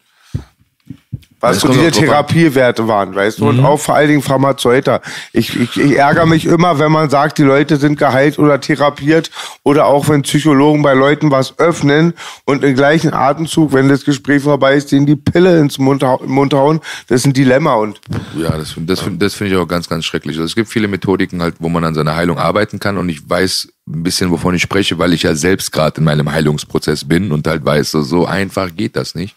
[1.40, 1.90] Was so diese.
[1.90, 3.48] Therapiewerte waren, weißt du?
[3.48, 3.66] Und Mhm.
[3.66, 5.02] auch vor allen Dingen Pharmazeuter.
[5.34, 9.30] Ich, ich, ich ärgere mich immer, wenn man sagt, die Leute sind geheilt oder therapiert
[9.62, 12.14] oder auch wenn Psychologen bei Leuten was öffnen
[12.46, 16.80] und im gleichen Atemzug, wenn das Gespräch vorbei ist, denen die Pille ins Mund, hauen.
[17.08, 18.00] Das ist ein Dilemma und
[18.38, 20.36] Ja, das, das, das finde ich auch ganz, ganz schrecklich.
[20.36, 23.28] Also es gibt viele Methodiken halt, wo man an seiner Heilung arbeiten kann und ich
[23.28, 27.32] weiß ein bisschen, wovon ich spreche, weil ich ja selbst gerade in meinem Heilungsprozess bin
[27.32, 29.36] und halt weiß, so, einfach geht das nicht.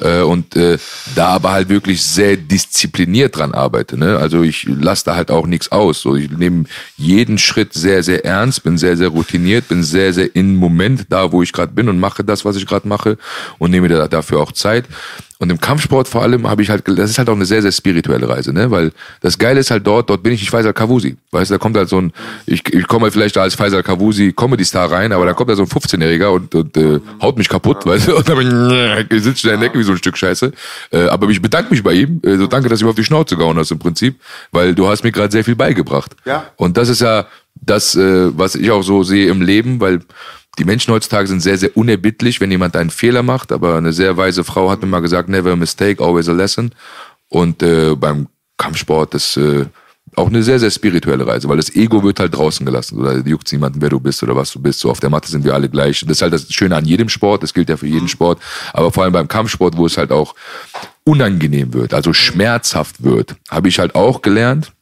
[0.00, 0.78] Äh, und äh,
[1.14, 3.96] da aber halt wirklich sehr diszipliniert dran arbeite.
[3.96, 4.18] Ne?
[4.18, 6.00] Also ich lasse da halt auch nichts aus.
[6.00, 6.64] So, ich nehme
[6.96, 11.30] jeden Schritt sehr, sehr ernst, bin sehr, sehr routiniert, bin sehr, sehr im Moment da,
[11.30, 13.16] wo ich gerade bin und mache das, was ich gerade mache
[13.58, 14.86] und nehme da dafür auch Zeit.
[15.38, 17.72] Und im Kampfsport vor allem habe ich halt, das ist halt auch eine sehr, sehr
[17.72, 18.70] spirituelle Reise, ne?
[18.70, 21.16] Weil das Geile ist halt dort, dort bin ich nicht Faisal Kavusi.
[21.32, 22.12] Weißt du, da kommt halt so ein,
[22.46, 25.56] ich, ich komme halt vielleicht da als Faisal Kavusi Comedy-Star rein, aber da kommt da
[25.56, 28.16] so ein 15-Jähriger und, und äh, haut mich kaputt, weißt du?
[28.16, 30.52] Und dann bin ich, sitze in der Ecke wie so ein Stück Scheiße.
[30.92, 32.20] Äh, aber ich bedanke mich bei ihm.
[32.24, 34.20] Äh, so danke, dass du mir auf die Schnauze gehauen hast im Prinzip,
[34.52, 36.12] weil du hast mir gerade sehr viel beigebracht.
[36.24, 36.44] Ja.
[36.56, 40.00] Und das ist ja das, äh, was ich auch so sehe im Leben, weil
[40.58, 43.52] die Menschen heutzutage sind sehr, sehr unerbittlich, wenn jemand einen Fehler macht.
[43.52, 46.72] Aber eine sehr weise Frau hat mir mal gesagt, never a mistake, always a lesson.
[47.28, 49.66] Und äh, beim Kampfsport, das äh,
[50.16, 52.98] auch eine sehr, sehr spirituelle Reise, weil das Ego wird halt draußen gelassen.
[52.98, 54.80] Oder juckt niemanden, wer du bist oder was du bist.
[54.80, 56.00] So auf der Matte sind wir alle gleich.
[56.00, 58.40] Das ist halt das Schöne an jedem Sport, das gilt ja für jeden Sport,
[58.72, 60.34] aber vor allem beim Kampfsport, wo es halt auch
[61.04, 64.72] unangenehm wird, also schmerzhaft wird, habe ich halt auch gelernt,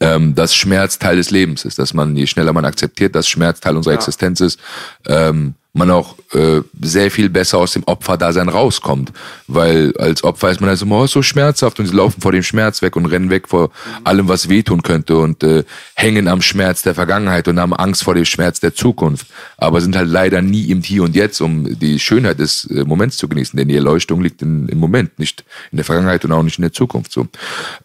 [0.00, 3.60] ähm, dass Schmerz Teil des Lebens ist, dass man, je schneller man akzeptiert, dass Schmerz
[3.60, 4.58] Teil unserer Existenz ist,
[5.06, 9.12] ähm, man auch äh, sehr viel besser aus dem Opferdasein rauskommt.
[9.46, 12.32] Weil als Opfer ist man also immer oh, ist so schmerzhaft und sie laufen vor
[12.32, 13.70] dem Schmerz weg und rennen weg vor
[14.02, 15.64] allem, was wehtun könnte und äh,
[15.94, 19.26] hängen am Schmerz der Vergangenheit und haben Angst vor dem Schmerz der Zukunft.
[19.58, 23.18] Aber sind halt leider nie im Hier und Jetzt, um die Schönheit des äh, Moments
[23.18, 23.56] zu genießen.
[23.56, 26.62] Denn die Erleuchtung liegt in, im Moment, nicht in der Vergangenheit und auch nicht in
[26.62, 27.12] der Zukunft.
[27.12, 27.28] So,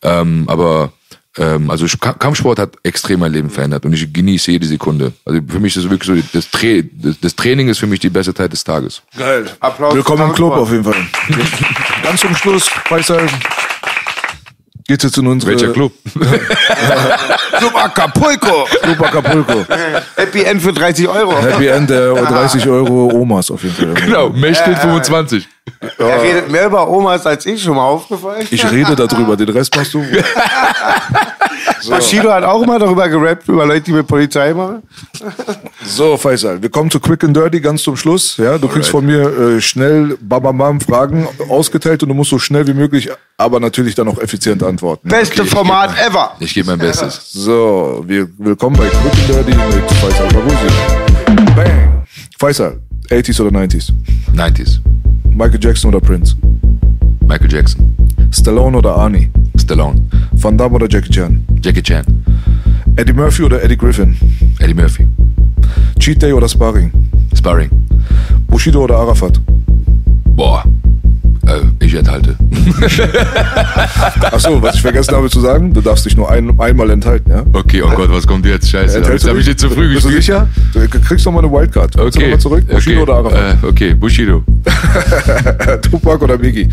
[0.01, 0.93] ähm, aber
[1.37, 5.13] also Ka- Kampfsport hat extrem mein Leben verändert und ich genieße jede Sekunde.
[5.25, 7.99] Also für mich ist es wirklich so, das, Tra das, das Training ist für mich
[8.01, 9.01] die beste Zeit des Tages.
[9.17, 9.45] Geil.
[9.61, 10.95] Applaus Willkommen im Club auf jeden Fall.
[12.03, 13.27] Ganz zum Schluss, Faisal,
[14.87, 15.51] geht's jetzt in unsere...
[15.51, 15.91] Welcher Club?
[17.57, 18.65] Club Acapulco.
[18.81, 19.65] Club Acapulco.
[20.15, 21.41] Happy End für 30 Euro.
[21.41, 23.93] Happy End der 30 Euro Omas auf jeden Fall.
[24.05, 25.47] genau, Mechtel 25.
[25.97, 28.47] Er redet mehr über Omas als ich, schon mal aufgefallen.
[28.49, 30.03] Ich rede darüber, den Rest machst du.
[31.89, 34.83] Bushido hat auch immer darüber gerappt, über Leute, die mit Polizei machen.
[35.83, 38.37] So, Faisal, wir kommen zu Quick and Dirty ganz zum Schluss.
[38.37, 39.21] Ja, du kriegst von mir
[39.57, 43.59] äh, schnell bam, bam, bam Fragen ausgeteilt und du musst so schnell wie möglich, aber
[43.59, 45.09] natürlich dann auch effizient antworten.
[45.09, 46.35] Beste Format ever.
[46.39, 47.31] Ich gebe mein Bestes.
[47.31, 51.55] So, wir willkommen bei Quick and Dirty mit Faisal Babusi.
[51.55, 52.05] Bang.
[52.39, 52.79] Faisal,
[53.09, 53.91] 80s oder 90s?
[54.35, 54.79] 90s.
[55.35, 56.35] Michael Jackson oder Prince?
[57.27, 57.95] Michael Jackson.
[58.31, 59.29] Stallone oder Arnie?
[59.57, 60.01] Stallone.
[60.33, 61.43] Van Damme oder Jackie Chan?
[61.61, 62.05] Jackie Chan.
[62.95, 64.17] Eddie Murphy oder Eddie Griffin?
[64.59, 65.07] Eddie Murphy.
[65.99, 66.91] Cheat Day oder Sparring?
[67.35, 67.69] Sparring.
[68.47, 69.39] Bushido oder Arafat?
[70.35, 70.63] Boah.
[71.47, 72.35] Äh, ich enthalte.
[74.31, 77.43] Achso, was ich vergessen habe zu sagen, du darfst dich nur ein, einmal enthalten, ja?
[77.53, 78.69] Okay, oh Gott, was kommt jetzt?
[78.69, 80.23] Scheiße, jetzt du habe ich nicht zu früh Bist du gespielt.
[80.23, 80.47] sicher?
[80.73, 81.97] Du kriegst noch mal eine Wildcard.
[81.97, 82.31] Willst du Okay.
[82.31, 82.67] mal zurück?
[82.67, 83.11] Bushido okay.
[83.11, 83.63] oder Arafat?
[83.63, 84.43] Äh, okay, Bushido.
[85.81, 86.69] Tupac oder Biggie?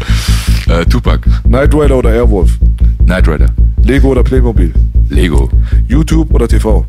[0.69, 1.21] Äh, Tupac.
[1.45, 2.59] Knight Rider oder Airwolf?
[3.05, 3.49] Knight Rider.
[3.83, 4.73] Lego oder Playmobil?
[5.09, 5.49] Lego.
[5.89, 6.85] YouTube oder TV?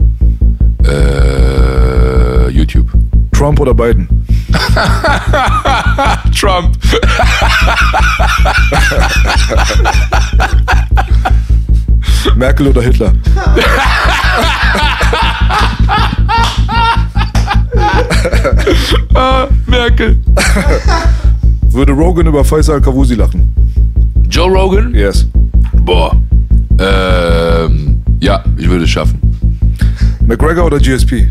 [0.85, 2.87] Äh, YouTube.
[3.31, 4.07] Trump oder Biden?
[6.37, 6.77] Trump.
[12.35, 13.13] Merkel oder Hitler?
[19.67, 20.19] Merkel.
[21.71, 23.53] Würde Rogan über Faisal Kavusi lachen?
[24.29, 24.93] Joe Rogan?
[24.93, 25.27] Yes.
[25.73, 26.15] Boah.
[26.79, 29.19] Ähm, ja, ich würde es schaffen.
[30.29, 31.27] McGregor oder GSP?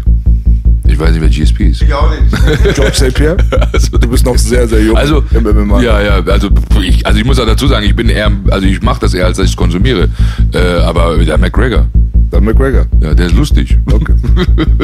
[0.88, 1.82] Ich weiß nicht, wer GSP ist.
[1.82, 2.74] Ich auch nicht.
[2.74, 3.14] George St.
[3.14, 3.36] Pierre?
[3.72, 5.80] Also, Du bist noch sehr, sehr jung also, im MMA.
[5.82, 6.48] ja, ja, also
[6.82, 9.26] ich, also ich muss auch dazu sagen, ich bin eher, also ich mache das eher,
[9.26, 10.08] als dass ich es konsumiere.
[10.52, 11.86] Äh, aber der McGregor,
[12.30, 12.86] Dann McGregor.
[13.00, 13.78] ja, der ist lustig.
[13.90, 14.14] Okay.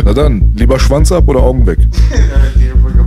[0.04, 1.78] Na dann, lieber Schwanz ab oder Augen weg?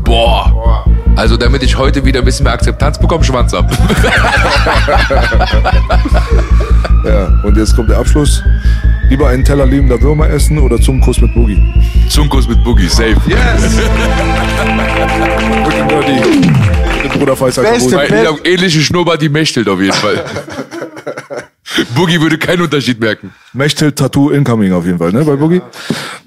[0.04, 0.86] Boah.
[1.16, 3.70] Also damit ich heute wieder ein bisschen mehr Akzeptanz bekomme, Schwanz ab.
[7.06, 8.44] Ja, und jetzt kommt der Abschluss.
[9.10, 11.58] Lieber einen Teller lebender Würmer essen oder Zungenkuss mit Boogie?
[12.10, 13.16] Zunkus mit Boogie, safe.
[13.28, 13.80] Yes.
[15.80, 16.52] And Dirty.
[17.04, 20.26] Mit Bruder Faisal Beste hab ähnliche Schnurrbart, die mächtelt auf jeden Fall.
[21.96, 23.32] Boogie würde keinen Unterschied merken.
[23.58, 25.62] Mechtel Tattoo Incoming auf jeden Fall, ne, bei Boogie?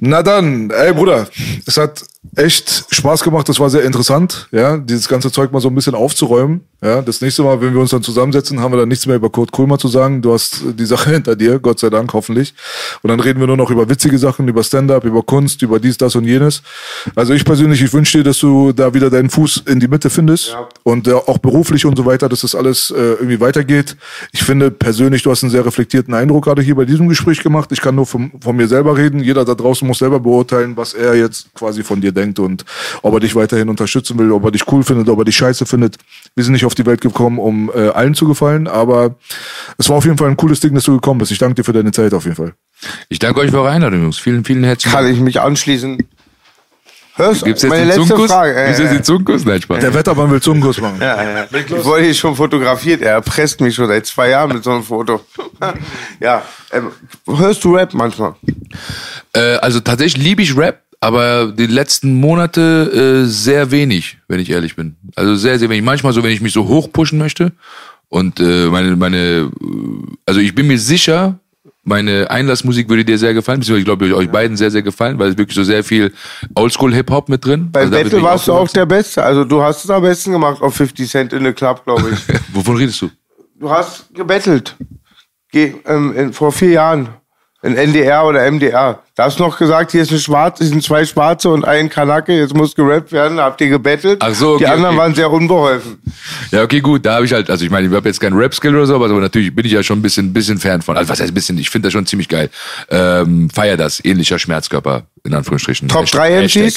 [0.00, 1.28] Na dann, ey Bruder,
[1.66, 2.02] es hat
[2.36, 5.94] echt Spaß gemacht, das war sehr interessant, ja, dieses ganze Zeug mal so ein bisschen
[5.94, 7.02] aufzuräumen, ja.
[7.02, 9.52] Das nächste Mal, wenn wir uns dann zusammensetzen, haben wir dann nichts mehr über Kurt
[9.52, 10.22] Kulmer zu sagen.
[10.22, 12.54] Du hast die Sache hinter dir, Gott sei Dank, hoffentlich.
[13.02, 15.98] Und dann reden wir nur noch über witzige Sachen, über Stand-up, über Kunst, über dies,
[15.98, 16.62] das und jenes.
[17.14, 20.08] Also ich persönlich, ich wünsche dir, dass du da wieder deinen Fuß in die Mitte
[20.08, 23.96] findest und äh, auch beruflich und so weiter, dass das alles äh, irgendwie weitergeht.
[24.32, 27.70] Ich finde persönlich, du hast einen sehr reflektierten Eindruck gerade hier bei diesem Gespräch gemacht.
[27.72, 29.20] Ich kann nur von, von mir selber reden.
[29.20, 32.64] Jeder da draußen muss selber beurteilen, was er jetzt quasi von dir denkt und
[33.02, 35.66] ob er dich weiterhin unterstützen will, ob er dich cool findet, ob er dich scheiße
[35.66, 35.96] findet.
[36.34, 39.16] Wir sind nicht auf die Welt gekommen, um äh, allen zu gefallen, aber
[39.78, 41.32] es war auf jeden Fall ein cooles Ding, dass du gekommen bist.
[41.32, 42.54] Ich danke dir für deine Zeit auf jeden Fall.
[43.08, 44.18] Ich danke euch für eure Einladung, Jungs.
[44.18, 45.16] Vielen, vielen herzlichen Kann Dank.
[45.16, 45.98] ich mich anschließen.
[47.20, 47.44] Hörst?
[47.44, 48.30] Gibt's jetzt Meine den letzte Zungenkuss?
[48.30, 48.64] Frage.
[48.64, 49.44] Gibt's jetzt den Zungenkuss?
[49.44, 49.80] Nein, Spaß.
[49.80, 50.98] Der Wettermann will Zungenkuss machen.
[51.00, 51.46] Ja, ja.
[51.52, 53.02] Ich wurde hier schon fotografiert.
[53.02, 55.20] Er erpresst mich schon seit zwei Jahren mit so einem Foto.
[56.20, 56.42] ja.
[56.72, 56.90] Ähm,
[57.26, 58.34] hörst du Rap manchmal?
[59.32, 64.50] Äh, also tatsächlich liebe ich Rap, aber die letzten Monate äh, sehr wenig, wenn ich
[64.50, 64.96] ehrlich bin.
[65.16, 65.84] Also sehr, sehr wenig.
[65.84, 67.52] Manchmal so, wenn ich mich so hochpushen möchte.
[68.08, 69.50] Und äh, meine, meine,
[70.26, 71.38] also ich bin mir sicher,
[71.90, 75.30] meine Einlassmusik würde dir sehr gefallen, beziehungsweise ich glaube euch beiden sehr, sehr gefallen, weil
[75.30, 76.14] es wirklich so sehr viel
[76.54, 77.70] Oldschool-Hip-Hop mit drin.
[77.70, 79.22] Bei Also Battle warst du auch der Beste.
[79.22, 82.34] Also du hast es am besten gemacht auf 50 Cent in the Club, glaube ich.
[82.54, 83.10] Wovon redest du?
[83.60, 84.76] du hast gebettelt.
[85.52, 87.10] Ge ähm, in, vor vier Jahren.
[87.62, 89.02] In NDR oder MDR.
[89.20, 91.90] Da hast du noch gesagt, hier ist ein Schwarz, hier sind zwei Schwarze und ein
[91.90, 94.16] Kanake, jetzt muss gerappt werden, habt ihr gebettelt.
[94.22, 94.98] Ach so, okay, Die anderen okay.
[94.98, 95.98] waren sehr unbeholfen.
[96.50, 98.74] Ja, okay, gut, da habe ich halt, also ich meine, ich habe jetzt keinen Rap-Skill
[98.74, 100.96] oder so, aber natürlich bin ich ja schon ein bisschen, bisschen Fan von.
[100.96, 101.58] Also was heißt ein bisschen?
[101.58, 102.48] Ich finde das schon ziemlich geil.
[102.88, 105.88] Ähm, feier das, ähnlicher Schmerzkörper, in Anführungsstrichen.
[105.88, 106.72] Top Hashtag- 3 Hashtag.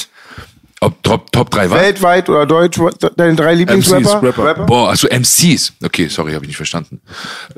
[0.84, 1.80] Ob Top, Top 3 was?
[1.80, 2.78] Weltweit oder deutsch,
[3.16, 4.20] deine drei Lieblingsrapper?
[4.20, 4.66] MCs, Rapper.
[4.66, 5.72] Boah, also MCs.
[5.82, 7.00] Okay, sorry, habe ich nicht verstanden.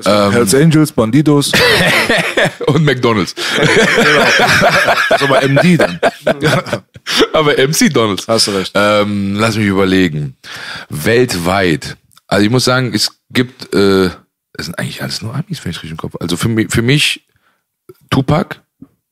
[0.05, 1.51] Ähm, Hells Angels, Bandidos,
[2.67, 3.35] und McDonalds.
[3.35, 5.99] das ist aber MD dann.
[7.33, 8.27] Aber MC Donalds.
[8.27, 8.71] Hast du recht.
[8.75, 10.35] Ähm, lass mich überlegen.
[10.89, 11.95] Weltweit.
[12.27, 14.07] Also ich muss sagen, es gibt, äh,
[14.53, 16.15] es sind eigentlich alles nur Amis, wenn ich richtig im Kopf.
[16.19, 17.25] Also für mich, für mich
[18.09, 18.57] Tupac,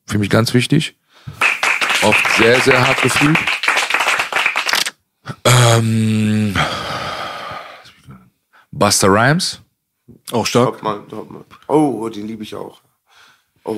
[0.06, 0.96] für mich ganz wichtig.
[2.02, 3.38] Oft sehr, sehr hart gefühlt.
[5.44, 6.54] Ähm,
[8.70, 9.60] Buster Rhymes.
[10.32, 10.74] Auch stark.
[10.74, 11.44] Topmann, Topmann.
[11.68, 12.80] Oh, den liebe ich auch.
[13.66, 13.76] Oh.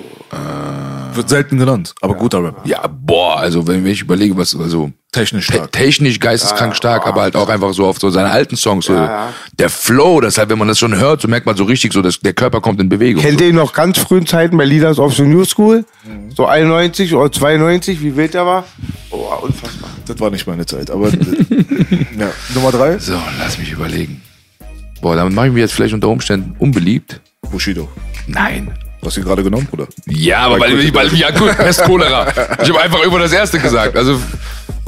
[1.15, 2.61] Wird selten genannt, aber guter Rapper.
[2.65, 5.73] Ja, boah, also wenn ich überlege, was, also Technisch te stark.
[5.73, 9.33] technisch geisteskrank stark, aber halt auch einfach so auf so seine alten Songs, so ja.
[9.59, 12.03] der Flow, das halt, wenn man das schon hört, so merkt man so richtig so,
[12.03, 13.23] dass der Körper kommt in Bewegung.
[13.23, 15.87] Kennt ihr ihn noch ganz frühen Zeiten bei Leaders of the New School?
[16.37, 18.65] So 91 oder 92, wie wild der war?
[19.11, 19.89] Oh, unfassbar.
[20.07, 21.17] Das war nicht meine Zeit, aber äh,
[22.19, 22.31] ja.
[22.55, 24.21] Nummer drei, So, lass mich überlegen.
[25.01, 27.21] Boah, damit mache ich mich jetzt vielleicht unter Umständen unbeliebt.
[27.51, 27.89] Bushido.
[28.27, 28.73] Nein.
[29.05, 29.87] Hast du ihn gerade genommen, oder?
[30.07, 32.27] Ja, aber weil, weil, weil ja gut, Pest Cholera.
[32.63, 33.97] Ich habe einfach immer das erste gesagt.
[33.97, 34.21] Also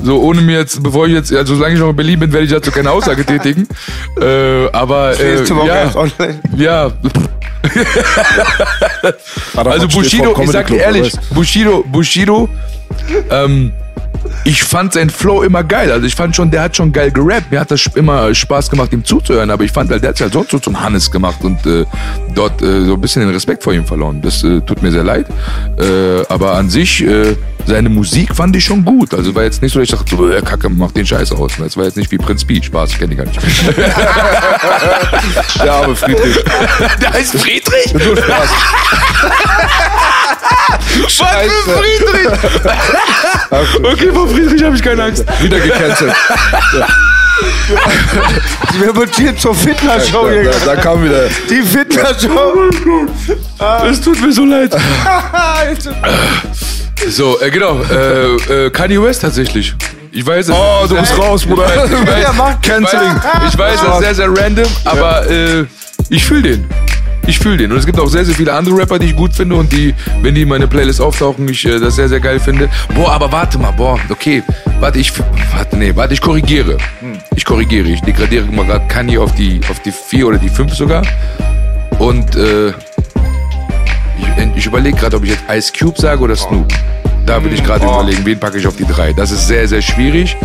[0.02, 2.46] so ohne mir jetzt, bevor ich jetzt, also solange ich noch in Berlin bin, werde
[2.46, 3.66] ich dazu keine Aussage tätigen.
[4.20, 5.92] Äh, aber äh, ja,
[6.56, 6.92] ja.
[9.54, 11.12] Also Bushido, ich sag dir ehrlich.
[11.32, 12.48] Bushido, Bushido,
[13.30, 13.72] ähm,
[14.44, 15.90] ich fand sein Flow immer geil.
[15.92, 17.50] Also ich fand schon, der hat schon geil gerappt.
[17.50, 19.50] Mir hat das immer Spaß gemacht, ihm zuzuhören.
[19.50, 21.84] Aber ich fand halt, der hat sich halt sonst so zum Hannes gemacht und äh,
[22.34, 24.20] dort äh, so ein bisschen den Respekt vor ihm verloren.
[24.22, 25.26] Das äh, tut mir sehr leid.
[25.78, 27.36] Äh, aber an sich, äh,
[27.66, 29.14] seine Musik fand ich schon gut.
[29.14, 31.52] Also war jetzt nicht so, dass ich dachte, so, äh, Kacke, mach den Scheiß aus.
[31.58, 32.60] Das war jetzt nicht wie Prinz Pi.
[32.62, 33.40] Spaß, kenne ich gar nicht.
[35.62, 36.36] Der arme Friedrich.
[37.00, 37.94] der heißt Friedrich?
[37.94, 38.50] Nur Spaß.
[41.02, 41.24] Was für
[41.78, 42.28] Friedrich?
[43.92, 45.24] okay, vor Friedrich habe ich keine Angst.
[45.40, 46.12] Wieder gecancelt.
[48.78, 50.50] Wir mutieren zur Fitnessshow Da, hier.
[50.50, 51.28] da, da kam wieder.
[51.48, 52.70] Die Fitnessshow.
[53.90, 54.74] Es tut mir so leid.
[57.08, 57.80] So, äh, genau.
[57.90, 59.74] Äh, äh, Kanye West tatsächlich.
[60.12, 60.54] Ich weiß es.
[60.54, 61.66] Oh, du bist raus, Bruder.
[61.86, 62.60] Ich weiß, Ja, mach.
[62.60, 63.20] Canceling.
[63.48, 65.64] Ich weiß, das ist sehr, sehr random, aber äh,
[66.08, 66.68] ich fühle den.
[67.30, 67.70] Ich fühle den.
[67.70, 69.94] Und es gibt auch sehr, sehr viele andere Rapper, die ich gut finde und die,
[70.20, 72.68] wenn die in meine Playlist auftauchen, ich äh, das sehr, sehr geil finde.
[72.92, 74.42] Boah, aber warte mal, boah, okay.
[74.80, 75.12] Warte, ich,
[75.54, 76.76] warte, nee, warte, ich korrigiere.
[77.36, 77.86] Ich korrigiere.
[77.86, 81.02] Ich degradiere mal gerade Kanye auf die, auf die 4 oder die 5 sogar.
[82.00, 86.66] Und, äh, ich, ich überlege gerade, ob ich jetzt Ice Cube sage oder Snoop.
[87.26, 89.12] Da will ich gerade überlegen, wen packe ich auf die drei.
[89.12, 90.36] Das ist sehr, sehr schwierig.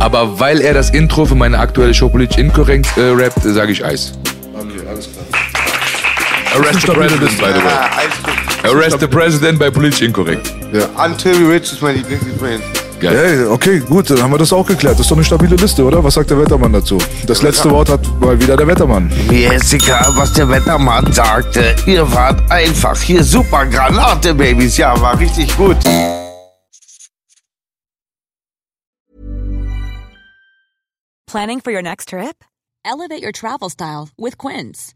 [0.00, 3.82] Aber weil er das Intro für meine aktuelle Show politisch inkorrekt äh, rappt, sage ich
[3.82, 4.12] Eis.
[4.52, 5.24] Okay, alles klar.
[6.56, 8.72] Arrest the President, by the way.
[8.72, 10.54] Arrest the President bei politisch inkorrekt.
[10.96, 12.62] Until We Rich ist mein Lieblingslied.
[12.98, 13.14] Geil.
[13.14, 14.94] Hey, okay, gut, dann haben wir das auch geklärt.
[14.94, 16.02] Das ist doch eine stabile Liste, oder?
[16.02, 16.96] Was sagt der Wettermann dazu?
[17.26, 19.12] Das letzte Wort hat mal wieder der Wettermann.
[19.30, 21.76] Jessica, was der Wettermann sagte.
[21.84, 24.78] Ihr wart einfach hier super Granate, Babys.
[24.78, 25.76] Ja, war richtig gut.
[31.26, 32.44] Planning for your next trip?
[32.82, 34.95] Elevate your travel style with Quince.